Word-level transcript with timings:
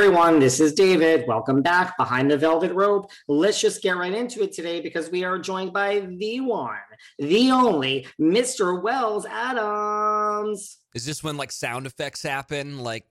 Everyone, 0.00 0.38
this 0.38 0.60
is 0.60 0.74
David. 0.74 1.24
Welcome 1.26 1.60
back 1.60 1.96
behind 1.96 2.30
the 2.30 2.38
velvet 2.38 2.72
rope. 2.72 3.10
Let's 3.26 3.60
just 3.60 3.82
get 3.82 3.96
right 3.96 4.14
into 4.14 4.44
it 4.44 4.52
today 4.52 4.80
because 4.80 5.10
we 5.10 5.24
are 5.24 5.40
joined 5.40 5.72
by 5.72 6.06
the 6.18 6.38
one, 6.38 6.78
the 7.18 7.50
only 7.50 8.06
Mr. 8.20 8.80
Wells 8.80 9.26
Adams. 9.26 10.78
Is 10.94 11.04
this 11.04 11.24
when 11.24 11.36
like 11.36 11.50
sound 11.50 11.84
effects 11.84 12.22
happen? 12.22 12.78
Like? 12.78 13.06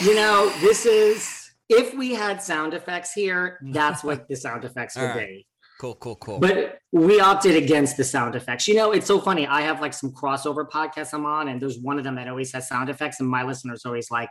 You 0.00 0.14
know, 0.14 0.50
this 0.62 0.86
is 0.86 1.50
if 1.68 1.92
we 1.92 2.14
had 2.14 2.42
sound 2.42 2.72
effects 2.72 3.12
here, 3.12 3.58
that's 3.72 4.02
what 4.02 4.28
the 4.28 4.34
sound 4.34 4.64
effects 4.64 4.96
would 4.96 5.02
right. 5.14 5.28
be. 5.28 5.46
cool, 5.78 5.94
cool, 5.96 6.16
cool. 6.16 6.38
But 6.38 6.78
we 6.90 7.20
opted 7.20 7.54
against 7.54 7.98
the 7.98 8.04
sound 8.04 8.34
effects. 8.34 8.66
You 8.66 8.76
know, 8.76 8.92
it's 8.92 9.06
so 9.06 9.20
funny. 9.20 9.46
I 9.46 9.60
have 9.60 9.82
like 9.82 9.92
some 9.92 10.10
crossover 10.10 10.68
podcasts 10.68 11.12
I'm 11.12 11.26
on, 11.26 11.48
and 11.48 11.60
there's 11.60 11.78
one 11.78 11.98
of 11.98 12.04
them 12.04 12.14
that 12.16 12.28
always 12.28 12.50
has 12.52 12.66
sound 12.66 12.88
effects, 12.88 13.20
and 13.20 13.28
my 13.28 13.42
listeners 13.44 13.84
always 13.84 14.10
like, 14.10 14.30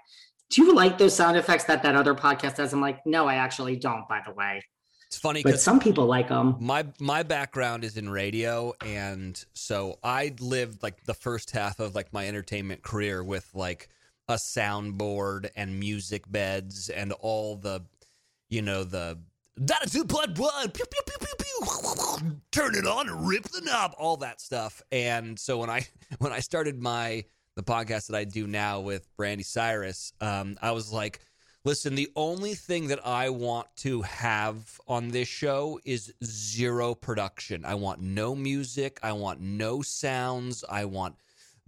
"Do 0.50 0.64
you 0.64 0.76
like 0.76 0.98
those 0.98 1.16
sound 1.16 1.38
effects 1.38 1.66
that 1.66 1.84
that 1.84 1.96
other 1.96 2.16
podcast 2.16 2.58
has?" 2.58 2.74
I'm 2.74 2.82
like, 2.82 3.06
"No, 3.06 3.28
I 3.28 3.36
actually 3.36 3.76
don't." 3.76 4.08
By 4.08 4.22
the 4.26 4.34
way, 4.34 4.62
it's 5.08 5.18
funny 5.18 5.42
but 5.44 5.50
because 5.50 5.64
some 5.64 5.80
people 5.80 6.06
like 6.06 6.30
them. 6.30 6.56
my 6.60 6.86
my 7.00 7.24
background 7.24 7.84
is 7.84 7.98
in 7.98 8.10
radio, 8.10 8.74
and 8.86 9.44
so 9.54 10.00
I 10.04 10.36
lived 10.40 10.84
like 10.84 11.04
the 11.04 11.14
first 11.14 11.52
half 11.52 11.80
of 11.80 11.96
like 11.96 12.14
my 12.14 12.28
entertainment 12.28 12.84
career 12.84 13.24
with 13.24 13.50
like 13.54 13.90
a 14.28 14.36
soundboard 14.36 15.50
and 15.56 15.80
music 15.80 16.32
beds 16.32 16.90
and 16.90 17.12
all 17.14 17.56
the, 17.56 17.84
you 18.48 18.62
know, 18.62 18.84
the 18.84 19.18
Data 19.64 19.90
two 19.90 20.06
blood 20.06 20.36
blood 20.36 20.74
pew, 20.74 20.86
pew, 20.86 21.02
pew, 21.06 21.18
pew, 21.20 21.36
pew. 21.38 22.42
turn 22.52 22.76
it 22.76 22.88
on 22.88 23.10
and 23.10 23.28
rip 23.28 23.44
the 23.44 23.62
knob 23.62 23.94
all 23.98 24.16
that 24.16 24.40
stuff 24.40 24.82
and 24.92 25.38
so 25.38 25.58
when 25.58 25.70
i 25.70 25.86
when 26.20 26.32
i 26.32 26.40
started 26.40 26.82
my 26.82 27.24
the 27.60 27.74
podcast 27.74 28.08
that 28.08 28.16
i 28.16 28.24
do 28.24 28.48
now 28.48 28.80
with 28.80 29.06
Brandi 29.18 29.44
Cyrus 29.46 30.14
um, 30.22 30.58
i 30.62 30.72
was 30.72 30.94
like 30.94 31.20
listen 31.66 31.94
the 31.94 32.10
only 32.16 32.54
thing 32.56 32.88
that 32.88 33.06
i 33.06 33.30
want 33.30 33.68
to 33.76 34.02
have 34.02 34.80
on 34.88 35.10
this 35.10 35.28
show 35.28 35.78
is 35.84 36.14
zero 36.24 36.96
production. 36.96 37.66
I 37.66 37.76
want 37.76 38.00
no 38.00 38.34
music. 38.34 38.98
I 39.04 39.12
want 39.12 39.42
no 39.42 39.82
sounds. 39.82 40.64
I 40.70 40.86
want 40.86 41.16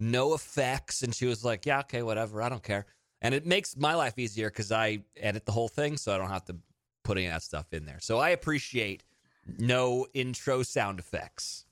no 0.00 0.32
effects. 0.32 1.02
And 1.02 1.14
she 1.14 1.26
was 1.26 1.44
like 1.44 1.66
yeah 1.66 1.80
okay 1.80 2.02
whatever. 2.02 2.40
I 2.40 2.48
don't 2.48 2.62
care. 2.62 2.86
And 3.20 3.34
it 3.34 3.44
makes 3.46 3.76
my 3.76 3.94
life 3.94 4.18
easier 4.18 4.48
because 4.48 4.72
i 4.72 5.04
edit 5.18 5.44
the 5.44 5.52
whole 5.52 5.68
thing 5.68 5.98
so 5.98 6.14
i 6.14 6.16
don't 6.16 6.30
have 6.30 6.46
to 6.46 6.56
put 7.04 7.18
any 7.18 7.26
of 7.26 7.34
that 7.34 7.42
stuff 7.42 7.66
in 7.72 7.84
there. 7.84 8.00
So 8.00 8.18
i 8.18 8.30
appreciate 8.30 9.04
no 9.58 10.06
intro 10.14 10.62
sound 10.62 10.98
effects 11.00 11.66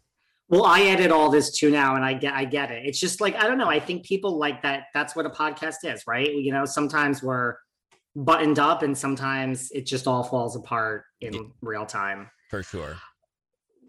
Well, 0.50 0.64
I 0.66 0.82
edit 0.82 1.10
all 1.12 1.30
this 1.30 1.56
too 1.56 1.70
now, 1.70 1.94
and 1.94 2.04
I 2.04 2.12
get 2.14 2.34
I 2.34 2.44
get 2.44 2.70
it. 2.70 2.84
It's 2.84 2.98
just 3.00 3.20
like 3.20 3.36
I 3.36 3.46
don't 3.46 3.56
know. 3.58 3.68
I 3.68 3.78
think 3.80 4.04
people 4.04 4.36
like 4.36 4.62
that. 4.62 4.86
That's 4.92 5.14
what 5.16 5.24
a 5.24 5.30
podcast 5.30 5.76
is, 5.84 6.02
right? 6.06 6.30
You 6.34 6.52
know, 6.52 6.64
sometimes 6.64 7.22
we're 7.22 7.54
buttoned 8.16 8.58
up, 8.58 8.82
and 8.82 8.98
sometimes 8.98 9.70
it 9.70 9.86
just 9.86 10.06
all 10.08 10.24
falls 10.24 10.56
apart 10.56 11.04
in 11.20 11.32
Yeah. 11.32 11.40
real 11.62 11.86
time. 11.86 12.28
for 12.50 12.64
sure 12.64 12.96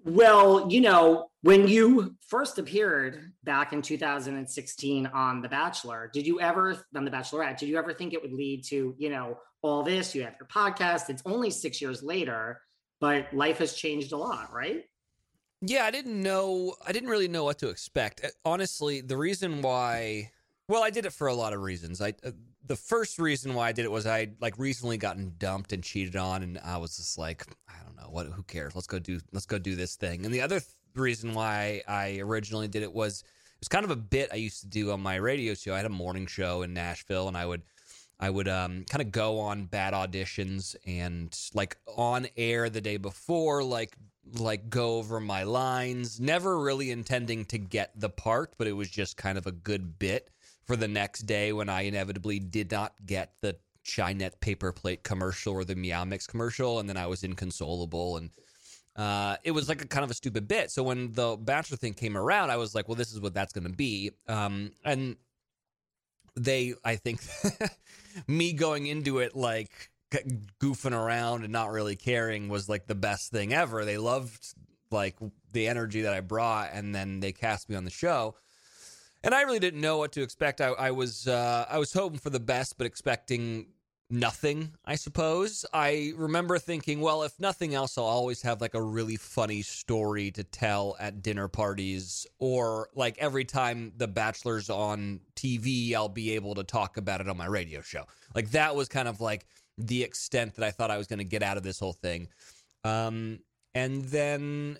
Well, 0.06 0.68
you 0.72 0.82
know, 0.82 1.30
when 1.42 1.68
you 1.68 2.16
first 2.28 2.60
appeared 2.60 3.32
back 3.44 3.74
in 3.74 3.82
2016 3.82 5.08
on 5.08 5.42
The 5.42 5.50
Bachelor, 5.50 6.10
did 6.14 6.26
you 6.28 6.40
ever 6.40 6.78
on 6.96 7.06
The 7.06 7.10
Bachelorette, 7.12 7.58
did 7.58 7.70
you 7.70 7.78
ever 7.80 7.92
think 7.94 8.14
it 8.14 8.22
would 8.22 8.34
lead 8.34 8.64
to, 8.66 8.96
you 9.00 9.10
know, 9.10 9.38
all 9.64 9.82
this? 9.84 10.14
You 10.16 10.24
have 10.24 10.36
your 10.40 10.48
podcast. 10.48 11.10
It's 11.10 11.24
only 11.26 11.50
six 11.50 11.82
years 11.82 12.02
later, 12.04 12.62
but 13.00 13.34
life 13.34 13.58
has 13.60 13.74
changed 13.74 14.12
a 14.12 14.18
lot, 14.18 14.52
right? 14.54 14.84
Yeah, 15.62 15.86
I 15.86 15.92
didn't 15.92 16.22
know. 16.22 16.76
I 16.86 16.92
didn't 16.92 17.10
really 17.10 17.28
know 17.28 17.44
what 17.44 17.60
to 17.60 17.70
expect. 17.70 18.22
Uh, 18.24 18.30
Honestly, 18.44 19.02
the 19.02 19.18
reason 19.18 19.62
why, 19.62 20.32
well, 20.68 20.84
I 20.84 20.90
did 20.90 21.06
it 21.06 21.14
for 21.14 21.28
a 21.28 21.34
lot 21.36 21.54
of 21.54 21.62
reasons. 21.62 22.02
I 22.02 22.10
uh, 22.26 22.32
the 22.66 22.76
first 22.76 23.20
reason 23.20 23.54
why 23.54 23.70
I 23.70 23.72
did 23.72 23.86
it 23.86 23.92
was 23.92 24.08
I 24.08 24.30
like 24.40 24.58
recently 24.58 24.98
gotten 24.98 25.34
dumped 25.38 25.72
and 25.74 25.84
cheated 25.84 26.16
on, 26.16 26.42
and 26.44 26.60
I 26.64 26.78
was 26.78 26.98
just 26.98 27.18
like, 27.18 27.46
I 27.70 27.74
don't 27.86 27.96
know 27.96 28.10
what. 28.10 28.28
Who 28.28 28.44
cares? 28.44 28.76
Let's 28.76 28.88
go 28.88 28.98
do. 29.00 29.20
Let's 29.32 29.46
go 29.46 29.60
do 29.60 29.76
this 29.76 29.96
thing. 29.96 30.26
And 30.26 30.34
the 30.34 30.42
other 30.42 30.60
th- 30.60 30.72
reason 30.96 31.34
why 31.34 31.84
I 31.88 32.20
originally 32.20 32.68
did 32.68 32.82
it 32.82 32.92
was 32.92 33.22
it 33.22 33.60
was 33.60 33.68
kind 33.68 33.86
of 33.86 33.92
a 33.92 33.96
bit 33.96 34.30
I 34.32 34.38
used 34.38 34.62
to 34.62 34.68
do 34.68 34.92
on 34.92 35.02
my 35.02 35.16
radio 35.16 35.54
show. 35.54 35.74
I 35.74 35.78
had 35.78 35.86
a 35.86 35.90
morning 35.90 36.26
show 36.26 36.64
in 36.64 36.74
Nashville, 36.74 37.28
and 37.28 37.38
I 37.38 37.46
would 37.46 37.62
I 38.20 38.30
would 38.32 38.48
um, 38.48 38.86
kind 38.90 39.02
of 39.02 39.12
go 39.12 39.40
on 39.40 39.66
bad 39.66 39.94
auditions 39.94 40.76
and 40.88 41.38
like 41.54 41.78
on 41.88 42.28
air 42.38 42.70
the 42.70 42.82
day 42.82 42.98
before, 42.98 43.64
like 43.64 43.96
like 44.34 44.70
go 44.70 44.98
over 44.98 45.20
my 45.20 45.44
lines, 45.44 46.20
never 46.20 46.60
really 46.60 46.92
intending 46.92 47.46
to 47.46 47.58
get 47.58 47.92
the 48.00 48.10
part, 48.10 48.54
but 48.58 48.68
it 48.68 48.74
was 48.74 48.90
just 48.90 49.18
kind 49.18 49.38
of 49.38 49.46
a 49.46 49.52
good 49.52 50.00
bit 50.00 50.30
for 50.66 50.76
the 50.76 50.88
next 50.88 51.22
day 51.22 51.54
when 51.54 51.70
I 51.70 51.82
inevitably 51.82 52.40
did 52.40 52.72
not 52.72 52.94
get 53.06 53.34
the 53.42 53.58
Chinet 53.84 54.40
paper 54.42 54.72
plate 54.72 55.04
commercial 55.04 55.54
or 55.54 55.64
the 55.64 55.76
Meow 55.76 56.06
Mix 56.06 56.28
commercial, 56.28 56.80
and 56.80 56.88
then 56.88 56.98
I 56.98 57.08
was 57.08 57.24
inconsolable 57.24 58.18
and 58.18 58.30
uh, 58.96 59.38
it 59.44 59.52
was 59.52 59.70
like 59.70 59.82
a 59.82 59.88
kind 59.88 60.04
of 60.04 60.12
a 60.12 60.14
stupid 60.14 60.48
bit. 60.48 60.70
So 60.70 60.84
when 60.84 61.14
the 61.14 61.38
Bachelor 61.38 61.78
thing 61.78 61.94
came 61.94 62.18
around, 62.18 62.50
I 62.50 62.58
was 62.58 62.76
like, 62.76 62.88
well, 62.88 62.96
this 62.96 63.14
is 63.14 63.22
what 63.22 63.34
that's 63.34 63.54
going 63.54 63.64
to 63.66 63.74
be. 63.74 64.12
Um, 64.28 64.72
and 64.84 65.16
they, 66.36 66.74
I 66.84 66.98
think, 66.98 67.22
me 68.28 68.54
going 68.54 68.88
into 68.88 69.20
it 69.20 69.36
like 69.36 69.91
goofing 70.60 70.94
around 70.94 71.44
and 71.44 71.52
not 71.52 71.72
really 71.72 71.96
caring 71.96 72.50
was 72.50 72.70
like 72.70 72.88
the 72.88 72.96
best 72.96 73.32
thing 73.32 73.54
ever. 73.54 73.86
They 73.86 73.98
loved 73.98 74.54
like 74.92 75.16
the 75.54 75.68
energy 75.68 76.02
that 76.02 76.14
I 76.14 76.20
brought, 76.20 76.72
and 76.74 76.94
then 76.94 77.20
they 77.20 77.32
cast 77.32 77.70
me 77.70 77.76
on 77.76 77.86
the 77.86 77.92
show. 77.92 78.36
And 79.24 79.34
I 79.34 79.42
really 79.42 79.60
didn't 79.60 79.82
know 79.82 79.98
what 79.98 80.12
to 80.14 80.22
expect. 80.22 80.62
I, 80.62 80.70
I 80.70 80.92
was 80.92 81.28
uh, 81.28 81.66
I 81.70 81.78
was 81.78 81.94
hoping 81.94 82.20
for 82.20 82.30
the 82.30 82.40
best, 82.40 82.78
but 82.78 82.88
expecting 82.88 83.68
nothing, 84.12 84.74
I 84.84 84.96
suppose. 84.96 85.66
I 85.74 86.14
remember 86.18 86.60
thinking, 86.60 87.00
well, 87.00 87.24
if 87.24 87.40
nothing 87.40 87.74
else, 87.74 87.98
I'll 87.98 88.04
always 88.04 88.42
have 88.42 88.60
like 88.60 88.74
a 88.74 88.82
really 88.82 89.16
funny 89.16 89.62
story 89.62 90.32
to 90.32 90.44
tell 90.44 90.98
at 91.00 91.22
dinner 91.22 91.48
parties, 91.48 92.28
or 92.40 92.90
like 92.94 93.18
every 93.20 93.46
time 93.46 93.94
The 93.98 94.08
Bachelor's 94.08 94.70
on 94.70 95.22
TV, 95.36 95.94
I'll 95.94 96.10
be 96.10 96.36
able 96.36 96.56
to 96.56 96.64
talk 96.64 96.98
about 96.98 97.22
it 97.22 97.30
on 97.30 97.38
my 97.38 97.48
radio 97.48 97.82
show. 97.82 98.04
Like 98.36 98.52
that 98.52 98.76
was 98.76 98.90
kind 98.90 99.08
of 99.08 99.22
like 99.22 99.46
the 99.78 100.04
extent 100.04 100.56
that 100.56 100.66
I 100.66 100.72
thought 100.72 100.92
I 100.92 100.98
was 100.98 101.08
going 101.08 101.20
to 101.20 101.26
get 101.26 101.44
out 101.44 101.58
of 101.58 101.64
this 101.64 101.80
whole 101.80 101.94
thing. 101.94 102.28
Um, 102.84 103.40
and 103.74 104.04
then 104.06 104.78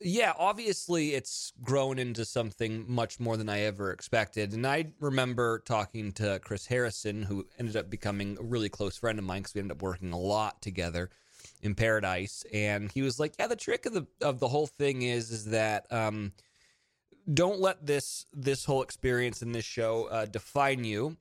yeah, 0.00 0.32
obviously 0.38 1.14
it's 1.14 1.52
grown 1.62 1.98
into 1.98 2.24
something 2.24 2.84
much 2.86 3.20
more 3.20 3.36
than 3.36 3.48
I 3.48 3.60
ever 3.60 3.90
expected. 3.90 4.52
And 4.52 4.66
I 4.66 4.86
remember 5.00 5.60
talking 5.60 6.12
to 6.12 6.40
Chris 6.44 6.66
Harrison, 6.66 7.22
who 7.22 7.46
ended 7.58 7.76
up 7.76 7.88
becoming 7.88 8.36
a 8.38 8.42
really 8.42 8.68
close 8.68 8.96
friend 8.96 9.18
of 9.18 9.24
mine 9.24 9.42
because 9.42 9.54
we 9.54 9.60
ended 9.60 9.78
up 9.78 9.82
working 9.82 10.12
a 10.12 10.18
lot 10.18 10.60
together 10.60 11.10
in 11.62 11.74
Paradise. 11.74 12.44
And 12.52 12.90
he 12.92 13.02
was 13.02 13.18
like, 13.18 13.34
"Yeah, 13.38 13.46
the 13.46 13.56
trick 13.56 13.86
of 13.86 13.94
the 13.94 14.06
of 14.20 14.40
the 14.40 14.48
whole 14.48 14.66
thing 14.66 15.02
is 15.02 15.30
is 15.30 15.46
that 15.46 15.90
um, 15.90 16.32
don't 17.32 17.60
let 17.60 17.86
this 17.86 18.26
this 18.32 18.64
whole 18.64 18.82
experience 18.82 19.42
in 19.42 19.52
this 19.52 19.64
show 19.64 20.04
uh, 20.06 20.26
define 20.26 20.84
you, 20.84 21.16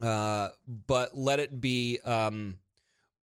uh, 0.00 0.48
but 0.86 1.16
let 1.16 1.40
it 1.40 1.60
be." 1.60 1.98
Um, 2.04 2.58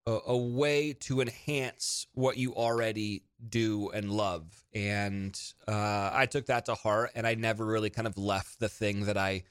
a, 0.05 0.19
a 0.27 0.37
way 0.37 0.93
to 0.93 1.21
enhance 1.21 2.07
what 2.13 2.37
you 2.37 2.53
already 2.55 3.23
do 3.47 3.89
and 3.91 4.11
love. 4.11 4.63
And 4.73 5.39
uh, 5.67 6.09
I 6.13 6.25
took 6.25 6.47
that 6.47 6.65
to 6.65 6.75
heart, 6.75 7.11
and 7.15 7.25
I 7.25 7.35
never 7.35 7.65
really 7.65 7.89
kind 7.89 8.07
of 8.07 8.17
left 8.17 8.59
the 8.59 8.69
thing 8.69 9.05
that 9.05 9.17
I, 9.17 9.43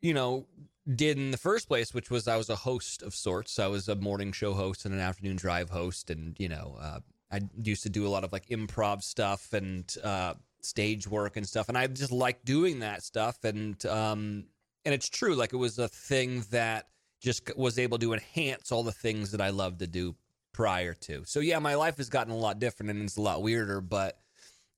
you 0.00 0.14
know, 0.14 0.46
did 0.94 1.18
in 1.18 1.30
the 1.30 1.38
first 1.38 1.68
place, 1.68 1.92
which 1.92 2.10
was 2.10 2.28
I 2.28 2.36
was 2.36 2.50
a 2.50 2.56
host 2.56 3.02
of 3.02 3.14
sorts. 3.14 3.58
I 3.58 3.66
was 3.66 3.88
a 3.88 3.96
morning 3.96 4.32
show 4.32 4.54
host 4.54 4.84
and 4.84 4.94
an 4.94 5.00
afternoon 5.00 5.36
drive 5.36 5.70
host, 5.70 6.10
and 6.10 6.34
you 6.38 6.48
know, 6.48 6.76
uh, 6.80 7.00
I 7.30 7.40
used 7.62 7.82
to 7.82 7.90
do 7.90 8.06
a 8.06 8.08
lot 8.08 8.24
of 8.24 8.32
like 8.32 8.48
improv 8.48 9.02
stuff 9.02 9.52
and 9.52 9.94
uh, 10.02 10.34
stage 10.62 11.06
work 11.06 11.36
and 11.36 11.46
stuff, 11.46 11.68
and 11.68 11.76
I 11.76 11.86
just 11.86 12.12
liked 12.12 12.44
doing 12.44 12.80
that 12.80 13.02
stuff. 13.02 13.44
And 13.44 13.84
um, 13.86 14.44
and 14.84 14.94
it's 14.94 15.08
true, 15.08 15.34
like 15.34 15.52
it 15.52 15.56
was 15.56 15.78
a 15.78 15.88
thing 15.88 16.44
that 16.50 16.86
just 17.20 17.56
was 17.56 17.78
able 17.78 17.98
to 17.98 18.12
enhance 18.12 18.70
all 18.70 18.82
the 18.82 18.92
things 18.92 19.32
that 19.32 19.40
I 19.40 19.50
loved 19.50 19.80
to 19.80 19.86
do 19.86 20.14
prior 20.52 20.94
to. 20.94 21.24
So 21.24 21.40
yeah, 21.40 21.58
my 21.58 21.74
life 21.74 21.96
has 21.98 22.08
gotten 22.08 22.32
a 22.32 22.36
lot 22.36 22.58
different 22.58 22.90
and 22.90 23.02
it's 23.02 23.16
a 23.16 23.22
lot 23.22 23.42
weirder, 23.42 23.80
but 23.80 24.18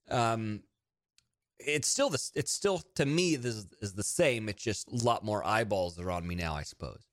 um 0.09 0.61
it's 1.59 1.87
still 1.87 2.09
the 2.09 2.21
it's 2.35 2.51
still 2.51 2.81
to 2.95 3.05
me 3.05 3.35
this 3.35 3.65
is 3.81 3.93
the 3.93 4.03
same. 4.03 4.49
It's 4.49 4.63
just 4.63 4.91
a 4.91 5.05
lot 5.05 5.23
more 5.23 5.45
eyeballs 5.45 5.99
are 5.99 6.11
on 6.11 6.27
me 6.27 6.35
now, 6.35 6.55
I 6.55 6.63
suppose. 6.63 7.10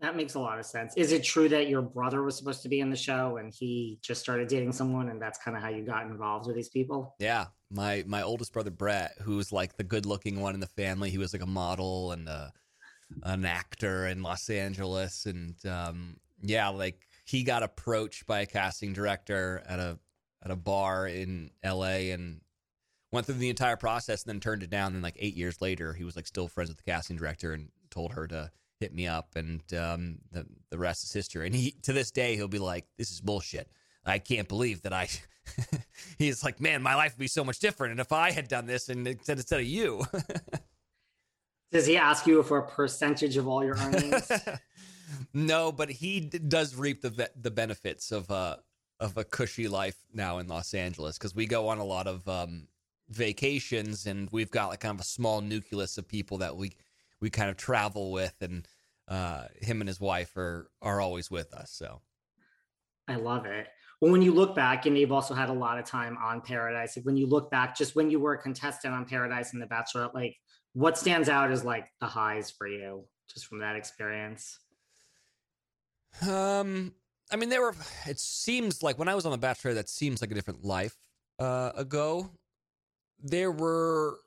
That 0.00 0.14
makes 0.14 0.34
a 0.34 0.40
lot 0.40 0.58
of 0.58 0.66
sense. 0.66 0.92
Is 0.96 1.12
it 1.12 1.24
true 1.24 1.48
that 1.48 1.68
your 1.68 1.80
brother 1.80 2.22
was 2.22 2.36
supposed 2.36 2.62
to 2.62 2.68
be 2.68 2.80
in 2.80 2.90
the 2.90 2.96
show 2.96 3.38
and 3.38 3.52
he 3.52 3.98
just 4.02 4.20
started 4.20 4.46
dating 4.48 4.72
someone 4.72 5.08
and 5.08 5.20
that's 5.20 5.38
kind 5.38 5.56
of 5.56 5.62
how 5.62 5.70
you 5.70 5.82
got 5.82 6.04
involved 6.04 6.46
with 6.46 6.54
these 6.54 6.68
people? 6.68 7.14
Yeah. 7.18 7.46
My 7.70 8.04
my 8.06 8.22
oldest 8.22 8.52
brother 8.52 8.70
Brett, 8.70 9.12
who's 9.22 9.52
like 9.52 9.76
the 9.76 9.84
good 9.84 10.06
looking 10.06 10.40
one 10.40 10.54
in 10.54 10.60
the 10.60 10.66
family, 10.66 11.10
he 11.10 11.18
was 11.18 11.32
like 11.32 11.42
a 11.42 11.46
model 11.46 12.12
and 12.12 12.28
uh 12.28 12.48
an 13.22 13.44
actor 13.44 14.06
in 14.06 14.22
Los 14.22 14.48
Angeles, 14.50 15.26
and 15.26 15.54
um, 15.66 16.16
yeah, 16.40 16.68
like 16.68 17.06
he 17.24 17.42
got 17.42 17.62
approached 17.62 18.26
by 18.26 18.40
a 18.40 18.46
casting 18.46 18.92
director 18.92 19.62
at 19.66 19.78
a 19.78 19.98
at 20.44 20.50
a 20.50 20.56
bar 20.56 21.06
in 21.06 21.50
L.A. 21.62 22.10
and 22.10 22.40
went 23.12 23.26
through 23.26 23.36
the 23.36 23.50
entire 23.50 23.76
process, 23.76 24.22
and 24.22 24.30
then 24.30 24.40
turned 24.40 24.62
it 24.62 24.70
down. 24.70 24.94
And 24.94 25.02
like 25.02 25.16
eight 25.18 25.36
years 25.36 25.60
later, 25.60 25.92
he 25.92 26.04
was 26.04 26.16
like 26.16 26.26
still 26.26 26.48
friends 26.48 26.68
with 26.68 26.78
the 26.78 26.90
casting 26.90 27.16
director 27.16 27.52
and 27.52 27.68
told 27.90 28.12
her 28.12 28.26
to 28.28 28.50
hit 28.80 28.94
me 28.94 29.06
up, 29.06 29.36
and 29.36 29.60
um, 29.74 30.18
the 30.32 30.46
the 30.70 30.78
rest 30.78 31.04
is 31.04 31.12
history. 31.12 31.46
And 31.46 31.54
he 31.54 31.72
to 31.82 31.92
this 31.92 32.10
day 32.10 32.36
he'll 32.36 32.48
be 32.48 32.58
like, 32.58 32.86
"This 32.98 33.10
is 33.10 33.20
bullshit." 33.20 33.70
I 34.04 34.18
can't 34.18 34.48
believe 34.48 34.82
that 34.82 34.92
I. 34.92 35.08
He's 36.18 36.42
like, 36.44 36.60
man, 36.60 36.82
my 36.82 36.94
life 36.94 37.12
would 37.12 37.20
be 37.20 37.28
so 37.28 37.44
much 37.44 37.58
different, 37.58 37.92
and 37.92 38.00
if 38.00 38.12
I 38.12 38.30
had 38.30 38.48
done 38.48 38.66
this 38.66 38.88
and 38.88 39.06
instead 39.06 39.38
instead 39.38 39.60
of 39.60 39.66
you. 39.66 40.04
Does 41.72 41.86
he 41.86 41.96
ask 41.96 42.26
you 42.26 42.42
for 42.44 42.58
a 42.58 42.66
percentage 42.66 43.36
of 43.36 43.48
all 43.48 43.64
your 43.64 43.76
earnings? 43.76 44.30
no, 45.34 45.72
but 45.72 45.90
he 45.90 46.20
d- 46.20 46.38
does 46.38 46.76
reap 46.76 47.02
the 47.02 47.28
the 47.40 47.50
benefits 47.50 48.12
of 48.12 48.30
uh 48.30 48.56
of 49.00 49.16
a 49.16 49.24
cushy 49.24 49.68
life 49.68 49.96
now 50.12 50.38
in 50.38 50.48
Los 50.48 50.74
Angeles 50.74 51.18
because 51.18 51.34
we 51.34 51.46
go 51.46 51.68
on 51.68 51.78
a 51.78 51.84
lot 51.84 52.06
of 52.06 52.26
um, 52.28 52.68
vacations 53.08 54.06
and 54.06 54.28
we've 54.32 54.50
got 54.50 54.68
like 54.68 54.80
kind 54.80 54.94
of 54.94 55.00
a 55.00 55.08
small 55.08 55.40
nucleus 55.40 55.98
of 55.98 56.08
people 56.08 56.38
that 56.38 56.56
we 56.56 56.72
we 57.20 57.30
kind 57.30 57.50
of 57.50 57.56
travel 57.56 58.12
with 58.12 58.34
and 58.40 58.66
uh, 59.08 59.44
him 59.60 59.80
and 59.80 59.88
his 59.88 60.00
wife 60.00 60.36
are 60.36 60.68
are 60.82 61.00
always 61.00 61.30
with 61.30 61.52
us. 61.54 61.70
So 61.70 62.00
I 63.08 63.16
love 63.16 63.46
it. 63.46 63.68
Well, 64.00 64.12
when 64.12 64.20
you 64.20 64.34
look 64.34 64.54
back, 64.54 64.84
and 64.84 64.98
you've 64.98 65.12
also 65.12 65.32
had 65.32 65.48
a 65.48 65.54
lot 65.54 65.78
of 65.78 65.86
time 65.86 66.18
on 66.22 66.42
Paradise. 66.42 66.96
Like 66.96 67.06
when 67.06 67.16
you 67.16 67.26
look 67.26 67.50
back, 67.50 67.76
just 67.76 67.96
when 67.96 68.10
you 68.10 68.20
were 68.20 68.34
a 68.34 68.38
contestant 68.38 68.92
on 68.92 69.06
Paradise 69.06 69.52
and 69.54 69.62
The 69.62 69.66
Bachelor, 69.66 70.10
like 70.12 70.36
what 70.74 70.98
stands 70.98 71.28
out 71.30 71.50
as 71.50 71.64
like 71.64 71.88
the 72.00 72.06
highs 72.06 72.50
for 72.50 72.66
you 72.66 73.06
just 73.32 73.46
from 73.46 73.60
that 73.60 73.76
experience? 73.76 74.58
Um, 76.28 76.92
I 77.30 77.36
mean, 77.36 77.48
there 77.48 77.62
were. 77.62 77.74
It 78.06 78.20
seems 78.20 78.82
like 78.82 78.98
when 78.98 79.08
I 79.08 79.14
was 79.14 79.24
on 79.24 79.32
The 79.32 79.38
Bachelor, 79.38 79.74
that 79.74 79.88
seems 79.88 80.20
like 80.20 80.30
a 80.30 80.34
different 80.34 80.64
life 80.64 80.96
uh, 81.38 81.72
ago. 81.74 82.30
There 83.18 83.50
were, 83.50 84.18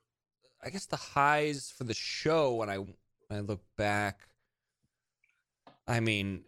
I 0.64 0.70
guess, 0.70 0.86
the 0.86 0.98
highs 0.98 1.72
for 1.76 1.84
the 1.84 1.94
show 1.94 2.56
when 2.56 2.70
I 2.70 2.78
when 2.78 2.96
I 3.32 3.40
look 3.40 3.62
back. 3.78 4.28
I 5.88 6.00
mean, 6.00 6.44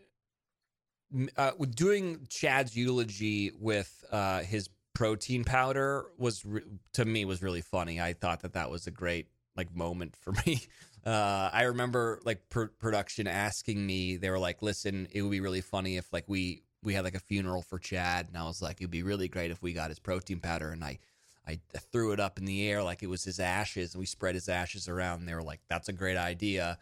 uh, 1.37 1.51
doing 1.73 2.27
Chad's 2.29 2.75
eulogy 2.75 3.51
with 3.59 4.03
uh, 4.11 4.41
his 4.41 4.69
protein 4.93 5.43
powder 5.43 6.05
was 6.17 6.45
re- 6.45 6.63
to 6.93 7.05
me 7.05 7.25
was 7.25 7.41
really 7.41 7.61
funny. 7.61 7.99
I 7.99 8.13
thought 8.13 8.41
that 8.41 8.53
that 8.53 8.69
was 8.69 8.87
a 8.87 8.91
great 8.91 9.27
like 9.55 9.75
moment 9.75 10.15
for 10.15 10.33
me. 10.45 10.61
Uh, 11.05 11.49
I 11.51 11.63
remember 11.63 12.19
like 12.23 12.49
pr- 12.49 12.65
production 12.79 13.27
asking 13.27 13.85
me, 13.85 14.17
they 14.17 14.29
were 14.29 14.39
like, 14.39 14.61
"Listen, 14.61 15.07
it 15.11 15.21
would 15.21 15.31
be 15.31 15.39
really 15.39 15.61
funny 15.61 15.97
if 15.97 16.11
like 16.13 16.25
we 16.27 16.63
we 16.83 16.93
had 16.93 17.03
like 17.03 17.15
a 17.15 17.19
funeral 17.19 17.61
for 17.61 17.79
Chad," 17.79 18.27
and 18.27 18.37
I 18.37 18.43
was 18.43 18.61
like, 18.61 18.77
"It'd 18.79 18.91
be 18.91 19.03
really 19.03 19.27
great 19.27 19.51
if 19.51 19.61
we 19.61 19.73
got 19.73 19.89
his 19.89 19.99
protein 19.99 20.39
powder." 20.39 20.69
And 20.69 20.83
I 20.83 20.99
I 21.47 21.59
threw 21.91 22.11
it 22.11 22.19
up 22.19 22.37
in 22.37 22.45
the 22.45 22.69
air 22.69 22.83
like 22.83 23.03
it 23.03 23.07
was 23.07 23.23
his 23.23 23.39
ashes, 23.39 23.93
and 23.93 23.99
we 23.99 24.05
spread 24.05 24.35
his 24.35 24.47
ashes 24.49 24.87
around. 24.87 25.19
And 25.19 25.27
they 25.27 25.33
were 25.33 25.43
like, 25.43 25.61
"That's 25.69 25.89
a 25.89 25.93
great 25.93 26.17
idea." 26.17 26.77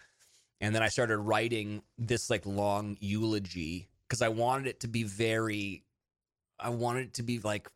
And 0.62 0.76
then 0.76 0.84
I 0.84 0.90
started 0.90 1.18
writing 1.18 1.82
this 1.98 2.30
like 2.30 2.46
long 2.46 2.98
eulogy 3.00 3.90
because 4.08 4.22
I 4.22 4.30
wanted 4.30 4.68
it 4.68 4.82
to 4.82 4.88
be 4.88 5.04
very, 5.04 5.84
I 6.60 6.70
wanted 6.70 7.08
it 7.08 7.14
to 7.16 7.24
be 7.24 7.40
like 7.40 7.70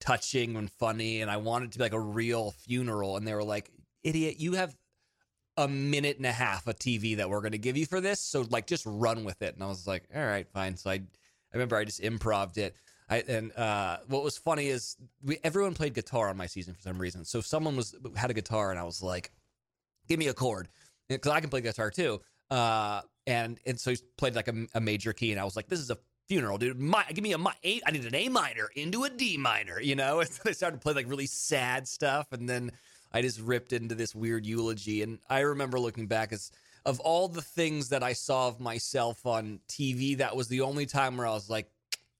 touching 0.00 0.56
and 0.56 0.70
funny, 0.70 1.20
and 1.20 1.30
I 1.30 1.36
wanted 1.36 1.66
it 1.66 1.72
to 1.72 1.78
be 1.78 1.84
like 1.84 1.92
a 1.92 2.00
real 2.00 2.52
funeral. 2.52 3.16
And 3.16 3.26
they 3.26 3.34
were 3.34 3.44
like, 3.44 3.70
idiot, 4.02 4.36
you 4.38 4.54
have 4.54 4.74
a 5.56 5.68
minute 5.68 6.16
and 6.16 6.26
a 6.26 6.32
half 6.32 6.66
of 6.66 6.76
TV 6.76 7.16
that 7.16 7.28
we're 7.28 7.40
going 7.40 7.52
to 7.52 7.58
give 7.58 7.76
you 7.76 7.86
for 7.86 8.00
this. 8.00 8.20
So 8.20 8.46
like, 8.50 8.66
just 8.66 8.84
run 8.86 9.24
with 9.24 9.42
it. 9.42 9.54
And 9.54 9.62
I 9.62 9.66
was 9.66 9.86
like, 9.86 10.04
all 10.14 10.24
right, 10.24 10.48
fine. 10.48 10.76
So 10.76 10.90
I, 10.90 10.94
I 10.94 11.00
remember 11.52 11.76
I 11.76 11.84
just 11.84 12.00
improved 12.00 12.58
it. 12.58 12.74
I, 13.08 13.18
and 13.28 13.56
uh, 13.56 13.98
what 14.08 14.24
was 14.24 14.38
funny 14.38 14.68
is 14.68 14.96
we 15.22 15.38
everyone 15.44 15.74
played 15.74 15.94
guitar 15.94 16.28
on 16.28 16.36
my 16.36 16.46
season 16.46 16.74
for 16.74 16.80
some 16.80 16.98
reason. 16.98 17.24
So 17.24 17.38
if 17.38 17.46
someone 17.46 17.76
was 17.76 17.94
had 18.16 18.30
a 18.30 18.34
guitar, 18.34 18.70
and 18.70 18.80
I 18.80 18.84
was 18.84 19.02
like, 19.02 19.30
"Give 20.08 20.18
me 20.18 20.28
a 20.28 20.34
chord," 20.34 20.68
because 21.08 21.32
I 21.32 21.40
can 21.40 21.50
play 21.50 21.60
guitar 21.60 21.90
too. 21.90 22.20
Uh, 22.50 23.02
and 23.26 23.58
and 23.66 23.78
so 23.78 23.90
he 23.90 23.98
played 24.16 24.34
like 24.34 24.48
a, 24.48 24.66
a, 24.74 24.80
major 24.80 25.12
key, 25.12 25.32
and 25.32 25.40
I 25.40 25.44
was 25.44 25.54
like, 25.54 25.68
"This 25.68 25.80
is 25.80 25.90
a 25.90 25.98
funeral, 26.28 26.56
dude. 26.56 26.78
My, 26.78 27.04
give 27.12 27.22
me 27.22 27.32
a, 27.32 27.38
my, 27.38 27.52
a. 27.62 27.80
I 27.86 27.90
need 27.90 28.06
an 28.06 28.14
A 28.14 28.28
minor 28.30 28.70
into 28.74 29.04
a 29.04 29.10
D 29.10 29.36
minor, 29.36 29.80
you 29.80 29.96
know." 29.96 30.20
And 30.24 30.30
so 30.30 30.40
they 30.44 30.52
started 30.52 30.76
to 30.78 30.82
play 30.82 30.94
like 30.94 31.08
really 31.08 31.26
sad 31.26 31.86
stuff, 31.86 32.32
and 32.32 32.48
then 32.48 32.72
I 33.12 33.20
just 33.20 33.38
ripped 33.40 33.74
into 33.74 33.94
this 33.94 34.14
weird 34.14 34.46
eulogy. 34.46 35.02
And 35.02 35.18
I 35.28 35.40
remember 35.40 35.78
looking 35.78 36.06
back 36.06 36.32
as 36.32 36.50
of 36.86 37.00
all 37.00 37.28
the 37.28 37.42
things 37.42 37.90
that 37.90 38.02
I 38.02 38.12
saw 38.12 38.48
of 38.48 38.60
myself 38.60 39.24
on 39.24 39.60
TV, 39.68 40.18
that 40.18 40.36
was 40.36 40.48
the 40.48 40.62
only 40.62 40.86
time 40.86 41.16
where 41.16 41.26
I 41.26 41.32
was 41.32 41.48
like, 41.48 41.70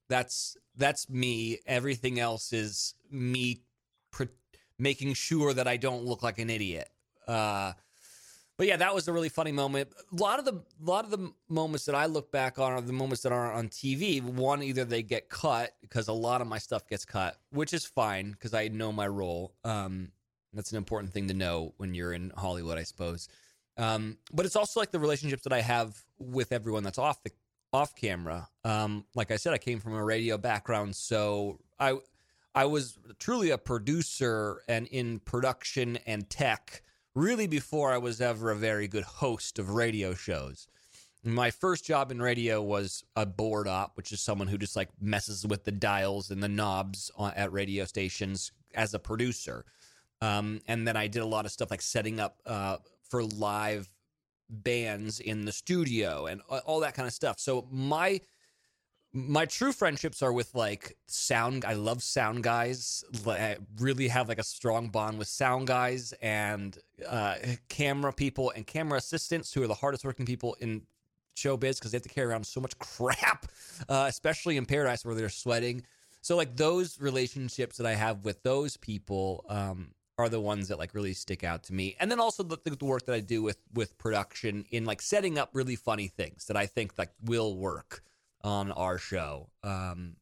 that's 0.07 0.57
that's 0.77 1.09
me. 1.09 1.59
Everything 1.65 2.19
else 2.19 2.53
is 2.53 2.95
me 3.09 3.61
pr- 4.11 4.23
making 4.77 5.13
sure 5.13 5.53
that 5.53 5.67
I 5.67 5.77
don't 5.77 6.05
look 6.05 6.23
like 6.23 6.39
an 6.39 6.49
idiot. 6.49 6.89
Uh, 7.27 7.73
but 8.57 8.67
yeah, 8.67 8.77
that 8.77 8.95
was 8.95 9.07
a 9.07 9.13
really 9.13 9.29
funny 9.29 9.51
moment. 9.51 9.89
A 10.11 10.15
lot 10.15 10.39
of 10.39 10.45
the 10.45 10.53
a 10.53 10.89
lot 10.89 11.03
of 11.03 11.11
the 11.11 11.31
moments 11.49 11.85
that 11.85 11.95
I 11.95 12.05
look 12.05 12.31
back 12.31 12.57
on 12.57 12.71
are 12.71 12.81
the 12.81 12.93
moments 12.93 13.23
that 13.23 13.31
aren't 13.31 13.55
on 13.55 13.67
TV. 13.67 14.21
One, 14.21 14.63
either 14.63 14.85
they 14.85 15.03
get 15.03 15.29
cut 15.29 15.75
because 15.81 16.07
a 16.07 16.13
lot 16.13 16.41
of 16.41 16.47
my 16.47 16.57
stuff 16.57 16.87
gets 16.87 17.05
cut, 17.05 17.37
which 17.51 17.73
is 17.73 17.85
fine 17.85 18.31
because 18.31 18.53
I 18.53 18.69
know 18.69 18.91
my 18.91 19.07
role. 19.07 19.55
Um, 19.63 20.11
that's 20.53 20.71
an 20.71 20.77
important 20.77 21.11
thing 21.11 21.27
to 21.27 21.33
know 21.33 21.73
when 21.77 21.93
you're 21.93 22.13
in 22.13 22.31
Hollywood, 22.37 22.77
I 22.77 22.83
suppose. 22.83 23.27
Um, 23.77 24.17
but 24.33 24.45
it's 24.45 24.55
also 24.55 24.79
like 24.79 24.91
the 24.91 24.99
relationships 24.99 25.43
that 25.43 25.51
I 25.51 25.59
have 25.59 26.01
with 26.17 26.53
everyone 26.53 26.83
that's 26.83 26.97
off 26.97 27.21
the 27.23 27.31
off 27.75 27.95
camera. 27.95 28.47
Um, 28.63 29.05
like 29.15 29.31
I 29.31 29.35
said, 29.35 29.53
I 29.53 29.57
came 29.57 29.79
from 29.79 29.93
a 29.93 30.03
radio 30.03 30.37
background, 30.37 30.95
so 30.95 31.59
I 31.79 31.97
I 32.55 32.65
was 32.65 32.97
truly 33.19 33.49
a 33.49 33.57
producer 33.57 34.61
and 34.69 34.87
in 34.87 35.19
production 35.19 35.99
and 36.07 36.29
tech 36.29 36.81
really 37.13 37.47
before 37.47 37.91
I 37.91 37.97
was 37.97 38.21
ever 38.21 38.51
a 38.51 38.55
very 38.55 38.87
good 38.87 39.03
host 39.03 39.59
of 39.59 39.69
radio 39.69 40.13
shows. 40.13 40.67
my 41.23 41.49
first 41.49 41.85
job 41.85 42.11
in 42.11 42.21
radio 42.21 42.61
was 42.61 43.03
a 43.15 43.25
board 43.25 43.67
op, 43.67 43.97
which 43.97 44.11
is 44.11 44.21
someone 44.21 44.47
who 44.47 44.57
just 44.57 44.75
like 44.75 44.89
messes 45.01 45.45
with 45.45 45.63
the 45.63 45.71
dials 45.71 46.31
and 46.31 46.41
the 46.41 46.47
knobs 46.47 47.11
on, 47.17 47.33
at 47.35 47.51
radio 47.51 47.83
stations 47.83 48.51
as 48.75 48.93
a 48.93 48.99
producer. 48.99 49.65
Um, 50.21 50.61
and 50.67 50.87
then 50.87 50.95
I 50.95 51.07
did 51.07 51.23
a 51.23 51.25
lot 51.25 51.45
of 51.45 51.51
stuff 51.51 51.71
like 51.71 51.81
setting 51.81 52.19
up 52.19 52.39
uh, 52.45 52.77
for 53.09 53.23
live 53.23 53.89
bands 54.49 55.19
in 55.19 55.45
the 55.45 55.51
studio 55.51 56.25
and 56.27 56.41
all 56.65 56.79
that 56.81 56.93
kind 56.93 57.07
of 57.07 57.13
stuff. 57.13 57.39
So 57.39 57.67
my 57.71 58.21
my 59.17 59.45
true 59.45 59.71
friendships 59.71 60.21
are 60.21 60.33
with 60.33 60.53
like 60.53 60.97
sound 61.07 61.63
i 61.63 61.71
love 61.71 62.03
sound 62.03 62.43
guys 62.43 63.01
i 63.25 63.55
really 63.79 64.09
have 64.09 64.27
like 64.27 64.39
a 64.39 64.43
strong 64.43 64.89
bond 64.89 65.17
with 65.17 65.29
sound 65.29 65.65
guys 65.67 66.13
and 66.21 66.79
uh, 67.07 67.35
camera 67.69 68.11
people 68.11 68.51
and 68.57 68.67
camera 68.67 68.97
assistants 68.97 69.53
who 69.53 69.63
are 69.63 69.67
the 69.67 69.73
hardest 69.73 70.03
working 70.03 70.25
people 70.25 70.57
in 70.59 70.81
showbiz 71.33 71.79
because 71.79 71.91
they 71.91 71.95
have 71.95 72.03
to 72.03 72.09
carry 72.09 72.27
around 72.27 72.45
so 72.45 72.59
much 72.59 72.77
crap 72.79 73.45
uh, 73.87 74.05
especially 74.09 74.57
in 74.57 74.65
paradise 74.65 75.05
where 75.05 75.15
they're 75.15 75.29
sweating 75.29 75.81
so 76.21 76.35
like 76.35 76.57
those 76.57 76.99
relationships 76.99 77.77
that 77.77 77.87
i 77.87 77.93
have 77.93 78.25
with 78.25 78.43
those 78.43 78.75
people 78.75 79.45
um, 79.47 79.91
are 80.17 80.29
the 80.29 80.39
ones 80.39 80.69
that 80.69 80.79
like 80.79 80.93
really 80.93 81.13
stick 81.13 81.43
out 81.43 81.63
to 81.63 81.73
me 81.73 81.95
and 81.99 82.09
then 82.09 82.19
also 82.19 82.41
the, 82.41 82.57
the 82.63 82.85
work 82.85 83.05
that 83.05 83.13
i 83.15 83.19
do 83.19 83.43
with 83.43 83.57
with 83.73 83.97
production 83.97 84.65
in 84.71 84.85
like 84.85 85.01
setting 85.01 85.37
up 85.37 85.49
really 85.53 85.75
funny 85.75 86.07
things 86.07 86.45
that 86.45 86.55
i 86.55 86.65
think 86.65 86.93
like 86.97 87.11
will 87.23 87.57
work 87.57 88.01
on 88.45 88.71
our 88.71 88.97
show. 88.97 89.49
Um, 89.63 90.15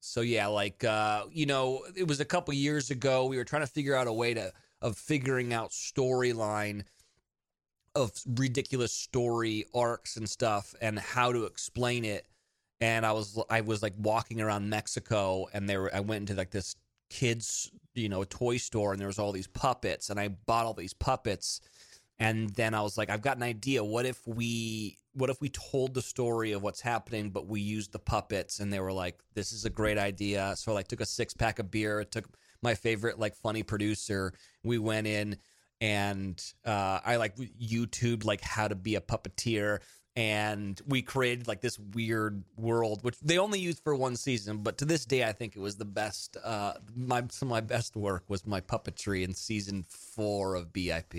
so 0.00 0.20
yeah, 0.20 0.46
like 0.46 0.84
uh, 0.84 1.24
you 1.30 1.44
know, 1.44 1.84
it 1.94 2.08
was 2.08 2.20
a 2.20 2.24
couple 2.24 2.54
years 2.54 2.90
ago. 2.90 3.26
We 3.26 3.36
were 3.36 3.44
trying 3.44 3.62
to 3.62 3.68
figure 3.68 3.94
out 3.94 4.06
a 4.06 4.12
way 4.12 4.32
to 4.34 4.52
of 4.80 4.96
figuring 4.96 5.52
out 5.52 5.70
storyline 5.70 6.84
of 7.94 8.10
ridiculous 8.26 8.92
story 8.92 9.66
arcs 9.74 10.16
and 10.16 10.28
stuff, 10.28 10.74
and 10.80 10.98
how 10.98 11.32
to 11.32 11.44
explain 11.44 12.04
it. 12.04 12.26
And 12.80 13.04
I 13.04 13.12
was 13.12 13.38
I 13.50 13.60
was 13.60 13.82
like 13.82 13.94
walking 13.98 14.40
around 14.40 14.70
Mexico, 14.70 15.46
and 15.52 15.68
there 15.68 15.94
I 15.94 16.00
went 16.00 16.22
into 16.22 16.34
like 16.34 16.50
this 16.50 16.74
kids 17.12 17.70
you 17.94 18.08
know 18.08 18.24
toy 18.24 18.56
store, 18.56 18.92
and 18.92 19.00
there 19.00 19.08
was 19.08 19.18
all 19.18 19.32
these 19.32 19.46
puppets, 19.46 20.10
and 20.10 20.18
I 20.18 20.28
bought 20.28 20.66
all 20.66 20.74
these 20.74 20.94
puppets 20.94 21.60
and 22.22 22.50
then 22.50 22.72
I 22.72 22.82
was 22.82 22.96
like, 22.96 23.10
I've 23.10 23.20
got 23.20 23.36
an 23.36 23.42
idea. 23.42 23.82
What 23.82 24.06
if 24.06 24.24
we 24.28 24.96
what 25.14 25.28
if 25.28 25.40
we 25.40 25.48
told 25.48 25.92
the 25.92 26.00
story 26.00 26.52
of 26.52 26.62
what's 26.62 26.80
happening, 26.80 27.30
but 27.30 27.48
we 27.48 27.60
used 27.60 27.92
the 27.92 27.98
puppets? 27.98 28.60
And 28.60 28.72
they 28.72 28.78
were 28.78 28.92
like, 28.92 29.18
This 29.34 29.50
is 29.52 29.64
a 29.64 29.70
great 29.70 29.98
idea. 29.98 30.54
So 30.56 30.70
I 30.70 30.76
like 30.76 30.88
took 30.88 31.00
a 31.00 31.06
six 31.06 31.34
pack 31.34 31.58
of 31.58 31.70
beer, 31.70 32.04
took 32.04 32.28
my 32.62 32.74
favorite 32.76 33.18
like 33.18 33.34
funny 33.34 33.64
producer. 33.64 34.32
We 34.62 34.78
went 34.78 35.08
in 35.08 35.36
and 35.80 36.40
uh, 36.64 37.00
I 37.04 37.16
like 37.16 37.34
YouTube 37.36 38.24
like 38.24 38.40
how 38.40 38.68
to 38.68 38.76
be 38.76 38.94
a 38.94 39.00
puppeteer 39.00 39.80
and 40.14 40.80
we 40.86 41.00
created 41.00 41.48
like 41.48 41.62
this 41.62 41.78
weird 41.78 42.42
world 42.58 43.02
which 43.02 43.18
they 43.20 43.38
only 43.38 43.58
used 43.58 43.82
for 43.82 43.94
one 43.94 44.14
season 44.14 44.58
but 44.58 44.76
to 44.76 44.84
this 44.84 45.06
day 45.06 45.24
i 45.24 45.32
think 45.32 45.56
it 45.56 45.60
was 45.60 45.76
the 45.76 45.86
best 45.86 46.36
uh 46.44 46.74
my 46.94 47.22
some 47.30 47.48
of 47.48 47.50
my 47.50 47.60
best 47.60 47.96
work 47.96 48.22
was 48.28 48.46
my 48.46 48.60
puppetry 48.60 49.24
in 49.24 49.32
season 49.32 49.84
four 49.88 50.54
of 50.54 50.70
bip 50.72 51.14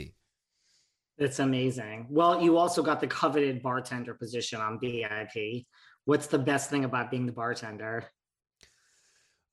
it's 1.18 1.40
amazing. 1.40 2.08
Well, 2.10 2.42
you 2.42 2.58
also 2.58 2.82
got 2.82 3.00
the 3.00 3.08
coveted 3.08 3.62
bartender 3.62 4.14
position 4.14 4.60
on 4.60 4.80
BIP. 4.80 5.66
What's 6.06 6.28
the 6.28 6.40
best 6.40 6.70
thing 6.70 6.86
about 6.86 7.12
being 7.12 7.26
the 7.26 7.32
bartender? 7.32 8.06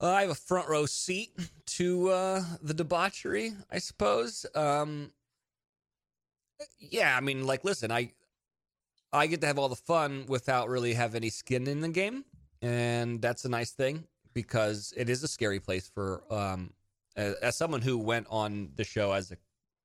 Uh, 0.01 0.11
I 0.11 0.21
have 0.21 0.31
a 0.31 0.35
front 0.35 0.67
row 0.67 0.87
seat 0.87 1.31
to 1.67 2.09
uh, 2.09 2.43
the 2.61 2.73
debauchery, 2.73 3.53
I 3.71 3.77
suppose. 3.77 4.45
Um, 4.55 5.11
yeah, 6.79 7.15
I 7.15 7.21
mean, 7.21 7.45
like, 7.45 7.63
listen, 7.63 7.91
I 7.91 8.11
I 9.13 9.27
get 9.27 9.41
to 9.41 9.47
have 9.47 9.59
all 9.59 9.69
the 9.69 9.75
fun 9.75 10.25
without 10.27 10.69
really 10.69 10.93
have 10.93 11.15
any 11.15 11.29
skin 11.29 11.67
in 11.67 11.81
the 11.81 11.89
game, 11.89 12.23
and 12.61 13.21
that's 13.21 13.45
a 13.45 13.49
nice 13.49 13.71
thing 13.71 14.05
because 14.33 14.93
it 14.95 15.09
is 15.09 15.23
a 15.23 15.27
scary 15.27 15.59
place 15.59 15.89
for 15.93 16.23
um, 16.29 16.71
as, 17.15 17.57
someone 17.57 17.81
who 17.81 17.97
went 17.97 18.27
on 18.29 18.69
the 18.75 18.83
show 18.83 19.11
as 19.11 19.31
a 19.31 19.37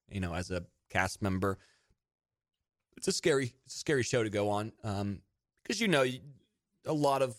you 0.08 0.20
know 0.20 0.34
as 0.34 0.50
a 0.50 0.64
cast 0.90 1.22
member. 1.22 1.58
It's 2.96 3.08
a 3.08 3.12
scary, 3.12 3.52
it's 3.66 3.76
a 3.76 3.78
scary 3.78 4.02
show 4.02 4.22
to 4.22 4.30
go 4.30 4.48
on 4.48 4.72
um, 4.84 5.20
because 5.62 5.80
you 5.80 5.88
know 5.88 6.04
a 6.86 6.92
lot 6.92 7.20
of 7.20 7.36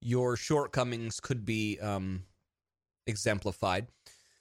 your 0.00 0.36
shortcomings 0.36 1.20
could 1.20 1.44
be 1.44 1.78
um, 1.80 2.24
exemplified. 3.06 3.86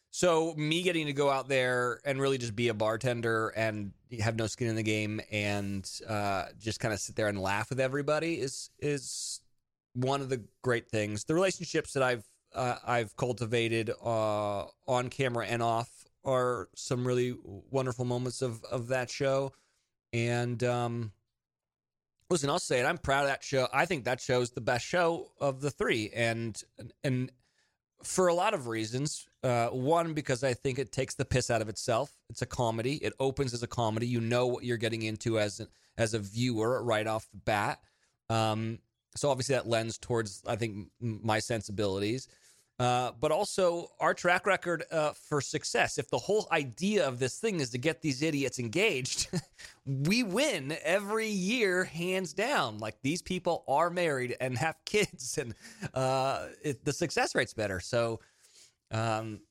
So 0.10 0.54
me 0.58 0.82
getting 0.82 1.06
to 1.06 1.14
go 1.14 1.30
out 1.30 1.48
there 1.48 2.02
and 2.04 2.20
really 2.20 2.38
just 2.38 2.56
be 2.56 2.68
a 2.68 2.74
bartender 2.74 3.50
and 3.50 3.94
have 4.20 4.36
no 4.36 4.48
skin 4.48 4.68
in 4.68 4.76
the 4.76 4.84
game 4.84 5.22
and 5.32 5.90
uh, 6.08 6.46
just 6.60 6.80
kind 6.80 6.94
of 6.94 7.00
sit 7.00 7.16
there 7.16 7.28
and 7.28 7.40
laugh 7.40 7.70
with 7.70 7.80
everybody 7.80 8.40
is 8.40 8.70
is 8.80 9.42
one 9.94 10.22
of 10.22 10.30
the 10.30 10.44
great 10.62 10.90
things. 10.90 11.24
The 11.24 11.34
relationships 11.34 11.94
that 11.94 12.04
I've 12.04 12.26
uh, 12.54 12.76
I've 12.86 13.16
cultivated 13.16 13.92
uh, 14.04 14.66
on 14.88 15.10
camera 15.10 15.46
and 15.48 15.64
off 15.64 15.90
are 16.24 16.70
some 16.76 17.06
really 17.06 17.36
wonderful 17.44 18.06
moments 18.06 18.42
of 18.42 18.64
of 18.66 18.88
that 18.90 19.10
show. 19.10 19.54
And 20.14 20.62
um, 20.64 21.14
listen, 22.30 22.50
I'll 22.50 22.60
say 22.60 22.80
it. 22.80 22.86
I'm 22.86 22.98
proud 22.98 23.24
of 23.24 23.30
that 23.30 23.44
show. 23.44 23.68
I 23.74 23.86
think 23.86 24.06
that 24.06 24.20
show 24.20 24.42
is 24.42 24.52
the 24.52 24.62
best 24.62 24.86
show 24.86 25.32
of 25.40 25.62
the 25.62 25.72
three, 25.72 26.12
and 26.14 26.62
and 27.04 27.32
for 28.04 28.28
a 28.28 28.34
lot 28.34 28.54
of 28.54 28.68
reasons. 28.68 29.28
Uh, 29.44 29.68
one, 29.68 30.14
because 30.14 30.44
I 30.44 30.54
think 30.54 30.78
it 30.78 30.92
takes 30.92 31.16
the 31.16 31.26
piss 31.26 31.50
out 31.50 31.62
of 31.62 31.70
itself. 31.70 32.12
It's 32.30 32.42
a 32.42 32.46
comedy. 32.46 32.96
It 32.96 33.14
opens 33.20 33.54
as 33.54 33.64
a 33.64 33.68
comedy. 33.68 34.08
You 34.08 34.22
know 34.22 34.48
what 34.48 34.64
you're 34.64 34.78
getting 34.78 35.02
into 35.02 35.40
as 35.40 35.60
a, 35.60 35.68
as 35.98 36.14
a 36.14 36.20
viewer 36.20 36.84
right 36.84 37.08
off 37.08 37.28
the 37.32 37.38
bat. 37.38 37.80
Um, 38.30 38.80
so 39.16 39.30
obviously 39.30 39.56
that 39.56 39.68
lends 39.68 39.98
towards 39.98 40.42
I 40.48 40.56
think 40.56 40.88
my 41.00 41.40
sensibilities. 41.40 42.28
Uh, 42.80 43.12
but 43.20 43.32
also 43.32 43.92
our 44.00 44.12
track 44.12 44.48
record 44.48 44.84
uh, 44.92 45.12
for 45.12 45.40
success. 45.40 46.00
If 46.00 46.10
the 46.10 46.18
whole 46.18 46.48
idea 46.52 47.08
of 47.08 47.20
this 47.20 47.38
thing 47.38 47.60
is 47.60 47.70
to 47.72 47.78
get 47.78 48.02
these 48.02 48.24
idiots 48.24 48.58
engaged, 48.58 49.28
we 49.86 50.24
win 50.24 50.76
every 50.84 51.28
year, 51.28 51.84
hands 51.84 52.34
down. 52.34 52.80
Like 52.80 52.96
these 53.04 53.22
people 53.22 53.64
are 53.68 53.92
married 53.92 54.36
and 54.42 54.58
have 54.58 54.78
kids, 54.86 55.38
and 55.38 55.54
uh, 55.94 56.48
it, 56.64 56.84
the 56.84 56.92
success 56.92 57.36
rate's 57.36 57.54
better. 57.54 57.80
So, 57.80 58.20
um, 58.90 59.42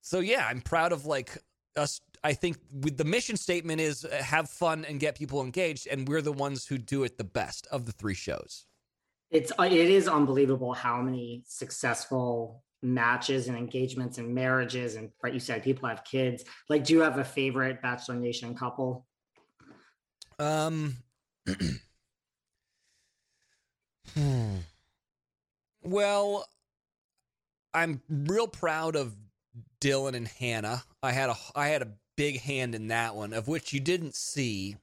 so 0.00 0.20
yeah, 0.20 0.46
I'm 0.48 0.62
proud 0.62 0.92
of 0.92 1.04
like 1.04 1.36
us. 1.76 2.00
I 2.24 2.32
think 2.32 2.56
with 2.72 2.96
the 2.96 3.04
mission 3.04 3.36
statement 3.36 3.82
is 3.82 4.06
uh, 4.06 4.16
have 4.22 4.48
fun 4.48 4.86
and 4.86 4.98
get 4.98 5.14
people 5.14 5.42
engaged, 5.42 5.88
and 5.88 6.08
we're 6.08 6.22
the 6.22 6.32
ones 6.32 6.66
who 6.66 6.78
do 6.78 7.04
it 7.04 7.18
the 7.18 7.24
best 7.24 7.66
of 7.70 7.84
the 7.84 7.92
three 7.92 8.14
shows 8.14 8.64
it's 9.30 9.52
uh, 9.58 9.64
it 9.64 9.72
is 9.72 10.08
unbelievable 10.08 10.72
how 10.72 11.00
many 11.00 11.42
successful 11.46 12.62
matches 12.82 13.48
and 13.48 13.56
engagements 13.56 14.18
and 14.18 14.34
marriages 14.34 14.96
and 14.96 15.10
right 15.22 15.34
you 15.34 15.40
said 15.40 15.62
people 15.62 15.88
have 15.88 16.04
kids. 16.04 16.44
Like 16.68 16.84
do 16.84 16.94
you 16.94 17.00
have 17.00 17.18
a 17.18 17.24
favorite 17.24 17.82
bachelor 17.82 18.16
nation 18.16 18.54
couple? 18.54 19.06
Um 20.38 20.96
well 25.82 26.46
i'm 27.72 28.02
real 28.08 28.48
proud 28.48 28.96
of 28.96 29.14
dylan 29.80 30.14
and 30.14 30.28
hannah. 30.28 30.82
I 31.02 31.12
had 31.12 31.30
a 31.30 31.36
i 31.54 31.68
had 31.68 31.82
a 31.82 31.88
big 32.16 32.40
hand 32.40 32.74
in 32.74 32.88
that 32.88 33.14
one 33.14 33.32
of 33.32 33.48
which 33.48 33.72
you 33.72 33.80
didn't 33.80 34.14
see 34.14 34.76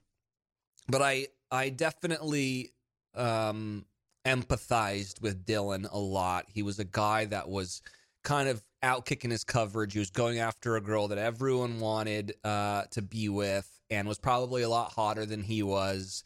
but 0.88 1.02
i 1.02 1.28
i 1.52 1.70
definitely 1.70 2.74
um 3.14 3.86
empathized 4.28 5.22
with 5.22 5.46
Dylan 5.46 5.88
a 5.92 5.98
lot. 5.98 6.46
He 6.54 6.62
was 6.62 6.80
a 6.80 6.86
guy 6.86 7.26
that 7.26 7.48
was 7.50 7.82
kind 8.24 8.50
of 8.50 8.62
out 8.84 9.06
kicking 9.06 9.32
his 9.32 9.46
coverage. 9.46 9.94
He 9.94 10.00
was 10.00 10.12
going 10.12 10.40
after 10.40 10.76
a 10.76 10.82
girl 10.82 11.08
that 11.08 11.18
everyone 11.18 11.80
wanted 11.80 12.36
uh, 12.44 12.84
to 12.92 13.02
be 13.02 13.30
with 13.30 13.70
and 13.90 14.08
was 14.08 14.20
probably 14.20 14.64
a 14.64 14.70
lot 14.70 14.92
hotter 14.92 15.26
than 15.26 15.42
he 15.42 15.64
was. 15.64 16.24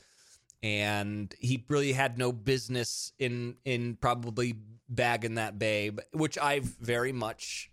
And 0.63 1.33
he 1.39 1.63
really 1.69 1.93
had 1.93 2.17
no 2.17 2.31
business 2.31 3.13
in 3.17 3.55
in 3.65 3.95
probably 3.95 4.55
bagging 4.89 5.35
that 5.35 5.57
babe, 5.57 5.99
which 6.11 6.37
I've 6.37 6.65
very 6.65 7.11
much 7.11 7.71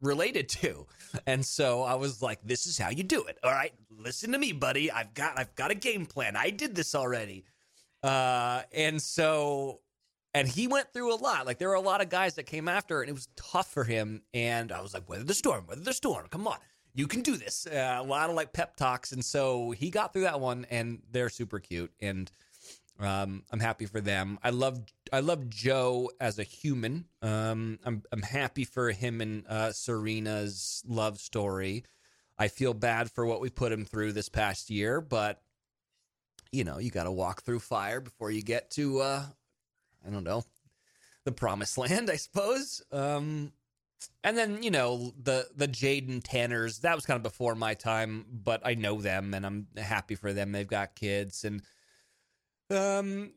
related 0.00 0.48
to. 0.48 0.86
And 1.26 1.44
so 1.44 1.82
I 1.82 1.94
was 1.94 2.20
like, 2.20 2.40
this 2.44 2.66
is 2.66 2.76
how 2.76 2.90
you 2.90 3.02
do 3.02 3.24
it. 3.24 3.38
All 3.42 3.50
right, 3.50 3.72
listen 3.90 4.32
to 4.32 4.38
me, 4.38 4.52
buddy. 4.52 4.90
I've 4.90 5.14
got 5.14 5.38
I've 5.38 5.54
got 5.54 5.70
a 5.70 5.74
game 5.74 6.04
plan. 6.04 6.36
I 6.36 6.50
did 6.50 6.74
this 6.74 6.94
already. 6.94 7.44
Uh, 8.02 8.62
and 8.72 9.00
so, 9.00 9.80
and 10.34 10.48
he 10.48 10.66
went 10.66 10.92
through 10.92 11.14
a 11.14 11.16
lot. 11.16 11.46
Like 11.46 11.58
there 11.58 11.68
were 11.68 11.74
a 11.74 11.80
lot 11.80 12.00
of 12.00 12.08
guys 12.08 12.34
that 12.34 12.44
came 12.44 12.68
after, 12.68 13.00
and 13.00 13.08
it 13.08 13.12
was 13.14 13.28
tough 13.36 13.72
for 13.72 13.84
him. 13.84 14.22
And 14.34 14.72
I 14.72 14.80
was 14.80 14.94
like, 14.94 15.08
weather 15.08 15.24
the 15.24 15.34
storm, 15.34 15.66
weather 15.66 15.82
the 15.82 15.92
storm. 15.92 16.26
Come 16.30 16.46
on, 16.46 16.58
you 16.94 17.06
can 17.06 17.22
do 17.22 17.36
this. 17.36 17.66
Uh, 17.66 17.98
a 18.00 18.02
lot 18.02 18.30
of 18.30 18.36
like 18.36 18.52
pep 18.52 18.76
talks, 18.76 19.12
and 19.12 19.24
so 19.24 19.70
he 19.70 19.90
got 19.90 20.12
through 20.12 20.22
that 20.22 20.40
one, 20.40 20.66
and 20.70 21.00
they're 21.10 21.28
super 21.28 21.60
cute, 21.60 21.92
and 22.00 22.30
um, 23.02 23.42
I'm 23.50 23.60
happy 23.60 23.86
for 23.86 24.00
them. 24.00 24.38
I 24.42 24.50
love 24.50 24.80
I 25.12 25.20
love 25.20 25.48
Joe 25.48 26.10
as 26.20 26.38
a 26.38 26.44
human. 26.44 27.06
Um, 27.20 27.78
I'm 27.84 28.02
I'm 28.12 28.22
happy 28.22 28.64
for 28.64 28.90
him 28.90 29.20
and 29.20 29.44
uh, 29.48 29.72
Serena's 29.72 30.82
love 30.86 31.18
story. 31.18 31.84
I 32.38 32.48
feel 32.48 32.74
bad 32.74 33.10
for 33.10 33.26
what 33.26 33.40
we 33.40 33.50
put 33.50 33.72
him 33.72 33.84
through 33.84 34.12
this 34.12 34.28
past 34.28 34.70
year, 34.70 35.00
but 35.00 35.42
you 36.52 36.64
know, 36.64 36.78
you 36.78 36.90
got 36.90 37.04
to 37.04 37.12
walk 37.12 37.42
through 37.42 37.60
fire 37.60 38.00
before 38.00 38.30
you 38.30 38.42
get 38.42 38.70
to, 38.72 39.00
uh, 39.00 39.24
I 40.06 40.10
don't 40.10 40.24
know, 40.24 40.44
the 41.24 41.32
promised 41.32 41.78
land, 41.78 42.10
I 42.10 42.16
suppose. 42.16 42.82
Um, 42.92 43.52
and 44.24 44.36
then 44.36 44.62
you 44.62 44.70
know 44.70 45.12
the 45.22 45.48
the 45.54 45.68
Jaden 45.68 46.22
Tanners 46.22 46.80
that 46.80 46.94
was 46.94 47.06
kind 47.06 47.16
of 47.16 47.22
before 47.22 47.54
my 47.54 47.74
time, 47.74 48.24
but 48.30 48.60
I 48.64 48.74
know 48.74 49.00
them 49.00 49.34
and 49.34 49.44
I'm 49.44 49.66
happy 49.76 50.14
for 50.14 50.32
them. 50.32 50.52
They've 50.52 50.66
got 50.66 50.94
kids 50.94 51.44
and 51.44 51.62
um 52.70 53.32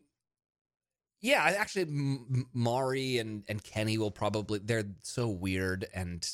yeah, 1.22 1.44
actually 1.58 1.84
M- 1.84 2.48
Mari 2.54 3.18
and 3.20 3.44
and 3.48 3.64
Kenny 3.64 3.98
will 3.98 4.12
probably 4.12 4.60
they're 4.60 4.86
so 5.02 5.28
weird 5.28 5.88
and 5.94 6.28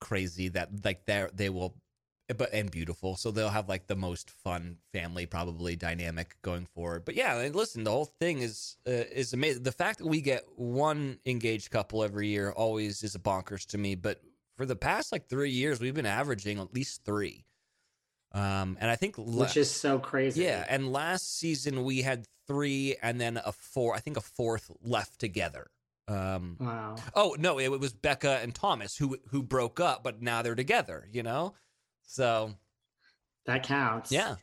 crazy 0.00 0.48
that 0.48 0.84
like 0.84 1.06
they 1.06 1.26
they 1.34 1.50
will 1.50 1.76
but 2.36 2.52
and 2.52 2.70
beautiful. 2.70 3.16
So 3.16 3.30
they'll 3.30 3.48
have 3.48 3.68
like 3.68 3.86
the 3.86 3.96
most 3.96 4.30
fun 4.30 4.78
family 4.92 5.26
probably 5.26 5.76
dynamic 5.76 6.36
going 6.42 6.66
forward. 6.66 7.04
But 7.04 7.14
yeah, 7.14 7.38
and 7.38 7.54
listen, 7.54 7.84
the 7.84 7.90
whole 7.90 8.12
thing 8.20 8.40
is 8.40 8.76
uh, 8.86 8.90
is 8.90 9.32
amazing. 9.32 9.62
The 9.62 9.72
fact 9.72 9.98
that 9.98 10.06
we 10.06 10.20
get 10.20 10.44
one 10.56 11.18
engaged 11.24 11.70
couple 11.70 12.02
every 12.02 12.28
year 12.28 12.50
always 12.50 13.02
is 13.02 13.14
a 13.14 13.20
bonkers 13.20 13.66
to 13.66 13.78
me. 13.78 13.94
But 13.94 14.20
for 14.56 14.66
the 14.66 14.76
past 14.76 15.12
like 15.12 15.28
three 15.28 15.50
years, 15.50 15.80
we've 15.80 15.94
been 15.94 16.06
averaging 16.06 16.58
at 16.58 16.74
least 16.74 17.04
three. 17.04 17.44
Um, 18.32 18.76
and 18.80 18.90
I 18.90 18.96
think 18.96 19.16
la- 19.18 19.42
which 19.42 19.56
is 19.56 19.70
so 19.70 19.98
crazy. 19.98 20.42
Yeah, 20.42 20.64
and 20.68 20.92
last 20.92 21.38
season 21.38 21.84
we 21.84 22.02
had 22.02 22.26
three, 22.46 22.96
and 23.02 23.20
then 23.20 23.40
a 23.42 23.52
four. 23.52 23.94
I 23.94 24.00
think 24.00 24.16
a 24.16 24.20
fourth 24.20 24.70
left 24.82 25.18
together. 25.18 25.68
Um, 26.08 26.56
wow. 26.60 26.96
Oh 27.14 27.36
no, 27.38 27.58
it, 27.58 27.72
it 27.72 27.80
was 27.80 27.92
Becca 27.92 28.40
and 28.42 28.54
Thomas 28.54 28.96
who 28.96 29.16
who 29.30 29.42
broke 29.42 29.80
up, 29.80 30.02
but 30.02 30.22
now 30.22 30.42
they're 30.42 30.54
together. 30.54 31.08
You 31.10 31.22
know. 31.22 31.54
So 32.06 32.54
that 33.46 33.62
counts. 33.62 34.10
Yeah. 34.10 34.36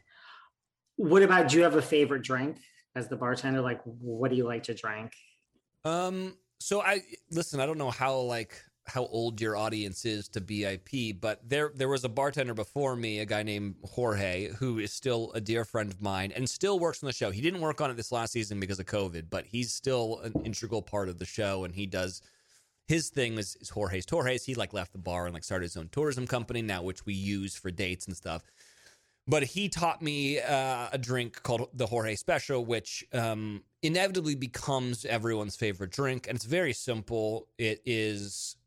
What 0.98 1.24
about 1.24 1.50
do 1.50 1.58
you 1.58 1.64
have 1.64 1.76
a 1.76 1.82
favorite 1.82 2.22
drink 2.22 2.58
as 2.96 3.08
the 3.08 3.16
bartender? 3.16 3.62
Like 3.62 3.82
what 3.84 4.30
do 4.30 4.38
you 4.38 4.46
like 4.46 4.64
to 4.64 4.74
drink? 4.74 5.14
Um 5.84 6.38
so 6.60 6.82
I 6.82 7.02
listen, 7.32 7.60
I 7.60 7.66
don't 7.66 7.78
know 7.78 7.92
how 7.92 8.18
like 8.18 8.62
how 8.86 9.06
old 9.06 9.40
your 9.40 9.56
audience 9.56 10.04
is 10.04 10.28
to 10.28 10.42
BIP, 10.42 11.20
but 11.20 11.40
there 11.48 11.72
there 11.74 11.88
was 11.88 12.04
a 12.04 12.10
bartender 12.10 12.54
before 12.54 12.96
me, 12.96 13.20
a 13.20 13.26
guy 13.26 13.42
named 13.44 13.76
Jorge, 13.84 14.50
who 14.50 14.80
is 14.80 14.94
still 14.94 15.32
a 15.34 15.42
dear 15.42 15.66
friend 15.66 15.92
of 15.92 16.02
mine 16.02 16.32
and 16.36 16.50
still 16.50 16.80
works 16.80 17.02
on 17.02 17.08
the 17.08 17.14
show. 17.14 17.32
He 17.32 17.42
didn't 17.42 17.62
work 17.62 17.82
on 17.82 17.90
it 17.90 17.96
this 17.96 18.12
last 18.12 18.34
season 18.34 18.60
because 18.60 18.80
of 18.80 18.86
COVID, 18.86 19.26
but 19.30 19.46
he's 19.46 19.74
still 19.74 20.20
an 20.24 20.34
integral 20.44 20.82
part 20.82 21.10
of 21.10 21.18
the 21.18 21.26
show 21.26 21.64
and 21.64 21.74
he 21.74 21.86
does 21.86 22.22
his 22.88 23.10
thing 23.10 23.38
is, 23.38 23.56
is 23.62 23.70
Jorge's 23.70 24.06
Torres. 24.06 24.44
He 24.44 24.56
like 24.56 24.74
left 24.74 24.92
the 24.92 25.00
bar 25.00 25.26
and 25.26 25.34
like 25.34 25.44
started 25.44 25.66
his 25.66 25.78
own 25.78 25.90
tourism 25.92 26.28
company 26.28 26.62
now, 26.62 26.84
which 26.84 27.06
we 27.06 27.14
use 27.14 27.56
for 27.56 27.72
dates 27.72 28.08
and 28.08 28.16
stuff. 28.16 28.44
But 29.26 29.44
he 29.44 29.70
taught 29.70 30.02
me 30.02 30.40
uh, 30.40 30.90
a 30.92 30.98
drink 30.98 31.42
called 31.44 31.70
the 31.74 31.86
Jorge 31.86 32.16
Special, 32.16 32.66
which 32.66 33.06
um, 33.14 33.64
inevitably 33.82 34.36
becomes 34.36 35.06
everyone's 35.06 35.56
favorite 35.56 35.92
drink, 35.92 36.28
and 36.28 36.36
it's 36.36 36.46
very 36.46 36.74
simple. 36.74 37.48
It 37.58 37.82
is 37.86 38.58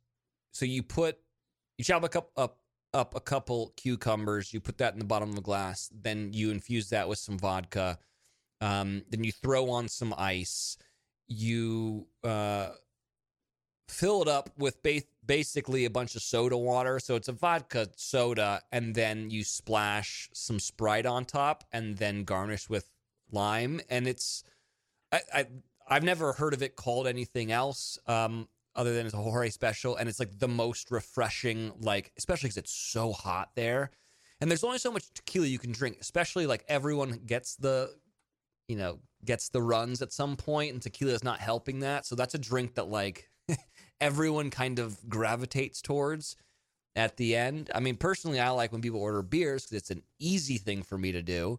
so 0.52 0.64
you 0.64 0.82
put 0.82 1.18
you 1.76 1.85
chop 1.85 2.04
a 2.04 2.08
cup 2.08 2.30
up 2.38 2.58
up 2.94 3.14
a 3.14 3.20
couple 3.20 3.75
cucumbers, 3.76 4.54
you 4.54 4.61
put 4.61 4.78
that 4.78 4.94
in 4.94 4.99
the 4.99 5.04
bottom 5.04 5.28
of 5.28 5.35
the 5.35 5.42
glass, 5.42 5.90
then 5.92 6.30
you 6.32 6.50
infuse 6.50 6.88
that 6.88 7.06
with 7.06 7.18
some 7.18 7.38
vodka, 7.38 7.99
um, 8.62 9.02
then 9.11 9.23
you 9.23 9.32
throw 9.32 9.68
on 9.68 9.87
some 9.87 10.14
ice, 10.16 10.78
you 11.28 12.06
uh, 12.25 12.70
fill 13.88 14.23
it 14.23 14.28
up 14.28 14.50
with 14.59 14.83
ba- 14.83 15.02
basically 15.25 15.85
a 15.85 15.90
bunch 15.90 16.16
of 16.16 16.23
soda 16.23 16.57
water. 16.57 16.99
So 16.99 17.14
it's 17.14 17.28
a 17.28 17.33
vodka 17.33 17.88
soda, 17.97 18.62
and 18.73 18.95
then 18.95 19.31
you 19.31 19.45
splash 19.45 20.28
some 20.33 20.59
Sprite 20.59 21.07
on 21.07 21.25
top, 21.25 21.64
and 21.73 21.97
then 21.97 22.25
garnish 22.25 22.69
with 22.69 22.90
lime. 23.31 23.81
And 23.88 24.07
it's 24.07 24.43
I, 25.12 25.21
I 25.33 25.47
I've 25.88 26.05
never 26.05 26.33
heard 26.33 26.55
of 26.55 26.62
it 26.62 26.76
called 26.76 27.07
anything 27.07 27.52
else. 27.52 27.99
Um, 28.07 28.49
other 28.75 28.93
than 28.93 29.07
it's 29.07 29.14
a 29.14 29.19
Jorge 29.19 29.49
special, 29.49 29.97
and 29.97 30.09
it's 30.09 30.21
like 30.21 30.38
the 30.38 30.49
most 30.49 30.90
refreshing, 30.90 31.73
like 31.81 32.12
especially 32.19 32.49
because 32.49 32.59
it's 32.59 32.75
so 32.75 33.12
hot 33.12 33.50
there, 33.55 33.90
and 34.40 34.50
there's 34.50 34.64
only 34.64 34.78
so 34.78 34.93
much 34.93 35.05
tequila 35.14 35.46
you 35.46 35.59
can 35.59 35.72
drink. 35.72 35.96
Especially 36.01 36.46
like 36.46 36.64
everyone 36.68 37.20
gets 37.25 37.57
the, 37.57 37.94
you 38.68 38.77
know, 38.77 38.99
gets 39.25 39.49
the 39.49 39.62
runs 39.62 40.03
at 40.03 40.12
some 40.12 40.37
point, 40.37 40.72
and 40.72 40.83
tequila 40.83 41.12
is 41.12 41.25
not 41.25 41.40
helping 41.40 41.81
that. 41.81 42.05
So 42.05 42.14
that's 42.14 42.35
a 42.35 42.38
drink 42.38 42.75
that 42.75 42.88
like 42.88 43.31
everyone 44.00 44.50
kind 44.50 44.78
of 44.78 45.09
gravitates 45.09 45.80
towards 45.80 46.37
at 46.94 47.16
the 47.16 47.37
end. 47.37 47.70
I 47.74 47.80
mean, 47.80 47.96
personally, 47.96 48.40
I 48.40 48.50
like 48.50 48.72
when 48.72 48.80
people 48.80 49.00
order 49.00 49.22
beers 49.22 49.64
because 49.64 49.76
it's 49.76 49.90
an 49.90 50.02
easy 50.18 50.59
thing 50.59 50.82
for 50.82 50.96
me 50.98 51.12
to 51.12 51.22
do. 51.22 51.59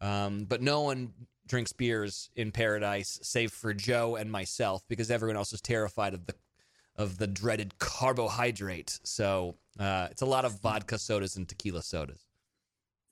Um, 0.00 0.44
but 0.44 0.60
no 0.62 0.82
one 0.82 1.12
drinks 1.46 1.72
beers 1.72 2.30
in 2.34 2.50
paradise 2.50 3.18
save 3.22 3.52
for 3.52 3.74
Joe 3.74 4.16
and 4.16 4.30
myself 4.30 4.82
because 4.88 5.10
everyone 5.10 5.36
else 5.36 5.52
is 5.52 5.60
terrified 5.60 6.14
of 6.14 6.26
the 6.26 6.34
of 6.96 7.18
the 7.18 7.26
dreaded 7.26 7.78
carbohydrate. 7.78 9.00
So 9.02 9.56
uh, 9.78 10.08
it's 10.10 10.22
a 10.22 10.26
lot 10.26 10.44
of 10.44 10.60
vodka 10.60 10.98
sodas 10.98 11.36
and 11.36 11.48
tequila 11.48 11.82
sodas. 11.82 12.26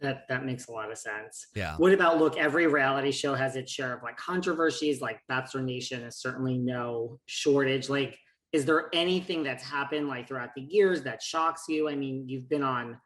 That 0.00 0.26
that 0.28 0.44
makes 0.44 0.68
a 0.68 0.72
lot 0.72 0.90
of 0.90 0.98
sense. 0.98 1.46
Yeah. 1.54 1.76
What 1.76 1.92
about 1.92 2.18
look? 2.18 2.38
Every 2.38 2.66
reality 2.66 3.12
show 3.12 3.34
has 3.34 3.56
its 3.56 3.70
share 3.70 3.94
of 3.94 4.02
like 4.02 4.16
controversies. 4.16 5.00
Like 5.00 5.20
Bachelor 5.28 5.62
Nation 5.62 6.02
is 6.02 6.16
certainly 6.16 6.56
no 6.56 7.18
shortage. 7.26 7.88
Like 7.90 8.18
is 8.52 8.64
there 8.64 8.88
anything 8.92 9.42
that's 9.42 9.62
happened 9.62 10.08
like 10.08 10.28
throughout 10.28 10.54
the 10.54 10.62
years 10.62 11.02
that 11.02 11.22
shocks 11.22 11.64
you? 11.68 11.88
I 11.88 11.94
mean, 11.94 12.28
you've 12.28 12.48
been 12.48 12.62
on 12.62 12.98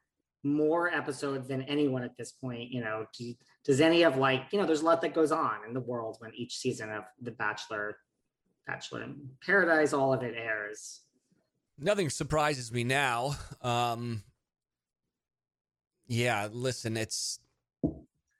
more 0.42 0.88
episodes 0.88 1.48
than 1.48 1.62
anyone 1.62 2.02
at 2.02 2.16
this 2.16 2.32
point. 2.32 2.70
You 2.70 2.82
know, 2.82 3.06
do, 3.18 3.34
does 3.64 3.80
any 3.80 4.02
of 4.02 4.16
like, 4.16 4.44
you 4.52 4.58
know, 4.58 4.66
there's 4.66 4.80
a 4.80 4.84
lot 4.84 5.02
that 5.02 5.14
goes 5.14 5.32
on 5.32 5.58
in 5.66 5.74
the 5.74 5.80
world 5.80 6.16
when 6.20 6.32
each 6.34 6.56
season 6.56 6.90
of 6.90 7.04
The 7.20 7.30
Bachelor, 7.30 7.96
Bachelor 8.66 9.02
in 9.02 9.28
Paradise, 9.44 9.92
all 9.92 10.12
of 10.12 10.22
it 10.22 10.34
airs. 10.36 11.00
Nothing 11.78 12.08
surprises 12.08 12.72
me 12.72 12.84
now. 12.84 13.36
Um, 13.60 14.22
yeah, 16.06 16.48
listen, 16.50 16.96
it's. 16.96 17.40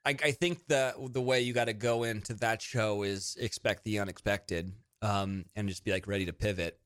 I, 0.05 0.15
I 0.23 0.31
think 0.31 0.67
the 0.67 0.93
the 1.11 1.21
way 1.21 1.41
you 1.41 1.51
got 1.51 1.65
to 1.65 1.73
go 1.73 2.03
into 2.03 2.35
that 2.35 2.61
show 2.61 3.01
is 3.01 3.35
expect 3.39 3.83
the 3.83 3.99
unexpected, 3.99 4.71
um, 5.01 5.45
and 5.55 5.67
just 5.67 5.83
be 5.83 5.91
like 5.91 6.07
ready 6.07 6.27
to 6.27 6.33
pivot 6.33 6.79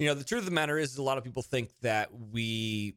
you 0.00 0.06
know 0.06 0.14
the 0.14 0.24
truth 0.24 0.40
of 0.40 0.44
the 0.46 0.50
matter 0.50 0.78
is 0.78 0.96
a 0.96 1.02
lot 1.02 1.18
of 1.18 1.24
people 1.24 1.42
think 1.42 1.68
that 1.82 2.08
we 2.32 2.94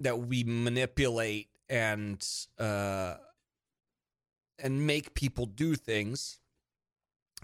that 0.00 0.18
we 0.18 0.42
manipulate 0.42 1.48
and 1.70 2.26
uh 2.58 3.14
and 4.58 4.86
make 4.86 5.14
people 5.14 5.46
do 5.46 5.74
things. 5.74 6.38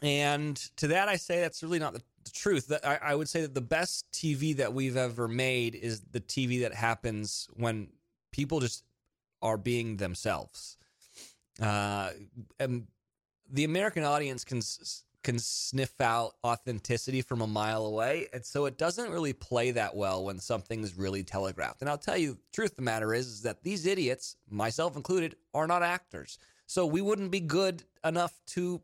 And 0.03 0.57
to 0.77 0.89
that 0.89 1.09
i 1.09 1.15
say 1.17 1.41
that's 1.41 1.63
really 1.63 1.79
not 1.79 1.93
the, 1.93 2.03
the 2.25 2.31
truth. 2.33 2.67
That 2.67 2.85
I, 2.85 2.99
I 3.01 3.15
would 3.15 3.29
say 3.29 3.43
that 3.43 3.55
the 3.55 3.61
best 3.61 4.11
tv 4.11 4.57
that 4.57 4.75
we've 4.75 4.97
ever 4.97 5.29
made 5.29 5.77
is 5.77 6.01
the 6.11 6.21
tv 6.21 6.63
that 6.63 6.75
happens 6.75 7.49
when 7.55 7.91
people 8.33 8.59
just 8.59 8.83
are 9.41 9.57
being 9.57 9.99
themselves. 9.99 10.77
Uh 11.63 12.11
and 12.59 12.89
the 13.53 13.65
american 13.65 14.03
audience 14.03 14.45
can 14.45 14.61
can 15.23 15.39
sniff 15.39 16.01
out 16.01 16.33
authenticity 16.45 17.21
from 17.21 17.43
a 17.43 17.47
mile 17.47 17.85
away. 17.87 18.29
And 18.33 18.45
so 18.45 18.65
it 18.65 18.79
doesn't 18.79 19.11
really 19.11 19.33
play 19.33 19.71
that 19.73 19.95
well 19.95 20.25
when 20.25 20.39
something's 20.39 20.97
really 20.97 21.23
telegraphed. 21.23 21.83
And 21.83 21.91
I'll 21.91 21.99
tell 21.99 22.17
you, 22.17 22.39
truth 22.53 22.71
of 22.71 22.77
the 22.77 22.83
matter 22.83 23.13
is, 23.13 23.27
is 23.27 23.43
that 23.43 23.63
these 23.63 23.87
idiots, 23.87 24.37
myself 24.49 24.97
included, 24.97 25.37
are 25.53 25.67
not 25.67 25.83
actors. 25.83 26.39
So 26.67 26.87
we 26.87 27.03
wouldn't 27.03 27.31
be 27.31 27.41
good 27.41 27.85
enough 28.05 28.33
to 28.49 28.81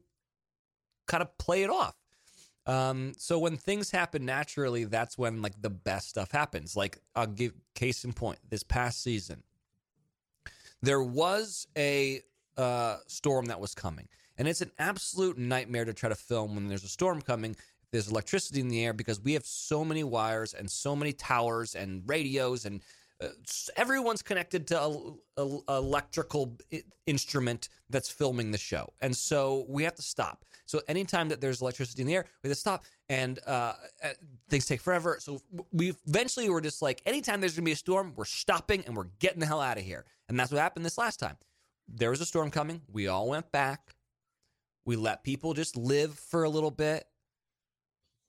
kind 1.06 1.22
of 1.22 1.36
play 1.38 1.62
it 1.62 1.70
off. 1.70 1.94
Um, 2.66 3.12
so 3.16 3.38
when 3.38 3.56
things 3.56 3.90
happen 3.90 4.24
naturally, 4.24 4.84
that's 4.84 5.16
when 5.16 5.40
like 5.40 5.60
the 5.62 5.70
best 5.70 6.08
stuff 6.08 6.32
happens. 6.32 6.76
Like 6.76 6.98
I'll 7.14 7.26
give 7.26 7.52
case 7.74 8.04
in 8.04 8.12
point, 8.12 8.40
this 8.50 8.64
past 8.64 9.02
season, 9.02 9.42
there 10.82 11.02
was 11.02 11.68
a 11.78 12.22
uh, 12.56 12.96
storm 13.06 13.46
that 13.46 13.60
was 13.60 13.74
coming. 13.74 14.08
And 14.38 14.46
it's 14.48 14.60
an 14.60 14.72
absolute 14.78 15.38
nightmare 15.38 15.84
to 15.84 15.94
try 15.94 16.08
to 16.08 16.14
film 16.14 16.54
when 16.54 16.68
there's 16.68 16.84
a 16.84 16.88
storm 16.88 17.22
coming. 17.22 17.52
If 17.52 17.90
there's 17.90 18.08
electricity 18.08 18.60
in 18.60 18.68
the 18.68 18.84
air 18.84 18.92
because 18.92 19.20
we 19.20 19.32
have 19.34 19.46
so 19.46 19.84
many 19.84 20.04
wires 20.04 20.54
and 20.54 20.70
so 20.70 20.96
many 20.96 21.12
towers 21.12 21.74
and 21.74 22.02
radios 22.06 22.64
and 22.64 22.82
uh, 23.22 23.28
everyone's 23.76 24.22
connected 24.22 24.66
to 24.66 24.80
a, 24.80 25.12
a, 25.38 25.58
a 25.68 25.76
electrical 25.76 26.56
instrument 27.06 27.70
that's 27.88 28.10
filming 28.10 28.50
the 28.50 28.58
show, 28.58 28.92
and 29.00 29.16
so 29.16 29.64
we 29.68 29.84
have 29.84 29.94
to 29.94 30.02
stop. 30.02 30.44
So 30.66 30.82
anytime 30.88 31.28
that 31.30 31.40
there's 31.40 31.62
electricity 31.62 32.02
in 32.02 32.08
the 32.08 32.16
air, 32.16 32.26
we 32.42 32.48
have 32.48 32.56
to 32.56 32.60
stop, 32.60 32.84
and 33.08 33.38
uh, 33.46 33.72
uh 34.04 34.08
things 34.50 34.66
take 34.66 34.80
forever. 34.80 35.16
So 35.20 35.40
we 35.72 35.94
eventually 36.06 36.50
were 36.50 36.60
just 36.60 36.82
like, 36.82 37.00
anytime 37.06 37.40
there's 37.40 37.54
gonna 37.54 37.64
be 37.64 37.72
a 37.72 37.76
storm, 37.76 38.12
we're 38.16 38.26
stopping 38.26 38.84
and 38.86 38.94
we're 38.94 39.08
getting 39.18 39.40
the 39.40 39.46
hell 39.46 39.60
out 39.60 39.78
of 39.78 39.84
here. 39.84 40.04
And 40.28 40.38
that's 40.38 40.52
what 40.52 40.60
happened 40.60 40.84
this 40.84 40.98
last 40.98 41.18
time. 41.18 41.36
There 41.88 42.10
was 42.10 42.20
a 42.20 42.26
storm 42.26 42.50
coming. 42.50 42.82
We 42.92 43.06
all 43.08 43.28
went 43.28 43.50
back. 43.50 43.95
We 44.86 44.96
let 44.96 45.24
people 45.24 45.52
just 45.52 45.76
live 45.76 46.16
for 46.18 46.44
a 46.44 46.48
little 46.48 46.70
bit. 46.70 47.04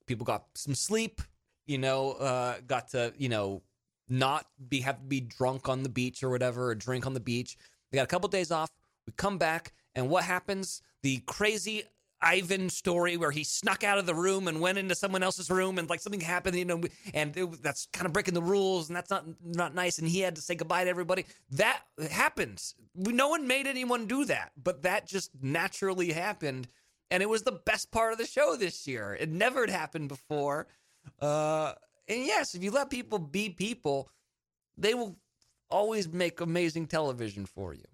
People 0.07 0.25
got 0.25 0.45
some 0.55 0.73
sleep, 0.75 1.21
you 1.67 1.77
know, 1.77 2.13
uh, 2.13 2.55
got 2.65 2.89
to, 2.89 3.13
you 3.17 3.29
know, 3.29 3.61
not 4.09 4.47
be 4.67 4.81
have 4.81 4.97
to 4.99 5.05
be 5.05 5.21
drunk 5.21 5.69
on 5.69 5.83
the 5.83 5.89
beach 5.89 6.23
or 6.23 6.29
whatever, 6.29 6.69
or 6.69 6.75
drink 6.75 7.05
on 7.05 7.13
the 7.13 7.19
beach. 7.19 7.57
We 7.91 7.97
got 7.97 8.03
a 8.03 8.07
couple 8.07 8.27
days 8.27 8.51
off. 8.51 8.71
We 9.05 9.13
come 9.17 9.37
back, 9.37 9.73
and 9.95 10.09
what 10.09 10.23
happens? 10.23 10.81
The 11.03 11.19
crazy 11.27 11.83
Ivan 12.21 12.69
story 12.69 13.15
where 13.15 13.31
he 13.31 13.43
snuck 13.43 13.83
out 13.83 13.99
of 13.99 14.05
the 14.05 14.15
room 14.15 14.47
and 14.47 14.59
went 14.59 14.77
into 14.77 14.95
someone 14.95 15.21
else's 15.21 15.51
room 15.51 15.77
and 15.77 15.89
like 15.89 15.99
something 15.99 16.19
happened, 16.19 16.57
you 16.57 16.65
know, 16.65 16.81
and 17.13 17.35
it, 17.37 17.61
that's 17.61 17.87
kind 17.93 18.05
of 18.07 18.13
breaking 18.13 18.33
the 18.33 18.41
rules 18.41 18.89
and 18.89 18.95
that's 18.95 19.09
not 19.09 19.25
not 19.43 19.75
nice. 19.75 19.99
And 19.99 20.07
he 20.07 20.21
had 20.21 20.35
to 20.35 20.41
say 20.41 20.55
goodbye 20.55 20.83
to 20.83 20.89
everybody. 20.89 21.25
That 21.51 21.81
happens. 22.09 22.75
No 22.95 23.29
one 23.29 23.47
made 23.47 23.67
anyone 23.67 24.07
do 24.07 24.25
that, 24.25 24.51
but 24.61 24.81
that 24.83 25.07
just 25.07 25.31
naturally 25.41 26.11
happened, 26.11 26.67
and 27.11 27.21
it 27.21 27.29
was 27.29 27.43
the 27.43 27.59
best 27.65 27.91
part 27.91 28.11
of 28.11 28.17
the 28.17 28.25
show 28.25 28.55
this 28.55 28.87
year. 28.87 29.15
It 29.19 29.29
never 29.29 29.61
had 29.61 29.69
happened 29.69 30.09
before. 30.09 30.67
Uh, 31.21 31.73
and 32.07 32.25
yes, 32.25 32.55
if 32.55 32.63
you 32.63 32.71
let 32.71 32.89
people 32.89 33.19
be 33.19 33.49
people, 33.49 34.09
they 34.77 34.93
will 34.93 35.17
always 35.69 36.07
make 36.07 36.41
amazing 36.41 36.87
television 36.87 37.45
for 37.45 37.73
you. 37.73 37.85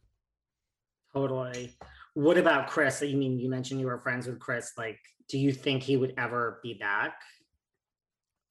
Totally. 1.14 1.72
What 2.14 2.38
about 2.38 2.68
Chris? 2.68 3.02
You 3.02 3.18
mean 3.18 3.40
you 3.40 3.50
mentioned 3.50 3.80
you 3.80 3.88
were 3.88 3.98
friends 3.98 4.28
with 4.28 4.40
Chris? 4.40 4.74
Like, 4.78 5.00
do 5.30 5.38
you 5.38 5.52
think 5.52 5.84
he 5.84 5.98
would 5.98 6.14
ever 6.18 6.60
be 6.62 6.76
back? 6.76 7.16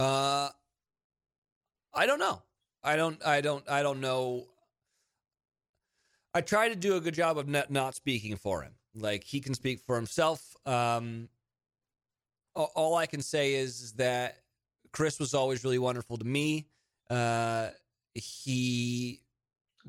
Uh, 0.00 0.48
I 1.94 2.06
don't 2.06 2.18
know. 2.18 2.42
I 2.82 2.96
don't. 2.96 3.24
I 3.24 3.40
don't. 3.40 3.68
I 3.70 3.82
don't 3.82 4.00
know. 4.00 4.46
I 6.34 6.40
try 6.40 6.68
to 6.68 6.76
do 6.76 6.96
a 6.96 7.00
good 7.00 7.14
job 7.14 7.38
of 7.38 7.46
not, 7.46 7.70
not 7.70 7.94
speaking 7.94 8.36
for 8.36 8.62
him. 8.62 8.72
Like 8.94 9.24
he 9.24 9.40
can 9.40 9.54
speak 9.54 9.80
for 9.80 9.96
himself. 9.96 10.56
Um, 10.66 11.28
all 12.54 12.96
I 12.96 13.06
can 13.06 13.22
say 13.22 13.54
is 13.54 13.92
that 13.92 14.38
Chris 14.92 15.18
was 15.18 15.34
always 15.34 15.64
really 15.64 15.78
wonderful 15.78 16.18
to 16.18 16.24
me. 16.24 16.68
Uh, 17.08 17.68
he 18.14 19.21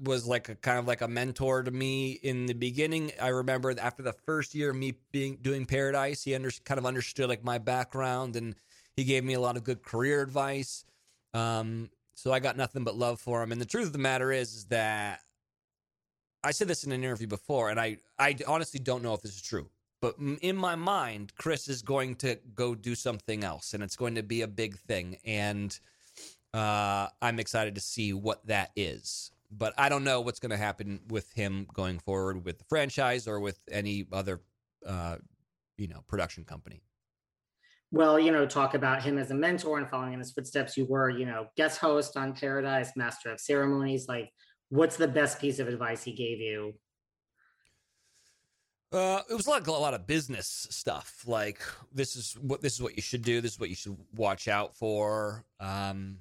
was 0.02 0.26
like 0.26 0.50
a 0.50 0.56
kind 0.56 0.80
of 0.80 0.88
like 0.88 1.02
a 1.02 1.08
mentor 1.08 1.64
to 1.64 1.72
me 1.72 2.12
in 2.12 2.46
the 2.46 2.54
beginning. 2.54 3.12
I 3.22 3.30
remember 3.30 3.74
after 3.80 4.04
the 4.04 4.14
first 4.14 4.56
year 4.56 4.72
of 4.72 4.76
me 4.76 4.96
being 5.12 5.38
doing 5.42 5.66
Paradise, 5.66 6.24
he 6.24 6.36
under, 6.36 6.52
kind 6.66 6.80
of 6.80 6.86
understood 6.86 7.30
like 7.30 7.44
my 7.44 7.58
background 7.58 8.36
and 8.36 8.56
he 8.96 9.04
gave 9.04 9.24
me 9.24 9.34
a 9.34 9.40
lot 9.40 9.58
of 9.58 9.64
good 9.64 9.84
career 9.84 10.22
advice. 10.22 10.86
Um, 11.34 11.90
so 12.16 12.32
I 12.32 12.40
got 12.40 12.58
nothing 12.58 12.84
but 12.84 12.96
love 12.96 13.20
for 13.20 13.42
him. 13.42 13.52
And 13.52 13.60
the 13.60 13.66
truth 13.66 13.88
of 13.88 13.94
the 13.94 14.00
matter 14.00 14.32
is, 14.32 14.54
is 14.54 14.66
that 14.66 15.20
I 16.44 16.52
said 16.52 16.68
this 16.68 16.84
in 16.84 16.92
an 16.92 17.04
interview 17.04 17.28
before, 17.28 17.70
and 17.70 17.80
I 17.80 17.98
I 18.20 18.36
honestly 18.48 18.80
don't 18.80 19.02
know 19.02 19.14
if 19.14 19.22
this 19.22 19.36
is 19.36 19.42
true. 19.42 19.70
But 20.02 20.16
in 20.42 20.58
my 20.58 20.76
mind, 20.76 21.32
Chris 21.38 21.70
is 21.70 21.82
going 21.82 22.16
to 22.18 22.38
go 22.54 22.76
do 22.76 22.94
something 22.94 23.44
else, 23.46 23.74
and 23.74 23.82
it's 23.82 23.96
going 23.96 24.16
to 24.16 24.24
be 24.24 24.42
a 24.42 24.48
big 24.48 24.78
thing. 24.78 25.18
And 25.24 25.78
uh, 26.54 27.08
I'm 27.22 27.40
excited 27.40 27.76
to 27.76 27.82
see 27.82 28.12
what 28.12 28.46
that 28.48 28.72
is 28.76 29.32
but 29.58 29.74
I 29.78 29.89
don't 29.89 30.04
know 30.04 30.22
what's 30.22 30.39
going 30.39 30.52
to 30.52 30.58
happen 30.58 31.02
with 31.10 31.32
him 31.34 31.68
going 31.74 32.00
forward 32.00 32.46
with 32.46 32.58
the 32.60 32.66
franchise 32.66 33.28
or 33.28 33.39
with 33.39 33.60
any 33.72 34.06
other, 34.12 34.42
uh, 34.86 35.18
you 35.78 35.88
know, 35.88 36.04
production 36.08 36.44
company. 36.44 36.82
Well, 37.92 38.20
you 38.20 38.32
know, 38.32 38.48
talk 38.48 38.74
about 38.74 39.04
him 39.04 39.18
as 39.20 39.30
a 39.32 39.36
mentor 39.36 39.78
and 39.78 39.88
following 39.88 40.13
in 40.13 40.20
his 40.20 40.32
footsteps. 40.32 40.76
You 40.76 40.86
were, 40.86 41.10
you 41.10 41.26
know, 41.26 41.48
guest 41.56 41.80
host 41.80 42.18
on 42.18 42.34
Paradise, 42.34 42.92
master 42.96 43.32
of 43.32 43.39
ceremonies. 43.39 44.08
Like, 44.08 44.32
what's 44.70 44.98
the 44.98 45.08
best 45.08 45.39
piece 45.39 45.60
of 45.60 45.68
advice 45.68 46.04
he 46.04 46.13
gave 46.13 46.39
you? 46.39 46.74
Uh, 48.92 49.22
it 49.28 49.34
was 49.34 49.48
like 49.48 49.66
a 49.66 49.72
lot 49.72 49.96
of 49.96 50.06
business 50.06 50.68
stuff. 50.70 51.24
Like 51.26 51.60
this 51.92 52.16
is 52.16 52.34
what 52.39 52.62
this 52.62 52.74
is 52.74 52.82
what 52.82 52.96
you 52.96 53.02
should 53.02 53.24
do. 53.24 53.42
This 53.42 53.54
is 53.54 53.60
what 53.60 53.70
you 53.70 53.76
should 53.76 53.98
watch 54.16 54.48
out 54.48 54.76
for. 54.76 55.46
Um, 55.60 56.20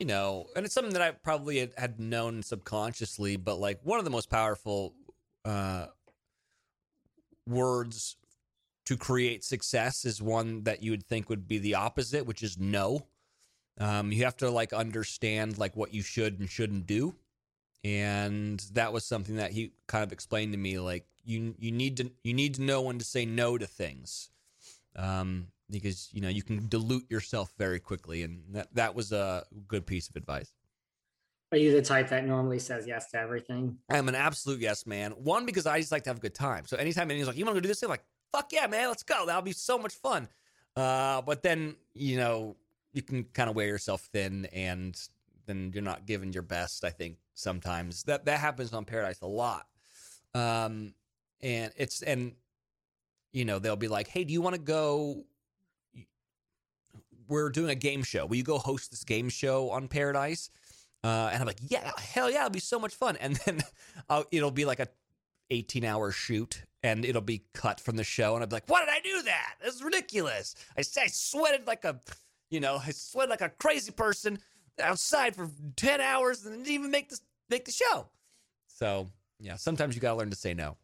you 0.00 0.06
know, 0.06 0.46
and 0.56 0.64
it's 0.64 0.74
something 0.74 0.94
that 0.94 1.02
I 1.02 1.10
probably 1.10 1.70
had, 1.76 2.00
known 2.00 2.42
subconsciously, 2.42 3.36
but 3.36 3.60
like 3.60 3.80
one 3.82 3.98
of 3.98 4.06
the 4.06 4.10
most 4.10 4.30
powerful 4.30 4.94
uh, 5.44 5.86
words 7.46 8.16
to 8.86 8.96
create 8.96 9.44
success 9.44 10.06
is 10.06 10.22
one 10.22 10.62
that 10.64 10.82
you 10.82 10.90
would 10.90 11.06
think 11.06 11.28
would 11.28 11.46
be 11.46 11.58
the 11.58 11.74
opposite, 11.74 12.24
which 12.24 12.42
is 12.42 12.58
no. 12.58 13.06
Um, 13.78 14.10
you 14.10 14.24
have 14.24 14.38
to 14.38 14.50
like 14.50 14.72
understand 14.72 15.58
like 15.58 15.76
what 15.76 15.92
you 15.92 16.02
should 16.02 16.40
and 16.40 16.48
shouldn't 16.48 16.86
do, 16.86 17.14
and 17.84 18.58
that 18.72 18.94
was 18.94 19.04
something 19.04 19.36
that 19.36 19.52
he 19.52 19.72
kind 19.86 20.02
of 20.02 20.12
explained 20.12 20.52
to 20.52 20.58
me. 20.58 20.78
Like 20.78 21.04
you, 21.24 21.54
you 21.58 21.72
need 21.72 21.98
to 21.98 22.10
you 22.24 22.32
need 22.32 22.54
to 22.54 22.62
know 22.62 22.82
when 22.82 22.98
to 22.98 23.04
say 23.04 23.26
no 23.26 23.58
to 23.58 23.66
things. 23.66 24.30
Um, 24.96 25.48
because 25.70 26.08
you 26.12 26.20
know 26.20 26.28
you 26.28 26.42
can 26.42 26.68
dilute 26.68 27.10
yourself 27.10 27.52
very 27.58 27.80
quickly, 27.80 28.22
and 28.22 28.42
that 28.50 28.68
that 28.74 28.94
was 28.94 29.12
a 29.12 29.44
good 29.68 29.86
piece 29.86 30.08
of 30.08 30.16
advice. 30.16 30.52
Are 31.52 31.58
you 31.58 31.72
the 31.72 31.82
type 31.82 32.08
that 32.10 32.26
normally 32.26 32.60
says 32.60 32.86
yes 32.86 33.10
to 33.10 33.18
everything? 33.18 33.76
I'm 33.90 34.08
an 34.08 34.14
absolute 34.14 34.60
yes 34.60 34.86
man. 34.86 35.12
One 35.12 35.46
because 35.46 35.66
I 35.66 35.80
just 35.80 35.90
like 35.90 36.04
to 36.04 36.10
have 36.10 36.18
a 36.18 36.20
good 36.20 36.34
time. 36.34 36.64
So 36.66 36.76
anytime 36.76 37.10
anyone's 37.10 37.28
like, 37.28 37.36
"You 37.36 37.44
want 37.44 37.56
to 37.56 37.60
do 37.60 37.68
this?" 37.68 37.82
I'm 37.82 37.88
like, 37.88 38.04
"Fuck 38.30 38.52
yeah, 38.52 38.66
man, 38.66 38.88
let's 38.88 39.02
go. 39.02 39.26
That'll 39.26 39.42
be 39.42 39.52
so 39.52 39.78
much 39.78 39.94
fun." 39.94 40.28
Uh, 40.76 41.22
but 41.22 41.42
then 41.42 41.76
you 41.94 42.16
know 42.16 42.56
you 42.92 43.02
can 43.02 43.24
kind 43.24 43.50
of 43.50 43.56
wear 43.56 43.66
yourself 43.66 44.08
thin, 44.12 44.46
and 44.52 44.96
then 45.46 45.72
you're 45.74 45.82
not 45.82 46.06
giving 46.06 46.32
your 46.32 46.44
best. 46.44 46.84
I 46.84 46.90
think 46.90 47.16
sometimes 47.34 48.04
that 48.04 48.26
that 48.26 48.38
happens 48.38 48.72
on 48.72 48.84
Paradise 48.84 49.20
a 49.20 49.26
lot. 49.26 49.66
Um, 50.34 50.94
and 51.40 51.72
it's 51.76 52.02
and 52.02 52.34
you 53.32 53.44
know 53.44 53.58
they'll 53.58 53.74
be 53.74 53.88
like, 53.88 54.06
"Hey, 54.06 54.22
do 54.22 54.32
you 54.32 54.40
want 54.40 54.54
to 54.54 54.62
go 54.62 55.24
we're 57.30 57.48
doing 57.48 57.70
a 57.70 57.74
game 57.74 58.02
show. 58.02 58.26
Will 58.26 58.36
you 58.36 58.42
go 58.42 58.58
host 58.58 58.90
this 58.90 59.04
game 59.04 59.28
show 59.28 59.70
on 59.70 59.88
Paradise? 59.88 60.50
Uh, 61.02 61.30
and 61.32 61.40
I'm 61.40 61.46
like, 61.46 61.60
yeah, 61.66 61.90
hell 61.98 62.30
yeah, 62.30 62.40
it'll 62.40 62.50
be 62.50 62.60
so 62.60 62.78
much 62.78 62.94
fun. 62.94 63.16
And 63.16 63.36
then 63.36 63.62
it'll 64.30 64.50
be 64.50 64.64
like 64.64 64.80
a 64.80 64.88
18 65.50 65.84
hour 65.84 66.10
shoot 66.12 66.62
and 66.82 67.04
it'll 67.04 67.22
be 67.22 67.44
cut 67.54 67.80
from 67.80 67.96
the 67.96 68.04
show. 68.04 68.34
And 68.34 68.42
I'll 68.42 68.48
be 68.48 68.56
like, 68.56 68.68
why 68.68 68.80
did 68.80 68.90
I 68.90 69.00
do 69.00 69.22
that? 69.22 69.54
This 69.62 69.76
is 69.76 69.82
ridiculous. 69.82 70.54
I, 70.76 70.80
I 70.80 71.06
sweated 71.06 71.66
like 71.66 71.84
a, 71.84 72.00
you 72.50 72.60
know, 72.60 72.80
I 72.84 72.90
sweated 72.90 73.30
like 73.30 73.40
a 73.40 73.48
crazy 73.48 73.92
person 73.92 74.38
outside 74.80 75.34
for 75.36 75.50
10 75.76 76.00
hours 76.00 76.44
and 76.44 76.56
didn't 76.64 76.74
even 76.74 76.90
make 76.90 77.10
this, 77.10 77.20
make 77.48 77.64
the 77.64 77.72
show. 77.72 78.08
So 78.66 79.08
yeah, 79.38 79.56
sometimes 79.56 79.94
you 79.94 80.00
got 80.00 80.12
to 80.12 80.18
learn 80.18 80.30
to 80.30 80.36
say 80.36 80.54
no. 80.54 80.76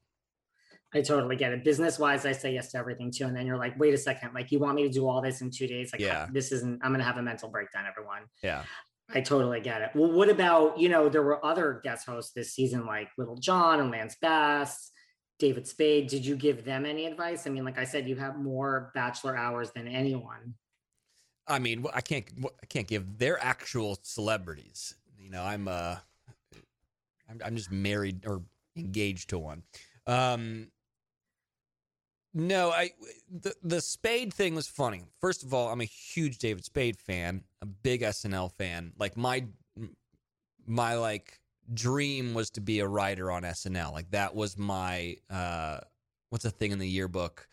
I 0.94 1.02
totally 1.02 1.36
get 1.36 1.52
it. 1.52 1.64
Business 1.64 1.98
wise, 1.98 2.24
I 2.24 2.32
say 2.32 2.54
yes 2.54 2.70
to 2.72 2.78
everything 2.78 3.10
too. 3.10 3.24
And 3.24 3.36
then 3.36 3.46
you're 3.46 3.58
like, 3.58 3.78
wait 3.78 3.92
a 3.92 3.98
second, 3.98 4.32
like 4.34 4.52
you 4.52 4.58
want 4.58 4.76
me 4.76 4.84
to 4.84 4.88
do 4.88 5.06
all 5.06 5.20
this 5.20 5.40
in 5.40 5.50
two 5.50 5.66
days? 5.66 5.92
Like, 5.92 6.00
yeah. 6.00 6.28
this 6.32 6.52
isn't, 6.52 6.80
I'm 6.82 6.90
going 6.90 7.00
to 7.00 7.04
have 7.04 7.18
a 7.18 7.22
mental 7.22 7.48
breakdown, 7.48 7.84
everyone. 7.88 8.22
Yeah. 8.42 8.62
I 9.12 9.20
totally 9.20 9.60
get 9.60 9.82
it. 9.82 9.90
Well, 9.94 10.10
what 10.10 10.28
about, 10.28 10.78
you 10.78 10.88
know, 10.88 11.08
there 11.08 11.22
were 11.22 11.44
other 11.44 11.80
guest 11.84 12.06
hosts 12.06 12.32
this 12.32 12.54
season, 12.54 12.86
like 12.86 13.08
Lil 13.18 13.36
Jon 13.36 13.80
and 13.80 13.90
Lance 13.90 14.16
Bass, 14.20 14.90
David 15.38 15.66
Spade. 15.66 16.08
Did 16.08 16.24
you 16.24 16.34
give 16.34 16.64
them 16.64 16.86
any 16.86 17.06
advice? 17.06 17.46
I 17.46 17.50
mean, 17.50 17.64
like 17.64 17.78
I 17.78 17.84
said, 17.84 18.08
you 18.08 18.16
have 18.16 18.36
more 18.36 18.90
bachelor 18.94 19.36
hours 19.36 19.70
than 19.72 19.86
anyone. 19.86 20.54
I 21.46 21.58
mean, 21.58 21.84
I 21.94 22.00
can't, 22.00 22.24
I 22.62 22.66
can't 22.66 22.88
give 22.88 23.18
their 23.18 23.42
actual 23.42 23.98
celebrities. 24.02 24.94
You 25.18 25.30
know, 25.30 25.42
I'm, 25.42 25.68
uh, 25.68 25.96
I'm, 27.28 27.40
I'm 27.44 27.56
just 27.56 27.70
married 27.70 28.26
or 28.26 28.42
engaged 28.76 29.30
to 29.30 29.38
one. 29.38 29.62
Um, 30.06 30.68
no, 32.38 32.70
I 32.70 32.90
the 33.30 33.54
the 33.62 33.80
Spade 33.80 34.32
thing 34.32 34.54
was 34.54 34.68
funny. 34.68 35.04
First 35.22 35.42
of 35.42 35.54
all, 35.54 35.72
I'm 35.72 35.80
a 35.80 35.86
huge 35.86 36.36
David 36.36 36.66
Spade 36.66 36.98
fan, 36.98 37.42
a 37.62 37.66
big 37.66 38.02
SNL 38.02 38.52
fan. 38.52 38.92
Like 38.98 39.16
my 39.16 39.46
my 40.66 40.96
like 40.96 41.40
dream 41.72 42.34
was 42.34 42.50
to 42.50 42.60
be 42.60 42.80
a 42.80 42.86
writer 42.86 43.30
on 43.30 43.42
SNL. 43.42 43.90
Like 43.90 44.10
that 44.10 44.34
was 44.34 44.58
my 44.58 45.16
uh 45.30 45.78
what's 46.28 46.44
the 46.44 46.50
thing 46.50 46.72
in 46.72 46.78
the 46.78 46.86
yearbook 46.86 47.48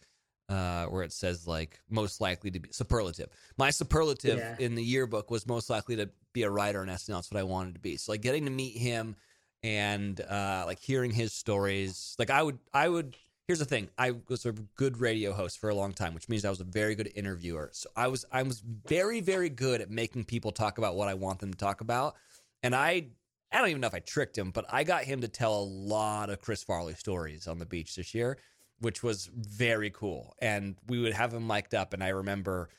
uh 0.50 0.88
where 0.88 1.04
it 1.04 1.14
says 1.14 1.48
like 1.48 1.80
most 1.90 2.20
likely 2.20 2.52
to 2.52 2.60
be 2.60 2.68
superlative. 2.74 3.30
My 3.58 3.70
superlative 3.70 4.38
yeah. 4.38 4.58
in 4.60 4.76
the 4.76 4.84
yearbook 4.84 5.32
was 5.32 5.48
most 5.48 5.70
likely 5.70 5.96
to 5.96 6.10
be 6.34 6.44
a 6.44 6.50
writer 6.50 6.82
on 6.82 6.88
SNL. 6.88 7.16
That's 7.16 7.32
what 7.32 7.40
I 7.40 7.44
wanted 7.44 7.76
to 7.76 7.80
be. 7.80 7.96
So 7.96 8.12
like 8.12 8.22
getting 8.22 8.44
to 8.44 8.52
meet 8.52 8.76
him 8.76 9.16
and 9.64 10.20
uh 10.20 10.64
like 10.66 10.80
hearing 10.80 11.12
his 11.12 11.32
stories, 11.32 12.18
like 12.20 12.30
I 12.30 12.44
would 12.44 12.60
I 12.74 12.90
would 12.90 13.16
here's 13.48 13.60
the 13.60 13.66
thing. 13.66 13.90
I 13.98 14.14
was 14.30 14.46
a 14.46 14.54
good 14.54 15.00
radio 15.00 15.34
host 15.34 15.60
for 15.60 15.70
a 15.70 15.76
long 15.76 15.94
time 15.94 16.14
which 16.14 16.30
means 16.30 16.46
i 16.46 16.50
was 16.50 16.60
a 16.60 16.66
very 16.66 16.96
good 16.96 17.12
interviewer. 17.16 17.70
So 17.74 17.90
i 17.96 18.08
was 18.08 18.26
i 18.32 18.44
was 18.44 18.62
very 18.88 19.22
very 19.22 19.50
good 19.50 19.82
at 19.82 19.90
making 19.90 20.26
people 20.26 20.52
talk 20.52 20.78
about 20.78 20.96
what 20.96 21.08
i 21.08 21.14
want 21.14 21.40
them 21.40 21.54
to 21.54 21.58
talk 21.58 21.82
about. 21.82 22.16
And 22.62 22.76
i 22.76 23.08
i 23.52 23.58
don't 23.60 23.70
even 23.70 23.82
know 23.82 23.88
if 23.88 23.94
i 23.94 24.00
tricked 24.00 24.38
him 24.38 24.52
but 24.52 24.66
i 24.70 24.84
got 24.84 25.04
him 25.04 25.22
to 25.22 25.28
tell 25.28 25.56
a 25.56 25.64
lot 25.64 26.30
of 26.30 26.42
chris 26.42 26.64
farley 26.64 26.94
stories 26.96 27.48
on 27.48 27.60
the 27.60 27.66
beach 27.66 27.96
this 27.96 28.14
year 28.14 28.38
which 28.80 29.02
was 29.02 29.30
very 29.34 29.90
cool. 29.92 30.36
And 30.42 30.76
we 30.88 31.00
would 31.00 31.14
have 31.14 31.34
him 31.34 31.48
mic'd 31.48 31.76
up 31.76 31.94
and 31.94 32.04
i 32.04 32.10
remember 32.10 32.70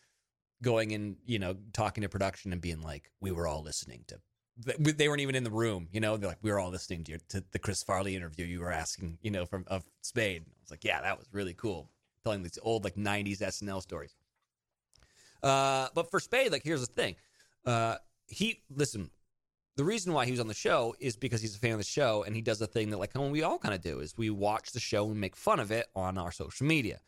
going 0.62 0.92
in 0.92 1.16
you 1.27 1.38
know 1.38 1.57
talking 1.72 2.03
to 2.03 2.09
production 2.09 2.53
and 2.53 2.61
being 2.61 2.81
like 2.81 3.11
we 3.20 3.31
were 3.31 3.46
all 3.46 3.62
listening 3.62 4.05
to 4.09 4.18
they 4.57 5.09
weren't 5.09 5.21
even 5.21 5.35
in 5.35 5.45
the 5.45 5.51
room. 5.51 5.88
You 5.93 6.01
know, 6.01 6.17
they're 6.17 6.29
like, 6.29 6.38
we 6.43 6.51
were 6.51 6.61
all 6.61 6.71
listening 6.71 7.05
to, 7.05 7.12
your, 7.12 7.21
to 7.31 7.43
the 7.51 7.59
Chris 7.59 7.83
Farley 7.83 8.14
interview 8.14 8.45
you 8.45 8.61
were 8.61 8.71
asking, 8.71 9.19
you 9.21 9.31
know, 9.31 9.47
from 9.47 9.64
of 9.67 9.85
Spade. 10.03 10.43
I 10.47 10.51
was 10.62 10.71
like, 10.71 10.85
yeah, 10.85 11.01
that 11.03 11.19
was 11.19 11.27
really 11.33 11.55
cool, 11.55 11.90
telling 12.23 12.43
these 12.43 12.59
old 12.62 12.85
like 12.85 12.95
'90s 12.95 13.38
SNL 13.38 13.83
stories. 13.83 14.14
Uh, 15.43 15.88
but 15.95 16.11
for 16.11 16.21
Spade, 16.21 16.53
like, 16.53 16.62
here's 16.64 16.87
the 16.87 16.93
thing. 16.93 17.17
Uh, 17.67 17.97
he 18.27 18.62
listen. 18.75 19.11
the 19.77 19.85
reason 19.85 20.12
why 20.12 20.25
he 20.25 20.31
was 20.31 20.40
on 20.40 20.47
the 20.47 20.55
show 20.55 20.95
is 21.01 21.17
because 21.17 21.40
he's 21.43 21.57
a 21.57 21.59
fan 21.59 21.73
of 21.73 21.79
the 21.79 21.85
show 21.85 22.23
and 22.23 22.35
he 22.35 22.43
does 22.43 22.61
a 22.61 22.67
thing 22.67 22.90
that 22.90 22.99
like 22.99 23.14
we 23.14 23.43
all 23.43 23.59
kind 23.59 23.75
of 23.75 23.81
do 23.81 24.01
is 24.01 24.17
we 24.17 24.31
watch 24.31 24.73
the 24.73 24.81
show 24.81 25.11
and 25.11 25.21
make 25.21 25.37
fun 25.37 25.61
of 25.61 25.71
it 25.71 25.87
on 25.95 26.17
our 26.17 26.31
social 26.31 26.67
media. 26.67 27.01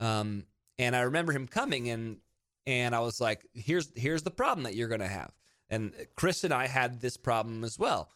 Um, 0.00 0.44
and 0.78 0.96
I 0.96 1.00
remember 1.00 1.32
him 1.32 1.46
coming 1.46 1.90
and 1.90 2.18
and 2.66 2.94
I 2.94 3.00
was 3.00 3.20
like, 3.20 3.46
here's 3.54 3.92
here's 3.94 4.22
the 4.22 4.30
problem 4.30 4.64
that 4.64 4.74
you're 4.74 4.88
gonna 4.88 5.06
have. 5.08 5.30
And 5.68 5.92
Chris 6.16 6.44
and 6.44 6.54
I 6.54 6.66
had 6.66 7.00
this 7.00 7.16
problem 7.16 7.64
as 7.64 7.78
well. 7.78 8.10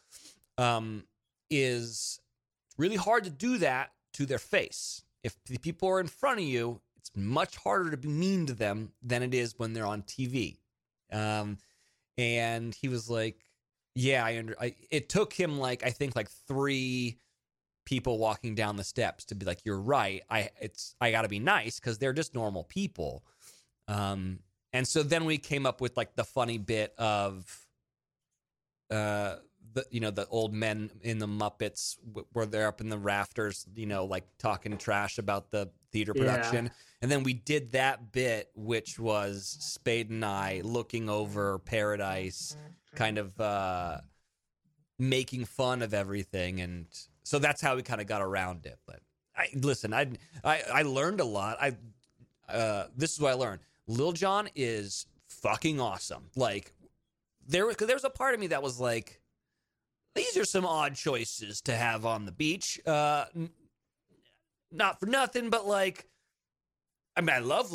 Um, 0.58 1.04
is 1.50 2.20
really 2.78 2.96
hard 2.96 3.24
to 3.24 3.30
do 3.30 3.58
that 3.58 3.90
to 4.14 4.26
their 4.26 4.38
face. 4.38 5.02
If 5.22 5.36
the 5.44 5.58
people 5.58 5.88
are 5.88 6.00
in 6.00 6.06
front 6.06 6.40
of 6.40 6.44
you, 6.44 6.80
it's 6.96 7.10
much 7.14 7.56
harder 7.56 7.90
to 7.90 7.96
be 7.96 8.08
mean 8.08 8.46
to 8.46 8.54
them 8.54 8.92
than 9.02 9.22
it 9.22 9.34
is 9.34 9.58
when 9.58 9.72
they're 9.72 9.86
on 9.86 10.02
TV. 10.02 10.58
Um, 11.12 11.58
and 12.16 12.74
he 12.74 12.88
was 12.88 13.08
like, 13.08 13.40
"Yeah, 13.94 14.24
I 14.24 14.38
under." 14.38 14.56
I, 14.60 14.74
it 14.90 15.08
took 15.08 15.32
him 15.32 15.58
like 15.58 15.84
I 15.84 15.90
think 15.90 16.14
like 16.14 16.30
three 16.30 17.18
people 17.86 18.18
walking 18.18 18.54
down 18.54 18.76
the 18.76 18.84
steps 18.84 19.24
to 19.26 19.34
be 19.34 19.46
like, 19.46 19.64
"You're 19.64 19.80
right. 19.80 20.22
I 20.30 20.50
it's 20.60 20.94
I 21.00 21.10
got 21.10 21.22
to 21.22 21.28
be 21.28 21.38
nice 21.38 21.80
because 21.80 21.98
they're 21.98 22.12
just 22.12 22.34
normal 22.34 22.64
people." 22.64 23.24
Um, 23.88 24.40
and 24.72 24.86
so 24.86 25.02
then 25.02 25.24
we 25.24 25.38
came 25.38 25.66
up 25.66 25.80
with 25.80 25.96
like 25.96 26.14
the 26.16 26.24
funny 26.24 26.58
bit 26.58 26.94
of, 26.98 27.66
uh, 28.90 29.36
the 29.72 29.84
you 29.90 30.00
know 30.00 30.10
the 30.10 30.26
old 30.28 30.52
men 30.52 30.90
in 31.02 31.18
the 31.18 31.26
Muppets 31.28 31.96
where 32.32 32.46
they're 32.46 32.68
up 32.68 32.80
in 32.80 32.88
the 32.88 32.98
rafters, 32.98 33.66
you 33.74 33.86
know, 33.86 34.04
like 34.04 34.24
talking 34.38 34.76
trash 34.76 35.18
about 35.18 35.50
the 35.50 35.70
theater 35.92 36.14
production. 36.14 36.66
Yeah. 36.66 36.72
And 37.02 37.10
then 37.10 37.22
we 37.22 37.32
did 37.32 37.72
that 37.72 38.12
bit, 38.12 38.50
which 38.54 38.98
was 38.98 39.56
Spade 39.60 40.10
and 40.10 40.24
I 40.24 40.60
looking 40.64 41.08
over 41.08 41.58
Paradise, 41.60 42.56
kind 42.94 43.16
of 43.16 43.40
uh, 43.40 43.98
making 44.98 45.46
fun 45.46 45.82
of 45.82 45.94
everything, 45.94 46.60
and 46.60 46.86
so 47.22 47.38
that's 47.38 47.60
how 47.60 47.76
we 47.76 47.82
kind 47.82 48.00
of 48.00 48.06
got 48.06 48.22
around 48.22 48.66
it. 48.66 48.78
But 48.86 49.00
I 49.36 49.48
listen, 49.54 49.94
I 49.94 50.10
I, 50.44 50.62
I 50.72 50.82
learned 50.82 51.20
a 51.20 51.24
lot. 51.24 51.58
I 51.60 51.76
uh, 52.52 52.86
this 52.96 53.12
is 53.12 53.20
what 53.20 53.30
I 53.30 53.34
learned. 53.34 53.60
Lil 53.90 54.12
Jon 54.12 54.48
is 54.54 55.06
fucking 55.28 55.80
awesome. 55.80 56.30
Like 56.36 56.72
there 57.46 57.66
was 57.66 57.76
there 57.76 57.96
was 57.96 58.04
a 58.04 58.10
part 58.10 58.34
of 58.34 58.40
me 58.40 58.48
that 58.48 58.62
was 58.62 58.78
like, 58.78 59.20
these 60.14 60.36
are 60.36 60.44
some 60.44 60.64
odd 60.64 60.94
choices 60.94 61.60
to 61.62 61.74
have 61.74 62.06
on 62.06 62.24
the 62.24 62.32
beach. 62.32 62.80
Uh, 62.86 63.24
not 64.70 65.00
for 65.00 65.06
nothing, 65.06 65.50
but 65.50 65.66
like 65.66 66.06
I 67.16 67.20
mean, 67.20 67.34
I 67.34 67.40
love 67.40 67.72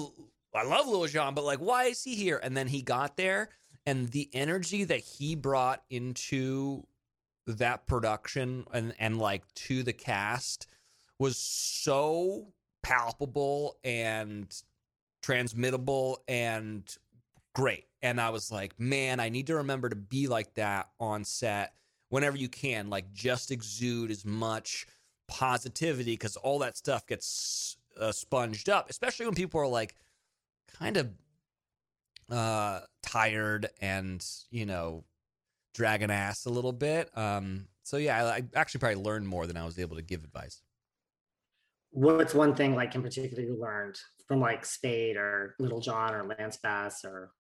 I 0.54 0.64
love 0.64 0.88
Lil 0.88 1.08
Jon, 1.08 1.36
but 1.36 1.44
like, 1.44 1.60
why 1.60 1.86
is 1.86 2.04
he 2.04 2.16
here? 2.16 2.40
And 2.42 2.56
then 2.56 2.68
he 2.68 2.82
got 2.82 3.18
there, 3.18 3.50
and 3.86 4.10
the 4.10 4.30
energy 4.34 4.86
that 4.86 5.02
he 5.02 5.36
brought 5.36 5.84
into 5.90 6.88
that 7.46 7.88
production 7.88 8.66
and 8.74 8.94
and 9.00 9.20
like 9.20 9.44
to 9.54 9.84
the 9.84 9.94
cast 9.94 10.68
was 11.20 11.38
so 11.38 12.48
palpable 12.84 13.78
and 13.84 14.62
transmittable 15.26 16.20
and 16.28 16.84
great. 17.56 17.86
And 18.04 18.22
I 18.22 18.30
was 18.30 18.52
like, 18.52 18.80
man, 18.80 19.20
I 19.20 19.30
need 19.30 19.48
to 19.48 19.56
remember 19.56 19.90
to 19.90 19.96
be 19.96 20.28
like 20.28 20.54
that 20.54 20.90
on 21.00 21.24
set 21.24 21.74
whenever 22.10 22.38
you 22.38 22.48
can. 22.48 22.92
Like, 22.92 23.12
just 23.12 23.50
exude 23.50 24.12
as 24.12 24.24
much 24.24 24.86
positivity 25.28 26.14
because 26.14 26.36
all 26.36 26.60
that 26.60 26.78
stuff 26.78 27.08
gets 27.08 27.78
uh, 28.00 28.12
sponged 28.12 28.70
up, 28.70 28.90
especially 28.92 29.26
when 29.26 29.34
people 29.34 29.60
are 29.60 29.68
like 29.68 29.96
kind 30.78 30.98
of 30.98 31.10
uh, 32.30 32.82
tired 33.02 33.68
and 33.82 34.24
you 34.52 34.66
know 34.66 35.04
dragging 35.74 36.12
ass 36.12 36.46
a 36.46 36.52
little 36.52 36.72
bit. 36.72 37.10
Um, 37.18 37.66
so 37.82 37.98
yeah, 37.98 38.24
I, 38.24 38.36
I 38.36 38.44
actually 38.54 38.80
probably 38.80 39.02
learned 39.02 39.28
more 39.28 39.48
than 39.48 39.58
I 39.58 39.66
was 39.66 39.80
able 39.80 39.96
to 39.96 40.04
give 40.04 40.24
advice. 40.24 40.62
What's 41.96 42.34
one 42.34 42.56
thing 42.56 42.76
like 42.76 42.94
in 42.94 43.02
particular 43.02 43.42
you 43.42 43.58
learned 43.58 43.98
from 44.28 44.42
like 44.42 44.66
Spade 44.66 45.16
or 45.16 45.56
Lil 45.60 45.80
Jon 45.80 46.14
or 46.14 46.28
Lance 46.28 46.58
Bass 46.58 47.06
or 47.06 47.32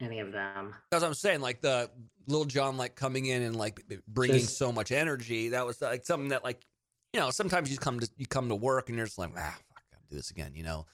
any 0.00 0.18
of 0.18 0.32
them? 0.32 0.74
That's 0.90 1.02
what 1.02 1.08
I'm 1.08 1.14
saying. 1.14 1.40
Like 1.40 1.60
the 1.60 1.88
Lil 2.26 2.44
Jon 2.46 2.76
like 2.76 2.96
coming 2.96 3.26
in 3.26 3.42
and 3.42 3.54
like 3.54 3.80
bringing 4.08 4.40
Just, 4.40 4.58
so 4.58 4.72
much 4.72 4.90
energy. 4.90 5.50
That 5.50 5.64
was 5.64 5.80
like 5.80 6.04
something 6.04 6.30
that 6.30 6.42
like 6.42 6.66
you 7.12 7.20
know 7.20 7.30
sometimes 7.30 7.70
you 7.70 7.78
come 7.78 8.00
to 8.00 8.10
you 8.16 8.26
come 8.26 8.48
to 8.48 8.56
work 8.56 8.88
and 8.88 8.96
you're 8.96 9.06
just 9.06 9.18
like 9.18 9.30
ah 9.36 9.56
fuck 9.72 9.84
do 10.10 10.16
this 10.16 10.32
again, 10.32 10.52
you 10.56 10.64
know? 10.64 10.84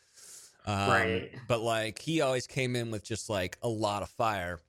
Um, 0.67 0.91
right. 0.91 1.31
But 1.49 1.61
like 1.63 2.01
he 2.01 2.21
always 2.21 2.47
came 2.47 2.77
in 2.77 2.91
with 2.91 3.03
just 3.03 3.31
like 3.31 3.57
a 3.63 3.69
lot 3.69 4.03
of 4.03 4.11
fire 4.11 4.61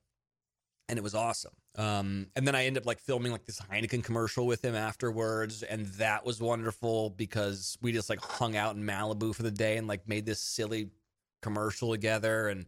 and 0.87 0.97
it 0.97 1.01
was 1.03 1.13
awesome. 1.13 1.51
Um, 1.77 2.27
and 2.35 2.47
then 2.47 2.55
I 2.55 2.65
ended 2.65 2.83
up 2.83 2.87
like 2.87 2.99
filming 2.99 3.31
like 3.31 3.45
this 3.45 3.59
Heineken 3.59 4.03
commercial 4.03 4.47
with 4.47 4.63
him 4.63 4.75
afterwards, 4.75 5.63
and 5.63 5.85
that 5.93 6.25
was 6.25 6.41
wonderful 6.41 7.11
because 7.11 7.77
we 7.81 7.91
just 7.91 8.09
like 8.09 8.19
hung 8.19 8.55
out 8.55 8.75
in 8.75 8.83
Malibu 8.83 9.33
for 9.33 9.43
the 9.43 9.51
day 9.51 9.77
and 9.77 9.87
like 9.87 10.07
made 10.07 10.25
this 10.25 10.39
silly 10.39 10.89
commercial 11.41 11.91
together. 11.91 12.49
And 12.49 12.65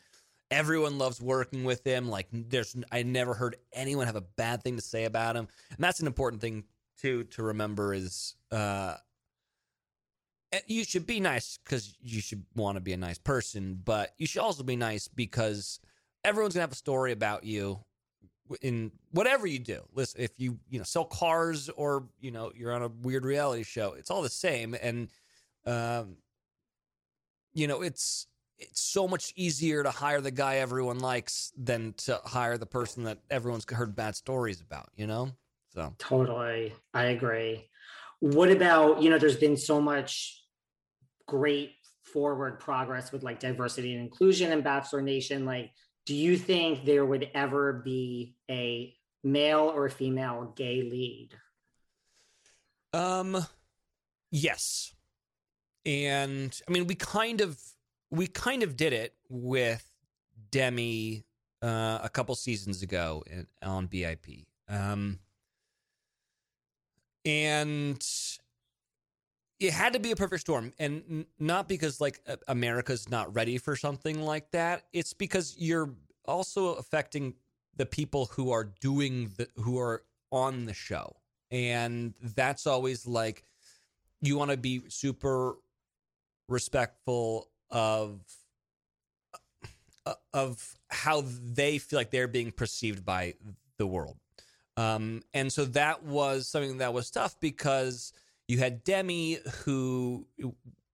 everyone 0.52 0.98
loves 0.98 1.22
working 1.22 1.64
with 1.64 1.86
him. 1.86 2.10
Like, 2.10 2.28
there's 2.32 2.76
I 2.92 3.04
never 3.04 3.34
heard 3.34 3.56
anyone 3.74 4.06
have 4.06 4.16
a 4.16 4.22
bad 4.22 4.64
thing 4.64 4.76
to 4.76 4.82
say 4.82 5.06
about 5.06 5.36
him, 5.36 5.48
and 5.70 5.80
that's 5.80 6.00
an 6.00 6.08
important 6.08 6.42
thing 6.42 6.64
too 7.00 7.24
to 7.24 7.44
remember 7.44 7.94
is 7.94 8.36
uh, 8.52 8.96
you 10.68 10.84
should 10.84 11.08
be 11.08 11.20
nice 11.20 11.58
because 11.64 11.96
you 12.02 12.22
should 12.22 12.44
want 12.56 12.76
to 12.76 12.82
be 12.82 12.94
a 12.94 12.98
nice 12.98 13.18
person, 13.18 13.80
but 13.84 14.14
you 14.18 14.28
should 14.28 14.42
also 14.42 14.64
be 14.64 14.76
nice 14.76 15.08
because 15.08 15.80
everyone's 16.24 16.54
gonna 16.54 16.62
have 16.62 16.72
a 16.72 16.76
story 16.76 17.12
about 17.12 17.44
you 17.44 17.80
in 18.62 18.92
whatever 19.12 19.48
you 19.48 19.60
do. 19.60 19.82
Listen, 19.94 20.22
if 20.22 20.32
you 20.38 20.58
you 20.70 20.80
know 20.80 20.84
sell 20.84 21.06
cars 21.06 21.70
or 21.70 22.08
you 22.20 22.32
know 22.32 22.52
you're 22.56 22.74
on 22.74 22.84
a 22.84 22.88
weird 22.88 23.26
reality 23.26 23.64
show, 23.64 23.94
it's 23.94 24.12
all 24.12 24.22
the 24.22 24.30
same, 24.30 24.76
and 24.82 25.10
um, 25.66 26.18
you 27.54 27.68
know 27.68 27.82
it's 27.82 28.28
it's 28.58 28.82
so 28.82 29.08
much 29.08 29.34
easier 29.36 29.84
to 29.84 29.90
hire 29.90 30.22
the 30.22 30.32
guy 30.32 30.58
everyone 30.58 31.00
likes 31.00 31.52
than 31.58 31.94
to 31.98 32.20
hire 32.26 32.58
the 32.58 32.66
person 32.66 33.04
that 33.04 33.18
everyone's 33.30 33.66
heard 33.70 33.96
bad 33.96 34.16
stories 34.16 34.62
about. 34.62 34.90
You 34.96 35.08
know, 35.08 35.32
so 35.74 35.94
totally, 35.98 36.74
I 36.94 37.06
agree. 37.06 37.70
What 38.20 38.52
about 38.52 39.02
you 39.02 39.10
know? 39.10 39.18
There's 39.18 39.38
been 39.38 39.58
so 39.58 39.82
much 39.82 40.44
great 41.28 41.72
forward 42.04 42.60
progress 42.60 43.12
with 43.12 43.24
like 43.24 43.40
diversity 43.40 43.94
and 43.94 44.02
inclusion 44.02 44.52
in 44.52 44.62
Bachelor 44.62 45.02
Nation. 45.02 45.46
Like, 45.46 45.72
do 46.06 46.16
you 46.16 46.38
think 46.38 46.86
there 46.86 47.06
would 47.06 47.30
ever 47.34 47.74
be 47.74 48.36
a 48.50 48.96
male 49.24 49.72
or 49.74 49.90
female 49.90 50.54
gay 50.56 50.82
lead? 50.82 51.30
Um, 52.94 53.46
yes. 54.32 54.94
And 55.86 56.60
I 56.68 56.72
mean, 56.72 56.88
we 56.88 56.96
kind 56.96 57.42
of 57.42 57.60
we 58.10 58.28
kind 58.28 58.64
of 58.64 58.76
did 58.76 58.94
it 58.94 59.16
with 59.30 59.88
Demi 60.52 61.26
uh, 61.62 62.00
a 62.04 62.10
couple 62.10 62.36
seasons 62.36 62.82
ago 62.82 63.24
in, 63.28 63.48
on 63.64 63.88
BIP. 63.88 64.46
Um, 64.68 65.20
and 67.26 68.06
it 69.62 69.72
had 69.74 69.94
to 69.94 70.00
be 70.00 70.12
a 70.12 70.16
perfect 70.16 70.42
storm 70.42 70.74
and 70.80 71.04
n- 71.10 71.26
not 71.40 71.70
because 71.70 72.02
like 72.02 72.20
america's 72.48 73.08
not 73.10 73.34
ready 73.34 73.58
for 73.58 73.76
something 73.76 74.22
like 74.22 74.50
that. 74.52 74.84
It's 74.92 75.14
because 75.14 75.56
you're 75.58 75.92
also 76.26 76.74
affecting 76.74 77.36
the 77.78 77.86
people 77.86 78.26
who 78.34 78.52
are 78.52 78.64
doing 78.64 79.32
the 79.38 79.48
who 79.58 79.80
are 79.80 80.04
on 80.32 80.66
the 80.66 80.74
show. 80.74 81.16
And 81.52 82.14
that's 82.36 82.66
always 82.66 83.06
like 83.06 83.44
you 84.22 84.38
want 84.38 84.52
to 84.52 84.58
be 84.58 84.82
super 84.90 85.56
respectful 86.50 87.50
of 87.70 88.22
uh, 90.06 90.16
of 90.34 90.76
how 90.90 91.24
they 91.26 91.78
feel 91.78 92.00
like 92.00 92.10
they're 92.10 92.28
being 92.28 92.52
perceived 92.52 93.06
by 93.06 93.36
the 93.78 93.86
world. 93.86 94.18
Um, 94.78 95.22
and 95.34 95.52
so 95.52 95.66
that 95.66 96.04
was 96.04 96.48
something 96.48 96.80
that 96.80 96.94
was 96.94 97.12
tough 97.12 97.40
because 97.40 98.14
you 98.52 98.58
had 98.58 98.84
Demi, 98.84 99.40
who 99.64 100.28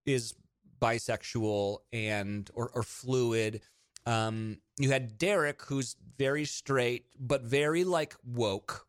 is 0.06 0.36
bisexual 0.80 1.80
and 1.92 2.48
or, 2.54 2.70
or 2.70 2.84
fluid. 2.84 3.62
Um, 4.06 4.60
you 4.78 4.92
had 4.92 5.18
Derek, 5.18 5.64
who's 5.64 5.96
very 6.20 6.46
straight 6.46 7.08
but 7.20 7.42
very 7.42 7.84
like 7.84 8.16
woke, 8.24 8.86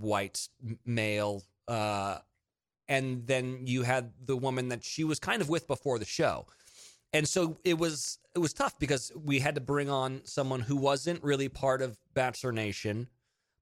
white 0.00 0.48
male. 0.86 1.42
Uh, 1.66 2.18
and 2.86 3.26
then 3.26 3.66
you 3.66 3.82
had 3.82 4.12
the 4.24 4.36
woman 4.36 4.68
that 4.68 4.84
she 4.84 5.02
was 5.02 5.18
kind 5.18 5.42
of 5.42 5.48
with 5.48 5.66
before 5.66 5.98
the 5.98 6.04
show, 6.04 6.46
and 7.12 7.26
so 7.26 7.58
it 7.64 7.78
was 7.78 8.20
it 8.36 8.38
was 8.38 8.52
tough 8.52 8.78
because 8.78 9.10
we 9.24 9.40
had 9.40 9.56
to 9.56 9.60
bring 9.60 9.90
on 9.90 10.20
someone 10.22 10.60
who 10.60 10.76
wasn't 10.76 11.20
really 11.24 11.48
part 11.48 11.82
of 11.82 11.98
Bachelor 12.14 12.52
Nation, 12.52 13.08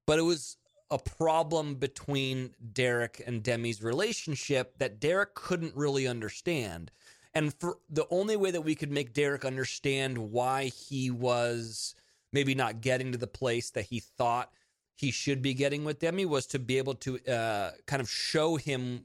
but 0.05 0.19
it 0.19 0.23
was 0.23 0.57
a 0.91 0.99
problem 0.99 1.75
between 1.75 2.53
Derek 2.73 3.23
and 3.25 3.41
Demi's 3.41 3.81
relationship 3.81 4.77
that 4.77 4.99
Derek 4.99 5.33
couldn't 5.33 5.75
really 5.75 6.05
understand. 6.05 6.91
And 7.33 7.53
for 7.53 7.77
the 7.89 8.05
only 8.11 8.35
way 8.35 8.51
that 8.51 8.61
we 8.61 8.75
could 8.75 8.91
make 8.91 9.13
Derek 9.13 9.45
understand 9.45 10.17
why 10.17 10.65
he 10.65 11.09
was 11.09 11.95
maybe 12.33 12.53
not 12.53 12.81
getting 12.81 13.13
to 13.13 13.17
the 13.17 13.27
place 13.27 13.69
that 13.71 13.85
he 13.85 14.01
thought 14.01 14.51
he 14.95 15.11
should 15.11 15.41
be 15.41 15.53
getting 15.53 15.83
with 15.83 15.99
Demi 15.99 16.25
was 16.25 16.45
to 16.47 16.59
be 16.59 16.77
able 16.77 16.93
to 16.95 17.19
uh, 17.27 17.71
kind 17.87 18.01
of 18.01 18.09
show 18.09 18.57
him 18.57 19.03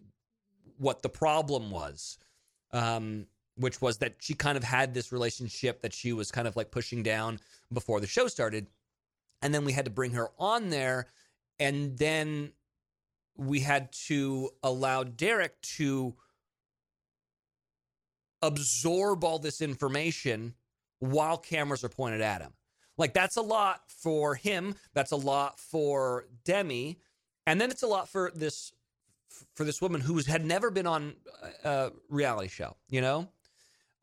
what 0.77 1.03
the 1.03 1.09
problem 1.09 1.70
was, 1.70 2.18
um, 2.72 3.27
which 3.57 3.81
was 3.81 3.99
that 3.99 4.16
she 4.18 4.35
kind 4.35 4.59
of 4.59 4.64
had 4.64 4.92
this 4.92 5.12
relationship 5.12 5.83
that 5.83 5.94
she 5.94 6.12
was 6.12 6.31
kind 6.31 6.46
of 6.46 6.57
like 6.57 6.70
pushing 6.70 7.03
down 7.03 7.38
before 7.72 8.01
the 8.01 8.07
show 8.07 8.27
started. 8.27 8.66
And 9.40 9.55
then 9.55 9.64
we 9.64 9.72
had 9.72 9.85
to 9.85 9.90
bring 9.90 10.11
her 10.12 10.29
on 10.38 10.68
there. 10.68 11.07
And 11.58 11.96
then 11.98 12.52
we 13.36 13.60
had 13.60 13.92
to 14.06 14.50
allow 14.62 15.04
Derek 15.04 15.60
to 15.62 16.14
absorb 18.42 19.24
all 19.24 19.38
this 19.38 19.60
information 19.60 20.54
while 20.98 21.36
cameras 21.36 21.84
are 21.84 21.88
pointed 21.88 22.20
at 22.20 22.40
him. 22.40 22.52
Like 22.98 23.12
that's 23.12 23.36
a 23.36 23.42
lot 23.42 23.82
for 23.88 24.34
him. 24.34 24.74
That's 24.94 25.12
a 25.12 25.16
lot 25.16 25.60
for 25.60 26.26
Demi, 26.44 26.98
and 27.46 27.60
then 27.60 27.70
it's 27.70 27.82
a 27.82 27.86
lot 27.86 28.08
for 28.08 28.32
this 28.34 28.72
for 29.54 29.64
this 29.64 29.82
woman 29.82 30.00
who 30.00 30.18
had 30.20 30.44
never 30.44 30.70
been 30.70 30.86
on 30.86 31.14
a 31.64 31.92
reality 32.08 32.48
show. 32.48 32.76
You 32.88 33.02
know. 33.02 33.28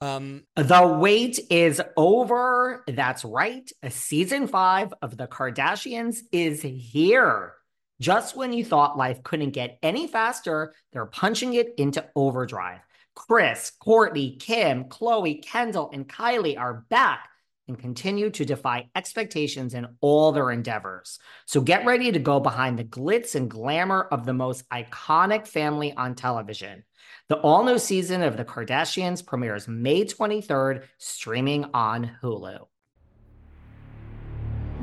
Um, 0.04 0.44
the 0.58 0.98
wait 1.00 1.40
is 1.50 1.82
over. 1.96 2.84
That's 2.88 3.24
right. 3.24 3.72
Season 3.88 4.48
five 4.48 4.94
of 5.02 5.16
The 5.16 5.28
Kardashians 5.28 6.18
is 6.34 6.62
here. 6.62 7.54
Just 8.02 8.36
when 8.36 8.52
you 8.52 8.66
thought 8.66 8.98
life 8.98 9.24
couldn't 9.24 9.52
get 9.52 9.80
any 9.82 10.08
faster, 10.08 10.74
they're 10.92 11.06
punching 11.06 11.54
it 11.54 11.76
into 11.78 12.06
overdrive. 12.18 12.82
Kris, 13.16 13.72
Kourtney, 13.82 14.38
Kim, 14.38 14.86
Khloé, 14.86 15.42
Kendall, 15.42 15.90
and 15.94 16.06
Kylie 16.06 16.60
are 16.60 16.84
back 16.90 17.30
and 17.70 17.80
continue 17.80 18.30
to 18.32 18.44
defy 18.44 18.90
expectations 18.98 19.74
in 19.74 19.88
all 20.02 20.34
their 20.34 20.52
endeavors. 20.52 21.18
So 21.46 21.62
get 21.62 21.86
ready 21.86 22.12
to 22.12 22.20
go 22.20 22.42
behind 22.42 22.78
the 22.78 22.84
glitz 22.84 23.36
and 23.36 23.50
glamour 23.50 24.02
of 24.12 24.26
the 24.26 24.34
most 24.34 24.68
iconic 24.68 25.48
family 25.48 25.94
on 25.94 26.16
television. 26.16 26.84
The 27.30 27.38
all 27.38 27.64
new 27.64 27.80
season 27.80 28.22
of 28.22 28.38
The 28.38 28.46
Kardashians 28.46 29.26
premieres 29.26 29.68
May 29.68 30.04
23rd, 30.04 30.84
streaming 30.98 31.66
on 31.74 32.12
Hulu. 32.22 32.68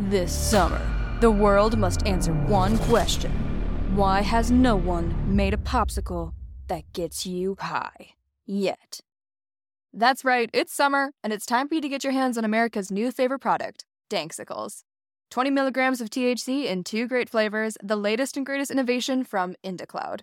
This 0.09 0.33
summer, 0.33 0.81
the 1.21 1.31
world 1.31 1.79
must 1.79 2.07
answer 2.07 2.33
one 2.33 2.79
question 2.79 3.31
Why 3.95 4.23
has 4.23 4.51
no 4.51 4.75
one 4.77 5.37
made 5.37 5.53
a 5.53 5.59
popsicle 5.59 6.33
that 6.69 6.91
gets 6.93 7.27
you 7.27 7.57
high 7.61 8.15
yet? 8.47 9.01
That's 9.93 10.25
right, 10.25 10.49
it's 10.53 10.73
summer, 10.73 11.13
and 11.23 11.33
it's 11.33 11.45
time 11.45 11.69
for 11.69 11.75
you 11.75 11.81
to 11.81 11.89
get 11.89 12.05
your 12.05 12.13
hands 12.13 12.39
on 12.39 12.45
America's 12.45 12.91
new 12.91 13.11
favorite 13.11 13.41
product, 13.41 13.85
Danksicles. 14.09 14.85
20 15.31 15.51
milligrams 15.51 16.01
of 16.01 16.11
THC 16.11 16.65
in 16.65 16.83
two 16.83 17.07
great 17.07 17.29
flavors, 17.29 17.77
the 17.83 17.97
latest 17.97 18.37
and 18.37 18.47
greatest 18.47 18.71
innovation 18.71 19.23
from 19.23 19.55
IndaCloud. 19.65 20.23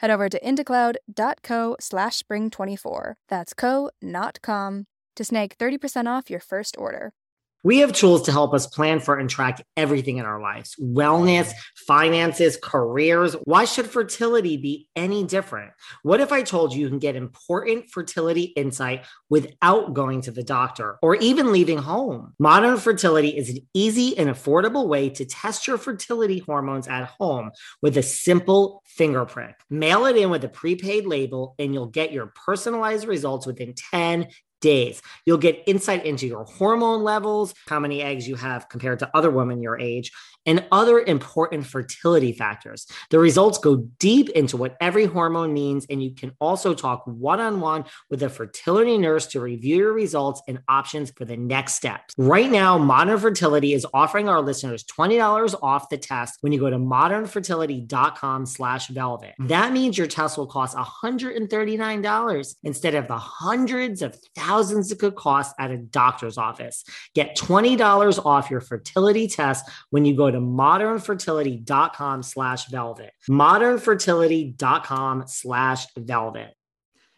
Head 0.00 0.10
over 0.10 0.30
to 0.30 0.40
indacloud.co 0.40 1.76
slash 1.78 2.22
spring24. 2.22 3.14
That's 3.28 3.52
co, 3.52 3.90
not 4.00 4.40
com, 4.40 4.86
to 5.14 5.24
snag 5.24 5.58
30% 5.58 6.06
off 6.06 6.30
your 6.30 6.40
first 6.40 6.74
order. 6.78 7.12
We 7.62 7.78
have 7.78 7.92
tools 7.92 8.22
to 8.22 8.32
help 8.32 8.54
us 8.54 8.66
plan 8.66 9.00
for 9.00 9.18
and 9.18 9.28
track 9.28 9.64
everything 9.76 10.16
in 10.16 10.24
our 10.24 10.40
lives 10.40 10.76
wellness, 10.80 11.52
finances, 11.86 12.58
careers. 12.62 13.36
Why 13.44 13.64
should 13.64 13.86
fertility 13.86 14.56
be 14.56 14.88
any 14.96 15.24
different? 15.24 15.72
What 16.02 16.20
if 16.20 16.32
I 16.32 16.42
told 16.42 16.72
you 16.72 16.80
you 16.80 16.88
can 16.88 16.98
get 16.98 17.16
important 17.16 17.90
fertility 17.90 18.44
insight 18.44 19.04
without 19.28 19.92
going 19.92 20.22
to 20.22 20.30
the 20.30 20.42
doctor 20.42 20.98
or 21.02 21.16
even 21.16 21.52
leaving 21.52 21.78
home? 21.78 22.34
Modern 22.38 22.78
Fertility 22.78 23.36
is 23.36 23.50
an 23.50 23.58
easy 23.74 24.16
and 24.16 24.30
affordable 24.30 24.88
way 24.88 25.10
to 25.10 25.24
test 25.24 25.66
your 25.66 25.76
fertility 25.76 26.38
hormones 26.38 26.88
at 26.88 27.04
home 27.04 27.50
with 27.82 27.96
a 27.98 28.02
simple 28.02 28.82
finger 28.86 29.26
prick. 29.26 29.54
Mail 29.68 30.06
it 30.06 30.16
in 30.16 30.30
with 30.30 30.44
a 30.44 30.48
prepaid 30.48 31.06
label, 31.06 31.54
and 31.58 31.74
you'll 31.74 31.86
get 31.86 32.12
your 32.12 32.32
personalized 32.46 33.06
results 33.06 33.46
within 33.46 33.74
10 33.90 34.28
days. 34.60 35.02
You'll 35.26 35.38
get 35.38 35.62
insight 35.66 36.04
into 36.04 36.26
your 36.26 36.44
hormone 36.44 37.02
levels, 37.02 37.54
how 37.68 37.80
many 37.80 38.02
eggs 38.02 38.28
you 38.28 38.36
have 38.36 38.68
compared 38.68 38.98
to 39.00 39.10
other 39.14 39.30
women 39.30 39.62
your 39.62 39.78
age, 39.78 40.12
and 40.46 40.64
other 40.72 41.00
important 41.00 41.66
fertility 41.66 42.32
factors. 42.32 42.86
The 43.10 43.18
results 43.18 43.58
go 43.58 43.76
deep 43.98 44.30
into 44.30 44.56
what 44.56 44.76
every 44.80 45.04
hormone 45.04 45.52
means, 45.52 45.86
and 45.90 46.02
you 46.02 46.14
can 46.14 46.32
also 46.40 46.74
talk 46.74 47.02
one 47.06 47.40
on 47.40 47.60
one 47.60 47.84
with 48.08 48.22
a 48.22 48.28
fertility 48.28 48.96
nurse 48.96 49.26
to 49.28 49.40
review 49.40 49.76
your 49.76 49.92
results 49.92 50.42
and 50.48 50.60
options 50.68 51.10
for 51.10 51.24
the 51.24 51.36
next 51.36 51.74
steps. 51.74 52.14
Right 52.16 52.50
now, 52.50 52.78
Modern 52.78 53.18
Fertility 53.18 53.74
is 53.74 53.86
offering 53.92 54.28
our 54.28 54.40
listeners 54.40 54.84
$20 54.84 55.54
off 55.62 55.88
the 55.88 55.98
test 55.98 56.38
when 56.40 56.52
you 56.52 56.60
go 56.60 56.70
to 56.70 56.78
modernfertility.com 56.78 58.46
slash 58.46 58.88
velvet. 58.88 59.34
That 59.40 59.72
means 59.72 59.98
your 59.98 60.06
test 60.06 60.38
will 60.38 60.46
cost 60.46 60.76
$139 60.76 62.54
instead 62.64 62.94
of 62.94 63.08
the 63.08 63.18
hundreds 63.18 64.02
of 64.02 64.16
thousands 64.34 64.49
it 64.90 64.98
could 64.98 65.14
cost 65.16 65.54
at 65.58 65.70
a 65.70 65.76
doctor's 65.76 66.38
office. 66.38 66.84
Get 67.14 67.36
$20 67.36 68.24
off 68.24 68.50
your 68.50 68.60
fertility 68.60 69.28
test 69.28 69.68
when 69.90 70.04
you 70.04 70.16
go 70.16 70.30
to 70.30 70.38
modernfertility.com 70.38 72.22
slash 72.22 72.66
velvet. 72.66 73.12
Modernfertility.com 73.28 75.24
slash 75.26 75.86
velvet. 75.96 76.54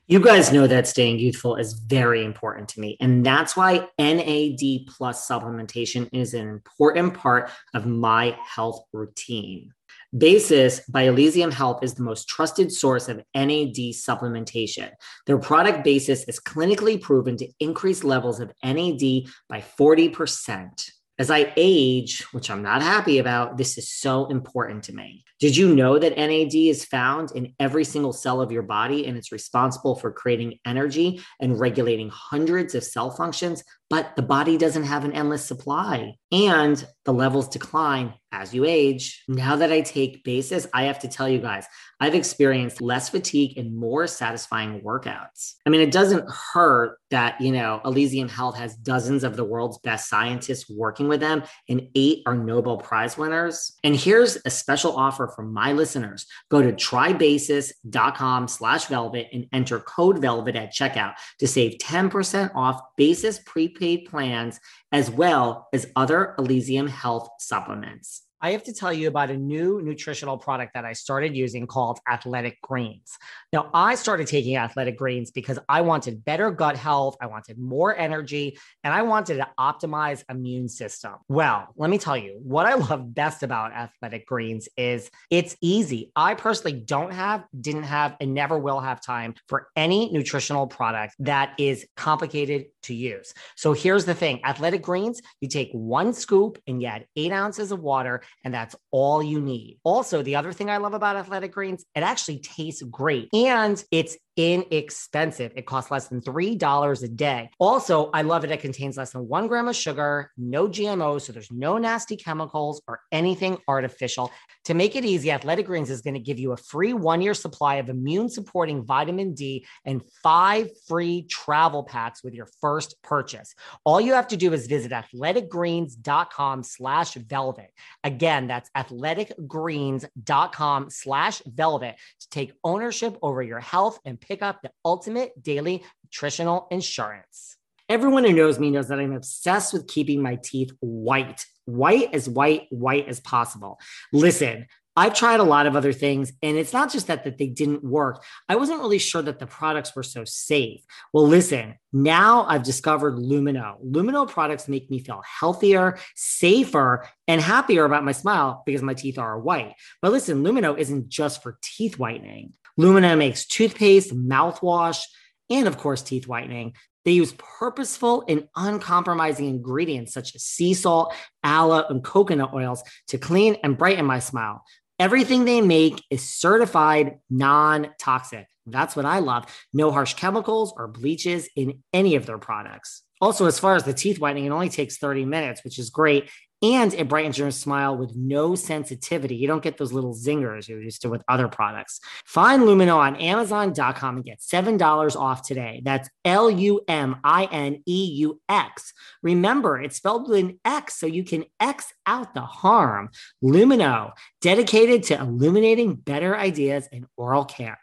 You 0.08 0.20
guys 0.20 0.52
know 0.52 0.66
that 0.66 0.88
staying 0.88 1.20
youthful 1.20 1.56
is 1.56 1.74
very 1.74 2.24
important 2.24 2.68
to 2.70 2.80
me. 2.80 2.96
And 3.00 3.24
that's 3.24 3.56
why 3.56 3.88
NAD 3.98 4.86
plus 4.88 5.26
supplementation 5.26 6.08
is 6.12 6.34
an 6.34 6.48
important 6.48 7.14
part 7.14 7.50
of 7.72 7.86
my 7.86 8.36
health 8.44 8.84
routine. 8.92 9.72
Basis 10.16 10.80
by 10.90 11.04
Elysium 11.04 11.50
Health 11.50 11.82
is 11.82 11.94
the 11.94 12.02
most 12.02 12.28
trusted 12.28 12.70
source 12.70 13.08
of 13.08 13.22
NAD 13.34 13.94
supplementation. 13.94 14.90
Their 15.24 15.38
product 15.38 15.84
basis 15.84 16.24
is 16.24 16.38
clinically 16.38 17.00
proven 17.00 17.38
to 17.38 17.48
increase 17.60 18.04
levels 18.04 18.38
of 18.38 18.52
NAD 18.62 19.00
by 19.48 19.64
40%. 19.78 20.90
As 21.18 21.30
I 21.30 21.52
age, 21.56 22.22
which 22.32 22.50
I'm 22.50 22.62
not 22.62 22.82
happy 22.82 23.20
about, 23.20 23.56
this 23.56 23.78
is 23.78 23.90
so 23.90 24.26
important 24.26 24.84
to 24.84 24.94
me. 24.94 25.24
Did 25.40 25.56
you 25.56 25.74
know 25.74 25.98
that 25.98 26.16
NAD 26.16 26.54
is 26.54 26.84
found 26.84 27.32
in 27.32 27.54
every 27.58 27.84
single 27.84 28.12
cell 28.12 28.42
of 28.42 28.52
your 28.52 28.62
body 28.62 29.06
and 29.06 29.16
it's 29.16 29.32
responsible 29.32 29.94
for 29.94 30.10
creating 30.10 30.58
energy 30.66 31.22
and 31.40 31.58
regulating 31.58 32.10
hundreds 32.10 32.74
of 32.74 32.84
cell 32.84 33.10
functions? 33.10 33.62
But 33.92 34.16
the 34.16 34.22
body 34.22 34.56
doesn't 34.56 34.84
have 34.84 35.04
an 35.04 35.12
endless 35.12 35.44
supply 35.44 36.14
and 36.32 36.82
the 37.04 37.12
levels 37.12 37.46
decline 37.46 38.14
as 38.32 38.54
you 38.54 38.64
age. 38.64 39.22
Now 39.28 39.56
that 39.56 39.70
I 39.70 39.82
take 39.82 40.24
basis, 40.24 40.66
I 40.72 40.84
have 40.84 41.00
to 41.00 41.08
tell 41.08 41.28
you 41.28 41.38
guys, 41.38 41.66
I've 42.00 42.14
experienced 42.14 42.80
less 42.80 43.10
fatigue 43.10 43.58
and 43.58 43.76
more 43.76 44.06
satisfying 44.06 44.80
workouts. 44.80 45.54
I 45.66 45.70
mean, 45.70 45.82
it 45.82 45.92
doesn't 45.92 46.28
hurt 46.30 46.98
that, 47.10 47.38
you 47.40 47.52
know, 47.52 47.82
Elysium 47.84 48.28
Health 48.28 48.56
has 48.56 48.74
dozens 48.76 49.22
of 49.22 49.36
the 49.36 49.44
world's 49.44 49.78
best 49.78 50.08
scientists 50.08 50.70
working 50.70 51.08
with 51.08 51.20
them 51.20 51.42
and 51.68 51.88
eight 51.94 52.22
are 52.24 52.34
Nobel 52.34 52.78
Prize 52.78 53.18
winners. 53.18 53.76
And 53.84 53.94
here's 53.94 54.38
a 54.46 54.50
special 54.50 54.96
offer 54.96 55.28
for 55.28 55.42
my 55.42 55.72
listeners. 55.72 56.26
Go 56.50 56.62
to 56.62 56.72
trybasis.com 56.72 58.48
slash 58.48 58.86
velvet 58.86 59.28
and 59.32 59.46
enter 59.52 59.80
code 59.80 60.18
velvet 60.18 60.56
at 60.56 60.72
checkout 60.72 61.14
to 61.40 61.46
save 61.46 61.78
10% 61.78 62.54
off 62.54 62.80
basis 62.96 63.38
prepaid 63.82 64.08
plans 64.08 64.60
as 64.92 65.10
well 65.10 65.68
as 65.72 65.90
other 65.96 66.34
Elysium 66.38 66.86
Health 66.86 67.28
supplements. 67.40 68.22
I 68.44 68.50
have 68.50 68.64
to 68.64 68.74
tell 68.74 68.92
you 68.92 69.06
about 69.06 69.30
a 69.30 69.36
new 69.36 69.80
nutritional 69.82 70.36
product 70.36 70.74
that 70.74 70.84
I 70.84 70.94
started 70.94 71.36
using 71.36 71.64
called 71.68 72.00
Athletic 72.10 72.60
Greens. 72.60 73.16
Now, 73.52 73.70
I 73.72 73.94
started 73.94 74.26
taking 74.26 74.56
Athletic 74.56 74.98
Greens 74.98 75.30
because 75.30 75.60
I 75.68 75.82
wanted 75.82 76.24
better 76.24 76.50
gut 76.50 76.76
health, 76.76 77.16
I 77.20 77.26
wanted 77.26 77.56
more 77.56 77.96
energy, 77.96 78.58
and 78.82 78.92
I 78.92 79.02
wanted 79.02 79.36
to 79.36 79.48
optimize 79.60 80.24
immune 80.28 80.68
system. 80.68 81.14
Well, 81.28 81.68
let 81.76 81.88
me 81.88 81.98
tell 81.98 82.16
you, 82.16 82.40
what 82.42 82.66
I 82.66 82.74
love 82.90 83.14
best 83.14 83.44
about 83.44 83.72
Athletic 83.72 84.26
Greens 84.26 84.68
is 84.76 85.08
it's 85.30 85.56
easy. 85.60 86.10
I 86.16 86.34
personally 86.34 86.80
don't 86.80 87.12
have, 87.12 87.44
didn't 87.60 87.84
have, 87.84 88.16
and 88.20 88.34
never 88.34 88.58
will 88.58 88.80
have 88.80 89.00
time 89.00 89.34
for 89.46 89.68
any 89.76 90.10
nutritional 90.10 90.66
product 90.66 91.14
that 91.20 91.54
is 91.58 91.86
complicated 91.96 92.66
to 92.82 92.94
use. 92.94 93.34
So 93.54 93.72
here's 93.72 94.04
the 94.04 94.14
thing 94.14 94.40
Athletic 94.44 94.82
Greens, 94.82 95.22
you 95.40 95.48
take 95.48 95.70
one 95.70 96.12
scoop 96.12 96.58
and 96.66 96.82
you 96.82 96.88
add 96.88 97.06
eight 97.14 97.30
ounces 97.30 97.70
of 97.70 97.78
water 97.78 98.20
and 98.44 98.52
that's 98.52 98.76
all 98.90 99.22
you 99.22 99.40
need. 99.40 99.78
Also, 99.84 100.22
the 100.22 100.36
other 100.36 100.52
thing 100.52 100.70
I 100.70 100.78
love 100.78 100.94
about 100.94 101.16
Athletic 101.16 101.52
Greens, 101.52 101.84
it 101.94 102.00
actually 102.00 102.38
tastes 102.38 102.82
great 102.82 103.28
and 103.32 103.82
it's 103.90 104.16
inexpensive. 104.36 105.52
It 105.54 105.66
costs 105.66 105.90
less 105.90 106.08
than 106.08 106.22
$3 106.22 107.02
a 107.02 107.08
day. 107.08 107.50
Also, 107.58 108.10
I 108.14 108.22
love 108.22 108.44
it. 108.44 108.50
It 108.50 108.60
contains 108.60 108.96
less 108.96 109.12
than 109.12 109.28
one 109.28 109.46
gram 109.46 109.68
of 109.68 109.76
sugar, 109.76 110.30
no 110.38 110.68
GMOs, 110.68 111.22
so 111.22 111.32
there's 111.32 111.52
no 111.52 111.76
nasty 111.76 112.16
chemicals 112.16 112.80
or 112.88 113.00
anything 113.12 113.58
artificial. 113.68 114.30
To 114.66 114.74
make 114.74 114.96
it 114.96 115.04
easy, 115.04 115.30
Athletic 115.30 115.66
Greens 115.66 115.90
is 115.90 116.00
going 116.00 116.14
to 116.14 116.20
give 116.20 116.38
you 116.38 116.52
a 116.52 116.56
free 116.56 116.94
one 116.94 117.20
year 117.20 117.34
supply 117.34 117.74
of 117.74 117.90
immune 117.90 118.30
supporting 118.30 118.84
vitamin 118.84 119.34
D 119.34 119.66
and 119.84 120.02
five 120.22 120.70
free 120.88 121.22
travel 121.24 121.82
packs 121.82 122.24
with 122.24 122.32
your 122.32 122.48
first 122.60 123.02
purchase. 123.02 123.54
All 123.84 124.00
you 124.00 124.14
have 124.14 124.28
to 124.28 124.36
do 124.36 124.52
is 124.52 124.66
visit 124.66 124.92
athleticgreens.com 124.92 126.62
slash 126.62 127.14
velvet. 127.14 127.70
Again, 128.02 128.21
that's 128.22 128.70
athleticgreens.com 128.76 130.90
slash 130.90 131.42
velvet 131.46 131.96
to 132.20 132.28
take 132.30 132.52
ownership 132.62 133.16
over 133.22 133.42
your 133.42 133.60
health 133.60 133.98
and 134.04 134.20
pick 134.20 134.42
up 134.42 134.60
the 134.62 134.70
ultimate 134.84 135.42
daily 135.42 135.82
nutritional 136.04 136.66
insurance. 136.70 137.56
Everyone 137.88 138.24
who 138.24 138.32
knows 138.32 138.58
me 138.58 138.70
knows 138.70 138.88
that 138.88 139.00
I'm 139.00 139.12
obsessed 139.12 139.72
with 139.72 139.86
keeping 139.86 140.22
my 140.22 140.36
teeth 140.36 140.70
white, 140.80 141.44
white 141.64 142.14
as 142.14 142.28
white, 142.28 142.66
white 142.70 143.08
as 143.08 143.20
possible. 143.20 143.78
Listen, 144.12 144.66
I've 144.94 145.14
tried 145.14 145.40
a 145.40 145.44
lot 145.44 145.66
of 145.66 145.74
other 145.74 145.92
things, 145.92 146.32
and 146.42 146.58
it's 146.58 146.74
not 146.74 146.92
just 146.92 147.06
that, 147.06 147.24
that 147.24 147.38
they 147.38 147.46
didn't 147.46 147.82
work. 147.82 148.22
I 148.48 148.56
wasn't 148.56 148.80
really 148.80 148.98
sure 148.98 149.22
that 149.22 149.38
the 149.38 149.46
products 149.46 149.96
were 149.96 150.02
so 150.02 150.24
safe. 150.24 150.82
Well, 151.14 151.26
listen, 151.26 151.76
now 151.92 152.44
I've 152.44 152.62
discovered 152.62 153.14
Lumineux. 153.14 153.76
Lumineux 153.82 154.28
products 154.28 154.68
make 154.68 154.90
me 154.90 154.98
feel 154.98 155.22
healthier, 155.40 155.98
safer, 156.14 157.08
and 157.26 157.40
happier 157.40 157.86
about 157.86 158.04
my 158.04 158.12
smile 158.12 158.62
because 158.66 158.82
my 158.82 158.94
teeth 158.94 159.18
are 159.18 159.40
white. 159.40 159.74
But 160.02 160.12
listen, 160.12 160.42
Lumineux 160.42 160.76
isn't 160.78 161.08
just 161.08 161.42
for 161.42 161.58
teeth 161.62 161.98
whitening. 161.98 162.52
Lumineux 162.78 163.16
makes 163.16 163.46
toothpaste, 163.46 164.14
mouthwash, 164.14 165.04
and 165.48 165.66
of 165.66 165.78
course, 165.78 166.02
teeth 166.02 166.26
whitening. 166.26 166.74
They 167.04 167.12
use 167.12 167.34
purposeful 167.36 168.24
and 168.28 168.48
uncompromising 168.54 169.48
ingredients 169.48 170.12
such 170.14 170.34
as 170.34 170.44
sea 170.44 170.72
salt, 170.74 171.14
aloe, 171.42 171.84
and 171.88 172.02
coconut 172.02 172.54
oils 172.54 172.82
to 173.08 173.18
clean 173.18 173.56
and 173.64 173.76
brighten 173.76 174.06
my 174.06 174.20
smile. 174.20 174.64
Everything 174.98 175.44
they 175.44 175.60
make 175.60 176.02
is 176.10 176.22
certified 176.22 177.18
non 177.30 177.90
toxic. 177.98 178.46
That's 178.66 178.94
what 178.94 179.04
I 179.04 179.18
love. 179.18 179.46
No 179.72 179.90
harsh 179.90 180.14
chemicals 180.14 180.72
or 180.76 180.86
bleaches 180.86 181.48
in 181.56 181.82
any 181.92 182.14
of 182.14 182.26
their 182.26 182.38
products. 182.38 183.02
Also, 183.20 183.46
as 183.46 183.58
far 183.58 183.74
as 183.74 183.84
the 183.84 183.94
teeth 183.94 184.20
whitening, 184.20 184.44
it 184.46 184.50
only 184.50 184.68
takes 184.68 184.98
30 184.98 185.24
minutes, 185.24 185.64
which 185.64 185.78
is 185.78 185.90
great 185.90 186.30
and 186.62 186.94
it 186.94 187.08
brightens 187.08 187.38
your 187.38 187.50
smile 187.50 187.96
with 187.96 188.14
no 188.14 188.54
sensitivity. 188.54 189.34
You 189.34 189.48
don't 189.48 189.62
get 189.62 189.78
those 189.78 189.92
little 189.92 190.14
zingers 190.14 190.68
you're 190.68 190.80
used 190.80 191.02
to 191.02 191.10
with 191.10 191.24
other 191.28 191.48
products. 191.48 192.00
Find 192.24 192.62
Lumineux 192.62 192.96
on 192.96 193.16
Amazon.com 193.16 194.16
and 194.16 194.24
get 194.24 194.38
$7 194.38 195.16
off 195.16 195.42
today. 195.42 195.82
That's 195.84 196.08
L 196.24 196.50
U 196.50 196.80
M 196.86 197.16
I 197.24 197.46
N 197.50 197.82
E 197.86 198.04
U 198.18 198.40
X. 198.48 198.94
Remember, 199.22 199.80
it's 199.80 199.96
spelled 199.96 200.28
with 200.28 200.38
an 200.38 200.60
X 200.64 200.98
so 200.98 201.06
you 201.06 201.24
can 201.24 201.44
X 201.58 201.92
out 202.06 202.34
the 202.34 202.40
harm. 202.40 203.10
Lumineux, 203.42 204.12
dedicated 204.40 205.02
to 205.04 205.18
illuminating 205.18 205.94
better 205.94 206.36
ideas 206.36 206.88
in 206.92 207.06
oral 207.16 207.44
care. 207.44 207.78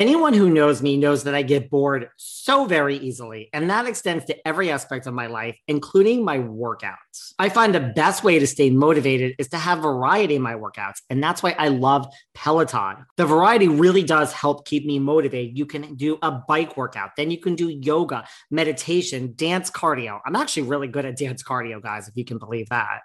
Anyone 0.00 0.32
who 0.32 0.48
knows 0.48 0.80
me 0.80 0.96
knows 0.96 1.24
that 1.24 1.34
I 1.34 1.42
get 1.42 1.68
bored 1.68 2.08
so 2.16 2.64
very 2.64 2.96
easily, 2.96 3.50
and 3.52 3.68
that 3.68 3.84
extends 3.84 4.24
to 4.24 4.48
every 4.48 4.70
aspect 4.70 5.06
of 5.06 5.12
my 5.12 5.26
life, 5.26 5.58
including 5.68 6.24
my 6.24 6.38
workouts. 6.38 7.34
I 7.38 7.50
find 7.50 7.74
the 7.74 7.92
best 7.94 8.24
way 8.24 8.38
to 8.38 8.46
stay 8.46 8.70
motivated 8.70 9.34
is 9.38 9.48
to 9.48 9.58
have 9.58 9.80
variety 9.80 10.36
in 10.36 10.40
my 10.40 10.54
workouts, 10.54 11.02
and 11.10 11.22
that's 11.22 11.42
why 11.42 11.54
I 11.58 11.68
love 11.68 12.06
Peloton. 12.32 13.04
The 13.18 13.26
variety 13.26 13.68
really 13.68 14.02
does 14.02 14.32
help 14.32 14.66
keep 14.66 14.86
me 14.86 14.98
motivated. 14.98 15.58
You 15.58 15.66
can 15.66 15.96
do 15.96 16.16
a 16.22 16.30
bike 16.32 16.78
workout, 16.78 17.10
then 17.18 17.30
you 17.30 17.38
can 17.38 17.54
do 17.54 17.68
yoga, 17.68 18.24
meditation, 18.50 19.34
dance 19.36 19.70
cardio. 19.70 20.20
I'm 20.24 20.34
actually 20.34 20.62
really 20.62 20.88
good 20.88 21.04
at 21.04 21.18
dance 21.18 21.42
cardio, 21.42 21.82
guys, 21.82 22.08
if 22.08 22.16
you 22.16 22.24
can 22.24 22.38
believe 22.38 22.70
that. 22.70 23.00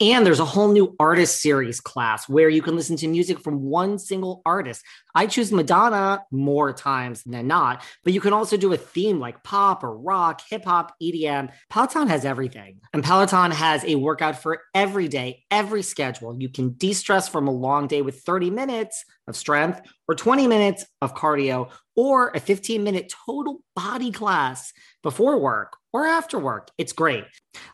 And 0.00 0.24
there's 0.24 0.40
a 0.40 0.44
whole 0.46 0.72
new 0.72 0.96
artist 0.98 1.42
series 1.42 1.80
class 1.80 2.28
where 2.30 2.48
you 2.48 2.62
can 2.62 2.76
listen 2.76 2.96
to 2.96 3.08
music 3.08 3.38
from 3.40 3.60
one 3.62 3.98
single 3.98 4.40
artist. 4.46 4.82
I 5.14 5.26
choose 5.26 5.52
Madonna 5.52 6.22
more 6.30 6.72
times 6.72 7.22
than 7.24 7.46
not, 7.46 7.82
but 8.04 8.12
you 8.12 8.20
can 8.20 8.32
also 8.32 8.56
do 8.56 8.72
a 8.72 8.76
theme 8.76 9.18
like 9.18 9.42
pop 9.42 9.82
or 9.82 9.96
rock, 9.96 10.42
hip 10.48 10.64
hop, 10.64 10.94
EDM. 11.02 11.50
Peloton 11.68 12.08
has 12.08 12.24
everything. 12.24 12.80
And 12.92 13.04
Peloton 13.04 13.50
has 13.50 13.84
a 13.84 13.96
workout 13.96 14.40
for 14.40 14.60
every 14.74 15.08
day, 15.08 15.44
every 15.50 15.82
schedule. 15.82 16.36
You 16.40 16.48
can 16.48 16.74
de 16.74 16.92
stress 16.92 17.28
from 17.28 17.48
a 17.48 17.52
long 17.52 17.86
day 17.86 18.02
with 18.02 18.20
30 18.20 18.50
minutes 18.50 19.04
of 19.26 19.36
strength 19.36 19.80
or 20.08 20.14
20 20.14 20.46
minutes 20.46 20.84
of 21.00 21.14
cardio 21.14 21.70
or 21.96 22.30
a 22.34 22.40
15 22.40 22.82
minute 22.82 23.12
total 23.26 23.60
body 23.74 24.10
class 24.10 24.72
before 25.02 25.38
work 25.38 25.76
or 25.92 26.06
after 26.06 26.38
work. 26.38 26.70
It's 26.78 26.92
great. 26.92 27.24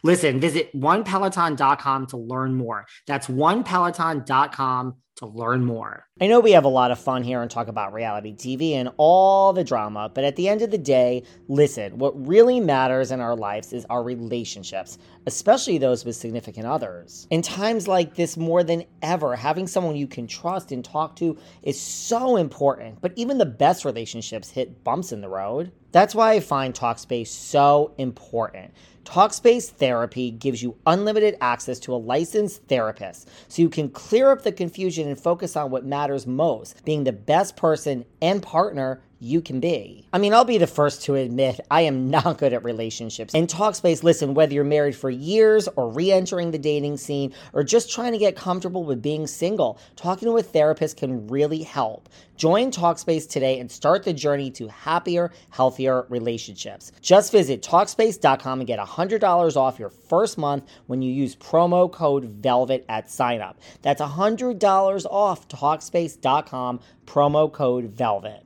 Listen, 0.03 0.41
visit 0.41 0.75
onepeloton.com 0.75 2.07
to 2.09 2.17
learn 2.17 2.55
more. 2.55 2.87
That's 3.07 3.27
onepeloton.com 3.27 4.97
to 5.17 5.27
learn 5.27 5.65
more. 5.65 6.07
I 6.21 6.27
know 6.27 6.41
we 6.41 6.53
have 6.53 6.65
a 6.65 6.69
lot 6.69 6.91
of 6.91 6.99
fun 6.99 7.23
here 7.23 7.41
and 7.41 7.51
talk 7.51 7.69
about 7.69 7.95
reality 7.95 8.35
TV 8.35 8.73
and 8.73 8.91
all 8.99 9.53
the 9.53 9.65
drama, 9.65 10.11
but 10.13 10.25
at 10.25 10.37
the 10.37 10.49
end 10.49 10.63
of 10.63 10.71
the 10.71 10.79
day, 10.79 11.23
listen, 11.49 11.99
what 11.99 12.27
really 12.27 12.61
matters 12.61 13.11
in 13.11 13.21
our 13.21 13.35
lives 13.35 13.73
is 13.73 13.87
our 13.87 14.03
relationships, 14.03 14.99
especially 15.27 15.79
those 15.79 16.05
with 16.05 16.17
significant 16.17 16.67
others. 16.67 17.27
In 17.31 17.41
times 17.41 17.89
like 17.89 18.15
this, 18.15 18.37
more 18.37 18.63
than 18.63 18.85
ever, 19.01 19.37
having 19.37 19.67
someone 19.67 19.97
you 19.97 20.07
can 20.07 20.27
trust 20.27 20.71
and 20.71 20.85
talk 20.85 21.17
to 21.17 21.39
is 21.63 21.81
so 21.81 22.37
important, 22.37 23.01
but 23.01 23.13
even 23.17 23.39
the 23.39 23.47
best 23.47 23.85
relationships 23.87 24.51
hit 24.51 24.85
bumps 24.85 25.13
in 25.13 25.23
the 25.23 25.29
road. 25.29 25.73
That's 25.93 26.15
why 26.15 26.33
I 26.33 26.41
find 26.41 26.75
Talkspace 26.75 27.29
so 27.29 27.95
important. 27.97 28.75
Talkspace 29.07 29.71
Therapy 29.71 30.33
gives 30.33 30.63
you 30.63 30.77
unlimited 30.85 31.37
access 31.41 31.79
to 31.79 31.95
a 31.95 31.97
licensed 31.97 32.65
therapist 32.65 33.29
so 33.49 33.63
you 33.63 33.69
can 33.69 33.89
clear 33.89 34.33
up 34.33 34.43
the 34.43 34.51
confusion 34.51 35.06
and 35.07 35.19
focus 35.19 35.57
on 35.57 35.71
what 35.71 35.85
matters 35.85 36.27
most 36.27 36.85
being 36.85 37.05
the 37.05 37.13
best 37.13 37.57
person 37.57 38.05
and 38.21 38.43
partner 38.43 39.01
you 39.19 39.41
can 39.41 39.61
be. 39.61 40.07
I 40.13 40.19
mean, 40.19 40.35
I'll 40.35 40.45
be 40.45 40.59
the 40.59 40.67
first 40.67 41.03
to 41.05 41.15
admit 41.15 41.61
I 41.71 41.83
am 41.83 42.11
not 42.11 42.39
good 42.39 42.53
at 42.53 42.65
relationships. 42.65 43.35
In 43.35 43.47
Talkspace, 43.47 44.03
listen, 44.03 44.35
whether 44.35 44.53
you're 44.53 44.65
married 44.65 44.97
for 44.97 45.11
years 45.11 45.69
or 45.77 45.91
re 45.91 46.13
entering 46.13 46.51
the 46.51 46.59
dating 46.59 46.99
scene 46.99 47.33
or 47.53 47.65
just 47.65 47.91
trying 47.91 48.13
to 48.13 48.19
get 48.19 48.37
comfortable 48.37 48.85
with 48.85 49.03
being 49.03 49.27
single, 49.27 49.79
talking 49.97 50.29
to 50.29 50.37
a 50.37 50.43
therapist 50.43 50.97
can 50.97 51.27
really 51.29 51.63
help. 51.63 52.09
Join 52.37 52.71
Talkspace 52.71 53.29
today 53.29 53.59
and 53.61 53.71
start 53.71 54.05
the 54.05 54.13
journey 54.13 54.51
to 54.53 54.69
happier, 54.69 55.33
healthier 55.51 56.05
relationships. 56.11 56.93
Just 57.01 57.33
visit 57.33 57.63
Talkspace.com 57.63 58.61
and 58.61 58.67
get 58.67 58.79
$100 58.79 59.57
off 59.57 59.79
your 59.79 59.89
first 59.89 60.37
month 60.37 60.65
when 60.87 61.01
you 61.01 61.11
use 61.11 61.35
promo 61.35 61.91
code 61.91 62.43
VELVET 62.43 62.85
at 62.91 63.07
signup. 63.07 63.55
That's 63.81 64.03
$100 64.03 65.07
off 65.07 65.49
Talkspace.com, 65.49 66.81
promo 67.07 67.51
code 67.51 67.97
VELVET. 67.97 68.46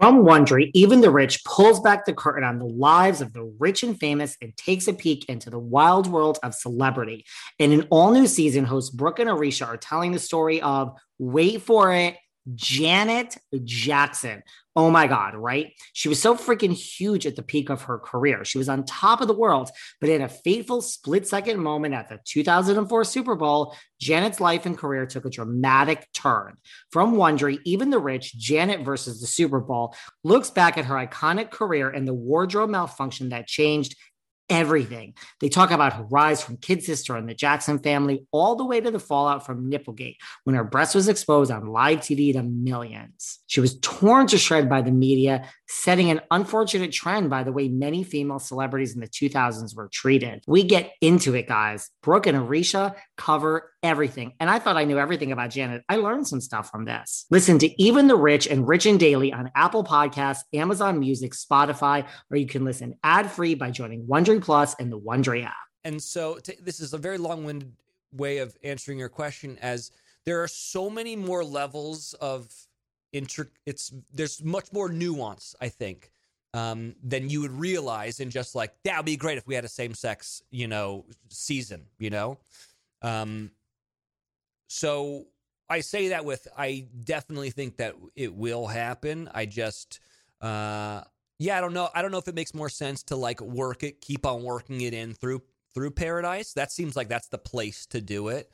From 0.00 0.22
Wondery, 0.22 0.70
even 0.74 1.00
the 1.00 1.10
rich 1.10 1.44
pulls 1.44 1.80
back 1.80 2.04
the 2.04 2.12
curtain 2.12 2.44
on 2.44 2.60
the 2.60 2.64
lives 2.64 3.20
of 3.20 3.32
the 3.32 3.42
rich 3.58 3.82
and 3.82 3.98
famous 3.98 4.36
and 4.40 4.56
takes 4.56 4.86
a 4.86 4.92
peek 4.92 5.28
into 5.28 5.50
the 5.50 5.58
wild 5.58 6.06
world 6.06 6.38
of 6.44 6.54
celebrity. 6.54 7.24
In 7.58 7.72
an 7.72 7.88
all 7.90 8.12
new 8.12 8.28
season, 8.28 8.64
hosts 8.64 8.94
Brooke 8.94 9.18
and 9.18 9.28
Aricia 9.28 9.66
are 9.66 9.76
telling 9.76 10.12
the 10.12 10.20
story 10.20 10.62
of, 10.62 10.96
wait 11.18 11.62
for 11.62 11.92
it, 11.92 12.16
Janet 12.54 13.36
Jackson. 13.64 14.42
Oh 14.76 14.90
my 14.92 15.08
God, 15.08 15.34
right? 15.34 15.72
She 15.92 16.08
was 16.08 16.22
so 16.22 16.36
freaking 16.36 16.72
huge 16.72 17.26
at 17.26 17.34
the 17.34 17.42
peak 17.42 17.68
of 17.68 17.82
her 17.82 17.98
career. 17.98 18.44
She 18.44 18.58
was 18.58 18.68
on 18.68 18.84
top 18.84 19.20
of 19.20 19.26
the 19.26 19.34
world, 19.34 19.70
but 20.00 20.08
in 20.08 20.22
a 20.22 20.28
fateful 20.28 20.82
split 20.82 21.26
second 21.26 21.58
moment 21.58 21.94
at 21.94 22.08
the 22.08 22.20
2004 22.24 23.02
Super 23.02 23.34
Bowl, 23.34 23.74
Janet's 24.00 24.40
life 24.40 24.66
and 24.66 24.78
career 24.78 25.04
took 25.04 25.24
a 25.24 25.30
dramatic 25.30 26.06
turn. 26.14 26.58
From 26.92 27.16
Wondery, 27.16 27.58
even 27.64 27.90
the 27.90 27.98
rich, 27.98 28.38
Janet 28.38 28.84
versus 28.84 29.20
the 29.20 29.26
Super 29.26 29.58
Bowl 29.58 29.96
looks 30.22 30.50
back 30.50 30.78
at 30.78 30.84
her 30.84 30.94
iconic 30.94 31.50
career 31.50 31.90
and 31.90 32.06
the 32.06 32.14
wardrobe 32.14 32.70
malfunction 32.70 33.30
that 33.30 33.48
changed 33.48 33.96
everything. 34.48 35.14
They 35.40 35.48
talk 35.48 35.70
about 35.70 35.92
her 35.94 36.04
rise 36.04 36.42
from 36.42 36.56
kid 36.56 36.82
sister 36.82 37.16
and 37.16 37.28
the 37.28 37.34
Jackson 37.34 37.78
family 37.78 38.26
all 38.32 38.56
the 38.56 38.64
way 38.64 38.80
to 38.80 38.90
the 38.90 38.98
fallout 38.98 39.44
from 39.44 39.70
Nipplegate 39.70 40.16
when 40.44 40.56
her 40.56 40.64
breast 40.64 40.94
was 40.94 41.08
exposed 41.08 41.50
on 41.50 41.66
live 41.66 42.00
TV 42.00 42.32
to 42.32 42.42
millions. 42.42 43.40
She 43.46 43.60
was 43.60 43.78
torn 43.80 44.26
to 44.28 44.38
shred 44.38 44.68
by 44.68 44.82
the 44.82 44.90
media, 44.90 45.48
setting 45.66 46.10
an 46.10 46.20
unfortunate 46.30 46.92
trend 46.92 47.30
by 47.30 47.44
the 47.44 47.52
way 47.52 47.68
many 47.68 48.04
female 48.04 48.38
celebrities 48.38 48.94
in 48.94 49.00
the 49.00 49.08
2000s 49.08 49.76
were 49.76 49.88
treated. 49.92 50.42
We 50.46 50.62
get 50.62 50.92
into 51.00 51.34
it, 51.34 51.48
guys. 51.48 51.90
Brooke 52.02 52.26
and 52.26 52.38
Aricia 52.38 52.94
cover 53.16 53.72
everything. 53.82 54.32
And 54.40 54.50
I 54.50 54.58
thought 54.58 54.76
I 54.76 54.84
knew 54.84 54.98
everything 54.98 55.32
about 55.32 55.50
Janet. 55.50 55.84
I 55.88 55.96
learned 55.96 56.26
some 56.26 56.40
stuff 56.40 56.70
from 56.70 56.84
this. 56.84 57.26
Listen 57.30 57.58
to 57.60 57.82
Even 57.82 58.08
the 58.08 58.16
Rich 58.16 58.46
and 58.46 58.66
Rich 58.66 58.86
and 58.86 58.98
Daily 58.98 59.32
on 59.32 59.50
Apple 59.54 59.84
Podcasts, 59.84 60.42
Amazon 60.52 60.98
Music, 60.98 61.32
Spotify, 61.32 62.06
or 62.30 62.36
you 62.36 62.46
can 62.46 62.64
listen 62.64 62.94
ad 63.04 63.30
free 63.30 63.54
by 63.54 63.70
joining 63.70 64.06
Plus 64.40 64.74
and 64.78 64.90
the 64.92 64.98
Wondery 64.98 65.44
app. 65.44 65.54
And 65.84 66.02
so 66.02 66.38
t- 66.38 66.56
this 66.60 66.80
is 66.80 66.92
a 66.92 66.98
very 66.98 67.18
long 67.18 67.44
winded 67.44 67.72
way 68.12 68.38
of 68.38 68.56
answering 68.64 68.98
your 68.98 69.08
question 69.08 69.58
as 69.60 69.90
there 70.24 70.42
are 70.42 70.48
so 70.48 70.90
many 70.90 71.16
more 71.16 71.44
levels 71.44 72.14
of 72.20 72.52
inter 73.12 73.48
it's 73.66 73.92
there's 74.12 74.42
much 74.44 74.72
more 74.72 74.88
nuance 74.88 75.54
i 75.60 75.68
think 75.68 76.10
um, 76.54 76.94
than 77.02 77.28
you 77.28 77.42
would 77.42 77.52
realize 77.52 78.20
in 78.20 78.30
just 78.30 78.54
like 78.54 78.72
that 78.82 78.96
would 78.96 79.06
be 79.06 79.16
great 79.16 79.36
if 79.36 79.46
we 79.46 79.54
had 79.54 79.64
a 79.64 79.68
same 79.68 79.94
sex 79.94 80.42
you 80.50 80.66
know 80.66 81.04
season 81.28 81.84
you 81.98 82.10
know 82.10 82.38
um, 83.02 83.50
so 84.68 85.26
i 85.68 85.80
say 85.80 86.08
that 86.08 86.24
with 86.24 86.48
i 86.56 86.86
definitely 87.04 87.50
think 87.50 87.76
that 87.76 87.94
it 88.16 88.34
will 88.34 88.66
happen 88.66 89.30
i 89.34 89.44
just 89.46 90.00
uh 90.40 91.02
yeah 91.38 91.58
i 91.58 91.60
don't 91.60 91.72
know 91.72 91.88
i 91.94 92.02
don't 92.02 92.10
know 92.10 92.18
if 92.18 92.28
it 92.28 92.34
makes 92.34 92.54
more 92.54 92.68
sense 92.68 93.02
to 93.02 93.16
like 93.16 93.40
work 93.40 93.82
it 93.82 94.00
keep 94.00 94.26
on 94.26 94.42
working 94.42 94.80
it 94.80 94.94
in 94.94 95.14
through 95.14 95.42
through 95.74 95.90
paradise 95.90 96.52
that 96.52 96.72
seems 96.72 96.96
like 96.96 97.08
that's 97.08 97.28
the 97.28 97.38
place 97.38 97.86
to 97.86 98.00
do 98.00 98.28
it 98.28 98.50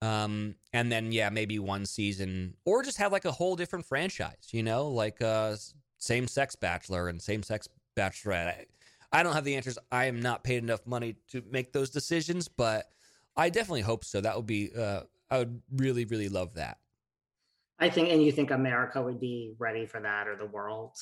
um, 0.00 0.54
and 0.72 0.92
then 0.92 1.12
yeah, 1.12 1.28
maybe 1.28 1.58
one 1.58 1.84
season, 1.84 2.54
or 2.64 2.82
just 2.82 2.98
have 2.98 3.10
like 3.10 3.24
a 3.24 3.32
whole 3.32 3.56
different 3.56 3.84
franchise. 3.84 4.48
You 4.52 4.62
know, 4.62 4.88
like 4.88 5.20
uh, 5.20 5.56
same 5.98 6.28
sex 6.28 6.54
bachelor 6.54 7.08
and 7.08 7.20
same 7.20 7.42
sex 7.42 7.68
bachelorette. 7.96 8.46
I, 8.46 8.66
I 9.12 9.22
don't 9.22 9.32
have 9.32 9.44
the 9.44 9.56
answers. 9.56 9.78
I 9.90 10.04
am 10.04 10.20
not 10.20 10.44
paid 10.44 10.62
enough 10.62 10.86
money 10.86 11.16
to 11.30 11.42
make 11.50 11.72
those 11.72 11.90
decisions, 11.90 12.46
but 12.46 12.86
I 13.36 13.50
definitely 13.50 13.80
hope 13.80 14.04
so. 14.04 14.20
That 14.20 14.36
would 14.36 14.46
be. 14.46 14.70
Uh, 14.76 15.02
I 15.30 15.38
would 15.38 15.60
really, 15.74 16.04
really 16.04 16.28
love 16.28 16.54
that. 16.54 16.78
I 17.80 17.90
think, 17.90 18.08
and 18.08 18.22
you 18.22 18.32
think 18.32 18.50
America 18.50 19.00
would 19.02 19.20
be 19.20 19.54
ready 19.58 19.84
for 19.84 20.00
that, 20.00 20.28
or 20.28 20.36
the 20.36 20.46
world 20.46 20.96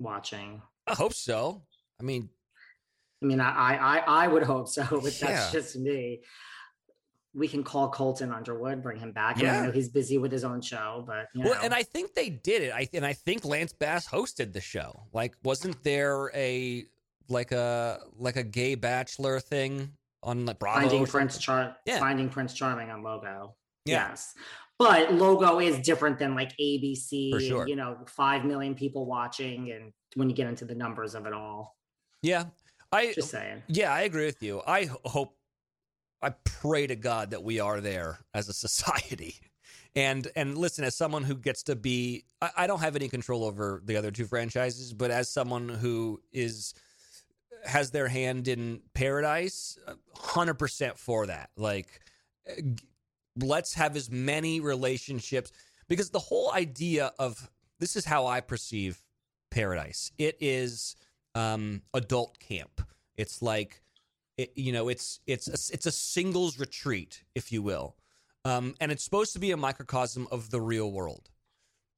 watching? 0.00 0.60
I 0.86 0.94
hope 0.94 1.14
so. 1.14 1.62
I 2.00 2.02
mean, 2.02 2.28
I 3.22 3.26
mean, 3.26 3.40
I, 3.40 3.76
I, 3.76 4.24
I 4.24 4.26
would 4.28 4.42
hope 4.42 4.68
so, 4.68 4.82
but 4.90 5.02
that's 5.04 5.20
Yeah. 5.22 5.50
just 5.52 5.76
me. 5.76 6.20
We 7.32 7.46
can 7.46 7.62
call 7.62 7.90
Colton 7.90 8.32
Underwood, 8.32 8.82
bring 8.82 8.98
him 8.98 9.12
back. 9.12 9.40
Yeah. 9.40 9.60
I 9.60 9.66
know 9.66 9.72
he's 9.72 9.88
busy 9.88 10.18
with 10.18 10.32
his 10.32 10.42
own 10.42 10.60
show, 10.62 11.04
but 11.06 11.28
you 11.32 11.44
well, 11.44 11.54
know. 11.54 11.60
and 11.62 11.72
I 11.72 11.84
think 11.84 12.14
they 12.14 12.28
did 12.28 12.62
it. 12.62 12.72
I 12.74 12.88
and 12.92 13.06
I 13.06 13.12
think 13.12 13.44
Lance 13.44 13.72
Bass 13.72 14.08
hosted 14.08 14.52
the 14.52 14.60
show. 14.60 15.04
Like, 15.12 15.34
wasn't 15.44 15.80
there 15.84 16.30
a 16.34 16.86
like 17.28 17.52
a 17.52 18.00
like 18.16 18.34
a 18.34 18.42
gay 18.42 18.74
bachelor 18.74 19.38
thing 19.38 19.92
on 20.24 20.44
like 20.44 20.58
Bravo? 20.58 20.80
finding 20.80 21.06
Prince? 21.06 21.38
Char, 21.38 21.76
Yeah. 21.86 22.00
finding 22.00 22.30
Prince 22.30 22.52
Charming 22.54 22.90
on 22.90 23.04
Logo. 23.04 23.54
Yeah. 23.84 24.08
Yes, 24.08 24.34
but 24.80 25.12
Logo 25.12 25.60
is 25.60 25.78
different 25.80 26.18
than 26.18 26.34
like 26.34 26.56
ABC. 26.56 27.32
And, 27.34 27.42
sure. 27.42 27.68
you 27.68 27.76
know, 27.76 27.98
five 28.06 28.46
million 28.46 28.74
people 28.74 29.04
watching, 29.04 29.70
and 29.72 29.92
when 30.14 30.30
you 30.30 30.34
get 30.34 30.48
into 30.48 30.64
the 30.64 30.74
numbers 30.74 31.14
of 31.14 31.26
it 31.26 31.34
all, 31.34 31.76
Yeah, 32.22 32.46
I 32.90 33.12
just 33.12 33.30
saying. 33.30 33.62
Yeah, 33.68 33.92
I 33.92 34.00
agree 34.00 34.24
with 34.24 34.42
you. 34.42 34.62
I 34.66 34.88
hope, 35.04 35.36
I 36.22 36.30
pray 36.44 36.86
to 36.86 36.96
God 36.96 37.32
that 37.32 37.42
we 37.42 37.60
are 37.60 37.82
there 37.82 38.20
as 38.32 38.48
a 38.48 38.54
society. 38.54 39.36
And 39.94 40.28
and 40.34 40.56
listen, 40.56 40.84
as 40.84 40.96
someone 40.96 41.24
who 41.24 41.34
gets 41.34 41.64
to 41.64 41.76
be, 41.76 42.24
I, 42.40 42.50
I 42.58 42.66
don't 42.66 42.80
have 42.80 42.96
any 42.96 43.08
control 43.08 43.44
over 43.44 43.82
the 43.84 43.96
other 43.96 44.10
two 44.10 44.24
franchises, 44.24 44.94
but 44.94 45.10
as 45.10 45.28
someone 45.28 45.68
who 45.68 46.22
is 46.32 46.72
has 47.64 47.90
their 47.90 48.08
hand 48.08 48.48
in 48.48 48.80
paradise, 48.94 49.78
hundred 50.14 50.54
percent 50.54 50.96
for 50.96 51.26
that. 51.26 51.50
Like, 51.56 52.00
uh, 52.48 52.62
g- 52.62 52.76
let's 53.36 53.74
have 53.74 53.96
as 53.96 54.10
many 54.10 54.60
relationships 54.60 55.52
because 55.88 56.10
the 56.10 56.18
whole 56.18 56.52
idea 56.52 57.12
of 57.18 57.50
this 57.78 57.96
is 57.96 58.04
how 58.04 58.26
I 58.26 58.40
perceive 58.40 59.02
paradise. 59.50 60.12
It 60.18 60.36
is 60.40 60.96
um, 61.34 61.82
adult 61.94 62.38
camp. 62.38 62.82
It's 63.16 63.42
like, 63.42 63.82
it, 64.36 64.52
you 64.54 64.72
know, 64.72 64.88
it's 64.88 65.20
it's 65.26 65.48
a, 65.48 65.74
it's 65.74 65.86
a 65.86 65.92
singles 65.92 66.58
retreat, 66.58 67.24
if 67.34 67.52
you 67.52 67.62
will, 67.62 67.96
um, 68.44 68.74
and 68.80 68.90
it's 68.90 69.04
supposed 69.04 69.32
to 69.34 69.38
be 69.38 69.50
a 69.50 69.56
microcosm 69.56 70.28
of 70.30 70.50
the 70.50 70.60
real 70.60 70.90
world. 70.90 71.28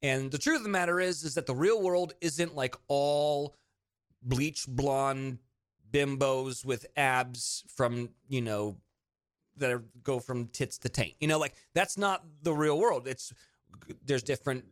And 0.03 0.33
the 0.33 0.39
truth 0.39 0.59
of 0.59 0.64
the 0.64 0.68
matter 0.68 0.99
is, 0.99 1.22
is 1.22 1.35
that 1.35 1.47
the 1.47 1.55
real 1.55 1.80
world 1.80 2.14
isn't 2.20 2.57
like 2.57 2.74
all 2.89 3.55
bleach 4.22 4.66
blonde 4.66 5.39
bimbos 5.93 6.64
with 6.64 6.87
abs 6.97 7.64
from 7.68 8.11
you 8.28 8.41
know 8.41 8.76
that 9.57 9.71
are, 9.71 9.85
go 10.03 10.19
from 10.19 10.47
tits 10.49 10.79
to 10.79 10.89
taint. 10.89 11.15
You 11.21 11.29
know, 11.29 11.39
like 11.39 11.55
that's 11.75 11.99
not 11.99 12.25
the 12.43 12.53
real 12.53 12.79
world. 12.79 13.07
It's 13.07 13.33
there's 14.05 14.23
different 14.23 14.65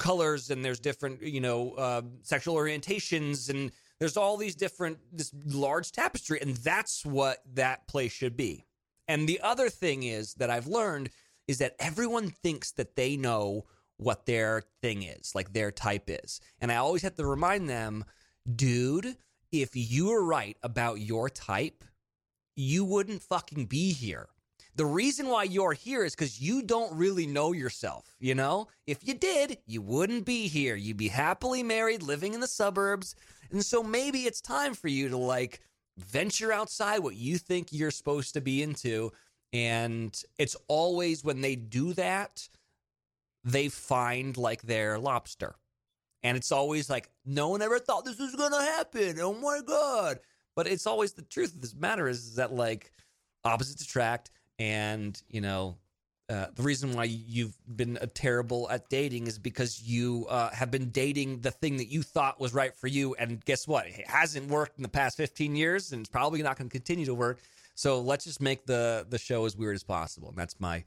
colors 0.00 0.50
and 0.50 0.64
there's 0.64 0.80
different 0.80 1.22
you 1.22 1.40
know 1.40 1.72
uh, 1.72 2.02
sexual 2.22 2.56
orientations 2.56 3.50
and 3.50 3.70
there's 4.00 4.16
all 4.16 4.36
these 4.36 4.56
different 4.56 4.98
this 5.12 5.30
large 5.46 5.92
tapestry 5.92 6.40
and 6.40 6.56
that's 6.56 7.04
what 7.04 7.38
that 7.52 7.86
place 7.86 8.10
should 8.10 8.36
be 8.36 8.64
and 9.06 9.28
the 9.28 9.38
other 9.42 9.68
thing 9.68 10.02
is 10.02 10.34
that 10.34 10.48
i've 10.48 10.66
learned 10.66 11.10
is 11.46 11.58
that 11.58 11.76
everyone 11.78 12.30
thinks 12.30 12.72
that 12.72 12.96
they 12.96 13.14
know 13.14 13.66
what 13.98 14.24
their 14.24 14.62
thing 14.80 15.02
is 15.02 15.34
like 15.34 15.52
their 15.52 15.70
type 15.70 16.08
is 16.08 16.40
and 16.62 16.72
i 16.72 16.76
always 16.76 17.02
have 17.02 17.14
to 17.14 17.26
remind 17.26 17.68
them 17.68 18.02
dude 18.56 19.16
if 19.52 19.70
you 19.74 20.08
were 20.08 20.24
right 20.24 20.56
about 20.62 20.98
your 20.98 21.28
type 21.28 21.84
you 22.60 22.84
wouldn't 22.84 23.22
fucking 23.22 23.66
be 23.66 23.92
here 23.92 24.28
the 24.76 24.86
reason 24.86 25.28
why 25.28 25.44
you're 25.44 25.72
here 25.72 26.04
is 26.04 26.14
because 26.14 26.40
you 26.40 26.62
don't 26.62 26.96
really 26.96 27.26
know 27.26 27.52
yourself, 27.52 28.14
you 28.18 28.34
know? 28.34 28.68
If 28.86 29.06
you 29.06 29.14
did, 29.14 29.58
you 29.66 29.82
wouldn't 29.82 30.24
be 30.24 30.48
here. 30.48 30.76
You'd 30.76 30.96
be 30.96 31.08
happily 31.08 31.62
married, 31.62 32.02
living 32.02 32.34
in 32.34 32.40
the 32.40 32.46
suburbs. 32.46 33.14
And 33.50 33.64
so 33.64 33.82
maybe 33.82 34.20
it's 34.20 34.40
time 34.40 34.74
for 34.74 34.88
you 34.88 35.08
to 35.08 35.16
like 35.16 35.60
venture 35.98 36.52
outside 36.52 37.00
what 37.00 37.16
you 37.16 37.36
think 37.36 37.68
you're 37.72 37.90
supposed 37.90 38.34
to 38.34 38.40
be 38.40 38.62
into. 38.62 39.12
And 39.52 40.18
it's 40.38 40.56
always 40.68 41.24
when 41.24 41.40
they 41.40 41.56
do 41.56 41.92
that, 41.94 42.48
they 43.42 43.68
find 43.68 44.36
like 44.36 44.62
their 44.62 44.98
lobster. 44.98 45.56
And 46.22 46.36
it's 46.36 46.52
always 46.52 46.88
like, 46.88 47.10
no 47.24 47.48
one 47.48 47.62
ever 47.62 47.78
thought 47.78 48.04
this 48.04 48.18
was 48.18 48.36
going 48.36 48.52
to 48.52 48.62
happen. 48.62 49.18
Oh 49.20 49.34
my 49.34 49.60
God. 49.66 50.20
But 50.60 50.66
it's 50.66 50.86
always 50.86 51.14
the 51.14 51.22
truth 51.22 51.54
of 51.54 51.62
this 51.62 51.74
matter 51.74 52.06
is, 52.06 52.18
is 52.18 52.34
that 52.34 52.52
like 52.52 52.92
opposites 53.46 53.80
attract 53.80 54.30
and 54.58 55.18
you 55.30 55.40
know 55.40 55.78
uh, 56.28 56.48
the 56.54 56.62
reason 56.62 56.92
why 56.92 57.04
you've 57.04 57.56
been 57.76 57.96
uh, 57.96 58.04
terrible 58.12 58.68
at 58.68 58.90
dating 58.90 59.26
is 59.26 59.38
because 59.38 59.80
you 59.82 60.26
uh, 60.28 60.50
have 60.50 60.70
been 60.70 60.90
dating 60.90 61.40
the 61.40 61.50
thing 61.50 61.78
that 61.78 61.86
you 61.88 62.02
thought 62.02 62.38
was 62.38 62.52
right 62.52 62.76
for 62.76 62.88
you 62.88 63.14
and 63.14 63.42
guess 63.46 63.66
what? 63.66 63.86
It 63.86 64.06
hasn't 64.06 64.50
worked 64.50 64.76
in 64.76 64.82
the 64.82 64.90
past 64.90 65.16
15 65.16 65.56
years 65.56 65.92
and 65.92 66.00
it's 66.00 66.10
probably 66.10 66.42
not 66.42 66.58
going 66.58 66.68
to 66.68 66.72
continue 66.72 67.06
to 67.06 67.14
work. 67.14 67.40
So 67.74 68.02
let's 68.02 68.26
just 68.26 68.42
make 68.42 68.66
the 68.66 69.06
the 69.08 69.16
show 69.16 69.46
as 69.46 69.56
weird 69.56 69.76
as 69.76 69.82
possible 69.82 70.28
and 70.28 70.36
that's 70.36 70.60
my 70.60 70.84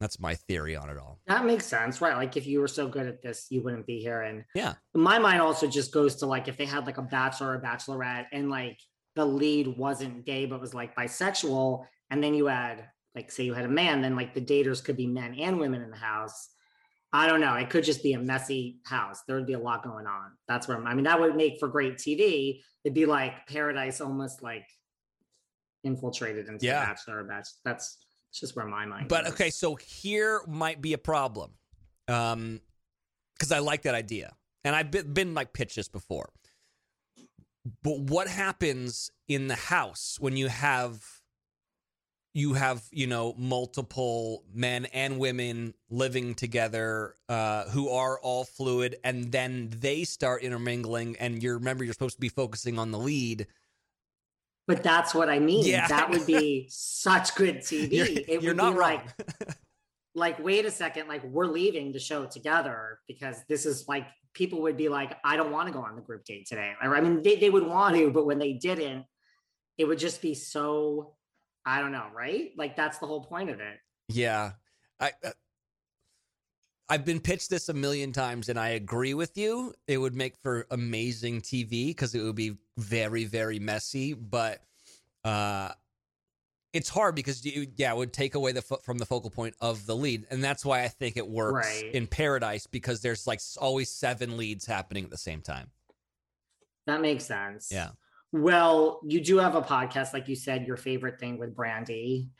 that's 0.00 0.18
my 0.20 0.34
theory 0.34 0.76
on 0.76 0.90
it 0.90 0.98
all 0.98 1.18
That 1.26 1.44
makes 1.46 1.66
sense, 1.66 2.00
right? 2.00 2.16
Like 2.16 2.36
if 2.36 2.46
you 2.46 2.60
were 2.60 2.68
so 2.68 2.88
good 2.88 3.06
at 3.06 3.22
this, 3.22 3.46
you 3.50 3.62
wouldn't 3.62 3.86
be 3.86 4.00
here. 4.00 4.22
And 4.22 4.44
yeah 4.54 4.74
my 4.94 5.18
mind 5.18 5.40
also 5.40 5.66
just 5.66 5.92
goes 5.92 6.16
to 6.16 6.26
like 6.26 6.48
if 6.48 6.56
they 6.56 6.66
had 6.66 6.86
like 6.86 6.98
a 6.98 7.02
bachelor 7.02 7.52
or 7.56 7.60
bachelorette 7.60 8.26
and 8.32 8.50
like 8.50 8.78
the 9.16 9.24
lead 9.24 9.78
wasn't 9.78 10.24
gay 10.26 10.44
but 10.46 10.60
was 10.60 10.74
like 10.74 10.94
bisexual 10.96 11.84
and 12.10 12.22
then 12.22 12.34
you 12.34 12.46
had 12.46 12.88
like 13.14 13.30
say 13.30 13.44
you 13.44 13.54
had 13.54 13.64
a 13.64 13.68
man 13.68 14.00
then 14.02 14.16
like 14.16 14.34
the 14.34 14.40
daters 14.40 14.82
could 14.84 14.96
be 14.96 15.06
men 15.06 15.34
and 15.38 15.58
women 15.60 15.80
in 15.82 15.90
the 15.90 15.96
house 15.96 16.48
i 17.12 17.28
don't 17.28 17.40
know 17.40 17.54
it 17.54 17.70
could 17.70 17.84
just 17.84 18.02
be 18.02 18.14
a 18.14 18.18
messy 18.18 18.80
house 18.84 19.22
there 19.28 19.36
would 19.36 19.46
be 19.46 19.52
a 19.52 19.58
lot 19.58 19.84
going 19.84 20.06
on 20.06 20.32
that's 20.48 20.66
where 20.66 20.76
I'm, 20.76 20.86
i 20.88 20.94
mean 20.94 21.04
that 21.04 21.20
would 21.20 21.36
make 21.36 21.60
for 21.60 21.68
great 21.68 21.96
tv 21.96 22.60
it'd 22.82 22.92
be 22.94 23.06
like 23.06 23.46
paradise 23.46 24.00
almost 24.00 24.42
like 24.42 24.66
infiltrated 25.84 26.48
into 26.48 26.64
Yeah. 26.66 26.80
the 26.80 26.86
bachelor 26.86 27.18
or 27.20 27.24
bachelor 27.24 27.58
that's 27.64 27.98
just 28.40 28.56
where 28.56 28.66
my 28.66 28.86
mind 28.86 29.08
But 29.08 29.24
goes. 29.24 29.32
okay, 29.34 29.50
so 29.50 29.74
here 29.76 30.40
might 30.46 30.80
be 30.80 30.92
a 30.92 30.98
problem, 30.98 31.52
um, 32.08 32.60
because 33.34 33.52
I 33.52 33.58
like 33.60 33.82
that 33.82 33.94
idea, 33.94 34.34
and 34.64 34.74
I've 34.74 34.90
been, 34.90 35.12
been 35.12 35.34
like 35.34 35.52
pitched 35.52 35.76
this 35.76 35.88
before. 35.88 36.30
But 37.82 38.00
what 38.00 38.28
happens 38.28 39.10
in 39.26 39.48
the 39.48 39.54
house 39.54 40.18
when 40.20 40.36
you 40.36 40.48
have 40.48 41.02
you 42.34 42.54
have 42.54 42.82
you 42.90 43.06
know 43.06 43.34
multiple 43.38 44.44
men 44.52 44.86
and 44.86 45.18
women 45.18 45.72
living 45.88 46.34
together 46.34 47.14
uh, 47.28 47.64
who 47.70 47.88
are 47.88 48.18
all 48.20 48.44
fluid, 48.44 48.96
and 49.04 49.30
then 49.32 49.70
they 49.78 50.04
start 50.04 50.42
intermingling, 50.42 51.16
and 51.16 51.42
you 51.42 51.54
remember 51.54 51.84
you're 51.84 51.92
supposed 51.94 52.16
to 52.16 52.20
be 52.20 52.28
focusing 52.28 52.78
on 52.78 52.90
the 52.90 52.98
lead. 52.98 53.46
But 54.66 54.82
that's 54.82 55.14
what 55.14 55.28
I 55.28 55.38
mean. 55.38 55.66
Yeah. 55.66 55.86
That 55.88 56.10
would 56.10 56.26
be 56.26 56.66
such 56.70 57.34
good 57.34 57.58
TV. 57.58 57.92
You're, 57.92 58.06
it 58.06 58.28
you're 58.28 58.52
would 58.52 58.56
not 58.56 58.72
be 58.72 58.78
wrong. 58.78 59.02
like, 59.36 59.56
like, 60.14 60.44
wait 60.44 60.64
a 60.64 60.70
second, 60.70 61.08
like 61.08 61.22
we're 61.24 61.46
leaving 61.46 61.92
the 61.92 61.98
show 61.98 62.24
together 62.24 63.00
because 63.06 63.42
this 63.48 63.66
is 63.66 63.86
like 63.88 64.06
people 64.32 64.62
would 64.62 64.76
be 64.76 64.88
like, 64.88 65.16
I 65.24 65.36
don't 65.36 65.52
want 65.52 65.68
to 65.68 65.72
go 65.72 65.80
on 65.80 65.96
the 65.96 66.02
group 66.02 66.24
date 66.24 66.46
today. 66.46 66.72
I 66.80 67.00
mean, 67.00 67.22
they, 67.22 67.36
they 67.36 67.50
would 67.50 67.66
want 67.66 67.94
to, 67.96 68.10
but 68.10 68.26
when 68.26 68.38
they 68.38 68.54
didn't, 68.54 69.04
it 69.76 69.84
would 69.84 69.98
just 69.98 70.22
be 70.22 70.34
so, 70.34 71.14
I 71.66 71.80
don't 71.80 71.92
know, 71.92 72.06
right? 72.14 72.52
Like 72.56 72.76
that's 72.76 72.98
the 72.98 73.06
whole 73.06 73.24
point 73.24 73.50
of 73.50 73.60
it. 73.60 73.78
Yeah. 74.08 74.52
I 75.00 75.12
uh, 75.24 75.30
I've 76.88 77.04
been 77.04 77.20
pitched 77.20 77.48
this 77.48 77.70
a 77.70 77.74
million 77.74 78.12
times 78.12 78.48
and 78.48 78.58
I 78.58 78.70
agree 78.70 79.14
with 79.14 79.38
you. 79.38 79.72
It 79.88 79.98
would 79.98 80.14
make 80.14 80.36
for 80.42 80.66
amazing 80.70 81.40
TV 81.40 81.88
because 81.88 82.14
it 82.14 82.22
would 82.22 82.36
be 82.36 82.56
very 82.76 83.24
very 83.24 83.58
messy, 83.58 84.14
but 84.14 84.60
uh 85.24 85.70
it's 86.72 86.88
hard 86.88 87.14
because 87.14 87.44
you, 87.46 87.68
yeah, 87.76 87.92
it 87.92 87.96
would 87.96 88.12
take 88.12 88.34
away 88.34 88.50
the 88.50 88.60
fo- 88.60 88.78
from 88.78 88.98
the 88.98 89.06
focal 89.06 89.30
point 89.30 89.54
of 89.60 89.86
the 89.86 89.94
lead, 89.94 90.26
and 90.30 90.42
that's 90.42 90.64
why 90.64 90.82
I 90.82 90.88
think 90.88 91.16
it 91.16 91.24
works 91.28 91.68
Right. 91.82 91.94
in 91.94 92.08
Paradise 92.08 92.66
because 92.66 93.00
there's 93.00 93.28
like 93.28 93.40
always 93.60 93.88
seven 93.90 94.36
leads 94.36 94.66
happening 94.66 95.04
at 95.04 95.10
the 95.10 95.16
same 95.16 95.40
time. 95.40 95.70
That 96.88 97.00
makes 97.00 97.24
sense. 97.26 97.68
Yeah. 97.70 97.90
Well, 98.32 99.00
you 99.06 99.20
do 99.22 99.38
have 99.38 99.54
a 99.54 99.62
podcast, 99.62 100.12
like 100.12 100.26
you 100.26 100.34
said, 100.34 100.66
your 100.66 100.76
favorite 100.76 101.20
thing 101.20 101.38
with 101.38 101.54
Brandi. 101.54 102.30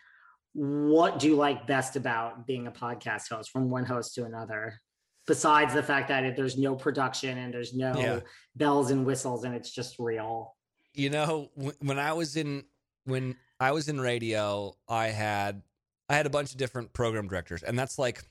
What 0.53 1.21
do 1.21 1.29
you 1.29 1.37
like 1.37 1.69
best 1.69 1.95
about 1.95 2.45
being 2.45 2.67
a 2.67 2.73
podcast 2.73 3.29
host 3.33 3.51
from 3.53 3.71
one 3.71 3.85
host 3.85 4.17
to 4.17 4.25
another? 4.25 4.81
Besides 5.27 5.73
the 5.75 5.83
fact 5.83 6.09
that 6.09 6.25
it, 6.25 6.37
there's 6.37 6.59
no 6.59 6.75
production 6.77 7.39
and 7.39 7.53
there's 7.53 7.75
no 7.75 7.99
Yeah. 7.99 8.21
bells 8.57 8.91
and 8.91 9.07
whistles 9.07 9.45
and 9.45 9.55
it's 9.55 9.71
just 9.71 9.99
real. 9.99 10.55
You 10.93 11.11
know, 11.11 11.51
when 11.81 11.99
I 11.99 12.13
was 12.13 12.37
in 12.37 12.65
when 13.05 13.37
I 13.61 13.73
was 13.73 13.89
in 13.89 14.01
radio, 14.01 14.77
I 14.89 15.09
had 15.09 15.63
I 16.09 16.15
had 16.17 16.27
a 16.27 16.31
bunch 16.31 16.53
of 16.53 16.59
different 16.59 16.93
program 16.93 17.27
directors, 17.29 17.63
and 17.63 17.79
that's 17.79 17.99
like 17.99 18.23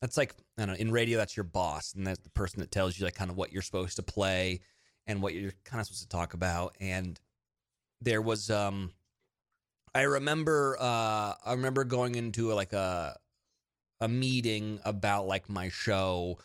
that's 0.00 0.16
like 0.16 0.34
I 0.58 0.64
don't 0.66 0.74
know. 0.74 0.80
In 0.80 0.90
radio, 0.90 1.18
that's 1.18 1.36
your 1.36 1.44
boss, 1.44 1.92
and 1.94 2.06
that's 2.06 2.20
the 2.20 2.30
person 2.30 2.60
that 2.60 2.70
tells 2.70 2.98
you 2.98 3.04
like 3.04 3.14
kind 3.14 3.30
of 3.30 3.36
what 3.36 3.52
you're 3.52 3.62
supposed 3.62 3.96
to 3.96 4.02
play 4.02 4.60
and 5.06 5.22
what 5.22 5.34
you're 5.34 5.52
kind 5.64 5.80
of 5.80 5.86
supposed 5.86 6.02
to 6.02 6.08
talk 6.08 6.34
about. 6.34 6.74
And 6.80 7.20
there 8.00 8.22
was 8.22 8.50
um, 8.50 8.92
I 9.94 10.02
remember 10.02 10.76
uh, 10.80 11.34
I 11.44 11.52
remember 11.52 11.84
going 11.84 12.14
into 12.14 12.52
like 12.52 12.72
a 12.72 13.16
a 14.00 14.08
meeting 14.08 14.80
about 14.84 15.26
like 15.26 15.48
my 15.48 15.68
show 15.68 16.38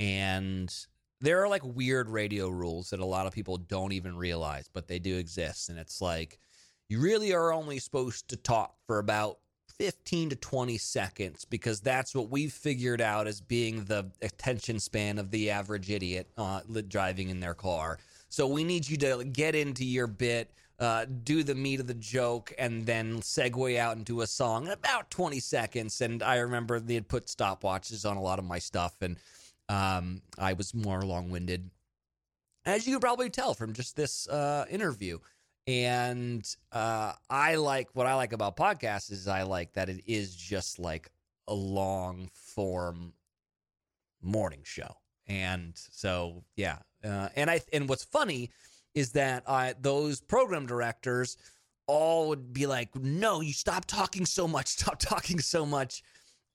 and 0.00 0.72
there 1.20 1.42
are 1.42 1.48
like 1.48 1.62
weird 1.64 2.08
radio 2.08 2.48
rules 2.48 2.90
that 2.90 3.00
a 3.00 3.04
lot 3.04 3.26
of 3.26 3.32
people 3.32 3.56
don't 3.56 3.92
even 3.92 4.16
realize, 4.16 4.68
but 4.72 4.86
they 4.86 4.98
do 4.98 5.16
exist. 5.16 5.68
And 5.68 5.78
it's 5.78 6.00
like 6.00 6.38
you 6.88 7.00
really 7.00 7.32
are 7.32 7.52
only 7.52 7.78
supposed 7.78 8.28
to 8.28 8.36
talk 8.36 8.74
for 8.86 8.98
about 8.98 9.38
15 9.78 10.30
to 10.30 10.36
20 10.36 10.78
seconds 10.78 11.44
because 11.44 11.80
that's 11.80 12.14
what 12.14 12.30
we've 12.30 12.52
figured 12.52 13.00
out 13.00 13.26
as 13.26 13.40
being 13.40 13.84
the 13.84 14.10
attention 14.22 14.78
span 14.78 15.18
of 15.18 15.30
the 15.30 15.50
average 15.50 15.90
idiot 15.90 16.28
uh, 16.38 16.60
driving 16.88 17.28
in 17.28 17.40
their 17.40 17.54
car. 17.54 17.98
So 18.28 18.46
we 18.46 18.64
need 18.64 18.88
you 18.88 18.96
to 18.98 19.24
get 19.24 19.54
into 19.54 19.84
your 19.84 20.06
bit, 20.06 20.50
uh, 20.78 21.06
do 21.24 21.42
the 21.42 21.54
meat 21.54 21.80
of 21.80 21.86
the 21.86 21.94
joke, 21.94 22.52
and 22.58 22.84
then 22.86 23.20
segue 23.20 23.78
out 23.78 23.96
into 23.96 24.20
a 24.20 24.26
song 24.26 24.66
in 24.66 24.72
about 24.72 25.10
20 25.10 25.40
seconds. 25.40 26.00
And 26.00 26.22
I 26.22 26.36
remember 26.36 26.78
they 26.78 26.94
had 26.94 27.08
put 27.08 27.26
stopwatches 27.26 28.08
on 28.08 28.16
a 28.16 28.22
lot 28.22 28.38
of 28.38 28.44
my 28.44 28.58
stuff, 28.58 28.94
and 29.00 29.16
um, 29.68 30.22
I 30.38 30.52
was 30.52 30.74
more 30.74 31.02
long 31.02 31.30
winded, 31.30 31.70
as 32.64 32.86
you 32.86 32.94
could 32.94 33.02
probably 33.02 33.30
tell 33.30 33.54
from 33.54 33.72
just 33.72 33.96
this 33.96 34.28
uh, 34.28 34.66
interview. 34.70 35.18
And 35.66 36.46
uh, 36.70 37.12
I 37.28 37.56
like 37.56 37.88
what 37.94 38.06
I 38.06 38.14
like 38.14 38.32
about 38.32 38.56
podcasts 38.56 39.10
is 39.10 39.26
I 39.26 39.42
like 39.42 39.72
that 39.72 39.88
it 39.88 40.02
is 40.06 40.34
just 40.36 40.78
like 40.78 41.10
a 41.48 41.54
long 41.54 42.30
form 42.32 43.14
morning 44.22 44.60
show. 44.62 44.96
And 45.26 45.72
so, 45.90 46.44
yeah. 46.54 46.78
Uh, 47.04 47.28
and 47.34 47.50
I 47.50 47.60
and 47.72 47.88
what's 47.88 48.04
funny 48.04 48.50
is 48.96 49.12
that 49.12 49.44
I 49.46 49.74
those 49.80 50.20
program 50.20 50.66
directors 50.66 51.36
all 51.86 52.30
would 52.30 52.52
be 52.52 52.66
like, 52.66 52.96
"No, 52.96 53.40
you 53.40 53.52
stop 53.52 53.84
talking 53.84 54.26
so 54.26 54.48
much. 54.48 54.66
Stop 54.78 54.98
talking 54.98 55.38
so 55.38 55.64
much." 55.64 56.02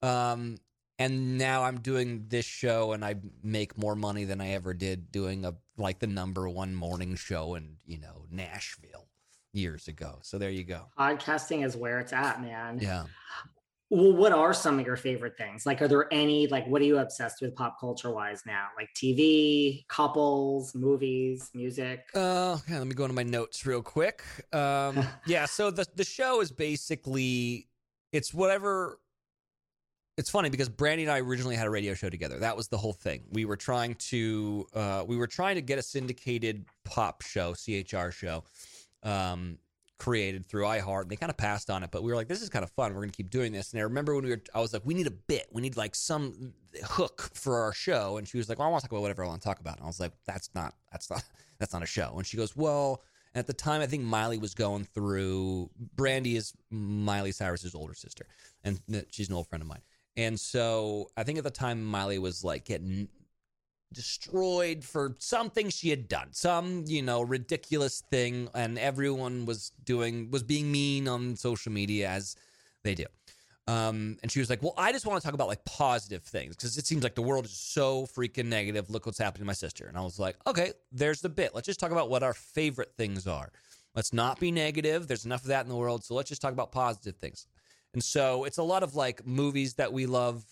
Um, 0.01 0.57
and 0.99 1.37
now 1.37 1.63
I'm 1.63 1.79
doing 1.79 2.25
this 2.27 2.45
show, 2.45 2.91
and 2.91 3.05
I 3.05 3.15
make 3.41 3.77
more 3.77 3.95
money 3.95 4.25
than 4.25 4.41
I 4.41 4.49
ever 4.49 4.73
did 4.73 5.11
doing 5.11 5.45
a 5.45 5.53
like 5.77 5.99
the 5.99 6.07
number 6.07 6.49
one 6.49 6.75
morning 6.75 7.15
show 7.15 7.55
in 7.55 7.77
you 7.85 7.99
know 7.99 8.25
Nashville 8.29 9.07
years 9.53 9.87
ago. 9.87 10.19
So 10.23 10.37
there 10.37 10.49
you 10.49 10.63
go. 10.63 10.87
Podcasting 10.99 11.65
is 11.65 11.77
where 11.77 11.99
it's 11.99 12.13
at, 12.13 12.41
man. 12.41 12.79
Yeah. 12.81 13.05
Well, 13.91 14.13
what 14.13 14.31
are 14.31 14.53
some 14.53 14.79
of 14.79 14.85
your 14.85 14.95
favorite 14.95 15.35
things? 15.37 15.65
Like, 15.65 15.81
are 15.81 15.87
there 15.89 16.11
any, 16.13 16.47
like, 16.47 16.65
what 16.65 16.81
are 16.81 16.85
you 16.85 16.99
obsessed 16.99 17.41
with 17.41 17.53
pop 17.53 17.77
culture 17.77 18.09
wise 18.09 18.43
now? 18.45 18.67
Like 18.77 18.87
TV, 18.95 19.85
couples, 19.89 20.73
movies, 20.73 21.49
music? 21.53 22.05
Uh, 22.15 22.57
yeah, 22.69 22.77
let 22.77 22.87
me 22.87 22.95
go 22.95 23.03
into 23.03 23.15
my 23.15 23.23
notes 23.23 23.65
real 23.65 23.81
quick. 23.81 24.23
Um, 24.53 25.05
yeah, 25.27 25.45
so 25.45 25.71
the 25.71 25.85
the 25.93 26.05
show 26.05 26.39
is 26.39 26.53
basically 26.53 27.67
it's 28.13 28.33
whatever. 28.33 28.97
It's 30.17 30.29
funny 30.29 30.49
because 30.49 30.69
Brandi 30.69 31.01
and 31.01 31.11
I 31.11 31.19
originally 31.19 31.57
had 31.57 31.67
a 31.67 31.69
radio 31.69 31.93
show 31.93 32.09
together. 32.09 32.39
That 32.39 32.55
was 32.55 32.69
the 32.69 32.77
whole 32.77 32.93
thing. 32.93 33.23
We 33.31 33.43
were 33.43 33.57
trying 33.57 33.95
to 33.95 34.67
uh, 34.73 35.03
we 35.05 35.17
were 35.17 35.27
trying 35.27 35.55
to 35.55 35.61
get 35.61 35.79
a 35.79 35.83
syndicated 35.83 36.63
pop 36.85 37.23
show, 37.23 37.55
CHR 37.55 38.11
show, 38.11 38.45
um, 39.03 39.57
created 40.01 40.47
through 40.47 40.63
iHeart. 40.63 41.03
And 41.03 41.11
they 41.11 41.15
kind 41.15 41.29
of 41.29 41.37
passed 41.37 41.69
on 41.69 41.83
it, 41.83 41.91
but 41.91 42.01
we 42.01 42.09
were 42.11 42.15
like, 42.15 42.27
this 42.27 42.41
is 42.41 42.49
kind 42.49 42.63
of 42.63 42.71
fun. 42.71 42.95
We're 42.95 43.01
gonna 43.01 43.11
keep 43.11 43.29
doing 43.29 43.51
this. 43.51 43.71
And 43.71 43.79
I 43.79 43.83
remember 43.83 44.15
when 44.15 44.23
we 44.23 44.31
were, 44.31 44.41
I 44.55 44.59
was 44.59 44.73
like, 44.73 44.81
we 44.83 44.95
need 44.95 45.05
a 45.05 45.11
bit. 45.11 45.45
We 45.51 45.61
need 45.61 45.77
like 45.77 45.93
some 45.93 46.53
hook 46.83 47.29
for 47.35 47.59
our 47.59 47.71
show. 47.71 48.17
And 48.17 48.27
she 48.27 48.37
was 48.37 48.49
like, 48.49 48.57
well, 48.57 48.67
I 48.67 48.71
want 48.71 48.81
to 48.81 48.87
talk 48.87 48.93
about 48.93 49.03
whatever 49.03 49.23
I 49.23 49.27
want 49.27 49.41
to 49.43 49.47
talk 49.47 49.59
about. 49.59 49.75
And 49.75 49.83
I 49.83 49.87
was 49.87 49.99
like, 49.99 50.13
that's 50.25 50.49
not 50.55 50.73
that's 50.91 51.11
not 51.11 51.23
that's 51.59 51.71
not 51.71 51.83
a 51.83 51.87
show. 51.87 52.15
And 52.17 52.25
she 52.25 52.35
goes, 52.37 52.55
well. 52.55 53.03
At 53.33 53.47
the 53.47 53.53
time, 53.53 53.79
I 53.79 53.85
think 53.87 54.03
Miley 54.03 54.37
was 54.37 54.53
going 54.53 54.83
through. 54.83 55.69
Brandi 55.95 56.35
is 56.35 56.51
Miley 56.69 57.31
Cyrus's 57.31 57.73
older 57.73 57.93
sister, 57.93 58.25
and 58.65 58.81
uh, 58.93 59.03
she's 59.09 59.29
an 59.29 59.35
old 59.35 59.47
friend 59.47 59.61
of 59.61 59.69
mine. 59.69 59.79
And 60.17 60.37
so 60.37 61.07
I 61.15 61.23
think 61.23 61.37
at 61.37 61.45
the 61.45 61.49
time 61.49 61.81
Miley 61.81 62.19
was 62.19 62.43
like 62.43 62.65
getting 62.65 63.07
destroyed 63.93 64.83
for 64.83 65.15
something 65.19 65.69
she 65.69 65.89
had 65.89 66.07
done, 66.07 66.29
some, 66.31 66.83
you 66.87 67.01
know, 67.01 67.21
ridiculous 67.21 68.01
thing. 68.09 68.49
And 68.53 68.77
everyone 68.79 69.45
was 69.45 69.71
doing, 69.83 70.31
was 70.31 70.43
being 70.43 70.71
mean 70.71 71.07
on 71.07 71.35
social 71.35 71.71
media 71.71 72.09
as 72.09 72.35
they 72.83 72.95
do. 72.95 73.05
Um, 73.67 74.17
and 74.21 74.31
she 74.31 74.39
was 74.39 74.49
like, 74.49 74.63
Well, 74.63 74.73
I 74.77 74.91
just 74.91 75.05
want 75.05 75.21
to 75.21 75.25
talk 75.25 75.35
about 75.35 75.47
like 75.47 75.63
positive 75.65 76.23
things 76.23 76.55
because 76.55 76.77
it 76.77 76.85
seems 76.85 77.03
like 77.03 77.15
the 77.15 77.21
world 77.21 77.45
is 77.45 77.51
so 77.51 78.05
freaking 78.07 78.47
negative. 78.47 78.89
Look 78.89 79.05
what's 79.05 79.19
happening 79.19 79.43
to 79.43 79.47
my 79.47 79.53
sister. 79.53 79.85
And 79.85 79.97
I 79.97 80.01
was 80.01 80.19
like, 80.19 80.35
Okay, 80.47 80.73
there's 80.91 81.21
the 81.21 81.29
bit. 81.29 81.53
Let's 81.53 81.67
just 81.67 81.79
talk 81.79 81.91
about 81.91 82.09
what 82.09 82.23
our 82.23 82.33
favorite 82.33 82.93
things 82.97 83.27
are. 83.27 83.51
Let's 83.95 84.13
not 84.13 84.39
be 84.39 84.51
negative. 84.51 85.07
There's 85.07 85.25
enough 85.25 85.41
of 85.41 85.47
that 85.47 85.63
in 85.63 85.69
the 85.69 85.75
world. 85.75 86.03
So 86.03 86.15
let's 86.15 86.29
just 86.29 86.41
talk 86.41 86.53
about 86.53 86.71
positive 86.71 87.15
things. 87.17 87.45
And 87.93 88.03
so 88.03 88.45
it's 88.45 88.57
a 88.57 88.63
lot 88.63 88.83
of 88.83 88.95
like 88.95 89.25
movies 89.27 89.75
that 89.75 89.91
we 89.91 90.05
love 90.05 90.43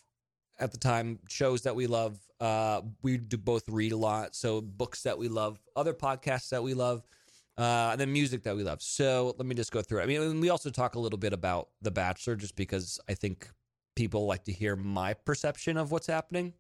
at 0.60 0.72
the 0.72 0.78
time, 0.78 1.20
shows 1.30 1.62
that 1.64 1.76
we 1.76 1.88
love. 1.88 2.20
Uh, 2.40 2.82
we 3.02 3.18
do 3.18 3.38
both 3.38 3.68
read 3.68 3.92
a 3.92 3.98
lot. 3.98 4.36
So 4.36 4.62
books 4.62 5.04
that 5.04 5.18
we 5.18 5.28
love, 5.28 5.60
other 5.76 5.94
podcasts 5.94 6.50
that 6.50 6.64
we 6.64 6.74
love, 6.74 7.04
uh, 7.58 7.90
and 7.92 8.00
then 8.00 8.12
music 8.14 8.44
that 8.44 8.56
we 8.56 8.64
love. 8.64 8.82
So 8.82 9.36
let 9.38 9.46
me 9.46 9.56
just 9.56 9.72
go 9.72 9.82
through 9.82 10.00
it. 10.00 10.04
I 10.04 10.06
mean, 10.06 10.40
we 10.40 10.50
also 10.50 10.70
talk 10.70 10.96
a 10.96 11.00
little 11.00 11.20
bit 11.20 11.34
about 11.34 11.70
The 11.82 11.92
Bachelor 11.92 12.36
just 12.36 12.56
because 12.56 13.00
I 13.10 13.14
think 13.14 13.50
people 13.96 14.26
like 14.26 14.46
to 14.46 14.54
hear 14.54 14.76
my 14.76 15.14
perception 15.14 15.76
of 15.76 15.92
what's 15.92 16.08
happening. 16.08 16.54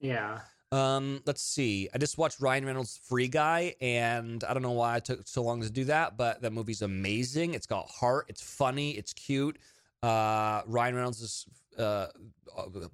Yeah. 0.00 0.40
Um, 0.72 1.22
let's 1.26 1.42
see. 1.42 1.88
I 1.94 1.98
just 1.98 2.18
watched 2.18 2.40
Ryan 2.40 2.66
Reynolds' 2.66 3.00
Free 3.04 3.28
Guy, 3.28 3.76
and 3.80 4.42
I 4.42 4.52
don't 4.52 4.64
know 4.64 4.72
why 4.72 4.96
it 4.96 5.04
took 5.04 5.28
so 5.28 5.42
long 5.42 5.62
to 5.62 5.70
do 5.70 5.84
that, 5.84 6.16
but 6.16 6.42
that 6.42 6.52
movie's 6.52 6.82
amazing. 6.82 7.54
It's 7.54 7.66
got 7.66 7.88
heart. 7.88 8.26
It's 8.28 8.42
funny. 8.42 8.90
It's 8.90 9.12
cute. 9.12 9.58
Uh, 10.02 10.62
Ryan 10.66 10.96
Reynolds 10.96 11.20
is 11.20 11.46
uh, 11.78 12.06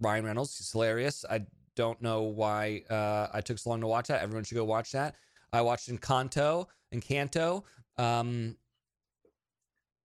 Ryan 0.01 0.25
Reynolds. 0.25 0.57
He's 0.59 0.73
hilarious. 0.73 1.25
I 1.29 1.43
don't 1.77 2.01
know 2.03 2.23
why 2.23 2.83
uh, 2.91 3.29
I 3.33 3.41
took 3.41 3.59
so 3.59 3.71
long 3.71 3.81
to 3.81 3.87
watch 3.87 4.09
that. 4.09 4.23
Everyone 4.23 4.45
should 4.45 4.57
go 4.57 4.65
watch 4.65 4.93
that. 4.93 5.17
I 5.53 5.61
watched 5.61 5.89
Encanto. 5.89 6.67
Encanto. 6.95 7.63
Um, 7.99 8.57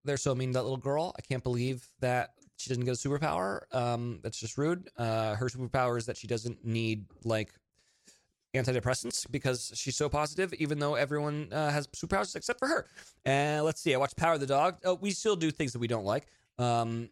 they're 0.04 0.16
so 0.16 0.34
mean 0.34 0.50
to 0.50 0.54
that 0.54 0.62
little 0.62 0.76
girl. 0.76 1.14
I 1.18 1.22
can't 1.22 1.42
believe 1.42 1.86
that 2.00 2.30
she 2.56 2.68
doesn't 2.70 2.84
get 2.84 2.92
a 2.92 3.08
superpower. 3.08 3.62
Um, 3.72 4.20
that's 4.22 4.38
just 4.38 4.58
rude. 4.58 4.88
Uh, 4.96 5.34
her 5.34 5.46
superpower 5.46 5.98
is 5.98 6.06
that 6.06 6.16
she 6.16 6.26
doesn't 6.26 6.64
need 6.64 7.06
like 7.24 7.52
antidepressants 8.54 9.30
because 9.30 9.72
she's 9.74 9.96
so 9.96 10.08
positive, 10.08 10.52
even 10.54 10.78
though 10.78 10.94
everyone 10.94 11.48
uh, 11.52 11.70
has 11.70 11.86
superpowers 11.88 12.34
except 12.34 12.58
for 12.58 12.68
her. 12.68 12.86
And 13.24 13.64
let's 13.64 13.80
see, 13.80 13.94
I 13.94 13.98
watched 13.98 14.16
Power 14.16 14.34
of 14.34 14.40
the 14.40 14.46
Dog. 14.46 14.78
Oh, 14.84 14.94
we 14.94 15.10
still 15.10 15.36
do 15.36 15.50
things 15.50 15.72
that 15.72 15.78
we 15.78 15.86
don't 15.86 16.04
like. 16.04 16.26
Um, 16.58 17.10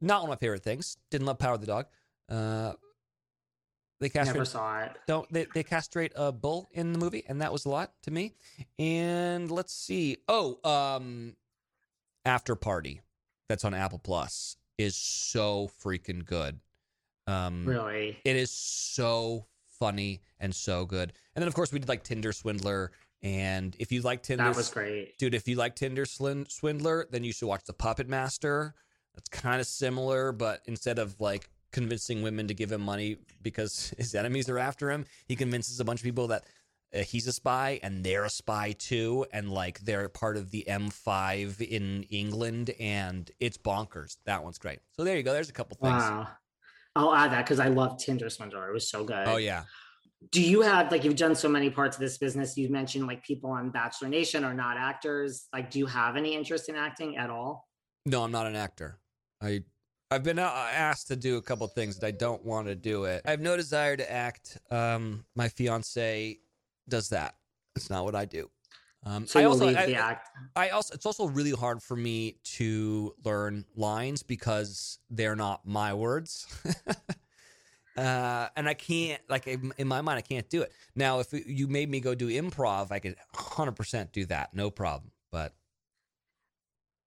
not 0.00 0.22
one 0.22 0.30
of 0.30 0.36
my 0.36 0.36
favorite 0.40 0.62
things. 0.62 0.96
Didn't 1.10 1.26
love 1.26 1.38
Power 1.38 1.54
of 1.54 1.60
the 1.60 1.66
Dog. 1.66 1.86
Uh, 2.28 2.72
they 4.00 4.08
castrate 4.08 4.34
Never 4.36 4.44
saw 4.46 4.80
it. 4.80 4.92
don't 5.06 5.30
they, 5.32 5.46
they 5.52 5.62
castrate 5.62 6.12
a 6.16 6.32
bull 6.32 6.68
in 6.72 6.92
the 6.94 6.98
movie 6.98 7.22
and 7.28 7.42
that 7.42 7.52
was 7.52 7.66
a 7.66 7.68
lot 7.68 7.92
to 8.04 8.10
me 8.10 8.32
and 8.78 9.50
let's 9.50 9.74
see 9.74 10.16
oh 10.26 10.58
um 10.64 11.36
after 12.24 12.54
party 12.54 13.02
that's 13.48 13.62
on 13.62 13.74
apple 13.74 13.98
plus 13.98 14.56
is 14.78 14.96
so 14.96 15.70
freaking 15.84 16.24
good 16.24 16.60
um 17.26 17.66
Really? 17.66 18.16
it 18.24 18.36
is 18.36 18.50
so 18.50 19.44
funny 19.78 20.22
and 20.38 20.54
so 20.54 20.86
good 20.86 21.12
and 21.34 21.42
then 21.42 21.48
of 21.48 21.54
course 21.54 21.70
we 21.70 21.78
did 21.78 21.88
like 21.88 22.02
tinder 22.02 22.32
swindler 22.32 22.92
and 23.22 23.76
if 23.78 23.92
you 23.92 24.00
like 24.00 24.22
tinder 24.22 24.44
That 24.44 24.56
was 24.56 24.70
great. 24.70 25.18
dude 25.18 25.34
if 25.34 25.46
you 25.46 25.56
like 25.56 25.76
tinder 25.76 26.06
swindler 26.06 27.06
then 27.10 27.22
you 27.22 27.34
should 27.34 27.48
watch 27.48 27.64
the 27.64 27.74
puppet 27.74 28.08
master 28.08 28.74
that's 29.14 29.28
kind 29.28 29.60
of 29.60 29.66
similar 29.66 30.32
but 30.32 30.62
instead 30.66 30.98
of 30.98 31.18
like 31.20 31.48
convincing 31.72 32.22
women 32.22 32.48
to 32.48 32.54
give 32.54 32.72
him 32.72 32.80
money 32.80 33.16
because 33.42 33.94
his 33.98 34.14
enemies 34.14 34.48
are 34.48 34.58
after 34.58 34.90
him 34.90 35.04
he 35.26 35.36
convinces 35.36 35.80
a 35.80 35.84
bunch 35.84 36.00
of 36.00 36.04
people 36.04 36.28
that 36.28 36.44
uh, 36.94 37.02
he's 37.02 37.26
a 37.26 37.32
spy 37.32 37.78
and 37.82 38.02
they're 38.02 38.24
a 38.24 38.30
spy 38.30 38.72
too, 38.72 39.24
and 39.32 39.50
like 39.50 39.80
they're 39.80 40.08
part 40.08 40.36
of 40.36 40.50
the 40.50 40.64
M5 40.68 41.60
in 41.60 42.02
England, 42.04 42.72
and 42.80 43.30
it's 43.38 43.56
bonkers. 43.56 44.16
That 44.24 44.42
one's 44.42 44.58
great. 44.58 44.80
So 44.92 45.04
there 45.04 45.16
you 45.16 45.22
go. 45.22 45.32
There's 45.32 45.48
a 45.48 45.52
couple 45.52 45.76
things. 45.80 46.02
Wow. 46.02 46.28
I'll 46.96 47.14
add 47.14 47.30
that 47.30 47.44
because 47.44 47.60
I 47.60 47.68
love 47.68 47.98
Tinder 47.98 48.28
Swindler. 48.28 48.68
It 48.68 48.72
was 48.72 48.90
so 48.90 49.04
good. 49.04 49.28
Oh 49.28 49.36
yeah. 49.36 49.64
Do 50.32 50.42
you 50.42 50.60
have 50.62 50.90
like 50.90 51.04
you've 51.04 51.16
done 51.16 51.34
so 51.34 51.48
many 51.48 51.70
parts 51.70 51.96
of 51.96 52.00
this 52.00 52.18
business? 52.18 52.56
You've 52.56 52.72
mentioned 52.72 53.06
like 53.06 53.22
people 53.24 53.50
on 53.50 53.70
Bachelor 53.70 54.08
Nation 54.08 54.44
are 54.44 54.52
not 54.52 54.76
actors. 54.76 55.46
Like, 55.52 55.70
do 55.70 55.78
you 55.78 55.86
have 55.86 56.16
any 56.16 56.34
interest 56.34 56.68
in 56.68 56.74
acting 56.74 57.16
at 57.16 57.30
all? 57.30 57.68
No, 58.06 58.22
I'm 58.22 58.32
not 58.32 58.46
an 58.46 58.56
actor. 58.56 58.98
I 59.40 59.62
I've 60.10 60.24
been 60.24 60.40
uh, 60.40 60.52
asked 60.72 61.08
to 61.08 61.16
do 61.16 61.36
a 61.36 61.42
couple 61.42 61.66
things 61.68 61.98
that 61.98 62.06
I 62.06 62.10
don't 62.10 62.44
want 62.44 62.66
to 62.66 62.74
do 62.74 63.04
it. 63.04 63.22
I 63.24 63.30
have 63.30 63.40
no 63.40 63.56
desire 63.56 63.96
to 63.96 64.10
act. 64.10 64.58
Um, 64.70 65.24
my 65.36 65.48
fiance 65.48 66.38
does 66.88 67.10
that. 67.10 67.36
It's 67.76 67.90
not 67.90 68.04
what 68.04 68.16
I 68.16 68.24
do. 68.24 68.50
Um, 69.06 69.26
So 69.26 69.38
I 69.38 69.44
also, 69.44 69.66
leave 69.66 69.76
I, 69.76 69.86
the 69.86 69.94
act. 69.94 70.28
I 70.56 70.70
also, 70.70 70.94
it's 70.94 71.06
also 71.06 71.26
really 71.26 71.52
hard 71.52 71.80
for 71.80 71.96
me 71.96 72.38
to 72.56 73.14
learn 73.24 73.64
lines 73.76 74.24
because 74.24 74.98
they're 75.10 75.36
not 75.36 75.64
my 75.64 75.94
words. 75.94 76.46
uh, 77.96 78.48
and 78.56 78.68
I 78.68 78.74
can't, 78.74 79.22
like, 79.28 79.46
in, 79.46 79.72
in 79.78 79.86
my 79.86 80.00
mind, 80.00 80.18
I 80.18 80.22
can't 80.22 80.48
do 80.50 80.62
it. 80.62 80.72
Now, 80.96 81.20
if 81.20 81.28
you 81.32 81.68
made 81.68 81.88
me 81.88 82.00
go 82.00 82.16
do 82.16 82.28
improv, 82.28 82.90
I 82.90 82.98
could 82.98 83.14
100% 83.34 84.10
do 84.10 84.26
that. 84.26 84.54
No 84.54 84.70
problem. 84.70 85.12
But 85.30 85.54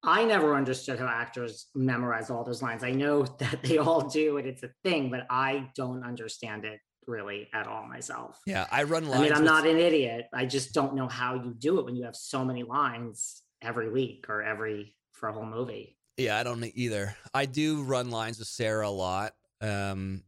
I 0.04 0.26
never 0.26 0.56
understood 0.56 1.00
how 1.00 1.08
actors 1.08 1.68
memorize 1.74 2.30
all 2.30 2.44
those 2.44 2.62
lines. 2.62 2.84
I 2.84 2.92
know 2.92 3.24
that 3.40 3.64
they 3.64 3.78
all 3.78 4.08
do, 4.10 4.38
and 4.38 4.48
it's 4.48 4.64
a 4.64 4.70
thing, 4.84 5.10
but 5.10 5.26
I 5.30 5.70
don't 5.76 6.04
understand 6.04 6.66
it 6.66 6.80
really 7.08 7.50
at 7.54 7.68
all 7.68 7.86
myself. 7.86 8.40
yeah, 8.46 8.66
I 8.72 8.84
run 8.84 9.06
lines. 9.08 9.20
I 9.20 9.24
mean, 9.24 9.34
I'm 9.34 9.42
with- 9.42 9.52
not 9.52 9.68
an 9.68 9.78
idiot. 9.78 10.28
I 10.34 10.46
just 10.46 10.74
don't 10.74 10.96
know 10.96 11.08
how 11.08 11.36
you 11.36 11.54
do 11.58 11.80
it 11.80 11.86
when 11.86 11.96
you 11.96 12.06
have 12.06 12.16
so 12.16 12.46
many 12.46 12.64
lines 12.64 13.42
every 13.62 13.90
week 13.90 14.26
or 14.30 14.42
every 14.42 14.96
for 15.12 15.30
a 15.30 15.34
whole 15.34 15.46
movie. 15.46 15.98
Yeah, 16.18 16.38
I 16.38 16.44
don't 16.44 16.64
either. 16.76 17.16
I 17.34 17.46
do 17.46 17.84
run 17.84 18.12
lines 18.12 18.40
with 18.40 18.48
Sarah 18.48 18.88
a 18.88 18.90
lot 18.90 19.34
um, 19.62 20.24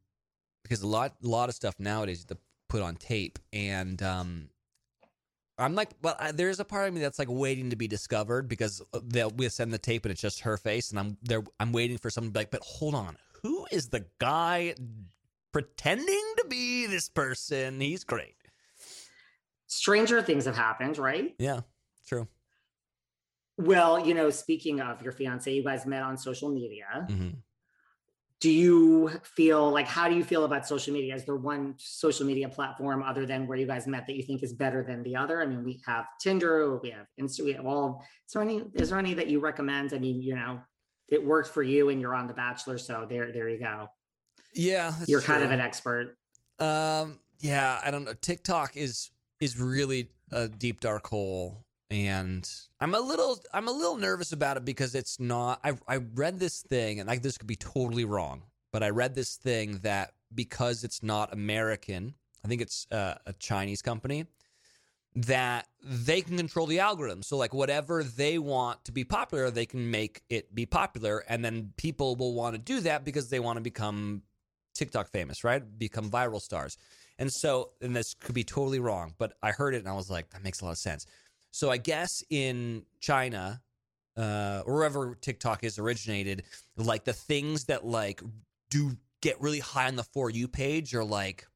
because 0.64 0.82
a 0.82 0.88
lot, 0.88 1.14
a 1.24 1.28
lot 1.28 1.48
of 1.50 1.56
stuff 1.56 1.76
nowadays 1.80 2.26
to 2.26 2.38
put 2.70 2.82
on 2.82 2.96
tape, 2.96 3.38
and 3.54 4.02
um, 4.02 4.50
I'm 5.58 5.76
like, 5.76 5.92
well, 6.02 6.16
I, 6.20 6.32
there's 6.32 6.60
a 6.60 6.66
part 6.66 6.88
of 6.88 6.94
me 6.94 7.00
that's 7.00 7.18
like 7.18 7.30
waiting 7.30 7.70
to 7.70 7.76
be 7.76 7.88
discovered 7.88 8.50
because 8.50 8.82
they'll 9.04 9.32
we 9.32 9.48
send 9.50 9.74
the 9.74 9.78
tape 9.78 10.06
and 10.06 10.12
it's 10.12 10.22
just 10.22 10.42
her 10.42 10.58
face, 10.58 10.90
and 10.90 11.00
I'm 11.00 11.18
there. 11.24 11.44
I'm 11.60 11.72
waiting 11.72 11.98
for 11.98 12.10
someone 12.10 12.30
to 12.30 12.34
be 12.34 12.40
like, 12.42 12.52
but 12.52 12.62
hold 12.62 12.96
on, 12.96 13.18
who 13.42 13.66
is 13.72 13.90
the 13.90 14.06
guy 14.20 14.76
pretending 15.52 16.34
to 16.38 16.46
be 16.50 16.86
this 16.88 17.08
person? 17.08 17.80
He's 17.80 18.04
great. 18.04 18.36
Stranger 19.68 20.22
things 20.22 20.46
have 20.46 20.58
happened, 20.58 20.98
right? 20.98 21.34
Yeah, 21.40 21.62
true. 22.08 22.28
Well, 23.58 24.06
you 24.06 24.14
know, 24.14 24.30
speaking 24.32 24.82
of 24.82 25.02
your 25.02 25.14
fiance, 25.14 25.52
you 25.52 25.64
guys 25.64 25.86
met 25.86 26.04
on 26.04 26.18
social 26.18 26.50
media. 26.50 27.08
hmm 27.10 27.30
Do 28.46 28.52
you 28.52 29.10
feel 29.24 29.72
like 29.72 29.88
how 29.88 30.08
do 30.08 30.14
you 30.14 30.24
feel 30.24 30.46
about 30.46 30.68
social 30.68 30.94
media? 30.94 31.16
Is 31.16 31.26
there 31.26 31.36
one 31.36 31.74
social 31.80 32.28
media 32.28 32.48
platform 32.48 33.02
other 33.02 33.26
than 33.26 33.48
where 33.48 33.58
you 33.58 33.66
guys 33.66 33.88
met 33.88 34.06
that 34.06 34.16
you 34.16 34.22
think 34.22 34.44
is 34.44 34.54
better 34.54 34.84
than 34.84 35.02
the 35.02 35.16
other? 35.16 35.42
I 35.42 35.48
mean, 35.48 35.64
we 35.64 35.82
have 35.88 36.06
Tinder, 36.22 36.78
we 36.78 36.92
have 36.92 37.08
Insta, 37.20 37.44
we 37.44 37.54
have 37.54 37.66
all. 37.66 38.06
Is 38.28 38.34
there 38.34 38.44
any? 38.44 38.62
Is 38.76 38.92
there 38.92 39.00
any 39.00 39.16
that 39.16 39.30
you 39.30 39.40
recommend? 39.40 39.96
I 39.96 39.98
mean, 39.98 40.22
you 40.22 40.36
know, 40.36 40.60
it 41.08 41.26
worked 41.26 41.56
for 41.56 41.64
you, 41.64 41.90
and 41.90 42.00
you're 42.00 42.14
on 42.14 42.28
The 42.28 42.36
Bachelor, 42.36 42.78
so 42.78 43.08
there, 43.10 43.32
there 43.32 43.50
you 43.50 43.58
go. 43.58 43.88
Yeah, 44.54 44.94
you're 45.08 45.22
kind 45.22 45.44
of 45.44 45.50
an 45.50 45.60
expert. 45.60 46.16
Um, 46.60 47.22
yeah, 47.40 47.82
I 47.84 47.90
don't 47.90 48.04
know. 48.04 48.14
TikTok 48.14 48.78
is 48.78 49.10
is 49.40 49.60
really 49.60 50.12
a 50.32 50.48
deep 50.50 50.82
dark 50.82 51.08
hole, 51.08 51.66
and 51.90 52.50
I'm 52.80 52.96
a 52.96 53.00
little 53.00 53.40
I'm 53.54 53.68
a 53.68 53.72
little 53.72 53.98
nervous 53.98 54.32
about 54.32 54.58
it 54.58 54.66
because 54.66 54.96
it's 54.96 55.20
not. 55.20 55.60
I 55.64 55.74
I 55.88 55.98
read 55.98 56.40
this 56.40 56.62
thing, 56.62 57.00
and 57.00 57.08
like 57.08 57.22
this 57.22 57.38
could 57.38 57.48
be 57.48 57.56
totally 57.56 58.06
wrong, 58.06 58.44
but 58.72 58.84
I 58.84 58.90
read 58.90 59.16
this 59.16 59.36
thing 59.36 59.80
that 59.84 60.14
because 60.34 60.84
it's 60.84 61.04
not 61.04 61.34
American, 61.34 62.16
I 62.44 62.48
think 62.48 62.62
it's 62.62 62.88
uh, 62.92 63.16
a 63.26 63.34
Chinese 63.34 63.82
company 63.82 64.26
that 65.18 65.68
they 65.82 66.22
can 66.22 66.36
control 66.36 66.66
the 66.66 66.80
algorithm. 66.80 67.24
So 67.24 67.38
like 67.38 67.54
whatever 67.54 68.04
they 68.04 68.38
want 68.38 68.84
to 68.86 68.92
be 68.92 69.06
popular, 69.06 69.50
they 69.50 69.66
can 69.66 69.90
make 69.90 70.22
it 70.30 70.54
be 70.54 70.66
popular, 70.66 71.20
and 71.30 71.46
then 71.46 71.72
people 71.78 72.16
will 72.16 72.34
want 72.34 72.56
to 72.56 72.60
do 72.60 72.82
that 72.82 73.06
because 73.06 73.30
they 73.30 73.40
want 73.40 73.58
to 73.58 73.62
become 73.62 74.24
TikTok 74.74 75.10
famous, 75.10 75.44
right? 75.44 75.64
Become 75.78 76.12
viral 76.12 76.42
stars. 76.42 76.78
And 77.18 77.32
so, 77.32 77.72
and 77.82 77.96
this 77.96 78.14
could 78.14 78.36
be 78.36 78.44
totally 78.44 78.80
wrong, 78.80 79.14
but 79.18 79.34
I 79.42 79.52
heard 79.52 79.74
it 79.74 79.80
and 79.80 79.88
I 79.88 79.94
was 79.94 80.10
like, 80.10 80.32
that 80.32 80.44
makes 80.44 80.60
a 80.60 80.66
lot 80.66 80.72
of 80.72 80.78
sense. 80.78 81.06
So 81.56 81.72
I 81.72 81.78
guess 81.78 82.22
in 82.30 82.84
China, 83.00 83.62
uh, 84.18 84.64
or 84.66 84.74
wherever 84.74 85.16
TikTok 85.16 85.64
is 85.64 85.80
originated, 85.80 86.44
like 86.76 87.06
the 87.06 87.14
things 87.14 87.64
that 87.68 87.86
like 87.86 88.22
do 88.70 88.98
get 89.22 89.40
really 89.40 89.62
high 89.62 89.88
on 89.88 89.96
the 89.96 90.04
for 90.04 90.30
you 90.30 90.50
page 90.50 90.94
are 90.94 91.06
like 91.06 91.48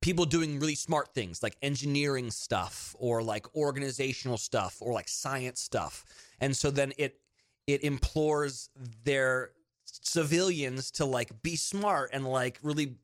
people 0.00 0.26
doing 0.26 0.60
really 0.60 0.76
smart 0.76 1.12
things 1.12 1.42
like 1.42 1.56
engineering 1.60 2.30
stuff 2.30 2.94
or 3.00 3.20
like 3.20 3.52
organizational 3.56 4.38
stuff 4.38 4.76
or 4.80 4.92
like 4.92 5.08
science 5.08 5.60
stuff. 5.60 6.04
And 6.40 6.56
so 6.56 6.70
then 6.70 6.92
it 6.98 7.18
it 7.66 7.82
implores 7.82 8.70
their 9.02 9.50
civilians 9.86 10.92
to 10.92 11.04
like 11.04 11.42
be 11.42 11.56
smart 11.56 12.10
and 12.12 12.24
like 12.24 12.60
really 12.62 12.94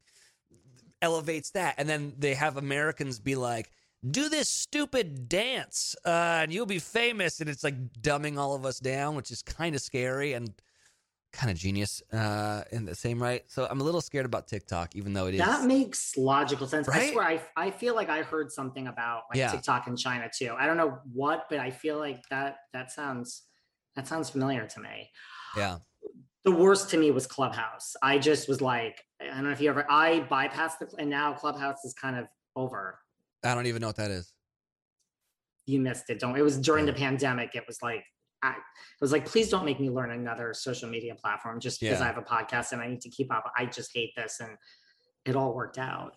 elevates 1.03 1.51
that. 1.51 1.75
And 1.79 1.89
then 1.89 2.15
they 2.17 2.35
have 2.35 2.59
Americans 2.59 3.19
be 3.19 3.35
like, 3.35 3.73
do 4.11 4.29
this 4.29 4.49
stupid 4.49 5.29
dance 5.29 5.97
uh, 6.05 6.41
and 6.43 6.53
you'll 6.53 6.67
be 6.67 6.79
famous. 6.79 7.41
And 7.41 7.49
it's 7.49 7.65
like 7.65 7.93
dumbing 8.01 8.39
all 8.39 8.55
of 8.55 8.65
us 8.65 8.79
down, 8.81 9.17
which 9.17 9.31
is 9.31 9.43
kind 9.43 9.75
of 9.75 9.81
scary 9.81 10.35
and 10.35 10.53
kind 11.33 11.51
of 11.51 11.57
genius 11.59 12.03
uh, 12.13 12.63
in 12.73 12.85
the 12.85 12.95
same 12.95 13.23
right. 13.23 13.43
So 13.49 13.67
I'm 13.71 13.81
a 13.81 13.85
little 13.85 14.01
scared 14.01 14.27
about 14.27 14.47
TikTok, 14.47 14.95
even 14.97 15.13
though 15.13 15.27
it 15.27 15.35
is. 15.35 15.41
That 15.41 15.65
makes 15.65 16.17
logical 16.17 16.67
sense. 16.67 16.89
I 16.89 16.93
Right? 16.99 17.13
swear, 17.13 17.25
I, 17.25 17.43
I 17.57 17.71
feel 17.71 17.95
like 17.95 18.09
I 18.09 18.23
heard 18.23 18.53
something 18.53 18.87
about 18.87 19.23
like 19.31 19.39
Yeah. 19.39 19.51
TikTok 19.51 19.87
in 19.89 19.97
China 19.97 20.31
too. 20.35 20.55
I 20.59 20.67
don't 20.67 20.77
know 20.77 20.99
what, 21.13 21.47
but 21.51 21.59
I 21.59 21.71
feel 21.71 21.99
like 21.99 22.23
that 22.31 22.59
that 22.73 22.93
sounds 22.93 23.43
that 23.97 24.07
sounds 24.09 24.31
familiar 24.31 24.67
to 24.67 24.81
me. 24.81 25.11
yeah. 25.57 25.79
The 26.45 26.53
worst 26.53 26.91
to 26.91 26.99
me 26.99 27.11
was 27.11 27.27
Clubhouse. 27.27 27.97
I 28.03 28.19
just 28.19 28.49
was 28.49 28.61
like, 28.61 29.03
I 29.21 29.27
don't 29.27 29.45
know 29.45 29.51
if 29.51 29.61
you 29.63 29.71
ever. 29.71 29.87
I 29.89 30.27
bypassed 30.31 30.79
the, 30.79 30.95
and 30.99 31.09
now 31.09 31.33
Clubhouse 31.33 31.85
is 31.85 31.95
kind 31.95 32.17
of 32.17 32.27
over. 32.55 32.99
I 33.45 33.55
don't 33.55 33.67
even 33.67 33.81
know 33.81 33.89
what 33.89 33.97
that 33.97 34.11
is. 34.11 34.33
You 35.67 35.81
missed 35.81 36.11
it. 36.11 36.19
Don't. 36.19 36.37
It 36.37 36.43
was 36.43 36.59
during 36.59 36.85
oh. 36.85 36.87
the 36.87 36.93
pandemic. 36.93 37.55
It 37.55 37.65
was 37.67 37.83
like. 37.83 38.05
I 38.43 38.51
it 38.51 39.01
was 39.01 39.11
like, 39.11 39.25
please 39.25 39.49
don't 39.49 39.65
make 39.65 39.81
me 39.81 39.89
learn 39.89 40.11
another 40.11 40.53
social 40.53 40.89
media 40.89 41.15
platform 41.15 41.61
just 41.61 41.81
because 41.81 42.01
Yeah. 42.01 42.05
I 42.05 42.07
have 42.09 42.19
a 42.19 42.23
podcast 42.23 42.73
and 42.73 42.83
I 42.83 42.89
need 42.89 43.01
to 43.01 43.09
keep 43.09 43.33
up. 43.33 43.51
I 43.57 43.65
just 43.65 43.91
hate 43.95 44.13
this, 44.17 44.41
and 44.41 44.51
it 45.25 45.35
all 45.35 45.55
worked 45.55 45.79
out. 45.79 46.17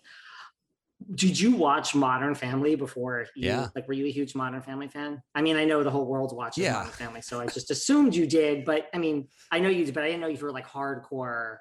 Did 1.14 1.38
you 1.38 1.52
watch 1.52 1.94
Modern 1.94 2.34
Family 2.34 2.74
before? 2.74 3.26
You, 3.36 3.48
Yeah. 3.48 3.68
Like, 3.74 3.86
were 3.86 3.94
you 3.94 4.06
a 4.06 4.10
huge 4.10 4.34
Modern 4.34 4.60
Family 4.60 4.88
fan? 4.88 5.22
I 5.34 5.42
mean, 5.42 5.56
I 5.56 5.64
know 5.64 5.82
the 5.82 5.90
whole 5.90 6.06
world's 6.06 6.34
watching 6.34 6.64
Yeah. 6.64 6.74
Modern 6.74 6.92
Family, 6.92 7.22
so 7.22 7.40
I 7.40 7.46
just 7.46 7.70
assumed 7.70 8.14
you 8.14 8.26
did. 8.26 8.64
But 8.64 8.88
I 8.92 8.98
mean, 8.98 9.28
I 9.50 9.60
know 9.60 9.68
you 9.68 9.84
did, 9.84 9.94
but 9.94 10.02
I 10.02 10.08
didn't 10.08 10.20
know 10.20 10.28
if 10.28 10.40
you 10.40 10.46
were 10.46 10.52
like 10.52 10.66
hardcore. 10.66 11.58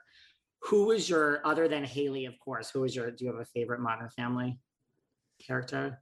Who 0.63 0.85
was 0.85 1.07
your 1.09 1.45
other 1.45 1.67
than 1.67 1.85
Haley, 1.85 2.25
of 2.25 2.37
course? 2.39 2.71
Who 2.71 2.81
was 2.81 2.95
your? 2.95 3.11
Do 3.11 3.23
you 3.23 3.31
have 3.31 3.39
a 3.39 3.45
favorite 3.45 3.79
Modern 3.79 4.09
Family 4.09 4.59
character? 5.39 5.99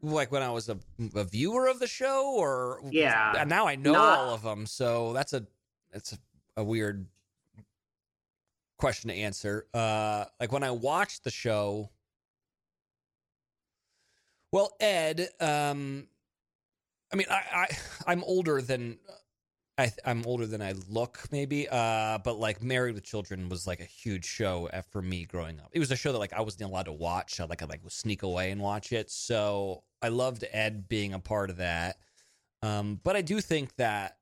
Like 0.00 0.30
when 0.30 0.42
I 0.42 0.50
was 0.50 0.68
a, 0.68 0.78
a 1.14 1.24
viewer 1.24 1.66
of 1.66 1.80
the 1.80 1.86
show, 1.88 2.34
or 2.36 2.80
Yeah. 2.90 3.34
And 3.36 3.50
now 3.50 3.66
I 3.66 3.74
know 3.74 3.92
Not- 3.92 4.18
all 4.18 4.34
of 4.34 4.42
them, 4.42 4.64
so 4.66 5.12
that's 5.12 5.32
a 5.32 5.44
that's 5.92 6.12
a, 6.12 6.18
a 6.58 6.64
weird 6.64 7.06
question 8.78 9.08
to 9.10 9.14
answer. 9.16 9.66
Uh, 9.74 10.24
like 10.38 10.52
when 10.52 10.62
I 10.62 10.70
watched 10.70 11.24
the 11.24 11.30
show, 11.30 11.90
well, 14.52 14.74
Ed, 14.80 15.28
um, 15.40 16.06
I 17.12 17.16
mean, 17.16 17.26
I, 17.30 17.42
I 17.52 17.66
I'm 18.06 18.22
older 18.24 18.62
than 18.62 18.98
I 19.78 19.92
I'm 20.04 20.26
older 20.26 20.44
than 20.44 20.60
I 20.60 20.74
look, 20.88 21.20
maybe. 21.30 21.68
Uh, 21.70 22.18
but 22.18 22.38
like 22.38 22.62
Married 22.62 22.94
with 22.94 23.04
Children 23.04 23.48
was 23.48 23.66
like 23.66 23.80
a 23.80 23.84
huge 23.84 24.24
show 24.24 24.68
uh, 24.72 24.82
for 24.82 25.00
me 25.00 25.24
growing 25.24 25.60
up. 25.60 25.70
It 25.72 25.78
was 25.78 25.90
a 25.92 25.96
show 25.96 26.12
that 26.12 26.18
like 26.18 26.32
I 26.32 26.40
wasn't 26.40 26.68
allowed 26.68 26.86
to 26.86 26.92
watch. 26.92 27.40
I 27.40 27.44
like 27.44 27.62
I 27.62 27.66
like 27.66 27.82
would 27.84 27.92
sneak 27.92 28.22
away 28.24 28.50
and 28.50 28.60
watch 28.60 28.92
it. 28.92 29.10
So 29.10 29.84
I 30.02 30.08
loved 30.08 30.44
Ed 30.52 30.88
being 30.88 31.14
a 31.14 31.20
part 31.20 31.48
of 31.48 31.58
that. 31.58 31.98
Um, 32.60 33.00
but 33.04 33.14
I 33.14 33.22
do 33.22 33.40
think 33.40 33.76
that 33.76 34.16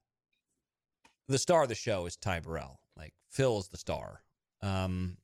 the 1.26 1.38
star 1.38 1.62
of 1.62 1.70
the 1.70 1.74
show 1.74 2.04
is 2.06 2.16
Ty 2.16 2.40
Burrell. 2.40 2.78
Like 2.96 3.14
Phil 3.30 3.58
is 3.58 3.68
the 3.68 3.78
star. 3.78 4.22
Um, 4.62 5.16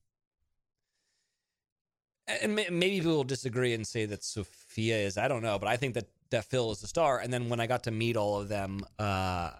and 2.26 2.54
may- 2.54 2.70
maybe 2.70 3.00
people 3.00 3.16
will 3.16 3.24
disagree 3.24 3.74
and 3.74 3.86
say 3.86 4.06
that 4.06 4.24
Sofia 4.24 4.96
is. 4.96 5.18
I 5.18 5.28
don't 5.28 5.42
know, 5.42 5.58
but 5.58 5.68
I 5.68 5.76
think 5.76 5.94
that 5.94 6.06
that 6.30 6.46
Phil 6.46 6.70
is 6.70 6.80
the 6.80 6.86
star. 6.86 7.18
And 7.18 7.30
then 7.30 7.50
when 7.50 7.60
I 7.60 7.66
got 7.66 7.82
to 7.84 7.90
meet 7.90 8.16
all 8.16 8.40
of 8.40 8.48
them, 8.48 8.80
uh, 8.98 9.50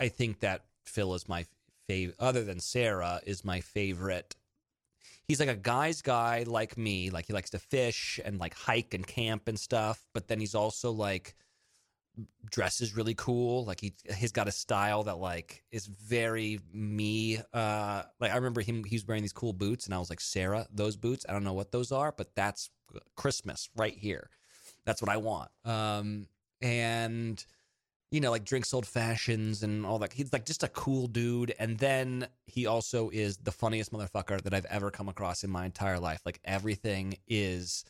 I 0.00 0.08
think 0.08 0.40
that 0.40 0.64
Phil 0.84 1.14
is 1.14 1.28
my 1.28 1.44
favorite. 1.86 2.16
Other 2.18 2.42
than 2.42 2.58
Sarah, 2.58 3.20
is 3.26 3.44
my 3.44 3.60
favorite. 3.60 4.34
he's 5.28 5.38
like 5.38 5.48
a 5.48 5.54
guy's 5.54 6.02
guy 6.02 6.44
like 6.46 6.76
me. 6.76 7.10
Like 7.10 7.26
he 7.26 7.32
likes 7.32 7.50
to 7.50 7.58
fish 7.58 8.18
and 8.24 8.40
like 8.40 8.54
hike 8.54 8.94
and 8.94 9.06
camp 9.06 9.46
and 9.46 9.58
stuff. 9.58 10.04
But 10.12 10.26
then 10.26 10.40
he's 10.40 10.54
also 10.54 10.90
like 10.90 11.36
dresses 12.50 12.96
really 12.96 13.14
cool. 13.14 13.64
Like 13.64 13.80
he 13.80 13.92
he's 14.16 14.32
got 14.32 14.48
a 14.48 14.52
style 14.52 15.04
that 15.04 15.18
like 15.18 15.62
is 15.70 15.86
very 15.86 16.60
me. 16.72 17.38
Uh, 17.52 18.02
like 18.20 18.32
I 18.32 18.36
remember 18.36 18.60
him. 18.60 18.84
He 18.84 18.96
was 18.96 19.06
wearing 19.06 19.22
these 19.22 19.32
cool 19.32 19.52
boots, 19.52 19.86
and 19.86 19.94
I 19.94 19.98
was 19.98 20.10
like, 20.10 20.20
Sarah, 20.20 20.66
those 20.72 20.96
boots. 20.96 21.24
I 21.28 21.32
don't 21.32 21.44
know 21.44 21.52
what 21.52 21.72
those 21.72 21.92
are, 21.92 22.12
but 22.12 22.34
that's 22.34 22.70
Christmas 23.16 23.68
right 23.76 23.96
here. 23.96 24.30
That's 24.84 25.02
what 25.02 25.10
I 25.10 25.18
want. 25.18 25.50
Um, 25.64 26.26
and 26.60 27.44
you 28.10 28.20
know, 28.20 28.30
like 28.30 28.44
drinks 28.44 28.74
old 28.74 28.86
fashions 28.86 29.62
and 29.62 29.86
all 29.86 29.98
that. 30.00 30.12
He's 30.12 30.32
like 30.32 30.44
just 30.44 30.64
a 30.64 30.68
cool 30.68 31.06
dude. 31.06 31.54
And 31.58 31.78
then 31.78 32.26
he 32.46 32.66
also 32.66 33.08
is 33.10 33.36
the 33.36 33.52
funniest 33.52 33.92
motherfucker 33.92 34.42
that 34.42 34.52
I've 34.52 34.64
ever 34.66 34.90
come 34.90 35.08
across 35.08 35.44
in 35.44 35.50
my 35.50 35.64
entire 35.64 36.00
life. 36.00 36.20
Like 36.24 36.40
everything 36.44 37.14
is 37.28 37.84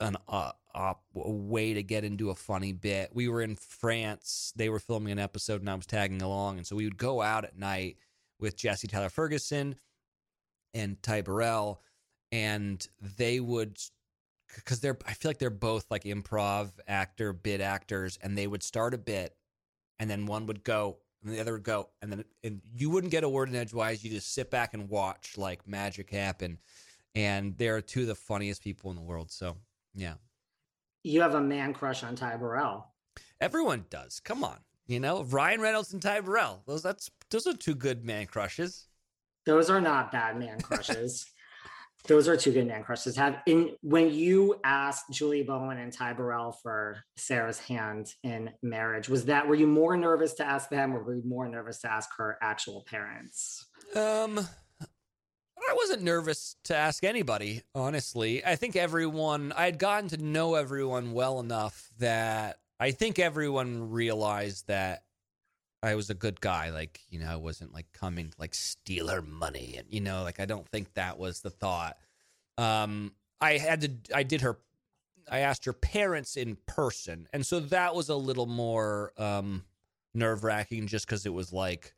an 0.00 0.16
uh, 0.28 0.52
uh, 0.74 0.94
a 1.14 1.30
way 1.30 1.74
to 1.74 1.82
get 1.82 2.04
into 2.04 2.30
a 2.30 2.34
funny 2.34 2.72
bit. 2.72 3.10
We 3.12 3.28
were 3.28 3.42
in 3.42 3.56
France. 3.56 4.52
They 4.56 4.68
were 4.68 4.78
filming 4.78 5.12
an 5.12 5.18
episode, 5.18 5.60
and 5.60 5.70
I 5.70 5.74
was 5.74 5.86
tagging 5.86 6.22
along. 6.22 6.58
And 6.58 6.66
so 6.66 6.74
we 6.76 6.84
would 6.84 6.96
go 6.96 7.22
out 7.22 7.44
at 7.44 7.58
night 7.58 7.98
with 8.40 8.56
Jesse 8.56 8.88
Tyler 8.88 9.10
Ferguson 9.10 9.76
and 10.74 11.00
Ty 11.02 11.22
Burrell, 11.22 11.82
and 12.32 12.86
they 13.00 13.40
would 13.40 13.78
because 14.56 14.80
they're 14.80 14.98
I 15.06 15.12
feel 15.14 15.30
like 15.30 15.38
they're 15.38 15.50
both 15.50 15.90
like 15.90 16.04
improv 16.04 16.70
actor, 16.88 17.32
bit 17.32 17.60
actors, 17.60 18.18
and 18.22 18.36
they 18.36 18.46
would 18.46 18.62
start 18.62 18.94
a 18.94 18.98
bit, 18.98 19.36
and 19.98 20.08
then 20.10 20.26
one 20.26 20.46
would 20.46 20.64
go, 20.64 20.98
and 21.24 21.32
the 21.34 21.40
other 21.40 21.52
would 21.52 21.62
go, 21.62 21.88
and 22.02 22.10
then 22.12 22.24
and 22.44 22.60
you 22.72 22.90
wouldn't 22.90 23.10
get 23.10 23.24
a 23.24 23.28
word 23.28 23.48
in 23.48 23.54
edgewise. 23.56 24.02
You 24.04 24.10
just 24.10 24.32
sit 24.34 24.50
back 24.50 24.74
and 24.74 24.88
watch 24.88 25.36
like 25.36 25.66
magic 25.66 26.10
happen. 26.10 26.58
And 27.16 27.58
they're 27.58 27.80
two 27.80 28.02
of 28.02 28.06
the 28.06 28.14
funniest 28.14 28.62
people 28.62 28.90
in 28.90 28.96
the 28.96 29.02
world. 29.02 29.32
So 29.32 29.56
yeah, 29.94 30.14
You 31.02 31.22
have 31.22 31.34
a 31.34 31.40
man 31.40 31.74
crush 31.74 32.04
on 32.04 32.14
Ty 32.14 32.36
Burrell. 32.36 32.86
everyone 33.40 33.86
does. 33.90 34.20
Come 34.20 34.44
on, 34.44 34.58
you 34.86 35.00
know 35.00 35.24
Ryan 35.24 35.60
Reynolds 35.60 35.92
and 35.92 36.00
Ty 36.00 36.20
Burrell. 36.20 36.62
Those 36.66 36.82
that's 36.82 37.10
those 37.30 37.46
are 37.48 37.54
two 37.54 37.74
good 37.74 38.04
man 38.04 38.26
crushes. 38.26 38.86
Those 39.46 39.70
are 39.70 39.80
not 39.80 40.12
bad 40.12 40.38
man 40.38 40.60
crushes. 40.60 41.26
Those 42.06 42.28
are 42.28 42.36
two 42.36 42.52
good 42.52 42.66
man 42.66 42.82
crushes. 42.82 43.16
Have 43.16 43.38
in 43.46 43.76
when 43.82 44.10
you 44.10 44.56
asked 44.64 45.04
Julie 45.12 45.42
Bowen 45.42 45.78
and 45.78 45.92
Ty 45.92 46.14
Burrell 46.14 46.52
for 46.52 47.04
Sarah's 47.16 47.58
hand 47.58 48.14
in 48.22 48.50
marriage, 48.62 49.08
was 49.08 49.26
that 49.26 49.46
were 49.46 49.54
you 49.54 49.66
more 49.66 49.96
nervous 49.96 50.34
to 50.34 50.44
ask 50.44 50.70
them 50.70 50.94
or 50.94 51.02
were 51.02 51.14
you 51.14 51.22
more 51.24 51.48
nervous 51.48 51.80
to 51.82 51.92
ask 51.92 52.08
her 52.16 52.38
actual 52.42 52.84
parents? 52.88 53.66
Um, 53.94 54.38
I 55.70 55.74
wasn't 55.74 56.02
nervous 56.02 56.56
to 56.64 56.76
ask 56.76 57.04
anybody, 57.04 57.62
honestly. 57.74 58.44
I 58.44 58.56
think 58.56 58.76
everyone, 58.76 59.52
I 59.56 59.66
had 59.66 59.78
gotten 59.78 60.08
to 60.10 60.16
know 60.16 60.54
everyone 60.54 61.12
well 61.12 61.38
enough 61.38 61.90
that 61.98 62.58
I 62.80 62.92
think 62.92 63.18
everyone 63.18 63.90
realized 63.90 64.66
that 64.68 65.02
I 65.82 65.94
was 65.94 66.10
a 66.10 66.14
good 66.14 66.40
guy. 66.40 66.70
Like, 66.70 67.00
you 67.08 67.18
know, 67.18 67.28
I 67.30 67.36
wasn't 67.36 67.72
like 67.72 67.86
coming 67.92 68.28
to 68.30 68.36
like 68.38 68.54
steal 68.54 69.08
her 69.08 69.22
money. 69.22 69.76
And, 69.78 69.86
you 69.90 70.00
know, 70.00 70.22
like 70.22 70.40
I 70.40 70.44
don't 70.44 70.68
think 70.68 70.94
that 70.94 71.18
was 71.18 71.40
the 71.40 71.50
thought. 71.50 71.96
Um, 72.58 73.12
I 73.40 73.58
had 73.58 73.80
to, 73.80 73.90
I 74.14 74.22
did 74.22 74.42
her, 74.42 74.58
I 75.30 75.40
asked 75.40 75.64
her 75.64 75.72
parents 75.72 76.36
in 76.36 76.56
person. 76.66 77.28
And 77.32 77.46
so 77.46 77.60
that 77.60 77.94
was 77.94 78.08
a 78.08 78.16
little 78.16 78.46
more 78.46 79.12
um, 79.16 79.64
nerve 80.12 80.44
wracking 80.44 80.86
just 80.86 81.06
because 81.06 81.24
it 81.24 81.32
was 81.32 81.52
like, 81.52 81.94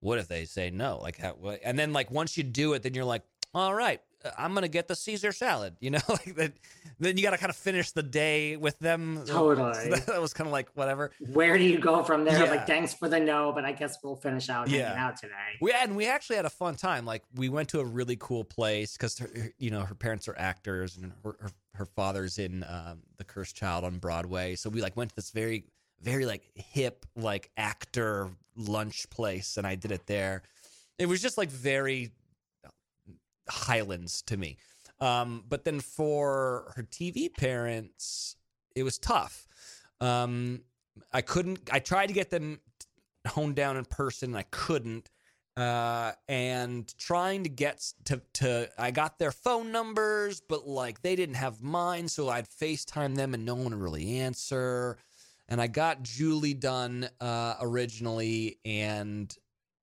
what 0.00 0.18
if 0.18 0.28
they 0.28 0.44
say 0.44 0.70
no? 0.70 0.98
Like, 1.02 1.18
how, 1.18 1.36
and 1.62 1.78
then 1.78 1.92
like 1.92 2.10
once 2.10 2.36
you 2.36 2.44
do 2.44 2.72
it, 2.72 2.82
then 2.82 2.94
you're 2.94 3.04
like, 3.04 3.22
all 3.54 3.74
right, 3.74 4.00
I'm 4.38 4.54
gonna 4.54 4.68
get 4.68 4.88
the 4.88 4.94
Caesar 4.96 5.32
salad. 5.32 5.76
You 5.80 5.90
know, 5.90 6.00
like 6.08 6.34
that. 6.36 6.52
Then 6.98 7.16
you 7.18 7.22
got 7.22 7.32
to 7.32 7.38
kind 7.38 7.50
of 7.50 7.56
finish 7.56 7.90
the 7.92 8.02
day 8.02 8.56
with 8.56 8.78
them. 8.78 9.22
Totally. 9.26 9.74
So 9.74 9.90
that, 9.90 10.06
that 10.06 10.20
was 10.20 10.32
kind 10.32 10.46
of 10.48 10.52
like 10.52 10.68
whatever. 10.74 11.10
Where 11.32 11.58
do 11.58 11.64
you 11.64 11.78
go 11.78 12.02
from 12.02 12.24
there? 12.24 12.42
Yeah. 12.44 12.50
Like, 12.50 12.66
thanks 12.66 12.94
for 12.94 13.08
the 13.08 13.20
no, 13.20 13.52
but 13.52 13.64
I 13.66 13.72
guess 13.72 13.98
we'll 14.02 14.16
finish 14.16 14.48
out 14.48 14.68
hanging 14.68 14.80
Yeah. 14.80 15.06
out 15.06 15.16
today. 15.18 15.32
We 15.60 15.72
had, 15.72 15.88
and 15.88 15.96
we 15.96 16.06
actually 16.06 16.36
had 16.36 16.46
a 16.46 16.50
fun 16.50 16.74
time. 16.76 17.04
Like 17.04 17.22
we 17.34 17.48
went 17.50 17.68
to 17.70 17.80
a 17.80 17.84
really 17.84 18.16
cool 18.18 18.44
place 18.44 18.96
because 18.96 19.20
you 19.58 19.70
know 19.70 19.80
her 19.80 19.94
parents 19.94 20.26
are 20.28 20.36
actors 20.38 20.96
and 20.96 21.12
her 21.22 21.36
her, 21.40 21.50
her 21.74 21.86
father's 21.86 22.38
in 22.38 22.64
um, 22.64 23.02
the 23.18 23.24
Cursed 23.24 23.54
Child 23.56 23.84
on 23.84 23.98
Broadway. 23.98 24.54
So 24.56 24.70
we 24.70 24.80
like 24.80 24.96
went 24.96 25.10
to 25.10 25.16
this 25.16 25.30
very 25.30 25.64
very 26.00 26.24
like 26.24 26.42
hip 26.54 27.04
like 27.14 27.50
actor 27.58 28.30
lunch 28.56 29.08
place, 29.10 29.58
and 29.58 29.66
I 29.66 29.74
did 29.74 29.92
it 29.92 30.06
there. 30.06 30.42
It 30.98 31.06
was 31.06 31.20
just 31.20 31.36
like 31.36 31.50
very 31.50 32.12
Highlands 33.48 34.22
to 34.22 34.36
me. 34.36 34.58
Um, 35.00 35.44
but 35.48 35.64
then 35.64 35.80
for 35.80 36.72
her 36.76 36.82
TV 36.82 37.32
parents, 37.32 38.36
it 38.74 38.82
was 38.82 38.98
tough. 38.98 39.46
Um, 40.00 40.62
I 41.12 41.22
couldn't. 41.22 41.68
I 41.72 41.78
tried 41.78 42.06
to 42.06 42.12
get 42.12 42.30
them 42.30 42.60
honed 43.26 43.56
down 43.56 43.76
in 43.76 43.84
person. 43.84 44.34
I 44.34 44.42
couldn't. 44.50 45.10
Uh, 45.56 46.12
and 46.28 46.92
trying 46.98 47.42
to 47.42 47.48
get 47.48 47.80
to 48.04 48.20
to 48.34 48.68
I 48.78 48.90
got 48.90 49.18
their 49.18 49.32
phone 49.32 49.72
numbers, 49.72 50.42
but 50.46 50.68
like 50.68 51.00
they 51.00 51.16
didn't 51.16 51.36
have 51.36 51.62
mine, 51.62 52.08
so 52.08 52.28
I'd 52.28 52.48
FaceTime 52.48 53.14
them 53.14 53.32
and 53.32 53.44
no 53.46 53.54
one 53.54 53.70
would 53.70 53.80
really 53.80 54.18
answer. 54.18 54.98
And 55.48 55.60
I 55.60 55.66
got 55.66 56.02
Julie 56.02 56.54
done 56.54 57.08
uh, 57.20 57.54
originally, 57.60 58.58
and 58.64 59.34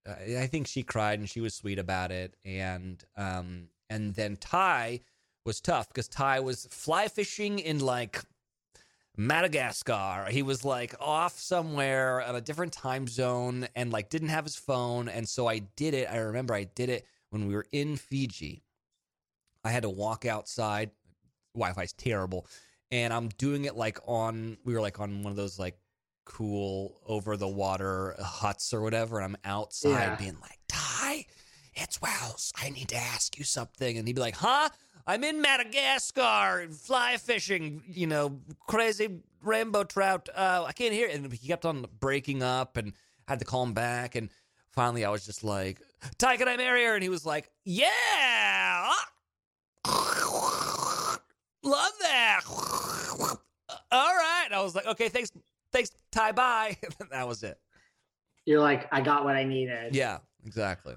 I 0.05 0.47
think 0.47 0.67
she 0.67 0.83
cried 0.83 1.19
and 1.19 1.29
she 1.29 1.41
was 1.41 1.53
sweet 1.53 1.79
about 1.79 2.11
it. 2.11 2.35
And 2.43 3.03
um, 3.15 3.69
and 3.89 4.13
then 4.15 4.35
Ty 4.37 5.01
was 5.45 5.61
tough 5.61 5.87
because 5.89 6.07
Ty 6.07 6.41
was 6.41 6.67
fly 6.71 7.07
fishing 7.07 7.59
in 7.59 7.79
like 7.79 8.21
Madagascar. 9.17 10.27
He 10.29 10.41
was 10.41 10.65
like 10.65 10.95
off 10.99 11.37
somewhere 11.39 12.21
on 12.21 12.35
a 12.35 12.41
different 12.41 12.73
time 12.73 13.07
zone 13.07 13.67
and 13.75 13.91
like 13.91 14.09
didn't 14.09 14.29
have 14.29 14.45
his 14.45 14.55
phone. 14.55 15.07
And 15.07 15.27
so 15.27 15.47
I 15.47 15.59
did 15.59 15.93
it. 15.93 16.09
I 16.11 16.17
remember 16.17 16.53
I 16.53 16.63
did 16.63 16.89
it 16.89 17.05
when 17.29 17.47
we 17.47 17.55
were 17.55 17.65
in 17.71 17.95
Fiji. 17.95 18.63
I 19.63 19.71
had 19.71 19.83
to 19.83 19.89
walk 19.89 20.25
outside. 20.25 20.91
Wi 21.55 21.73
Fi's 21.73 21.93
terrible. 21.93 22.47
And 22.91 23.13
I'm 23.13 23.29
doing 23.29 23.65
it 23.65 23.75
like 23.75 23.99
on, 24.05 24.57
we 24.65 24.73
were 24.73 24.81
like 24.81 24.99
on 24.99 25.23
one 25.23 25.31
of 25.31 25.37
those 25.37 25.59
like 25.59 25.77
cool 26.25 26.99
over 27.05 27.37
the 27.37 27.47
water 27.47 28.15
huts 28.19 28.73
or 28.73 28.81
whatever. 28.81 29.19
And 29.19 29.25
I'm 29.25 29.37
outside 29.43 29.89
Yeah. 29.89 30.15
being 30.15 30.37
like, 30.41 30.59
Ty, 30.67 31.25
it's 31.73 32.01
Wells. 32.01 32.51
I 32.55 32.69
need 32.69 32.89
to 32.89 32.95
ask 32.97 33.37
you 33.37 33.43
something. 33.43 33.97
And 33.97 34.07
he'd 34.07 34.15
be 34.15 34.21
like, 34.21 34.35
huh? 34.35 34.69
I'm 35.05 35.23
in 35.25 35.41
Madagascar, 35.41 36.67
fly 36.71 37.17
fishing, 37.17 37.83
you 37.87 38.07
know, 38.07 38.39
crazy 38.67 39.19
rainbow 39.41 39.83
trout. 39.83 40.29
Uh, 40.33 40.63
I 40.65 40.71
can't 40.71 40.93
hear 40.93 41.07
it. 41.07 41.15
And 41.15 41.31
he 41.33 41.47
kept 41.47 41.65
on 41.65 41.85
breaking 41.99 42.41
up 42.41 42.77
and 42.77 42.93
had 43.27 43.39
to 43.39 43.45
call 43.45 43.63
him 43.63 43.73
back. 43.73 44.15
And 44.15 44.29
finally, 44.71 45.03
I 45.03 45.09
was 45.09 45.25
just 45.25 45.43
like, 45.43 45.81
Ty, 46.17 46.37
can 46.37 46.47
I 46.47 46.55
marry 46.55 46.85
her? 46.85 46.93
And 46.93 47.03
he 47.03 47.09
was 47.09 47.25
like, 47.25 47.49
yeah. 47.65 48.93
Love 51.65 51.91
that. 52.01 52.41
All 53.91 54.15
right. 54.15 54.47
I 54.51 54.61
was 54.61 54.75
like, 54.75 54.85
okay, 54.85 55.09
thanks. 55.09 55.31
Thanks, 55.73 55.89
Ty. 56.11 56.31
Bye. 56.31 56.77
that 57.11 57.27
was 57.27 57.43
it. 57.43 57.57
You're 58.45 58.61
like, 58.61 58.87
I 58.91 59.01
got 59.01 59.23
what 59.23 59.35
I 59.35 59.43
needed. 59.43 59.95
Yeah, 59.95 60.19
exactly. 60.45 60.95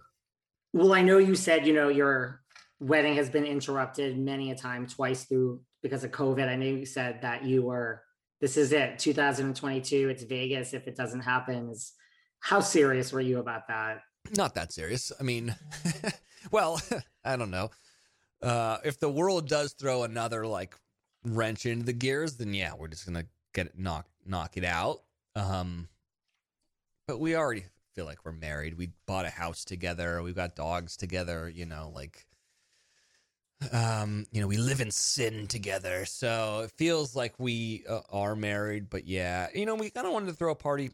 Well, 0.72 0.92
I 0.92 1.02
know 1.02 1.18
you 1.18 1.34
said, 1.34 1.66
you 1.66 1.72
know, 1.72 1.88
your 1.88 2.42
wedding 2.80 3.14
has 3.16 3.30
been 3.30 3.44
interrupted 3.44 4.18
many 4.18 4.50
a 4.50 4.54
time, 4.54 4.86
twice 4.86 5.24
through 5.24 5.60
because 5.82 6.04
of 6.04 6.10
COVID. 6.10 6.46
I 6.46 6.56
know 6.56 6.66
you 6.66 6.84
said 6.84 7.22
that 7.22 7.44
you 7.44 7.62
were, 7.62 8.02
this 8.40 8.56
is 8.56 8.72
it, 8.72 8.98
2022, 8.98 10.08
it's 10.08 10.24
Vegas. 10.24 10.74
If 10.74 10.86
it 10.86 10.96
doesn't 10.96 11.20
happen, 11.20 11.70
is 11.70 11.92
how 12.40 12.60
serious 12.60 13.12
were 13.12 13.20
you 13.20 13.38
about 13.38 13.68
that? 13.68 14.00
Not 14.36 14.54
that 14.56 14.72
serious. 14.72 15.12
I 15.18 15.22
mean, 15.22 15.54
well, 16.50 16.80
I 17.24 17.36
don't 17.36 17.50
know. 17.50 17.70
Uh, 18.42 18.78
if 18.84 18.98
the 18.98 19.08
world 19.08 19.48
does 19.48 19.72
throw 19.72 20.02
another 20.02 20.46
like 20.46 20.74
wrench 21.24 21.64
into 21.64 21.86
the 21.86 21.92
gears, 21.92 22.36
then 22.36 22.52
yeah, 22.52 22.72
we're 22.76 22.88
just 22.88 23.06
gonna 23.06 23.24
get 23.56 23.66
it 23.66 23.78
knock 23.78 24.06
knock 24.24 24.56
it 24.56 24.64
out. 24.64 25.00
Um, 25.34 25.88
but 27.08 27.18
we 27.18 27.34
already 27.34 27.64
feel 27.94 28.04
like 28.04 28.24
we're 28.24 28.32
married. 28.32 28.76
We 28.76 28.90
bought 29.06 29.24
a 29.24 29.30
house 29.30 29.64
together. 29.64 30.22
We've 30.22 30.36
got 30.36 30.54
dogs 30.54 30.96
together. 30.96 31.48
You 31.48 31.66
know, 31.66 31.90
like, 31.94 32.26
um, 33.72 34.26
you 34.30 34.40
know, 34.40 34.46
we 34.46 34.58
live 34.58 34.80
in 34.80 34.90
sin 34.90 35.46
together. 35.46 36.04
So 36.04 36.60
it 36.64 36.72
feels 36.72 37.16
like 37.16 37.34
we 37.38 37.84
uh, 37.88 38.00
are 38.10 38.36
married. 38.36 38.90
But 38.90 39.06
yeah, 39.06 39.48
you 39.54 39.64
know, 39.64 39.74
we 39.74 39.90
kind 39.90 40.06
of 40.06 40.12
wanted 40.12 40.26
to 40.26 40.34
throw 40.34 40.52
a 40.52 40.56
party. 40.56 40.90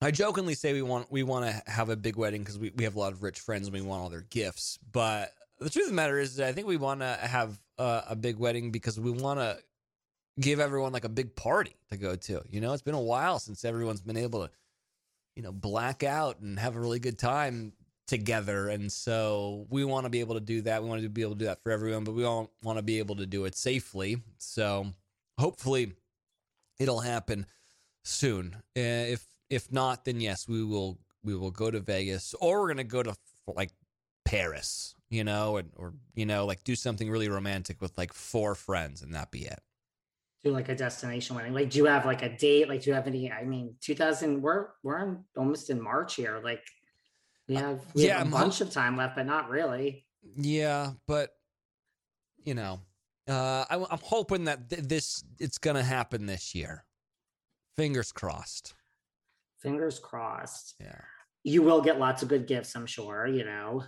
I 0.00 0.10
jokingly 0.10 0.54
say 0.54 0.72
we 0.72 0.82
want 0.82 1.12
we 1.12 1.22
want 1.22 1.46
to 1.46 1.70
have 1.70 1.90
a 1.90 1.96
big 1.96 2.16
wedding 2.16 2.42
because 2.42 2.58
we, 2.58 2.72
we 2.74 2.84
have 2.84 2.96
a 2.96 2.98
lot 2.98 3.12
of 3.12 3.22
rich 3.22 3.38
friends 3.38 3.68
and 3.68 3.74
we 3.74 3.82
want 3.82 4.02
all 4.02 4.08
their 4.08 4.26
gifts. 4.30 4.78
But 4.90 5.32
the 5.60 5.70
truth 5.70 5.84
of 5.84 5.90
the 5.90 5.96
matter 5.96 6.18
is, 6.18 6.40
I 6.40 6.52
think 6.52 6.66
we 6.66 6.76
want 6.76 7.00
to 7.00 7.18
have 7.20 7.60
a, 7.78 8.02
a 8.10 8.16
big 8.16 8.38
wedding 8.38 8.72
because 8.72 8.98
we 8.98 9.12
want 9.12 9.38
to 9.38 9.58
give 10.40 10.60
everyone 10.60 10.92
like 10.92 11.04
a 11.04 11.10
big 11.10 11.34
party 11.36 11.76
to 11.90 11.96
go 11.96 12.16
to. 12.16 12.42
You 12.48 12.60
know, 12.60 12.72
it's 12.72 12.82
been 12.82 12.94
a 12.94 13.00
while 13.00 13.38
since 13.38 13.64
everyone's 13.64 14.00
been 14.00 14.16
able 14.16 14.46
to, 14.46 14.50
you 15.36 15.42
know, 15.42 15.52
black 15.52 16.02
out 16.02 16.40
and 16.40 16.58
have 16.58 16.76
a 16.76 16.80
really 16.80 16.98
good 16.98 17.18
time 17.18 17.72
together. 18.06 18.68
And 18.68 18.90
so 18.90 19.66
we 19.70 19.84
want 19.84 20.04
to 20.04 20.10
be 20.10 20.20
able 20.20 20.34
to 20.34 20.40
do 20.40 20.62
that. 20.62 20.82
We 20.82 20.88
want 20.88 21.02
to 21.02 21.08
be 21.08 21.22
able 21.22 21.32
to 21.32 21.38
do 21.38 21.44
that 21.46 21.62
for 21.62 21.70
everyone, 21.70 22.04
but 22.04 22.14
we 22.14 22.24
all 22.24 22.50
want 22.62 22.78
to 22.78 22.82
be 22.82 22.98
able 22.98 23.16
to 23.16 23.26
do 23.26 23.44
it 23.44 23.54
safely. 23.54 24.18
So 24.38 24.92
hopefully 25.38 25.92
it'll 26.78 27.00
happen 27.00 27.46
soon. 28.04 28.56
Uh, 28.76 29.08
if 29.14 29.24
if 29.50 29.70
not, 29.70 30.04
then 30.04 30.20
yes, 30.20 30.48
we 30.48 30.64
will 30.64 30.98
we 31.22 31.34
will 31.34 31.50
go 31.50 31.70
to 31.70 31.80
Vegas 31.80 32.34
or 32.40 32.60
we're 32.60 32.68
gonna 32.68 32.84
go 32.84 33.02
to 33.02 33.14
like 33.46 33.70
Paris, 34.24 34.94
you 35.10 35.24
know, 35.24 35.56
and, 35.56 35.70
or 35.76 35.94
you 36.14 36.26
know, 36.26 36.46
like 36.46 36.64
do 36.64 36.74
something 36.74 37.10
really 37.10 37.28
romantic 37.28 37.80
with 37.80 37.96
like 37.98 38.12
four 38.12 38.54
friends 38.54 39.02
and 39.02 39.14
that 39.14 39.30
be 39.30 39.44
it. 39.46 39.60
Do 40.44 40.50
like 40.50 40.68
a 40.68 40.74
destination 40.74 41.36
wedding. 41.36 41.54
Like, 41.54 41.70
do 41.70 41.78
you 41.78 41.84
have 41.84 42.04
like 42.04 42.22
a 42.22 42.36
date? 42.36 42.68
Like, 42.68 42.82
do 42.82 42.90
you 42.90 42.94
have 42.94 43.06
any? 43.06 43.30
I 43.30 43.44
mean, 43.44 43.76
2000. 43.80 44.42
We're 44.42 44.68
we're 44.82 44.98
in, 44.98 45.24
almost 45.36 45.70
in 45.70 45.80
March 45.80 46.16
here. 46.16 46.40
Like, 46.42 46.64
we 47.48 47.54
have 47.54 47.80
we 47.94 48.06
yeah, 48.06 48.18
have 48.18 48.22
a 48.22 48.24
I'm 48.24 48.30
bunch 48.30 48.60
of 48.60 48.70
time 48.70 48.96
left, 48.96 49.16
but 49.16 49.26
not 49.26 49.50
really. 49.50 50.04
Yeah, 50.36 50.92
but 51.06 51.30
you 52.44 52.54
know, 52.54 52.80
uh, 53.28 53.64
I, 53.70 53.76
I'm 53.76 54.00
hoping 54.02 54.44
that 54.44 54.68
th- 54.68 54.82
this 54.82 55.24
it's 55.38 55.58
gonna 55.58 55.82
happen 55.82 56.26
this 56.26 56.54
year. 56.54 56.84
Fingers 57.76 58.12
crossed. 58.12 58.74
Fingers 59.60 59.98
crossed. 59.98 60.74
Yeah. 60.80 61.00
You 61.44 61.62
will 61.62 61.80
get 61.80 61.98
lots 61.98 62.22
of 62.22 62.28
good 62.28 62.46
gifts, 62.46 62.74
I'm 62.74 62.86
sure. 62.86 63.26
You 63.26 63.44
know, 63.44 63.84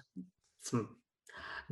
some. 0.60 0.96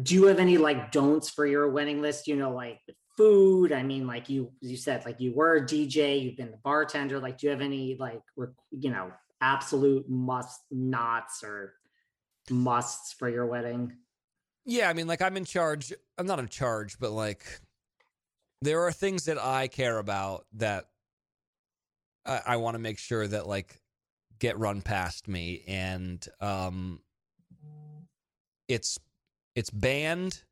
Do 0.02 0.14
you 0.14 0.24
have 0.26 0.38
any 0.38 0.58
like 0.58 0.90
don'ts 0.90 1.28
for 1.28 1.46
your 1.46 1.70
wedding 1.70 2.00
list? 2.00 2.26
You 2.26 2.36
know, 2.36 2.52
like 2.52 2.80
food. 3.16 3.72
I 3.72 3.82
mean, 3.82 4.06
like 4.06 4.28
you 4.28 4.52
you 4.60 4.76
said, 4.76 5.04
like 5.04 5.20
you 5.20 5.32
were 5.34 5.56
a 5.56 5.62
DJ, 5.62 6.22
you've 6.22 6.36
been 6.36 6.50
the 6.50 6.58
bartender. 6.58 7.18
Like, 7.18 7.38
do 7.38 7.46
you 7.46 7.50
have 7.50 7.60
any 7.60 7.96
like 7.98 8.22
you 8.70 8.90
know 8.90 9.12
absolute 9.40 10.08
must 10.08 10.60
nots 10.70 11.42
or 11.42 11.74
musts 12.50 13.12
for 13.12 13.28
your 13.28 13.46
wedding? 13.46 13.96
Yeah, 14.64 14.88
I 14.88 14.92
mean, 14.92 15.06
like 15.06 15.22
I'm 15.22 15.36
in 15.36 15.44
charge. 15.44 15.92
I'm 16.18 16.26
not 16.26 16.38
in 16.38 16.48
charge, 16.48 16.98
but 16.98 17.10
like 17.10 17.44
there 18.60 18.82
are 18.82 18.92
things 18.92 19.24
that 19.24 19.38
I 19.38 19.68
care 19.68 19.98
about 19.98 20.46
that 20.54 20.86
I, 22.24 22.40
I 22.46 22.56
want 22.56 22.74
to 22.76 22.78
make 22.78 22.98
sure 22.98 23.26
that 23.26 23.46
like 23.46 23.80
get 24.38 24.58
run 24.58 24.82
past 24.82 25.28
me, 25.28 25.62
and 25.66 26.24
um, 26.40 27.00
it's 28.68 28.98
it's 29.54 29.70
band 29.70 30.42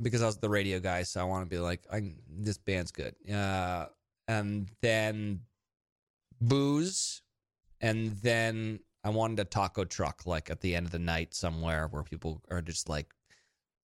because 0.00 0.22
I 0.22 0.26
was 0.26 0.38
the 0.38 0.48
radio 0.48 0.80
guy, 0.80 1.02
so 1.02 1.20
I 1.20 1.24
want 1.24 1.48
to 1.48 1.54
be 1.54 1.58
like, 1.58 1.82
I 1.92 2.14
this 2.28 2.58
band's 2.58 2.92
good. 2.92 3.14
Uh, 3.30 3.86
and 4.28 4.68
then 4.82 5.40
booze, 6.40 7.22
and 7.80 8.12
then 8.22 8.80
I 9.04 9.10
wanted 9.10 9.40
a 9.40 9.44
taco 9.44 9.84
truck 9.84 10.26
like 10.26 10.50
at 10.50 10.60
the 10.60 10.74
end 10.74 10.86
of 10.86 10.92
the 10.92 10.98
night 10.98 11.34
somewhere 11.34 11.86
where 11.88 12.02
people 12.02 12.42
are 12.50 12.60
just 12.60 12.88
like 12.88 13.06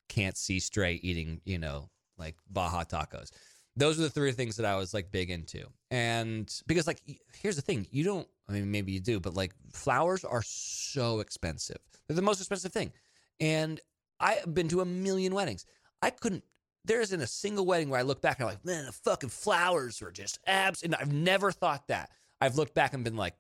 can't 0.09 0.37
see 0.37 0.59
straight 0.59 1.05
eating, 1.05 1.41
you 1.45 1.59
know, 1.59 1.89
like 2.19 2.35
Baja 2.51 2.85
tacos. 2.85 3.31
Those 3.77 3.99
are 3.99 4.03
the 4.03 4.11
three 4.11 4.33
things 4.33 4.57
that 4.57 4.67
I 4.67 4.77
was 4.77 4.93
like 4.93 5.11
big 5.11 5.31
into. 5.31 5.65
And 5.91 6.53
because 6.67 6.87
like 6.87 7.01
here's 7.41 7.57
the 7.57 7.63
thing, 7.63 7.87
you 7.91 8.05
don't 8.05 8.29
I 8.49 8.53
mean 8.53 8.71
maybe 8.71 8.93
you 8.93 9.01
do, 9.01 9.21
but 9.21 9.35
like 9.35 9.53
flowers 9.73 10.25
are 10.25 10.43
so 10.45 11.21
expensive. 11.21 11.79
They're 12.07 12.17
the 12.17 12.23
most 12.23 12.41
expensive 12.41 12.73
thing. 12.73 12.93
And 13.41 13.81
I've 14.21 14.53
been 14.55 14.69
to 14.69 14.81
a 14.81 14.85
million 14.85 15.35
weddings. 15.35 15.67
I 16.03 16.11
couldn't 16.11 16.45
there 16.85 17.01
isn't 17.01 17.21
a 17.21 17.27
single 17.27 17.65
wedding 17.65 17.89
where 17.89 18.01
I 18.01 18.03
look 18.03 18.21
back 18.21 18.39
and 18.39 18.49
I'm 18.49 18.55
like, 18.55 18.65
man, 18.65 18.87
the 18.87 18.93
fucking 18.93 19.31
flowers 19.31 20.01
were 20.01 20.11
just 20.11 20.39
abs. 20.47 20.83
And 20.83 20.95
I've 20.95 21.13
never 21.13 21.53
thought 21.53 21.87
that. 21.89 22.11
I've 22.41 22.57
looked 22.57 22.75
back 22.75 22.93
and 22.93 23.05
been 23.05 23.17
like, 23.17 23.35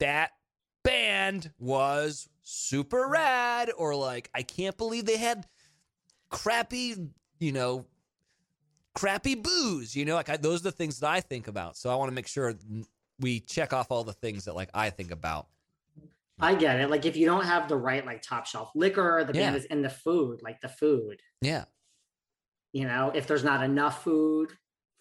that 0.00 0.30
band 0.82 1.52
was 1.58 2.28
super 2.42 3.02
mm-hmm. 3.02 3.12
rad. 3.12 3.70
Or 3.76 3.94
like, 3.94 4.30
I 4.34 4.42
can't 4.42 4.76
believe 4.76 5.04
they 5.04 5.18
had 5.18 5.46
crappy, 6.30 6.96
you 7.38 7.52
know, 7.52 7.84
crappy 8.94 9.34
booze. 9.34 9.94
You 9.94 10.06
know, 10.06 10.14
like 10.14 10.30
I, 10.30 10.38
those 10.38 10.60
are 10.60 10.64
the 10.64 10.72
things 10.72 11.00
that 11.00 11.10
I 11.10 11.20
think 11.20 11.48
about. 11.48 11.76
So 11.76 11.90
I 11.90 11.96
want 11.96 12.10
to 12.10 12.14
make 12.14 12.26
sure 12.26 12.54
we 13.20 13.40
check 13.40 13.74
off 13.74 13.90
all 13.90 14.04
the 14.04 14.14
things 14.14 14.46
that 14.46 14.54
like 14.54 14.70
I 14.72 14.88
think 14.88 15.10
about. 15.10 15.48
I 16.38 16.54
get 16.54 16.80
it. 16.80 16.90
Like 16.90 17.06
if 17.06 17.16
you 17.16 17.26
don't 17.26 17.44
have 17.44 17.68
the 17.68 17.76
right 17.76 18.04
like 18.04 18.22
top 18.22 18.46
shelf 18.46 18.70
liquor, 18.74 19.24
the 19.26 19.32
band 19.32 19.56
is 19.56 19.64
in 19.66 19.82
the 19.82 19.88
food, 19.90 20.40
like 20.42 20.60
the 20.60 20.68
food. 20.68 21.20
Yeah. 21.40 21.64
You 22.76 22.84
know, 22.86 23.10
if 23.14 23.26
there's 23.26 23.42
not 23.42 23.62
enough 23.64 24.04
food, 24.04 24.50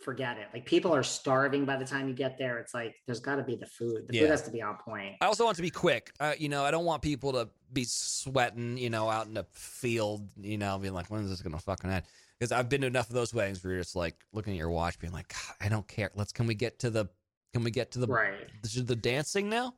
forget 0.01 0.37
it. 0.37 0.47
Like 0.53 0.65
people 0.65 0.95
are 0.95 1.03
starving 1.03 1.65
by 1.65 1.75
the 1.75 1.83
time 1.83 2.07
you 2.07 2.13
get 2.13 2.37
there. 2.37 2.57
It's 2.57 2.73
like 2.73 2.95
there's 3.05 3.19
got 3.19 3.35
to 3.35 3.43
be 3.43 3.57
the 3.57 3.65
food. 3.65 4.07
The 4.07 4.13
Yeah. 4.13 4.21
food 4.21 4.29
has 4.29 4.43
to 4.43 4.51
be 4.51 4.61
on 4.61 4.77
point. 4.77 5.15
I 5.19 5.25
also 5.25 5.43
want 5.43 5.57
to 5.57 5.61
be 5.61 5.69
quick. 5.69 6.13
Uh, 6.21 6.35
you 6.39 6.47
know, 6.47 6.63
I 6.63 6.71
don't 6.71 6.85
want 6.85 7.01
people 7.01 7.33
to 7.33 7.49
be 7.73 7.83
sweating, 7.83 8.77
you 8.77 8.89
know, 8.89 9.09
out 9.09 9.27
in 9.27 9.33
the 9.33 9.45
field, 9.51 10.29
you 10.39 10.57
know, 10.57 10.77
being 10.79 10.93
like, 10.93 11.07
when 11.11 11.21
is 11.25 11.29
this 11.29 11.41
going 11.41 11.53
to 11.53 11.61
fucking 11.61 11.89
end? 11.89 12.05
Because 12.39 12.53
I've 12.53 12.69
been 12.69 12.79
to 12.79 12.87
enough 12.87 13.09
of 13.09 13.13
those 13.13 13.33
weddings 13.33 13.61
where 13.61 13.73
you're 13.73 13.81
just 13.81 13.97
like 13.97 14.15
looking 14.31 14.53
at 14.53 14.57
your 14.59 14.69
watch, 14.69 14.97
being 14.97 15.11
like, 15.11 15.35
I 15.59 15.67
don't 15.67 15.85
care. 15.85 16.11
Let's, 16.15 16.31
can 16.31 16.47
we 16.47 16.55
get 16.55 16.79
to 16.79 16.89
the, 16.89 17.07
can 17.51 17.65
we 17.65 17.71
get 17.71 17.91
to 17.91 17.99
the, 17.99 18.07
Right. 18.07 18.49
the, 18.61 18.83
the 18.83 18.95
dancing 18.95 19.49
now? 19.49 19.73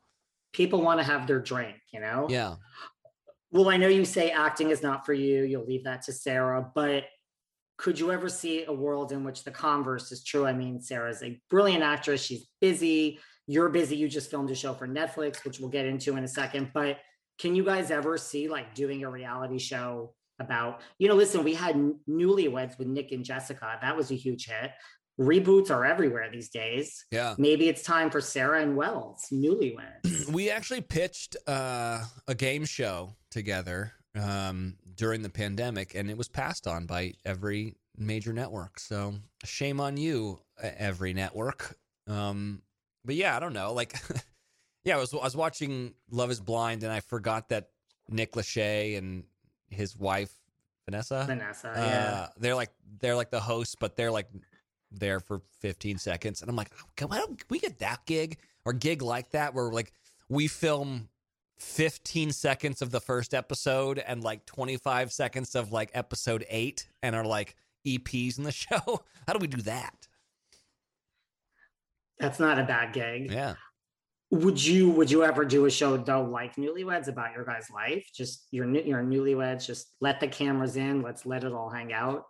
People 0.52 0.82
want 0.82 1.00
to 1.00 1.04
have 1.04 1.26
their 1.26 1.40
drink, 1.40 1.78
you 1.92 1.98
know? 1.98 2.28
Yeah. 2.30 2.54
Well, 3.50 3.68
I 3.68 3.76
know 3.76 3.88
you 3.88 4.04
say 4.04 4.30
acting 4.30 4.70
is 4.70 4.84
not 4.84 5.04
for 5.04 5.14
you. 5.14 5.42
You'll 5.42 5.66
leave 5.66 5.82
that 5.82 6.02
to 6.02 6.12
Sarah, 6.12 6.70
but 6.76 7.04
could 7.78 7.98
you 7.98 8.10
ever 8.10 8.28
see 8.28 8.64
a 8.64 8.72
world 8.72 9.12
in 9.12 9.24
which 9.24 9.44
the 9.44 9.52
converse 9.52 10.10
is 10.12 10.24
true? 10.24 10.44
I 10.44 10.52
mean, 10.52 10.80
Sarah's 10.80 11.22
a 11.22 11.40
brilliant 11.48 11.84
actress. 11.84 12.22
She's 12.22 12.46
busy. 12.60 13.20
You're 13.46 13.68
busy. 13.68 13.96
You 13.96 14.08
just 14.08 14.30
filmed 14.30 14.50
a 14.50 14.54
show 14.54 14.74
for 14.74 14.86
Netflix, 14.86 15.44
which 15.44 15.60
we'll 15.60 15.70
get 15.70 15.86
into 15.86 16.16
in 16.16 16.24
a 16.24 16.28
second. 16.28 16.72
But 16.74 16.98
can 17.38 17.54
you 17.54 17.64
guys 17.64 17.90
ever 17.92 18.18
see 18.18 18.48
like 18.48 18.74
doing 18.74 19.04
a 19.04 19.10
reality 19.10 19.58
show 19.58 20.12
about, 20.40 20.80
you 20.98 21.08
know, 21.08 21.14
listen, 21.14 21.44
we 21.44 21.54
had 21.54 21.76
Newlyweds 22.08 22.78
with 22.78 22.88
Nick 22.88 23.12
and 23.12 23.24
Jessica. 23.24 23.78
That 23.80 23.96
was 23.96 24.10
a 24.10 24.14
huge 24.14 24.46
hit. 24.46 24.72
Reboots 25.18 25.70
are 25.70 25.84
everywhere 25.84 26.28
these 26.32 26.48
days. 26.48 27.04
Yeah. 27.10 27.34
Maybe 27.38 27.68
it's 27.68 27.82
time 27.82 28.10
for 28.10 28.20
Sarah 28.20 28.60
and 28.60 28.76
Wells, 28.76 29.26
Newlyweds. 29.32 30.28
we 30.32 30.50
actually 30.50 30.80
pitched 30.80 31.36
uh, 31.46 32.04
a 32.26 32.34
game 32.34 32.64
show 32.64 33.16
together 33.30 33.94
um, 34.18 34.76
during 34.96 35.22
the 35.22 35.30
pandemic, 35.30 35.94
and 35.94 36.10
it 36.10 36.16
was 36.16 36.28
passed 36.28 36.66
on 36.66 36.86
by 36.86 37.14
every 37.24 37.76
major 37.96 38.32
network. 38.32 38.78
So 38.78 39.14
shame 39.44 39.80
on 39.80 39.96
you, 39.96 40.40
every 40.62 41.14
network. 41.14 41.76
Um, 42.06 42.62
but 43.04 43.14
yeah, 43.14 43.36
I 43.36 43.40
don't 43.40 43.52
know. 43.52 43.72
Like, 43.72 43.94
yeah, 44.84 44.96
I 44.96 44.98
was 44.98 45.12
I 45.14 45.18
was 45.18 45.36
watching 45.36 45.94
Love 46.10 46.30
Is 46.30 46.40
Blind, 46.40 46.82
and 46.82 46.92
I 46.92 47.00
forgot 47.00 47.48
that 47.50 47.70
Nick 48.08 48.32
Lachey 48.32 48.96
and 48.98 49.24
his 49.70 49.96
wife 49.96 50.34
Vanessa, 50.88 51.24
Vanessa, 51.26 51.68
uh, 51.68 51.74
yeah. 51.76 52.28
they're 52.38 52.54
like 52.54 52.70
they're 53.00 53.14
like 53.14 53.30
the 53.30 53.40
hosts, 53.40 53.76
but 53.78 53.94
they're 53.94 54.10
like 54.10 54.26
there 54.90 55.20
for 55.20 55.42
15 55.60 55.98
seconds, 55.98 56.40
and 56.40 56.48
I'm 56.48 56.56
like, 56.56 56.70
oh, 56.80 56.86
can, 56.96 57.08
why 57.08 57.18
don't 57.18 57.44
we 57.50 57.58
get 57.58 57.78
that 57.80 58.06
gig 58.06 58.38
or 58.64 58.72
gig 58.72 59.02
like 59.02 59.30
that 59.32 59.52
where 59.52 59.70
like 59.70 59.92
we 60.30 60.48
film 60.48 61.10
15 61.58 62.32
seconds 62.32 62.82
of 62.82 62.90
the 62.90 63.00
first 63.00 63.34
episode 63.34 63.98
and 63.98 64.22
like 64.22 64.46
25 64.46 65.12
seconds 65.12 65.54
of 65.54 65.72
like 65.72 65.90
episode 65.94 66.44
eight 66.48 66.88
and 67.02 67.16
are 67.16 67.24
like 67.24 67.56
EPs 67.86 68.38
in 68.38 68.44
the 68.44 68.52
show? 68.52 69.02
How 69.26 69.32
do 69.32 69.38
we 69.38 69.46
do 69.46 69.62
that? 69.62 70.08
That's 72.18 72.40
not 72.40 72.58
a 72.58 72.64
bad 72.64 72.92
gig. 72.92 73.30
Yeah. 73.30 73.54
Would 74.30 74.62
you 74.62 74.90
would 74.90 75.10
you 75.10 75.24
ever 75.24 75.44
do 75.44 75.64
a 75.64 75.70
show 75.70 75.96
though 75.96 76.22
like 76.22 76.56
Newlyweds 76.56 77.08
about 77.08 77.32
your 77.34 77.44
guys' 77.44 77.70
life? 77.74 78.06
Just 78.14 78.46
your 78.50 78.66
new 78.66 78.82
your 78.82 79.02
newlyweds, 79.02 79.66
just 79.66 79.94
let 80.00 80.20
the 80.20 80.28
cameras 80.28 80.76
in, 80.76 81.00
let's 81.00 81.24
let 81.24 81.44
it 81.44 81.52
all 81.52 81.70
hang 81.70 81.94
out. 81.94 82.26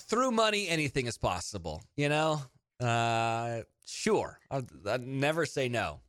Through 0.00 0.30
money, 0.30 0.68
anything 0.68 1.06
is 1.06 1.18
possible, 1.18 1.82
you 1.96 2.08
know? 2.08 2.40
Uh, 2.80 3.60
sure. 3.86 4.38
I'd, 4.50 4.66
I'd 4.86 5.06
never 5.06 5.46
say 5.46 5.68
no. 5.68 6.00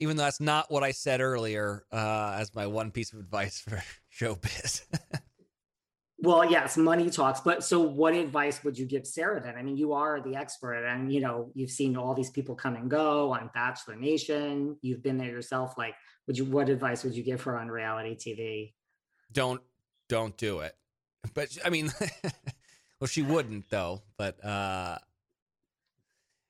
Even 0.00 0.16
though 0.16 0.24
that's 0.24 0.40
not 0.40 0.70
what 0.70 0.82
I 0.82 0.92
said 0.92 1.20
earlier 1.20 1.84
uh, 1.92 2.36
as 2.38 2.54
my 2.54 2.66
one 2.66 2.90
piece 2.90 3.12
of 3.12 3.18
advice 3.18 3.60
for 3.60 3.82
showbiz. 4.18 4.82
Well, 6.22 6.50
yes, 6.50 6.76
money 6.76 7.08
talks, 7.08 7.40
but 7.40 7.64
so 7.64 7.80
what 7.80 8.12
advice 8.12 8.62
would 8.62 8.78
you 8.78 8.84
give 8.84 9.06
Sarah 9.06 9.40
then? 9.42 9.56
I 9.56 9.62
mean, 9.62 9.78
you 9.78 9.94
are 9.94 10.20
the 10.20 10.36
expert 10.36 10.84
and 10.84 11.10
you 11.10 11.20
know, 11.20 11.50
you've 11.54 11.70
seen 11.70 11.96
all 11.96 12.12
these 12.14 12.28
people 12.28 12.54
come 12.54 12.76
and 12.76 12.90
go 12.90 13.32
on 13.32 13.50
Bachelor 13.54 13.96
Nation. 13.96 14.76
You've 14.82 15.02
been 15.02 15.16
there 15.16 15.30
yourself. 15.30 15.78
Like, 15.78 15.94
would 16.26 16.36
you 16.36 16.44
what 16.44 16.68
advice 16.68 17.04
would 17.04 17.14
you 17.14 17.22
give 17.22 17.40
her 17.44 17.58
on 17.58 17.68
reality 17.68 18.16
TV? 18.16 18.72
don't 19.32 19.60
don't 20.08 20.36
do 20.36 20.60
it 20.60 20.74
but 21.34 21.56
i 21.64 21.70
mean 21.70 21.90
well 23.00 23.08
she 23.08 23.22
wouldn't 23.22 23.68
though 23.70 24.02
but 24.16 24.42
uh 24.44 24.98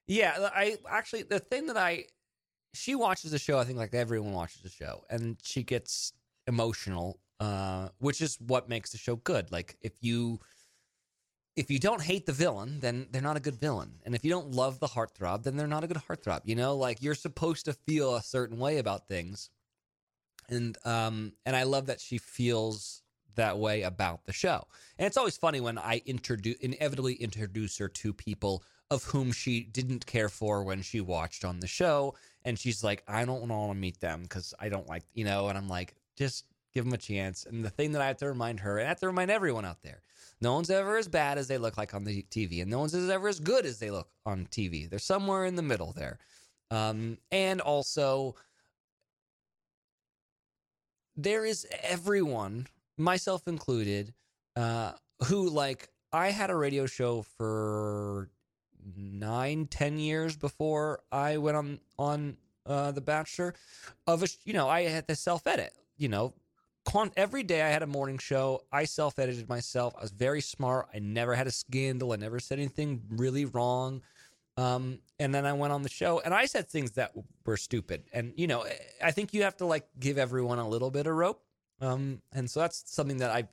yeah 0.06 0.48
i 0.54 0.76
actually 0.88 1.22
the 1.22 1.38
thing 1.38 1.66
that 1.66 1.76
i 1.76 2.04
she 2.72 2.94
watches 2.94 3.30
the 3.32 3.38
show 3.38 3.58
i 3.58 3.64
think 3.64 3.78
like 3.78 3.94
everyone 3.94 4.32
watches 4.32 4.62
the 4.62 4.68
show 4.68 5.04
and 5.10 5.36
she 5.42 5.62
gets 5.62 6.12
emotional 6.46 7.18
uh 7.40 7.88
which 7.98 8.20
is 8.20 8.36
what 8.46 8.68
makes 8.68 8.90
the 8.90 8.98
show 8.98 9.16
good. 9.16 9.50
Like 9.50 9.76
if 9.80 9.92
you 10.00 10.40
if 11.56 11.70
you 11.70 11.78
don't 11.78 12.02
hate 12.02 12.26
the 12.26 12.32
villain 12.32 12.80
then 12.80 13.06
they're 13.10 13.22
not 13.22 13.36
a 13.36 13.40
good 13.40 13.56
villain. 13.56 13.94
And 14.04 14.14
if 14.14 14.24
you 14.24 14.30
don't 14.30 14.50
love 14.50 14.78
the 14.78 14.88
heartthrob 14.88 15.42
then 15.42 15.56
they're 15.56 15.66
not 15.66 15.84
a 15.84 15.86
good 15.86 16.02
heartthrob 16.08 16.42
you 16.44 16.54
know? 16.54 16.76
Like 16.76 17.02
you're 17.02 17.14
supposed 17.14 17.64
to 17.64 17.72
feel 17.72 18.14
a 18.14 18.22
certain 18.22 18.58
way 18.58 18.78
about 18.78 19.08
things. 19.08 19.50
And 20.48 20.76
um 20.84 21.32
and 21.46 21.56
I 21.56 21.62
love 21.62 21.86
that 21.86 22.00
she 22.00 22.18
feels 22.18 23.02
that 23.36 23.58
way 23.58 23.82
about 23.82 24.26
the 24.26 24.32
show. 24.32 24.66
And 24.98 25.06
it's 25.06 25.16
always 25.16 25.36
funny 25.36 25.60
when 25.60 25.78
I 25.78 26.02
introduce 26.04 26.56
inevitably 26.56 27.14
introduce 27.14 27.78
her 27.78 27.88
to 27.88 28.12
people 28.12 28.62
of 28.90 29.04
whom 29.04 29.32
she 29.32 29.62
didn't 29.62 30.04
care 30.04 30.28
for 30.28 30.64
when 30.64 30.82
she 30.82 31.00
watched 31.00 31.44
on 31.44 31.60
the 31.60 31.68
show 31.68 32.14
and 32.44 32.58
she's 32.58 32.82
like 32.82 33.02
I 33.08 33.24
don't 33.24 33.48
want 33.48 33.70
to 33.72 33.74
meet 33.74 34.00
them 34.00 34.26
cuz 34.26 34.54
I 34.58 34.68
don't 34.68 34.88
like, 34.88 35.04
you 35.14 35.24
know, 35.24 35.48
and 35.48 35.58
I'm 35.58 35.68
like 35.68 35.94
just 36.16 36.44
give 36.72 36.84
them 36.84 36.94
a 36.94 36.98
chance. 36.98 37.44
And 37.44 37.64
the 37.64 37.70
thing 37.70 37.92
that 37.92 38.02
I 38.02 38.06
have 38.06 38.18
to 38.18 38.28
remind 38.28 38.60
her 38.60 38.78
and 38.78 38.86
I 38.86 38.88
have 38.88 39.00
to 39.00 39.06
remind 39.06 39.30
everyone 39.30 39.64
out 39.64 39.82
there, 39.82 40.02
no 40.40 40.54
one's 40.54 40.70
ever 40.70 40.96
as 40.96 41.08
bad 41.08 41.38
as 41.38 41.48
they 41.48 41.58
look 41.58 41.76
like 41.76 41.94
on 41.94 42.04
the 42.04 42.22
TV 42.30 42.62
and 42.62 42.70
no 42.70 42.78
one's 42.80 42.94
ever 42.94 43.28
as 43.28 43.40
good 43.40 43.66
as 43.66 43.78
they 43.78 43.90
look 43.90 44.08
on 44.24 44.46
TV. 44.46 44.88
They're 44.88 44.98
somewhere 44.98 45.44
in 45.44 45.56
the 45.56 45.62
middle 45.62 45.92
there. 45.92 46.18
Um 46.70 47.18
and 47.30 47.60
also 47.60 48.36
there 51.16 51.44
is 51.44 51.66
everyone, 51.82 52.66
myself 52.96 53.46
included, 53.46 54.14
uh, 54.56 54.92
who 55.26 55.48
like 55.48 55.88
I 56.12 56.30
had 56.30 56.50
a 56.50 56.56
radio 56.56 56.86
show 56.86 57.22
for 57.22 58.30
nine, 58.96 59.66
ten 59.66 59.98
years 59.98 60.36
before 60.36 61.00
I 61.10 61.38
went 61.38 61.56
on 61.56 61.80
on 61.98 62.36
uh, 62.66 62.92
The 62.92 63.00
Bachelor. 63.00 63.54
Of 64.06 64.22
a, 64.22 64.28
you 64.44 64.52
know, 64.52 64.68
I 64.68 64.82
had 64.82 65.08
to 65.08 65.16
self 65.16 65.46
edit. 65.46 65.72
You 65.96 66.08
know, 66.08 66.34
con- 66.84 67.12
every 67.16 67.42
day 67.42 67.62
I 67.62 67.68
had 67.68 67.82
a 67.82 67.86
morning 67.86 68.18
show. 68.18 68.62
I 68.72 68.84
self 68.84 69.18
edited 69.18 69.48
myself. 69.48 69.94
I 69.98 70.02
was 70.02 70.10
very 70.10 70.40
smart. 70.40 70.88
I 70.94 70.98
never 70.98 71.34
had 71.34 71.46
a 71.46 71.52
scandal. 71.52 72.12
I 72.12 72.16
never 72.16 72.40
said 72.40 72.58
anything 72.58 73.02
really 73.10 73.44
wrong. 73.44 74.02
Um, 74.56 74.98
and 75.18 75.34
then 75.34 75.46
I 75.46 75.52
went 75.54 75.72
on 75.72 75.82
the 75.82 75.88
show 75.88 76.20
and 76.22 76.34
I 76.34 76.44
said 76.44 76.68
things 76.68 76.92
that 76.92 77.12
were 77.46 77.56
stupid. 77.56 78.04
And, 78.12 78.34
you 78.36 78.46
know, 78.46 78.66
I 79.02 79.10
think 79.10 79.32
you 79.32 79.44
have 79.44 79.56
to 79.58 79.64
like 79.64 79.86
give 79.98 80.18
everyone 80.18 80.58
a 80.58 80.68
little 80.68 80.90
bit 80.90 81.06
of 81.06 81.14
rope. 81.14 81.42
Um, 81.80 82.20
and 82.32 82.50
so 82.50 82.60
that's 82.60 82.82
something 82.86 83.18
that 83.18 83.30
I, 83.30 83.48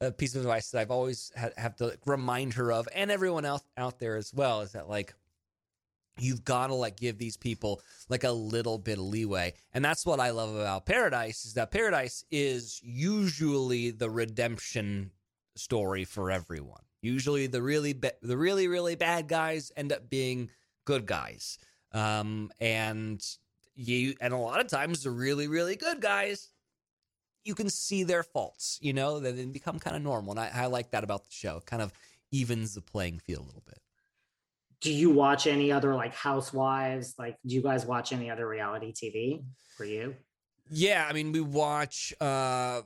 a 0.00 0.12
piece 0.12 0.34
of 0.34 0.42
advice 0.42 0.70
that 0.70 0.80
I've 0.80 0.90
always 0.90 1.32
had, 1.34 1.52
have 1.56 1.76
to 1.76 1.98
remind 2.06 2.54
her 2.54 2.72
of 2.72 2.88
and 2.94 3.10
everyone 3.10 3.44
else 3.44 3.62
out 3.76 3.98
there 3.98 4.16
as 4.16 4.32
well 4.32 4.60
is 4.60 4.72
that 4.72 4.88
like, 4.88 5.14
you've 6.20 6.44
got 6.44 6.68
to 6.68 6.74
like 6.74 6.96
give 6.96 7.18
these 7.18 7.36
people 7.36 7.80
like 8.08 8.24
a 8.24 8.32
little 8.32 8.78
bit 8.78 8.98
of 8.98 9.04
leeway. 9.04 9.54
And 9.72 9.84
that's 9.84 10.04
what 10.04 10.20
I 10.20 10.30
love 10.30 10.54
about 10.54 10.86
Paradise 10.86 11.44
is 11.44 11.54
that 11.54 11.70
Paradise 11.70 12.24
is 12.30 12.80
usually 12.82 13.90
the 13.90 14.10
redemption 14.10 15.12
story 15.54 16.04
for 16.04 16.30
everyone. 16.30 16.82
Usually, 17.00 17.46
the 17.46 17.62
really 17.62 17.92
ba- 17.92 18.14
the 18.22 18.36
really 18.36 18.66
really 18.66 18.96
bad 18.96 19.28
guys 19.28 19.70
end 19.76 19.92
up 19.92 20.10
being 20.10 20.50
good 20.84 21.06
guys, 21.06 21.58
um, 21.92 22.50
and 22.60 23.24
you 23.76 24.14
and 24.20 24.34
a 24.34 24.36
lot 24.36 24.60
of 24.60 24.66
times 24.66 25.04
the 25.04 25.10
really 25.12 25.46
really 25.46 25.76
good 25.76 26.00
guys, 26.00 26.50
you 27.48 27.54
can 27.54 27.70
see 27.70 28.04
their 28.04 28.22
faults. 28.22 28.78
You 28.80 28.92
know, 28.92 29.18
that 29.18 29.34
they 29.34 29.44
become 29.46 29.78
kind 29.78 29.96
of 29.96 30.02
normal, 30.02 30.32
and 30.32 30.40
I, 30.40 30.50
I 30.54 30.66
like 30.66 30.90
that 30.90 31.02
about 31.02 31.24
the 31.24 31.30
show. 31.32 31.56
It 31.56 31.66
kind 31.66 31.82
of 31.82 31.92
evens 32.30 32.74
the 32.74 32.82
playing 32.82 33.18
field 33.18 33.44
a 33.44 33.46
little 33.46 33.64
bit. 33.66 33.80
Do 34.80 34.92
you 34.92 35.10
watch 35.10 35.48
any 35.48 35.72
other 35.72 35.94
like 35.94 36.14
Housewives? 36.14 37.14
Like, 37.18 37.38
do 37.44 37.54
you 37.54 37.62
guys 37.62 37.84
watch 37.86 38.12
any 38.12 38.30
other 38.30 38.46
reality 38.46 38.92
TV 38.92 39.42
for 39.76 39.84
you? 39.84 40.14
Yeah, 40.70 41.06
I 41.08 41.12
mean, 41.14 41.32
we 41.32 41.40
watch. 41.40 42.14
uh 42.20 42.82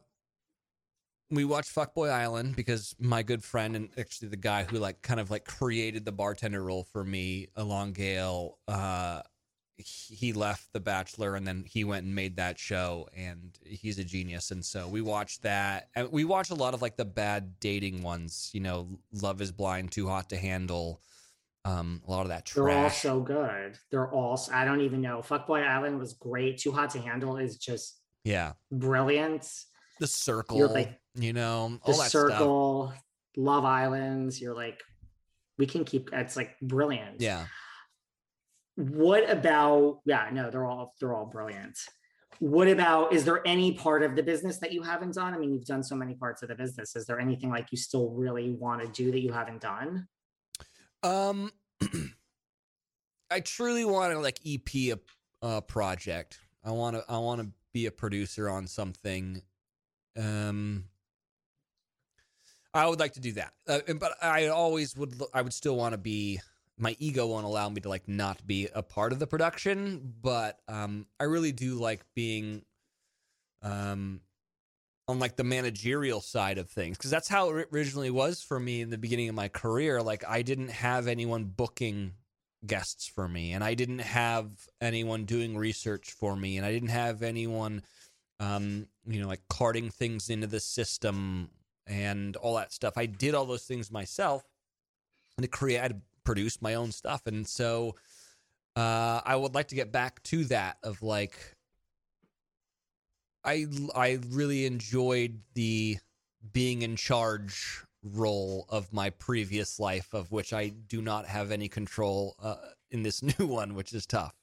we 1.33 1.47
watched 1.47 1.75
Fuckboy 1.75 2.11
Island 2.11 2.57
because 2.57 2.95
my 2.99 3.23
good 3.23 3.43
friend 3.43 3.75
and 3.75 3.89
actually 3.99 4.29
the 4.29 4.37
guy 4.37 4.65
who 4.65 4.79
like 4.79 5.01
kind 5.01 5.19
of 5.19 5.31
like 5.31 5.47
created 5.47 6.05
the 6.05 6.13
bartender 6.13 6.63
role 6.63 6.85
for 6.93 7.03
me, 7.03 7.49
Elan 7.57 7.93
Gale, 7.93 8.59
uh, 8.69 9.23
he 9.77 10.33
left 10.33 10.73
The 10.73 10.81
Bachelor 10.81 11.35
and 11.35 11.47
then 11.47 11.65
he 11.67 11.85
went 11.85 12.05
and 12.05 12.15
made 12.15 12.37
that 12.37 12.59
show, 12.59 13.09
and 13.17 13.59
he's 13.65 13.99
a 13.99 14.05
genius. 14.05 14.51
And 14.51 14.65
so 14.65 14.89
we 14.89 15.01
watched 15.01 15.43
that, 15.43 15.89
and 15.95 16.11
we 16.13 16.25
watched 16.25 16.51
a 16.51 16.55
lot 16.55 16.75
of 16.75 16.83
like 16.83 16.97
the 16.97 17.05
bad 17.05 17.59
dating 17.61 18.03
ones. 18.03 18.51
You 18.53 18.61
know, 18.61 18.89
Love 19.13 19.41
Is 19.41 19.53
Blind, 19.53 19.93
Too 19.93 20.09
Hot 20.09 20.29
to 20.31 20.37
Handle. 20.37 21.01
Um, 21.65 22.03
a 22.07 22.11
lot 22.11 22.23
of 22.23 22.29
that 22.29 22.45
trash. 22.45 22.65
They're 22.67 22.83
all 22.83 22.91
so 22.91 23.21
good. 23.21 23.79
They're 23.91 24.11
all. 24.11 24.41
I 24.53 24.65
don't 24.65 24.81
even 24.81 25.01
know. 25.01 25.23
Fuckboy 25.27 25.67
Island 25.67 25.99
was 25.99 26.15
great. 26.15 26.59
Too 26.59 26.73
Hot 26.73 26.91
to 26.91 27.01
Handle 27.01 27.37
is 27.37 27.57
just 27.57 27.99
yeah, 28.25 28.53
brilliant. 28.71 29.49
The 30.01 30.07
Circle. 30.07 30.59
You're 30.59 30.69
like 30.69 30.99
you 31.15 31.33
know, 31.33 31.79
the 31.87 31.93
that 31.93 32.11
circle, 32.11 32.89
stuff. 32.89 33.05
Love 33.37 33.65
Islands. 33.65 34.41
You're 34.41 34.55
like, 34.55 34.81
we 35.59 35.67
can 35.67 35.85
keep. 35.85 36.11
It's 36.13 36.37
like 36.37 36.57
brilliant. 36.61 37.21
Yeah. 37.21 37.47
What 38.77 39.29
about? 39.29 40.01
Yeah, 40.05 40.29
no, 40.33 40.51
they're 40.51 40.65
all 40.65 40.95
they're 40.99 41.15
all 41.15 41.27
brilliant. 41.27 41.79
What 42.39 42.69
about? 42.69 43.13
Is 43.13 43.25
there 43.25 43.47
any 43.47 43.73
part 43.73 44.03
of 44.03 44.17
the 44.17 44.23
business 44.23 44.59
that 44.59 44.73
you 44.73 44.83
haven't 44.83 45.15
done? 45.15 45.35
I 45.35 45.39
mean, 45.39 45.53
you've 45.53 45.67
done 45.67 45.85
so 45.85 45.95
many 45.95 46.15
parts 46.15 46.43
of 46.43 46.49
the 46.49 46.55
business. 46.55 46.97
Is 46.97 47.07
there 47.07 47.21
anything 47.21 47.51
like 47.51 47.71
you 47.71 47.79
still 47.79 48.11
really 48.11 48.51
want 48.53 48.83
to 48.83 48.89
do 48.89 49.13
that 49.13 49.21
you 49.21 49.33
haven't 49.33 49.61
done? 49.61 50.09
Um, 51.03 51.53
I 53.31 53.41
truly 53.41 53.85
want 53.85 54.13
to 54.13 54.19
like 54.19 54.41
EP 54.47 54.97
a, 54.97 54.99
a 55.47 55.63
project. 55.63 56.41
I 56.65 56.71
want 56.71 56.97
to. 56.97 57.05
I 57.09 57.19
want 57.19 57.43
to 57.43 57.49
be 57.73 57.87
a 57.87 57.91
producer 57.91 58.49
on 58.49 58.67
something. 58.67 59.43
Um, 60.17 60.85
I 62.75 62.87
would 62.89 63.01
like 63.01 63.13
to 63.15 63.21
do 63.21 63.33
that, 63.33 63.53
uh, 63.69 63.81
but 63.99 64.13
I 64.23 64.47
always 64.49 64.97
would. 64.97 65.21
I 65.35 65.43
would 65.43 65.53
still 65.53 65.77
want 65.77 65.93
to 65.93 65.99
be. 65.99 66.41
My 66.79 66.97
ego 66.99 67.27
won't 67.27 67.45
allow 67.45 67.69
me 67.69 67.81
to 67.83 67.89
like 67.89 68.09
not 68.09 68.47
be 68.47 68.69
a 68.75 68.83
part 68.83 69.13
of 69.13 69.19
the 69.19 69.27
production, 69.27 70.15
but 70.21 70.59
um, 70.69 71.07
I 71.21 71.25
really 71.25 71.53
do 71.53 71.75
like 71.75 72.05
being, 72.15 72.63
um, 73.63 74.21
on 75.09 75.19
like 75.19 75.37
the 75.37 75.45
managerial 75.45 76.21
side 76.21 76.59
of 76.59 76.71
things 76.71 76.97
because 76.97 77.11
that's 77.11 77.29
how 77.29 77.51
it 77.51 77.69
originally 77.73 78.11
was 78.11 78.43
for 78.43 78.59
me 78.59 78.81
in 78.81 78.91
the 78.91 78.99
beginning 78.99 79.29
of 79.29 79.35
my 79.35 79.49
career. 79.49 80.03
Like 80.03 80.25
I 80.29 80.43
didn't 80.43 80.71
have 80.71 81.07
anyone 81.07 81.45
booking 81.45 82.15
guests 82.65 83.07
for 83.07 83.29
me, 83.29 83.53
and 83.53 83.65
I 83.65 83.75
didn't 83.75 84.01
have 84.01 84.49
anyone 84.81 85.25
doing 85.25 85.57
research 85.57 86.13
for 86.13 86.37
me, 86.37 86.57
and 86.57 86.65
I 86.65 86.73
didn't 86.73 86.91
have 86.91 87.23
anyone, 87.23 87.83
um, 88.41 88.87
you 89.07 89.21
know, 89.21 89.29
like 89.29 89.43
carting 89.49 89.91
things 89.91 90.31
into 90.31 90.47
the 90.47 90.61
system 90.61 91.51
and 91.87 92.37
all 92.37 92.57
that 92.57 92.73
stuff. 92.73 92.95
I 92.97 93.07
did 93.07 93.35
all 93.35 93.45
those 93.45 93.65
things 93.65 93.91
myself 93.91 94.45
and 95.37 95.43
to 95.43 95.49
create, 95.49 95.93
produce 96.25 96.63
my 96.63 96.75
own 96.75 96.93
stuff. 96.93 97.27
And 97.27 97.47
so 97.47 97.97
uh, 98.77 99.21
I 99.25 99.37
would 99.37 99.55
like 99.55 99.69
to 99.69 99.75
get 99.75 99.93
back 99.93 100.23
to 100.25 100.45
that 100.45 100.79
of 100.83 101.03
like, 101.03 101.37
I, 103.45 103.67
I 103.95 104.19
really 104.31 104.67
enjoyed 104.67 105.41
the 105.55 105.99
being 106.53 106.83
in 106.83 106.97
charge 106.97 107.85
role 108.05 108.67
of 108.69 108.93
my 108.93 109.11
previous 109.11 109.79
life, 109.79 110.13
of 110.13 110.31
which 110.33 110.53
I 110.53 110.69
do 110.69 111.03
not 111.03 111.27
have 111.27 111.51
any 111.51 111.69
control 111.69 112.37
uh, 112.43 112.57
in 112.91 113.03
this 113.03 113.23
new 113.39 113.47
one, 113.47 113.75
which 113.75 113.93
is 113.93 114.07
tough. 114.07 114.35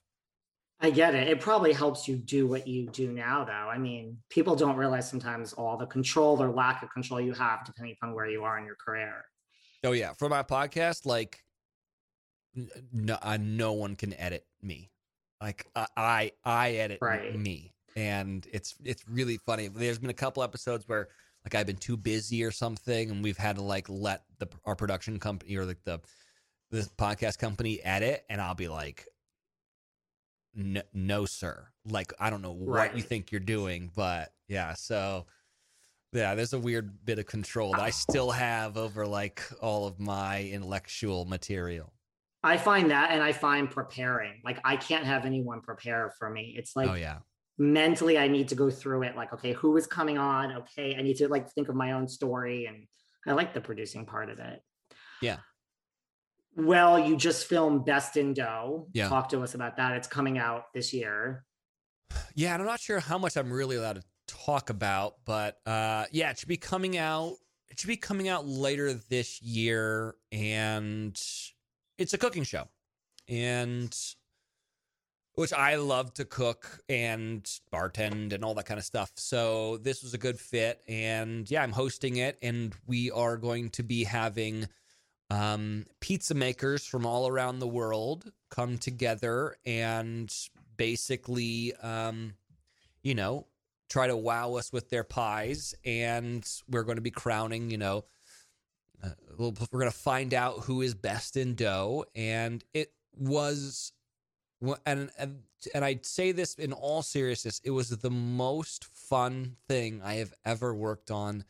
I 0.81 0.91
get 0.91 1.13
it. 1.13 1.27
It 1.27 1.41
probably 1.41 1.73
helps 1.73 2.07
you 2.07 2.15
do 2.15 2.47
what 2.47 2.65
you 2.65 2.87
do 2.87 3.11
now, 3.11 3.43
though. 3.43 3.51
I 3.51 3.77
mean, 3.77 4.17
people 4.29 4.55
don't 4.55 4.77
realize 4.77 5.09
sometimes 5.09 5.51
all 5.51 5.75
the 5.75 5.85
control 5.85 6.41
or 6.41 6.49
lack 6.49 6.83
of 6.83 6.89
control 6.93 7.19
you 7.19 7.33
have 7.33 7.65
depending 7.65 7.95
upon 8.01 8.15
where 8.15 8.27
you 8.27 8.43
are 8.43 8.57
in 8.57 8.65
your 8.65 8.77
career. 8.77 9.25
Oh 9.83 9.91
yeah, 9.91 10.13
for 10.13 10.29
my 10.29 10.41
podcast, 10.41 11.05
like 11.05 11.43
no, 12.91 13.17
uh, 13.21 13.37
no 13.39 13.73
one 13.73 13.95
can 13.95 14.13
edit 14.13 14.45
me. 14.61 14.91
Like 15.41 15.65
uh, 15.75 15.85
I, 15.95 16.31
I 16.43 16.71
edit 16.71 16.99
right. 17.01 17.33
me, 17.37 17.73
and 17.95 18.45
it's 18.51 18.75
it's 18.83 19.03
really 19.07 19.37
funny. 19.37 19.67
There's 19.69 19.99
been 19.99 20.09
a 20.09 20.13
couple 20.13 20.43
episodes 20.43 20.87
where 20.87 21.07
like 21.45 21.55
I've 21.55 21.67
been 21.67 21.77
too 21.77 21.95
busy 21.97 22.43
or 22.43 22.51
something, 22.51 23.09
and 23.09 23.23
we've 23.23 23.37
had 23.37 23.55
to 23.55 23.61
like 23.61 23.87
let 23.89 24.23
the 24.39 24.47
our 24.65 24.75
production 24.75 25.19
company 25.19 25.55
or 25.55 25.65
like 25.65 25.83
the 25.85 26.01
the 26.71 26.81
podcast 26.97 27.37
company 27.39 27.81
edit, 27.81 28.25
and 28.29 28.41
I'll 28.41 28.53
be 28.55 28.67
like, 28.67 29.07
no, 30.55 30.81
no 30.93 31.25
sir 31.25 31.67
like 31.85 32.11
i 32.19 32.29
don't 32.29 32.41
know 32.41 32.51
what 32.51 32.67
Right. 32.75 32.95
you 32.95 33.01
think 33.01 33.31
you're 33.31 33.39
doing 33.39 33.91
but 33.95 34.33
yeah 34.47 34.73
so 34.73 35.25
yeah 36.11 36.35
there's 36.35 36.53
a 36.53 36.59
weird 36.59 37.05
bit 37.05 37.19
of 37.19 37.25
control 37.25 37.71
that 37.71 37.79
i 37.81 37.89
still 37.91 38.31
have 38.31 38.75
over 38.77 39.07
like 39.07 39.41
all 39.61 39.87
of 39.87 39.99
my 39.99 40.43
intellectual 40.43 41.25
material 41.25 41.93
I 42.43 42.57
find 42.57 42.91
that 42.91 43.11
and 43.11 43.21
I 43.21 43.31
find 43.33 43.69
preparing. 43.69 44.41
Like 44.43 44.59
I 44.63 44.75
can't 44.77 45.05
have 45.05 45.25
anyone 45.25 45.61
prepare 45.61 46.13
for 46.17 46.29
me. 46.29 46.55
It's 46.57 46.75
like 46.75 46.89
oh 46.89 46.93
yeah 46.95 47.17
mentally 47.57 48.17
I 48.17 48.29
need 48.29 48.47
to 48.49 48.55
go 48.55 48.69
through 48.69 49.03
it 49.03 49.15
like 49.17 49.33
okay, 49.33 49.53
who 49.53 49.75
is 49.77 49.85
coming 49.87 50.17
on? 50.17 50.53
Okay, 50.57 50.95
I 50.97 51.01
need 51.01 51.17
to 51.17 51.27
like 51.27 51.49
think 51.51 51.67
of 51.69 51.75
my 51.75 51.91
own 51.91 52.07
story 52.07 52.65
and 52.67 52.85
I 53.27 53.33
like 53.33 53.53
the 53.53 53.61
producing 53.61 54.05
part 54.05 54.29
of 54.29 54.39
it. 54.39 54.61
Yeah. 55.21 55.37
Well, 56.55 56.97
you 56.97 57.15
just 57.17 57.45
filmed 57.47 57.85
Best 57.85 58.17
in 58.17 58.33
Dough. 58.33 58.87
Yeah. 58.93 59.09
Talk 59.09 59.29
to 59.29 59.41
us 59.41 59.53
about 59.53 59.77
that. 59.77 59.97
It's 59.97 60.07
coming 60.07 60.37
out 60.37 60.63
this 60.73 60.93
year. 60.93 61.43
yeah 62.33 62.53
and 62.53 62.61
i'm 62.61 62.67
not 62.67 62.79
sure 62.79 62.99
how 62.99 63.17
much 63.19 63.37
i'm 63.37 63.53
really 63.53 63.75
allowed 63.75 63.97
to 63.97 64.03
talk 64.27 64.69
about 64.71 65.15
but 65.25 65.57
uh 65.67 66.05
yeah 66.11 66.31
it 66.31 66.39
should 66.39 66.49
be 66.49 66.57
coming 66.57 66.97
out 66.97 67.35
it 67.69 67.79
should 67.79 67.87
be 67.87 67.97
coming 67.97 68.27
out 68.27 68.47
later 68.47 68.93
this 68.93 69.39
year 69.43 70.15
and 70.31 71.21
it's 71.99 72.13
a 72.13 72.17
cooking 72.17 72.43
show 72.43 72.67
and 73.27 73.95
which 75.35 75.53
I 75.53 75.75
love 75.75 76.13
to 76.15 76.25
cook 76.25 76.81
and 76.89 77.43
bartend 77.71 78.33
and 78.33 78.43
all 78.43 78.55
that 78.55 78.65
kind 78.65 78.77
of 78.77 78.83
stuff. 78.83 79.11
So 79.15 79.77
this 79.77 80.01
was 80.01 80.13
a 80.13 80.17
good 80.17 80.39
fit. 80.39 80.81
And 80.87 81.49
yeah, 81.49 81.61
I'm 81.61 81.71
hosting 81.71 82.17
it. 82.17 82.37
And 82.41 82.73
we 82.87 83.11
are 83.11 83.37
going 83.37 83.69
to 83.71 83.83
be 83.83 84.03
having 84.03 84.67
um, 85.29 85.85
pizza 86.01 86.33
makers 86.33 86.85
from 86.85 87.05
all 87.05 87.27
around 87.27 87.59
the 87.59 87.67
world 87.67 88.31
come 88.49 88.77
together 88.77 89.55
and 89.65 90.33
basically, 90.75 91.73
um, 91.75 92.33
you 93.03 93.15
know, 93.15 93.45
try 93.89 94.07
to 94.07 94.17
wow 94.17 94.55
us 94.55 94.73
with 94.73 94.89
their 94.89 95.03
pies. 95.03 95.73
And 95.85 96.45
we're 96.69 96.83
going 96.83 96.97
to 96.97 97.01
be 97.01 97.11
crowning, 97.11 97.69
you 97.69 97.77
know, 97.77 98.03
uh, 99.03 99.09
we're 99.37 99.51
going 99.51 99.85
to 99.85 99.91
find 99.91 100.33
out 100.33 100.61
who 100.65 100.81
is 100.81 100.93
best 100.93 101.37
in 101.37 101.55
dough. 101.55 102.05
And 102.15 102.63
it 102.73 102.91
was 103.15 103.93
and 104.85 105.09
and 105.17 105.39
and 105.73 105.85
I 105.85 105.99
say 106.03 106.31
this 106.31 106.55
in 106.55 106.73
all 106.73 107.01
seriousness, 107.01 107.61
it 107.63 107.71
was 107.71 107.89
the 107.89 108.09
most 108.09 108.85
fun 108.85 109.55
thing 109.67 110.01
I 110.03 110.15
have 110.15 110.33
ever 110.45 110.73
worked 110.73 111.11
on, 111.11 111.45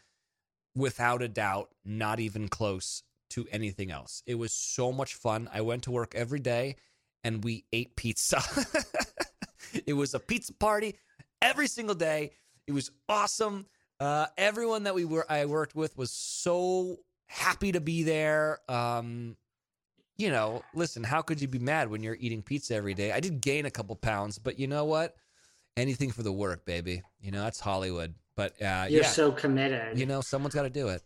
without 0.76 1.21
a 1.21 1.27
doubt, 1.27 1.69
not 1.84 2.19
even 2.19 2.49
close 2.49 3.03
to 3.31 3.47
anything 3.51 3.91
else. 3.91 4.23
It 4.26 4.35
was 4.35 4.51
so 4.51 4.91
much 4.91 5.15
fun. 5.15 5.49
I 5.53 5.61
went 5.61 5.84
to 5.84 5.91
work 5.91 6.13
every 6.15 6.39
day, 6.39 6.76
and 7.23 7.43
we 7.43 7.65
ate 7.71 7.95
pizza. 7.95 8.41
it 9.85 9.93
was 9.93 10.13
a 10.13 10.19
pizza 10.19 10.53
party 10.53 10.95
every 11.41 11.67
single 11.67 11.95
day. 11.95 12.31
It 12.67 12.73
was 12.73 12.91
awesome. 13.07 13.65
Uh, 13.99 14.27
everyone 14.38 14.84
that 14.84 14.95
we 14.95 15.05
were 15.05 15.26
I 15.30 15.45
worked 15.45 15.76
with 15.76 15.97
was 15.97 16.11
so 16.11 16.99
happy 17.30 17.72
to 17.72 17.80
be 17.80 18.03
there. 18.03 18.60
Um, 18.68 19.38
you 20.18 20.30
know, 20.30 20.61
listen, 20.73 21.03
how 21.03 21.22
could 21.22 21.39
you 21.41 21.47
be 21.47 21.60
mad 21.60 21.89
when 21.89 22.03
you're 22.03 22.18
eating 22.19 22.41
pizza 22.41 22.76
every 22.76 22.93
day? 22.93 23.11
I 23.14 23.22
did 23.22 23.39
gain 23.39 23.65
a 23.65 23.72
couple 23.72 23.95
pounds, 23.95 24.38
but 24.38 24.60
you 24.60 24.68
know 24.68 24.84
what? 24.84 25.15
Anything 25.77 26.11
for 26.11 26.23
the 26.23 26.31
work, 26.31 26.65
baby. 26.65 27.01
You 27.22 27.31
know, 27.31 27.41
that's 27.41 27.60
Hollywood. 27.61 28.14
But 28.35 28.61
uh, 28.61 28.88
you're 28.89 29.03
yeah, 29.03 29.07
so 29.07 29.31
committed. 29.31 29.97
You 29.97 30.06
know, 30.06 30.19
someone's 30.22 30.56
got 30.56 30.64
to 30.64 30.69
do 30.69 30.89
it. 30.89 31.01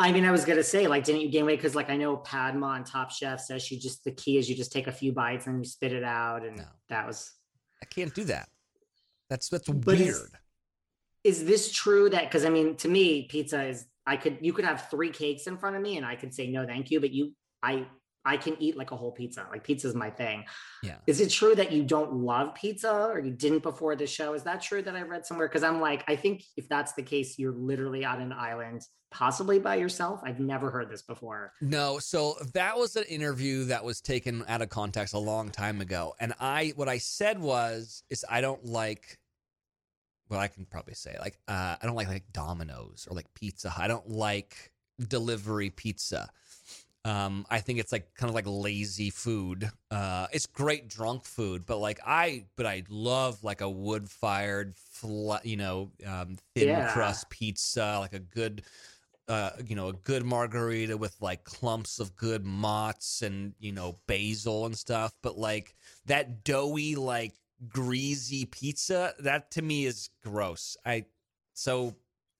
I 0.00 0.12
mean, 0.12 0.24
I 0.24 0.30
was 0.30 0.44
gonna 0.44 0.62
say, 0.62 0.86
like, 0.86 1.04
didn't 1.04 1.22
you 1.22 1.28
gain 1.28 1.44
weight? 1.44 1.56
Because, 1.56 1.74
like, 1.74 1.90
I 1.90 1.96
know 1.96 2.18
Padma 2.18 2.66
on 2.66 2.84
Top 2.84 3.10
Chef 3.10 3.40
says 3.40 3.64
she 3.64 3.78
just 3.78 4.04
the 4.04 4.12
key 4.12 4.38
is 4.38 4.48
you 4.48 4.54
just 4.54 4.70
take 4.70 4.86
a 4.86 4.92
few 4.92 5.12
bites 5.12 5.46
and 5.48 5.58
you 5.58 5.64
spit 5.64 5.92
it 5.92 6.04
out, 6.04 6.44
and 6.44 6.58
No. 6.58 6.64
that 6.88 7.06
was. 7.06 7.32
I 7.82 7.86
can't 7.86 8.14
do 8.14 8.24
that. 8.24 8.48
That's 9.28 9.48
that's 9.48 9.68
But 9.68 9.94
is- 9.94 10.00
weird. 10.18 10.30
Is 11.24 11.44
this 11.46 11.72
true 11.72 12.08
that? 12.10 12.24
Because 12.24 12.44
I 12.44 12.48
mean, 12.50 12.76
to 12.76 12.88
me, 12.88 13.22
pizza 13.22 13.64
is. 13.64 13.86
I 14.08 14.16
could 14.16 14.38
you 14.40 14.54
could 14.54 14.64
have 14.64 14.88
three 14.90 15.10
cakes 15.10 15.46
in 15.46 15.58
front 15.58 15.76
of 15.76 15.82
me 15.82 15.98
and 15.98 16.06
I 16.06 16.16
could 16.16 16.32
say 16.32 16.48
no, 16.48 16.66
thank 16.66 16.90
you. 16.90 16.98
But 16.98 17.12
you, 17.12 17.34
I, 17.62 17.86
I 18.24 18.38
can 18.38 18.56
eat 18.58 18.76
like 18.76 18.90
a 18.90 18.96
whole 18.96 19.12
pizza. 19.12 19.46
Like 19.50 19.64
pizza 19.64 19.86
is 19.86 19.94
my 19.94 20.10
thing. 20.10 20.44
Yeah. 20.82 20.96
Is 21.06 21.20
it 21.20 21.28
true 21.28 21.54
that 21.54 21.72
you 21.72 21.82
don't 21.82 22.14
love 22.14 22.54
pizza 22.54 22.90
or 22.90 23.20
you 23.20 23.30
didn't 23.30 23.62
before 23.62 23.96
the 23.96 24.06
show? 24.06 24.32
Is 24.32 24.42
that 24.44 24.62
true 24.62 24.80
that 24.82 24.96
I 24.96 25.02
read 25.02 25.26
somewhere? 25.26 25.46
Because 25.46 25.62
I'm 25.62 25.80
like, 25.80 26.04
I 26.08 26.16
think 26.16 26.42
if 26.56 26.68
that's 26.68 26.94
the 26.94 27.02
case, 27.02 27.38
you're 27.38 27.52
literally 27.52 28.04
on 28.04 28.22
an 28.22 28.32
island, 28.32 28.82
possibly 29.10 29.58
by 29.58 29.76
yourself. 29.76 30.20
I've 30.24 30.40
never 30.40 30.70
heard 30.70 30.90
this 30.90 31.02
before. 31.02 31.52
No, 31.60 31.98
so 31.98 32.36
that 32.54 32.78
was 32.78 32.96
an 32.96 33.04
interview 33.04 33.64
that 33.64 33.84
was 33.84 34.00
taken 34.00 34.42
out 34.48 34.62
of 34.62 34.70
context 34.70 35.12
a 35.12 35.18
long 35.18 35.50
time 35.50 35.82
ago. 35.82 36.14
And 36.18 36.32
I 36.40 36.72
what 36.76 36.88
I 36.88 36.98
said 36.98 37.38
was 37.38 38.02
is 38.08 38.24
I 38.28 38.40
don't 38.40 38.64
like 38.64 39.18
well, 40.28 40.40
I 40.40 40.48
can 40.48 40.64
probably 40.66 40.94
say 40.94 41.16
like 41.20 41.38
uh 41.48 41.76
I 41.80 41.86
don't 41.86 41.96
like 41.96 42.08
like 42.08 42.32
Domino's 42.32 43.06
or 43.10 43.14
like 43.16 43.32
pizza. 43.34 43.70
Hut. 43.70 43.84
I 43.84 43.88
don't 43.88 44.08
like 44.08 44.72
delivery 45.08 45.70
pizza. 45.70 46.28
Um 47.04 47.46
I 47.48 47.60
think 47.60 47.78
it's 47.78 47.92
like 47.92 48.14
kind 48.14 48.28
of 48.28 48.34
like 48.34 48.46
lazy 48.46 49.10
food. 49.10 49.70
Uh 49.90 50.26
it's 50.32 50.46
great 50.46 50.88
drunk 50.88 51.24
food, 51.24 51.64
but 51.66 51.78
like 51.78 52.00
I 52.04 52.46
but 52.56 52.66
I 52.66 52.82
love 52.88 53.42
like 53.44 53.60
a 53.60 53.70
wood-fired 53.70 54.74
fla- 54.76 55.40
you 55.44 55.56
know, 55.56 55.92
um 56.06 56.36
thin 56.54 56.68
Yeah. 56.68 56.92
crust 56.92 57.30
pizza, 57.30 57.98
like 58.00 58.12
a 58.12 58.18
good 58.18 58.62
uh, 59.28 59.50
you 59.66 59.76
know, 59.76 59.88
a 59.88 59.92
good 59.92 60.24
margarita 60.24 60.96
with 60.96 61.14
like 61.20 61.44
clumps 61.44 62.00
of 62.00 62.16
good 62.16 62.44
mozz 62.44 63.20
and 63.22 63.52
you 63.60 63.72
know 63.72 63.96
basil 64.06 64.64
and 64.64 64.76
stuff. 64.76 65.12
But 65.22 65.36
like 65.36 65.74
that 66.06 66.44
doughy, 66.44 66.96
like 66.96 67.34
greasy 67.66 68.44
pizza, 68.44 69.14
that 69.20 69.50
to 69.52 69.62
me 69.62 69.86
is 69.86 70.10
gross. 70.22 70.76
I 70.84 71.06
so 71.54 71.94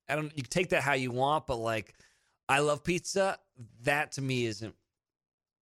I 0.08 0.14
don't. 0.14 0.36
You 0.36 0.42
can 0.42 0.50
take 0.50 0.70
that 0.70 0.82
how 0.82 0.94
you 0.94 1.10
want, 1.10 1.46
but 1.46 1.56
like 1.56 1.94
I 2.48 2.60
love 2.60 2.84
pizza. 2.84 3.38
That 3.82 4.12
to 4.12 4.22
me 4.22 4.46
isn't 4.46 4.74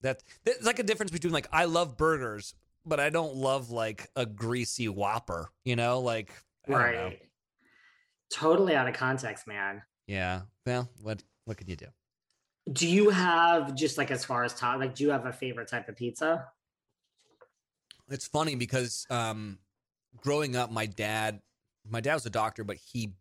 that. 0.03 0.23
There's 0.45 0.65
like 0.65 0.79
a 0.79 0.83
difference 0.83 1.11
between 1.11 1.33
like 1.33 1.49
I 1.53 1.65
love 1.65 1.97
burgers, 1.97 2.55
but 2.85 3.01
I 3.01 3.11
don't 3.11 3.35
love 3.35 3.71
like 3.71 4.11
a 4.15 4.27
greasy 4.27 4.89
Whopper. 4.89 5.51
You 5.65 5.77
know, 5.77 6.01
like 6.01 6.33
don't 6.69 6.79
know. 6.79 7.05
Right. 7.05 7.23
Totally 8.31 8.75
out 8.75 8.89
of 8.89 8.95
context, 8.95 9.47
man. 9.47 9.83
Yeah. 10.07 10.43
Well, 10.65 10.89
what 11.01 11.23
what 11.45 11.57
can 11.57 11.69
you 11.69 11.77
do? 11.77 11.87
Do 12.73 12.89
you 12.89 13.11
have 13.11 13.75
just 13.77 13.97
like 13.97 14.11
as 14.11 14.25
far 14.25 14.43
as 14.43 14.53
top, 14.53 14.81
like, 14.81 14.97
do 14.97 15.05
you 15.05 15.11
have 15.11 15.27
a 15.27 15.33
favorite 15.33 15.69
type 15.69 15.89
of 15.89 15.97
pizza? 15.97 16.47
It's 18.09 18.27
funny 18.27 18.55
because 18.55 19.07
um, 19.11 19.59
growing 20.17 20.57
up, 20.57 20.71
my 20.71 20.87
dad, 20.87 21.41
my 21.89 22.01
dad 22.01 22.15
was 22.15 22.27
a 22.27 22.31
doctor, 22.31 22.65
but 22.65 22.77
he 22.77 23.13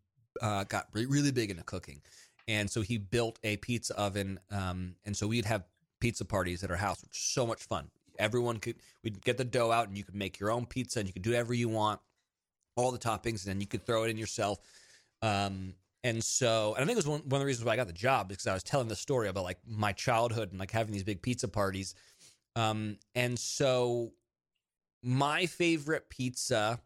uh, 0.42 0.64
got 0.66 0.88
re- 0.94 1.06
really 1.06 1.32
big 1.32 1.50
into 1.50 1.64
cooking, 1.64 2.02
and 2.48 2.70
so 2.70 2.82
he 2.82 2.98
built 2.98 3.40
a 3.44 3.58
pizza 3.58 3.98
oven, 3.98 4.40
um, 4.52 4.96
and 5.06 5.16
so 5.16 5.28
we'd 5.28 5.46
have 5.46 5.64
pizza 6.00 6.26
parties 6.26 6.64
at 6.64 6.70
our 6.70 6.78
house, 6.78 7.02
which 7.02 7.12
was 7.12 7.18
so 7.18 7.48
much 7.48 7.64
fun. 7.64 7.90
Everyone 8.20 8.58
could 8.58 8.76
we'd 9.04 9.24
get 9.24 9.38
the 9.38 9.44
dough 9.44 9.72
out, 9.72 9.88
and 9.88 9.98
you 9.98 10.04
could 10.04 10.16
make 10.16 10.40
your 10.40 10.52
own 10.52 10.66
pizza, 10.66 11.00
and 11.00 11.08
you 11.08 11.14
could 11.14 11.24
do 11.24 11.32
whatever 11.32 11.54
you 11.54 11.70
want, 11.70 12.00
all 12.76 12.92
the 12.92 13.00
toppings, 13.00 13.44
and 13.44 13.54
then 13.54 13.62
you 13.62 13.68
could 13.68 13.86
throw 13.86 14.04
it 14.04 14.10
in 14.10 14.18
yourself. 14.18 14.60
Um, 15.22 15.74
and 16.04 16.24
so, 16.24 16.76
and 16.76 16.84
I 16.84 16.86
think 16.86 16.98
it 16.98 17.04
was 17.04 17.08
one, 17.08 17.22
one 17.22 17.34
of 17.34 17.40
the 17.40 17.48
reasons 17.48 17.66
why 17.66 17.74
I 17.74 17.76
got 17.78 17.88
the 17.88 17.94
job 17.94 18.30
because 18.30 18.46
I 18.46 18.54
was 18.54 18.62
telling 18.62 18.88
the 18.88 18.96
story 18.96 19.28
about 19.28 19.44
like 19.44 19.58
my 19.66 19.92
childhood 19.92 20.52
and 20.52 20.60
like 20.60 20.70
having 20.70 20.94
these 20.94 21.04
big 21.04 21.20
pizza 21.24 21.48
parties. 21.48 21.96
Um, 22.56 23.00
and 23.16 23.40
so 23.40 24.14
my 25.06 25.46
favorite 25.46 26.10
pizza, 26.10 26.80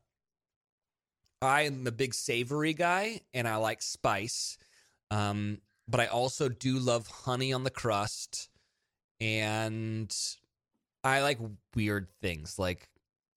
I 1.41 1.61
am 1.61 1.87
a 1.87 1.91
big 1.91 2.13
savory 2.13 2.73
guy 2.73 3.21
and 3.33 3.47
I 3.47 3.55
like 3.55 3.81
spice. 3.81 4.57
Um, 5.09 5.59
but 5.87 6.01
I 6.01 6.07
also 6.07 6.49
do 6.49 6.77
love 6.77 7.07
honey 7.07 7.53
on 7.53 7.63
the 7.63 7.69
crust. 7.69 8.49
And 9.21 10.15
I 11.03 11.21
like 11.21 11.39
weird 11.75 12.07
things 12.21 12.59
like 12.59 12.89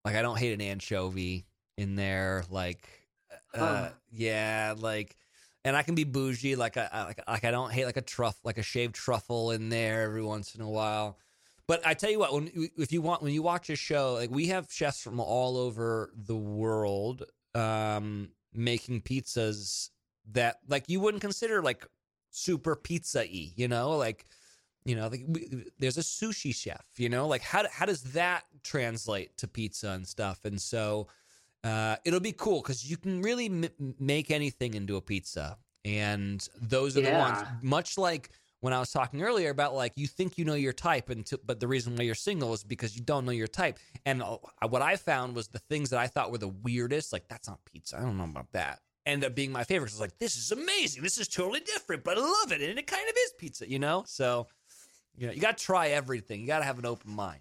like 0.05 0.17
I 0.17 0.23
don't 0.23 0.39
hate 0.39 0.53
an 0.53 0.61
anchovy 0.61 1.47
in 1.79 1.95
there. 1.97 2.45
Like 2.51 2.89
uh, 3.55 3.59
Huh. 3.59 3.89
yeah, 4.11 4.75
like 4.77 5.17
and 5.65 5.77
I 5.77 5.83
can 5.83 5.95
be 5.95 6.05
bougie. 6.05 6.57
Like 6.57 6.77
I, 6.77 6.89
I 6.93 7.05
like 7.05 7.21
like 7.29 7.45
I 7.45 7.51
don't 7.53 7.73
hate 7.73 7.87
like 7.87 7.97
a 7.97 8.03
truff 8.03 8.37
like 8.45 8.59
a 8.59 8.63
shaved 8.63 8.95
truffle 8.95 9.53
in 9.53 9.69
there 9.69 10.03
every 10.03 10.23
once 10.23 10.55
in 10.55 10.61
a 10.61 10.69
while. 10.69 11.19
But 11.73 11.87
I 11.87 11.95
tell 11.95 12.11
you 12.11 12.19
what, 12.19 12.35
when 12.35 12.51
if 12.77 12.93
you 12.93 13.01
want 13.01 13.23
when 13.23 13.33
you 13.33 13.41
watch 13.41 13.71
a 13.71 13.77
show, 13.77 14.13
like 14.13 14.31
we 14.31 14.49
have 14.49 14.71
chefs 14.71 15.03
from 15.03 15.19
all 15.19 15.57
over 15.57 16.13
the 16.15 16.37
world 16.37 17.25
um, 17.55 18.29
making 18.53 19.01
pizzas 19.01 19.89
that 20.33 20.59
like 20.69 20.91
you 20.91 21.01
wouldn't 21.01 21.23
consider 21.23 21.63
like 21.63 21.87
super 22.29 22.77
pizza 22.77 23.21
y, 23.21 23.53
you 23.57 23.69
know, 23.69 23.97
like 23.97 24.27
you 24.85 24.95
know, 24.97 25.09
like 25.09 25.25
we, 25.27 25.65
there's 25.79 25.97
a 25.97 26.03
sushi 26.03 26.55
chef, 26.55 26.85
you 26.99 27.09
know, 27.09 27.27
like 27.27 27.41
how 27.41 27.65
how 27.73 27.87
does 27.87 28.03
that 28.13 28.43
translate 28.63 29.35
to 29.39 29.49
pizza 29.49 29.93
and 29.93 30.07
stuff? 30.07 30.45
And 30.45 30.61
so 30.61 31.09
uh, 31.65 31.97
it'll 32.05 32.21
be 32.21 32.33
cool 32.33 32.61
because 32.61 32.85
you 32.85 32.99
can 32.99 33.23
really 33.23 33.47
m- 33.47 33.95
make 33.99 34.31
anything 34.31 34.75
into 34.75 34.97
a 34.97 35.01
pizza, 35.01 35.57
and 35.87 36.47
those 36.61 36.99
are 36.99 37.01
the 37.01 37.17
ones. 37.17 37.43
Much 37.63 37.97
like 37.97 38.29
when 38.63 38.73
I 38.73 38.79
was 38.79 38.93
talking 38.93 39.23
earlier 39.23 39.51
about 39.51 39.75
like 39.75 39.93
you 39.97 40.07
think 40.07 40.39
you 40.39 40.45
know 40.45 40.55
your 40.55 40.73
type, 40.73 41.11
and 41.11 41.29
but 41.45 41.59
the 41.59 41.67
reason 41.67 41.97
why 41.97 42.05
you're 42.05 42.15
single 42.15 42.53
is 42.55 42.63
because 42.63 42.97
you 42.97 43.03
don't 43.03 43.27
know 43.27 43.33
your 43.33 43.49
type. 43.49 43.79
And 44.07 44.23
uh, 44.23 44.39
what 44.69 44.83
I 44.83 44.95
found 44.95 45.35
was 45.35 45.49
the 45.49 45.59
things 45.59 45.91
that 45.91 45.99
I 45.99 46.07
thought 46.07 46.31
were 46.31 46.39
the 46.39 46.49
weirdest, 46.49 47.13
like 47.13 47.27
that's 47.29 47.49
not 47.49 47.59
pizza. 47.65 47.99
I 47.99 48.03
don't 48.03 48.17
know 48.17 48.25
about 48.25 48.53
that. 48.53 48.79
End 49.05 49.25
up 49.25 49.35
being 49.35 49.51
my 49.51 49.65
favorites. 49.65 49.95
It's 49.95 50.01
like 50.01 50.17
this 50.19 50.37
is 50.37 50.53
amazing. 50.53 51.03
This 51.03 51.19
is 51.19 51.27
totally 51.27 51.59
different, 51.59 52.05
but 52.05 52.17
I 52.17 52.21
love 52.21 52.53
it, 52.53 52.63
and 52.63 52.79
it 52.79 52.87
kind 52.87 53.09
of 53.09 53.15
is 53.17 53.33
pizza, 53.37 53.69
you 53.69 53.81
know. 53.81 54.05
So, 54.07 54.47
you 55.17 55.27
know, 55.27 55.33
you 55.33 55.41
got 55.41 55.59
to 55.59 55.65
try 55.65 55.89
everything. 55.89 56.41
You 56.41 56.47
got 56.47 56.61
to 56.61 56.65
have 56.65 56.79
an 56.79 56.87
open 56.87 57.11
mind. 57.11 57.41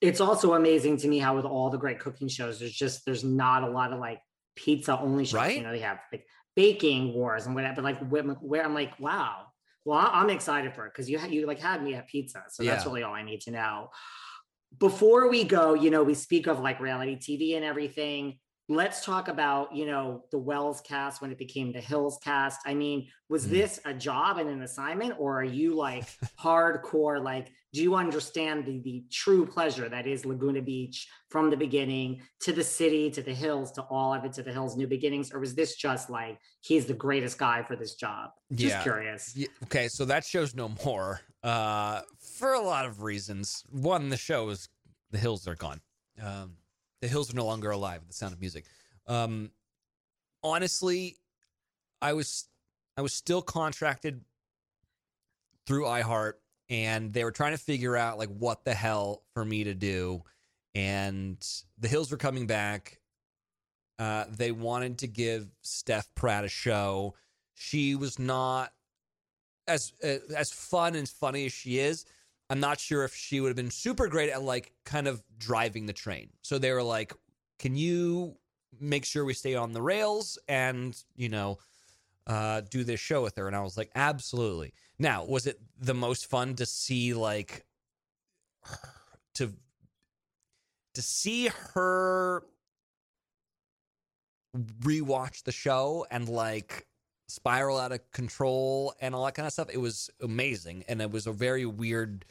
It's 0.00 0.20
also 0.20 0.54
amazing 0.54 0.98
to 0.98 1.08
me 1.08 1.18
how 1.18 1.34
with 1.34 1.44
all 1.44 1.70
the 1.70 1.78
great 1.78 1.98
cooking 1.98 2.28
shows, 2.28 2.60
there's 2.60 2.72
just 2.72 3.04
there's 3.04 3.24
not 3.24 3.64
a 3.64 3.68
lot 3.68 3.92
of 3.92 3.98
like 3.98 4.20
pizza 4.54 4.96
only 4.96 5.24
shows. 5.24 5.34
Right? 5.34 5.56
You 5.56 5.64
know, 5.64 5.72
they 5.72 5.80
have 5.80 5.98
like 6.12 6.24
baking 6.54 7.14
wars 7.14 7.46
and 7.46 7.56
whatever. 7.56 7.82
But 7.82 7.84
like 7.84 7.98
where 8.40 8.64
I'm 8.64 8.74
like, 8.74 9.00
wow. 9.00 9.46
Well, 9.86 10.10
I'm 10.12 10.30
excited 10.30 10.74
for 10.74 10.84
it 10.86 10.92
because 10.92 11.08
you 11.08 11.20
you 11.28 11.46
like 11.46 11.60
had 11.60 11.80
me 11.80 11.94
at 11.94 12.08
pizza, 12.08 12.42
so 12.50 12.64
that's 12.64 12.84
really 12.84 13.04
all 13.04 13.14
I 13.14 13.22
need 13.22 13.40
to 13.42 13.52
know. 13.52 13.90
Before 14.78 15.30
we 15.30 15.44
go, 15.44 15.74
you 15.74 15.90
know, 15.90 16.02
we 16.02 16.14
speak 16.14 16.48
of 16.48 16.58
like 16.58 16.80
reality 16.80 17.16
TV 17.16 17.54
and 17.54 17.64
everything. 17.64 18.38
let's 18.68 19.04
talk 19.04 19.28
about 19.28 19.72
you 19.76 19.86
know 19.86 20.24
the 20.32 20.38
wells 20.38 20.80
cast 20.80 21.22
when 21.22 21.30
it 21.30 21.38
became 21.38 21.72
the 21.72 21.80
hills 21.80 22.18
cast 22.24 22.58
i 22.66 22.74
mean 22.74 23.06
was 23.28 23.46
mm. 23.46 23.50
this 23.50 23.78
a 23.84 23.94
job 23.94 24.38
and 24.38 24.50
an 24.50 24.62
assignment 24.62 25.14
or 25.20 25.38
are 25.40 25.44
you 25.44 25.76
like 25.76 26.04
hardcore 26.40 27.22
like 27.22 27.46
do 27.76 27.82
you 27.82 27.94
understand 27.94 28.64
the, 28.64 28.78
the 28.78 29.04
true 29.10 29.44
pleasure 29.44 29.86
that 29.86 30.06
is 30.06 30.24
laguna 30.24 30.62
beach 30.62 31.08
from 31.28 31.50
the 31.50 31.56
beginning 31.58 32.22
to 32.40 32.50
the 32.50 32.64
city 32.64 33.10
to 33.10 33.20
the 33.20 33.34
hills 33.34 33.70
to 33.70 33.82
all 33.82 34.14
of 34.14 34.24
it 34.24 34.32
to 34.32 34.42
the 34.42 34.50
hills 34.50 34.78
new 34.78 34.86
beginnings? 34.86 35.30
Or 35.30 35.40
was 35.40 35.54
this 35.54 35.76
just 35.76 36.08
like 36.08 36.38
he's 36.62 36.86
the 36.86 36.94
greatest 36.94 37.36
guy 37.36 37.62
for 37.62 37.76
this 37.76 37.94
job? 37.94 38.30
Just 38.50 38.76
yeah. 38.76 38.82
curious. 38.82 39.36
Yeah. 39.36 39.48
okay 39.64 39.88
so 39.88 40.06
that 40.06 40.24
show's 40.24 40.54
no 40.54 40.70
more 40.86 41.20
uh 41.42 42.00
for 42.38 42.54
a 42.54 42.60
lot 42.60 42.86
of 42.86 43.02
reasons. 43.02 43.62
One 43.68 44.08
the 44.08 44.16
show 44.16 44.48
is 44.48 44.70
the 45.10 45.18
hills 45.18 45.46
are 45.46 45.54
gone. 45.54 45.82
Um 46.22 46.54
the 47.02 47.08
hills 47.08 47.30
are 47.30 47.36
no 47.36 47.44
longer 47.44 47.70
alive 47.72 48.00
the 48.06 48.14
sound 48.14 48.32
of 48.32 48.40
music. 48.40 48.64
Um 49.06 49.50
honestly 50.42 51.16
i 52.00 52.14
was 52.14 52.48
i 52.96 53.02
was 53.02 53.12
still 53.12 53.42
contracted 53.42 54.22
through 55.66 55.84
iheart 55.84 56.34
and 56.68 57.12
they 57.12 57.24
were 57.24 57.32
trying 57.32 57.52
to 57.52 57.58
figure 57.58 57.96
out 57.96 58.18
like 58.18 58.28
what 58.28 58.64
the 58.64 58.74
hell 58.74 59.22
for 59.34 59.44
me 59.44 59.64
to 59.64 59.74
do 59.74 60.22
and 60.74 61.38
the 61.78 61.88
hills 61.88 62.10
were 62.10 62.18
coming 62.18 62.46
back. 62.46 63.00
Uh, 63.98 64.26
they 64.28 64.52
wanted 64.52 64.98
to 64.98 65.06
give 65.06 65.48
steph 65.62 66.06
pratt 66.14 66.44
a 66.44 66.48
show. 66.48 67.14
She 67.54 67.94
was 67.94 68.18
not 68.18 68.72
as 69.66 69.94
uh, 70.04 70.18
as 70.36 70.52
fun 70.52 70.94
and 70.94 71.08
funny 71.08 71.46
as 71.46 71.52
she 71.52 71.78
is. 71.78 72.04
I'm 72.50 72.60
not 72.60 72.78
sure 72.78 73.04
if 73.04 73.14
she 73.14 73.40
would 73.40 73.48
have 73.48 73.56
been 73.56 73.70
super 73.70 74.06
great 74.06 74.28
at 74.28 74.42
like 74.42 74.72
kind 74.84 75.08
of 75.08 75.22
driving 75.38 75.86
the 75.86 75.94
train. 75.94 76.28
So 76.42 76.58
they 76.58 76.72
were 76.72 76.82
like 76.82 77.14
can 77.58 77.74
you 77.74 78.36
make 78.78 79.06
sure 79.06 79.24
we 79.24 79.32
stay 79.32 79.54
on 79.54 79.72
the 79.72 79.80
rails 79.80 80.38
and 80.46 81.02
you 81.14 81.30
know 81.30 81.58
uh, 82.26 82.60
do 82.70 82.82
this 82.84 83.00
show 83.00 83.22
with 83.22 83.36
her 83.36 83.46
and 83.46 83.54
i 83.54 83.60
was 83.60 83.76
like 83.76 83.90
absolutely 83.94 84.72
now, 84.98 85.24
was 85.24 85.46
it 85.46 85.60
the 85.78 85.94
most 85.94 86.26
fun 86.26 86.54
to 86.56 86.66
see 86.66 87.12
like 87.14 87.66
to 89.34 89.52
to 90.94 91.02
see 91.02 91.50
her 91.74 92.42
rewatch 94.80 95.42
the 95.42 95.52
show 95.52 96.06
and 96.10 96.28
like 96.28 96.86
spiral 97.28 97.78
out 97.78 97.92
of 97.92 98.10
control 98.12 98.94
and 99.00 99.14
all 99.14 99.26
that 99.26 99.34
kind 99.34 99.46
of 99.46 99.52
stuff? 99.52 99.68
It 99.70 99.80
was 99.80 100.08
amazing 100.22 100.84
and 100.88 101.02
it 101.02 101.10
was 101.10 101.26
a 101.26 101.32
very 101.32 101.66
weird 101.66 102.24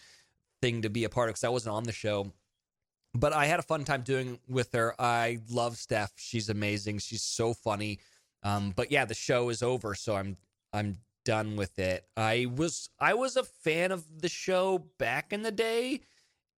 thing 0.62 0.82
to 0.82 0.90
be 0.90 1.04
a 1.04 1.10
part 1.10 1.30
of 1.30 1.34
because 1.36 1.44
I 1.44 1.50
wasn't 1.50 1.76
on 1.76 1.84
the 1.84 1.92
show. 1.92 2.32
But 3.14 3.32
I 3.32 3.46
had 3.46 3.60
a 3.60 3.64
fun 3.64 3.86
time 3.86 4.02
doing 4.02 4.40
with 4.50 4.74
her. 4.74 5.00
I 5.00 5.38
love 5.50 5.78
Steph. 5.78 6.12
She's 6.18 6.50
amazing. 6.50 6.98
She's 6.98 7.22
so 7.22 7.54
funny. 7.54 8.00
Um, 8.44 8.74
but 8.76 8.92
yeah, 8.92 9.06
the 9.06 9.14
show 9.14 9.50
is 9.50 9.64
over, 9.64 9.96
so 9.96 10.16
I'm 10.16 10.38
I'm 10.74 10.98
done 11.24 11.56
with 11.56 11.80
it. 11.80 12.06
I 12.16 12.48
was 12.56 12.90
I 13.00 13.14
was 13.16 13.36
a 13.36 13.44
fan 13.44 13.92
of 13.92 14.22
the 14.22 14.30
show 14.30 14.88
back 15.00 15.34
in 15.34 15.42
the 15.42 15.52
day, 15.52 16.02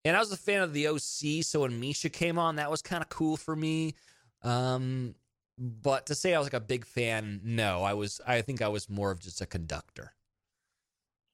and 0.04 0.16
I 0.16 0.20
was 0.20 0.32
a 0.32 0.36
fan 0.36 0.62
of 0.62 0.72
the 0.72 0.88
OC. 0.88 1.44
So 1.44 1.60
when 1.60 1.80
Mischa 1.80 2.12
came 2.12 2.38
on, 2.38 2.56
that 2.56 2.70
was 2.70 2.82
kind 2.82 3.02
of 3.02 3.08
cool 3.08 3.36
for 3.36 3.56
me. 3.56 3.94
Um, 4.42 5.14
but 5.58 6.06
to 6.06 6.14
say 6.14 6.34
I 6.34 6.38
was 6.38 6.46
like 6.46 6.54
a 6.54 6.60
big 6.60 6.84
fan, 6.84 7.40
no, 7.44 7.82
I 7.82 7.94
was. 7.94 8.20
I 8.26 8.42
think 8.42 8.60
I 8.60 8.68
was 8.68 8.90
more 8.90 9.10
of 9.10 9.20
just 9.20 9.40
a 9.40 9.46
conductor. 9.46 10.12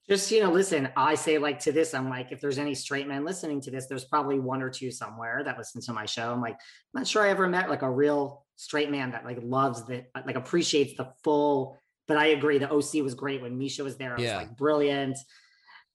Just 0.08 0.30
you 0.30 0.42
know, 0.42 0.50
listen. 0.50 0.88
I 0.96 1.14
say 1.14 1.38
like 1.38 1.60
to 1.60 1.72
this, 1.72 1.94
I'm 1.94 2.10
like, 2.10 2.32
if 2.32 2.40
there's 2.40 2.58
any 2.58 2.74
straight 2.74 3.06
men 3.06 3.24
listening 3.24 3.60
to 3.62 3.70
this, 3.70 3.86
there's 3.86 4.04
probably 4.04 4.38
one 4.38 4.62
or 4.62 4.68
two 4.68 4.90
somewhere 4.90 5.42
that 5.44 5.58
listen 5.58 5.80
to 5.82 5.92
my 5.92 6.06
show. 6.06 6.32
I'm 6.32 6.40
like, 6.40 6.54
I'm 6.54 7.00
not 7.00 7.06
sure 7.06 7.24
I 7.24 7.30
ever 7.30 7.46
met 7.46 7.70
like 7.70 7.82
a 7.82 7.90
real 7.90 8.44
straight 8.56 8.90
man 8.90 9.12
that 9.12 9.24
like 9.24 9.38
loves 9.42 9.84
the 9.86 10.04
like 10.26 10.36
appreciates 10.36 10.96
the 10.96 11.12
full 11.22 11.78
but 12.08 12.16
I 12.16 12.26
agree. 12.26 12.58
The 12.58 12.70
OC 12.70 13.02
was 13.02 13.14
great 13.14 13.42
when 13.42 13.58
Mischa 13.58 13.84
was 13.84 13.96
there. 13.96 14.14
It 14.14 14.20
yeah. 14.20 14.38
was 14.38 14.46
like 14.46 14.56
brilliant. 14.56 15.18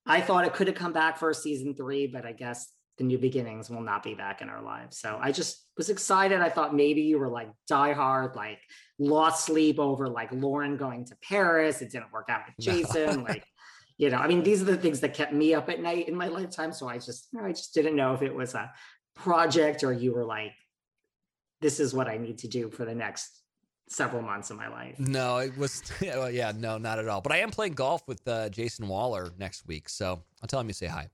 I 0.05 0.21
thought 0.21 0.45
it 0.45 0.53
could 0.53 0.67
have 0.67 0.75
come 0.75 0.93
back 0.93 1.17
for 1.17 1.33
season 1.33 1.75
three, 1.75 2.07
but 2.07 2.25
I 2.25 2.31
guess 2.31 2.71
the 2.97 3.03
new 3.03 3.17
beginnings 3.17 3.69
will 3.69 3.81
not 3.81 4.03
be 4.03 4.15
back 4.15 4.41
in 4.41 4.49
our 4.49 4.61
lives. 4.61 4.97
So 4.97 5.19
I 5.21 5.31
just 5.31 5.65
was 5.75 5.89
excited. 5.89 6.39
I 6.39 6.49
thought 6.49 6.73
maybe 6.73 7.01
you 7.01 7.19
were 7.19 7.27
like 7.27 7.49
diehard, 7.69 8.35
like 8.35 8.59
lost 8.97 9.45
sleep 9.45 9.79
over 9.79 10.07
like 10.07 10.31
Lauren 10.31 10.77
going 10.77 11.05
to 11.05 11.15
Paris. 11.21 11.81
It 11.81 11.91
didn't 11.91 12.11
work 12.11 12.29
out 12.29 12.41
with 12.47 12.65
Jason. 12.65 13.23
like, 13.23 13.45
you 13.97 14.09
know, 14.09 14.17
I 14.17 14.27
mean, 14.27 14.43
these 14.43 14.61
are 14.61 14.65
the 14.65 14.77
things 14.77 14.99
that 14.99 15.13
kept 15.13 15.33
me 15.33 15.53
up 15.53 15.69
at 15.69 15.81
night 15.81 16.07
in 16.07 16.15
my 16.15 16.27
lifetime. 16.27 16.71
So 16.71 16.87
I 16.87 16.97
just, 16.97 17.29
I 17.41 17.49
just 17.49 17.73
didn't 17.73 17.95
know 17.95 18.13
if 18.13 18.21
it 18.21 18.33
was 18.33 18.53
a 18.53 18.71
project 19.15 19.83
or 19.83 19.91
you 19.91 20.13
were 20.13 20.25
like, 20.25 20.53
this 21.61 21.79
is 21.79 21.93
what 21.93 22.07
I 22.07 22.17
need 22.17 22.37
to 22.39 22.47
do 22.47 22.69
for 22.69 22.85
the 22.85 22.93
next 22.93 23.41
several 23.89 24.21
months 24.21 24.51
of 24.51 24.57
my 24.57 24.67
life. 24.67 24.99
No, 24.99 25.37
it 25.37 25.57
was 25.57 25.81
well, 26.01 26.29
yeah, 26.29 26.51
no, 26.55 26.77
not 26.77 26.99
at 26.99 27.07
all. 27.07 27.21
But 27.21 27.31
I 27.31 27.37
am 27.37 27.49
playing 27.49 27.73
golf 27.73 28.07
with 28.07 28.25
uh, 28.27 28.49
Jason 28.49 28.87
Wahler 28.87 29.35
next 29.39 29.67
week, 29.67 29.89
so 29.89 30.21
I'll 30.41 30.47
tell 30.47 30.59
him 30.59 30.67
you 30.67 30.73
say 30.73 30.87
hi. 30.87 31.09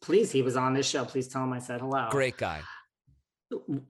Please, 0.00 0.32
he 0.32 0.40
was 0.40 0.56
on 0.56 0.72
this 0.72 0.88
show. 0.88 1.04
Please 1.04 1.28
tell 1.28 1.44
him 1.44 1.52
I 1.52 1.58
said 1.58 1.80
hello. 1.80 2.08
Great 2.10 2.38
guy. 2.38 2.62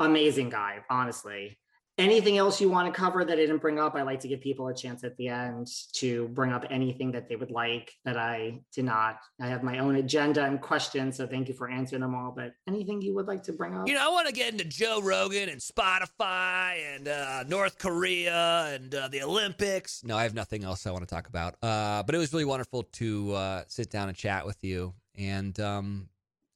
Amazing 0.01 0.49
guy, 0.51 0.79
honestly 0.91 1.57
anything 2.01 2.39
else 2.39 2.61
you 2.61 2.69
want 2.69 2.93
to 2.93 2.99
cover 2.99 3.25
that 3.25 3.33
I 3.33 3.37
didn't 3.37 3.59
bring 3.59 3.79
up? 3.79 3.95
I 3.95 4.03
like 4.03 4.21
to 4.21 4.29
give 4.29 4.41
people 4.41 4.69
a 4.69 4.75
chance 4.75 5.05
at 5.05 5.17
the 5.17 5.29
end 5.29 5.69
to 5.95 6.29
bring 6.29 6.53
up 6.53 6.65
anything 6.71 7.13
that 7.13 7.29
they 7.29 7.37
would 7.37 7.51
like 7.51 7.93
that 8.05 8.17
I 8.17 8.61
did 8.75 8.87
not. 8.87 9.19
I 9.41 9.49
have 9.49 9.63
my 9.63 9.79
own 9.79 9.97
agenda 9.97 10.45
and 10.45 10.61
questions, 10.61 11.17
so 11.17 11.27
thank 11.27 11.49
you 11.49 11.55
for 11.55 11.69
answering 11.69 12.01
them 12.01 12.15
all. 12.15 12.33
But 12.35 12.55
anything 12.67 13.03
you 13.03 13.15
would 13.15 13.27
like 13.27 13.43
to 13.45 13.53
bring 13.53 13.77
up? 13.77 13.87
You 13.87 13.95
know, 13.95 14.05
I 14.05 14.13
want 14.13 14.27
to 14.27 14.33
get 14.33 14.51
into 14.51 14.65
Joe 14.65 15.01
Rogan 15.03 15.49
and 15.49 15.61
Spotify 15.61 16.95
and 16.95 17.07
uh, 17.07 17.45
North 17.47 17.79
Korea 17.79 18.73
and 18.75 18.95
uh, 18.95 19.09
the 19.09 19.23
Olympics. 19.23 20.03
No, 20.03 20.17
I 20.17 20.23
have 20.25 20.35
nothing 20.35 20.65
else 20.65 20.87
I 20.87 20.91
want 20.91 21.07
to 21.07 21.15
talk 21.15 21.29
about. 21.29 21.57
Uh, 21.63 22.03
but 22.03 22.15
it 22.15 22.19
was 22.19 22.33
really 22.33 22.45
wonderful 22.45 22.85
to 22.85 23.33
uh, 23.35 23.63
sit 23.69 23.91
down 23.91 24.09
and 24.09 24.17
chat 24.17 24.47
with 24.47 24.65
you. 24.65 24.95
And 25.19 25.59
um, 25.61 26.09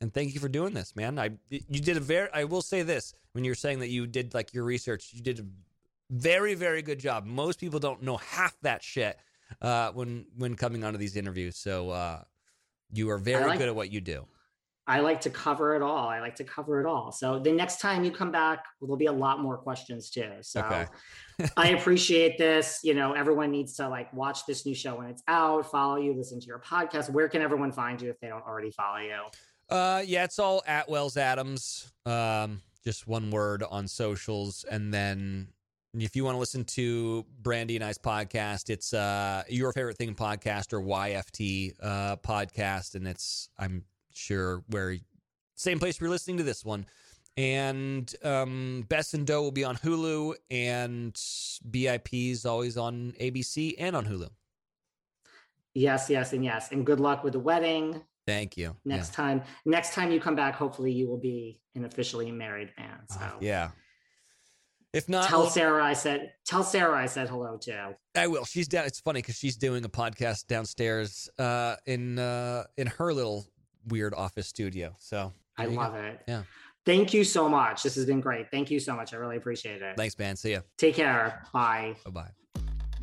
and 0.05 0.12
thank 0.12 0.35
you 0.35 0.40
for 0.40 0.51
doing 0.51 0.74
this, 0.74 0.94
man. 0.94 1.18
I 1.18 1.31
you 1.48 1.81
did 1.81 1.97
a 1.97 2.01
very. 2.01 2.28
I 2.35 2.44
will 2.44 2.60
say 2.60 2.82
this: 2.82 3.14
when 3.32 3.43
you're 3.43 3.55
saying 3.55 3.78
that 3.78 3.89
you 3.89 4.06
did 4.06 4.35
like 4.35 4.52
your 4.52 4.64
research, 4.64 5.09
you 5.14 5.22
did 5.22 5.40
a 5.40 5.44
very, 6.10 6.55
very 6.55 6.82
good 6.82 6.98
job. 6.98 7.24
Most 7.24 7.59
people 7.59 7.81
don't 7.81 8.02
know 8.02 8.18
half 8.18 8.55
that 8.60 8.82
shit 8.82 9.18
uh, 9.62 9.93
when 9.93 10.26
when 10.36 10.56
coming 10.56 10.85
onto 10.85 10.98
these 10.98 11.16
interviews. 11.16 11.56
So 11.56 11.89
uh, 11.89 12.22
you 12.93 13.09
are 13.09 13.16
very 13.16 13.47
like, 13.47 13.59
good 13.59 13.68
at 13.68 13.74
what 13.74 13.90
you 13.90 14.02
do. 14.02 14.26
I 14.86 15.01
like 15.01 15.22
to 15.22 15.31
cover 15.31 15.74
it 15.74 15.81
all. 15.81 16.06
I 16.06 16.20
like 16.20 16.36
to 16.36 16.44
cover 16.44 16.81
it 16.81 16.86
all. 16.86 17.10
So 17.10 17.39
the 17.39 17.52
next 17.52 17.81
time 17.81 18.05
you 18.05 18.10
come 18.10 18.31
back, 18.31 18.66
there'll 18.82 18.98
be 18.98 19.06
a 19.06 19.12
lot 19.12 19.40
more 19.40 19.56
questions 19.56 20.10
too. 20.10 20.31
So 20.43 20.60
okay. 20.60 20.86
I 21.56 21.70
appreciate 21.70 22.36
this. 22.36 22.81
You 22.82 22.93
know, 22.93 23.14
everyone 23.14 23.51
needs 23.51 23.74
to 23.76 23.89
like 23.89 24.12
watch 24.12 24.44
this 24.44 24.66
new 24.66 24.74
show 24.74 24.97
when 24.97 25.06
it's 25.06 25.22
out, 25.28 25.70
follow 25.70 25.97
you, 25.97 26.12
listen 26.12 26.40
to 26.40 26.47
your 26.47 26.60
podcast. 26.60 27.09
Where 27.09 27.31
can 27.31 27.40
everyone 27.40 27.72
find 27.72 28.02
you 28.02 28.10
if 28.10 28.20
they 28.20 28.28
don't 28.28 28.44
already 28.44 28.70
follow 28.70 28.98
you? 28.98 29.22
Uh, 29.69 30.03
yeah, 30.05 30.24
it's 30.24 30.39
all 30.39 30.62
at 30.66 30.89
Wells 30.89 31.16
Adams. 31.16 31.93
Um, 32.07 32.61
just 32.85 33.07
one 33.07 33.31
word 33.31 33.62
on 33.62 33.89
socials, 33.89 34.65
and 34.70 34.93
then 34.93 35.49
if 35.95 36.16
you 36.16 36.24
want 36.24 36.35
to 36.35 36.39
listen 36.39 36.65
to 36.65 37.24
Brandi 37.43 37.77
and 37.77 37.85
I's 37.85 37.99
podcast, 37.99 38.69
it's 38.69 38.93
uh 38.93 39.43
your 39.49 39.73
favorite 39.73 39.97
thing 39.97 40.15
podcast 40.15 40.73
or 40.73 40.81
YFT 40.81 41.73
uh 41.82 42.16
podcast, 42.16 42.95
and 42.95 43.09
it's 43.09 43.49
I'm 43.59 43.85
sure 44.12 44.62
where 44.69 44.97
same 45.55 45.78
place 45.78 46.01
you're 46.01 46.11
listening 46.11 46.36
to 46.39 46.43
this 46.43 46.65
one. 46.65 46.86
And 47.36 48.15
um, 48.23 48.85
Best 48.89 49.15
in 49.15 49.24
Dough 49.24 49.43
will 49.43 49.51
be 49.51 49.65
on 49.65 49.77
Hulu, 49.77 50.35
and 50.51 51.15
BIP 51.15 52.31
is 52.31 52.47
always 52.47 52.77
on 52.77 53.12
ABC 53.20 53.74
and 53.78 53.97
on 53.97 54.07
Hulu. 54.07 54.28
Yes, 55.74 56.09
yes, 56.09 56.32
and 56.32 56.45
yes. 56.45 56.70
And 56.70 56.86
good 56.86 57.01
luck 57.01 57.24
with 57.24 57.32
the 57.32 57.41
wedding. 57.41 58.03
Thank 58.27 58.57
you. 58.57 58.77
Next 58.85 59.11
yeah. 59.11 59.17
time, 59.17 59.43
next 59.67 59.95
time 59.95 60.11
you 60.11 60.21
come 60.21 60.37
back, 60.37 60.55
hopefully 60.55 60.93
you 60.93 61.09
will 61.09 61.19
be 61.19 61.61
an 61.75 61.85
officially 61.85 62.31
married 62.31 62.71
man. 62.79 63.01
So 63.11 63.21
uh, 63.21 63.31
yeah. 63.41 63.71
If 64.93 65.09
not, 65.09 65.29
tell 65.29 65.51
Sarah 65.51 65.85
I 65.85 65.93
said 65.93 66.33
tell 66.47 66.63
Sarah 66.63 66.97
I 66.97 67.07
said 67.07 67.29
hello 67.29 67.59
too. 67.59 67.97
I 68.15 68.29
will. 68.29 68.45
She's 68.45 68.69
down. 68.69 68.87
It's 68.87 69.01
funny 69.01 69.21
because 69.21 69.35
she's 69.35 69.57
doing 69.57 69.85
a 69.85 69.89
podcast 69.89 70.47
downstairs 70.47 71.29
uh, 71.39 71.75
in 71.85 72.19
uh, 72.21 72.65
in 72.77 72.87
her 72.87 73.13
little 73.13 73.45
weird 73.89 74.15
office 74.15 74.47
studio. 74.47 74.95
So 75.01 75.33
I 75.59 75.67
love 75.67 75.95
go. 75.95 75.99
it. 75.99 76.21
Yeah. 76.29 76.43
Thank 76.87 77.13
you 77.13 77.25
so 77.25 77.49
much. 77.49 77.83
This 77.83 77.97
has 77.97 78.07
been 78.07 78.21
great. 78.21 78.51
Thank 78.51 78.71
you 78.71 78.79
so 78.79 78.95
much. 78.95 79.15
I 79.15 79.17
really 79.17 79.37
appreciate 79.37 79.83
it. 79.83 79.97
Thanks, 79.97 80.19
man. 80.19 80.37
See 80.37 80.53
ya. 80.53 80.61
Take 80.79 80.95
care. 80.95 81.43
Bye. 81.53 81.97
Bye 82.05 82.11
bye. 82.11 82.44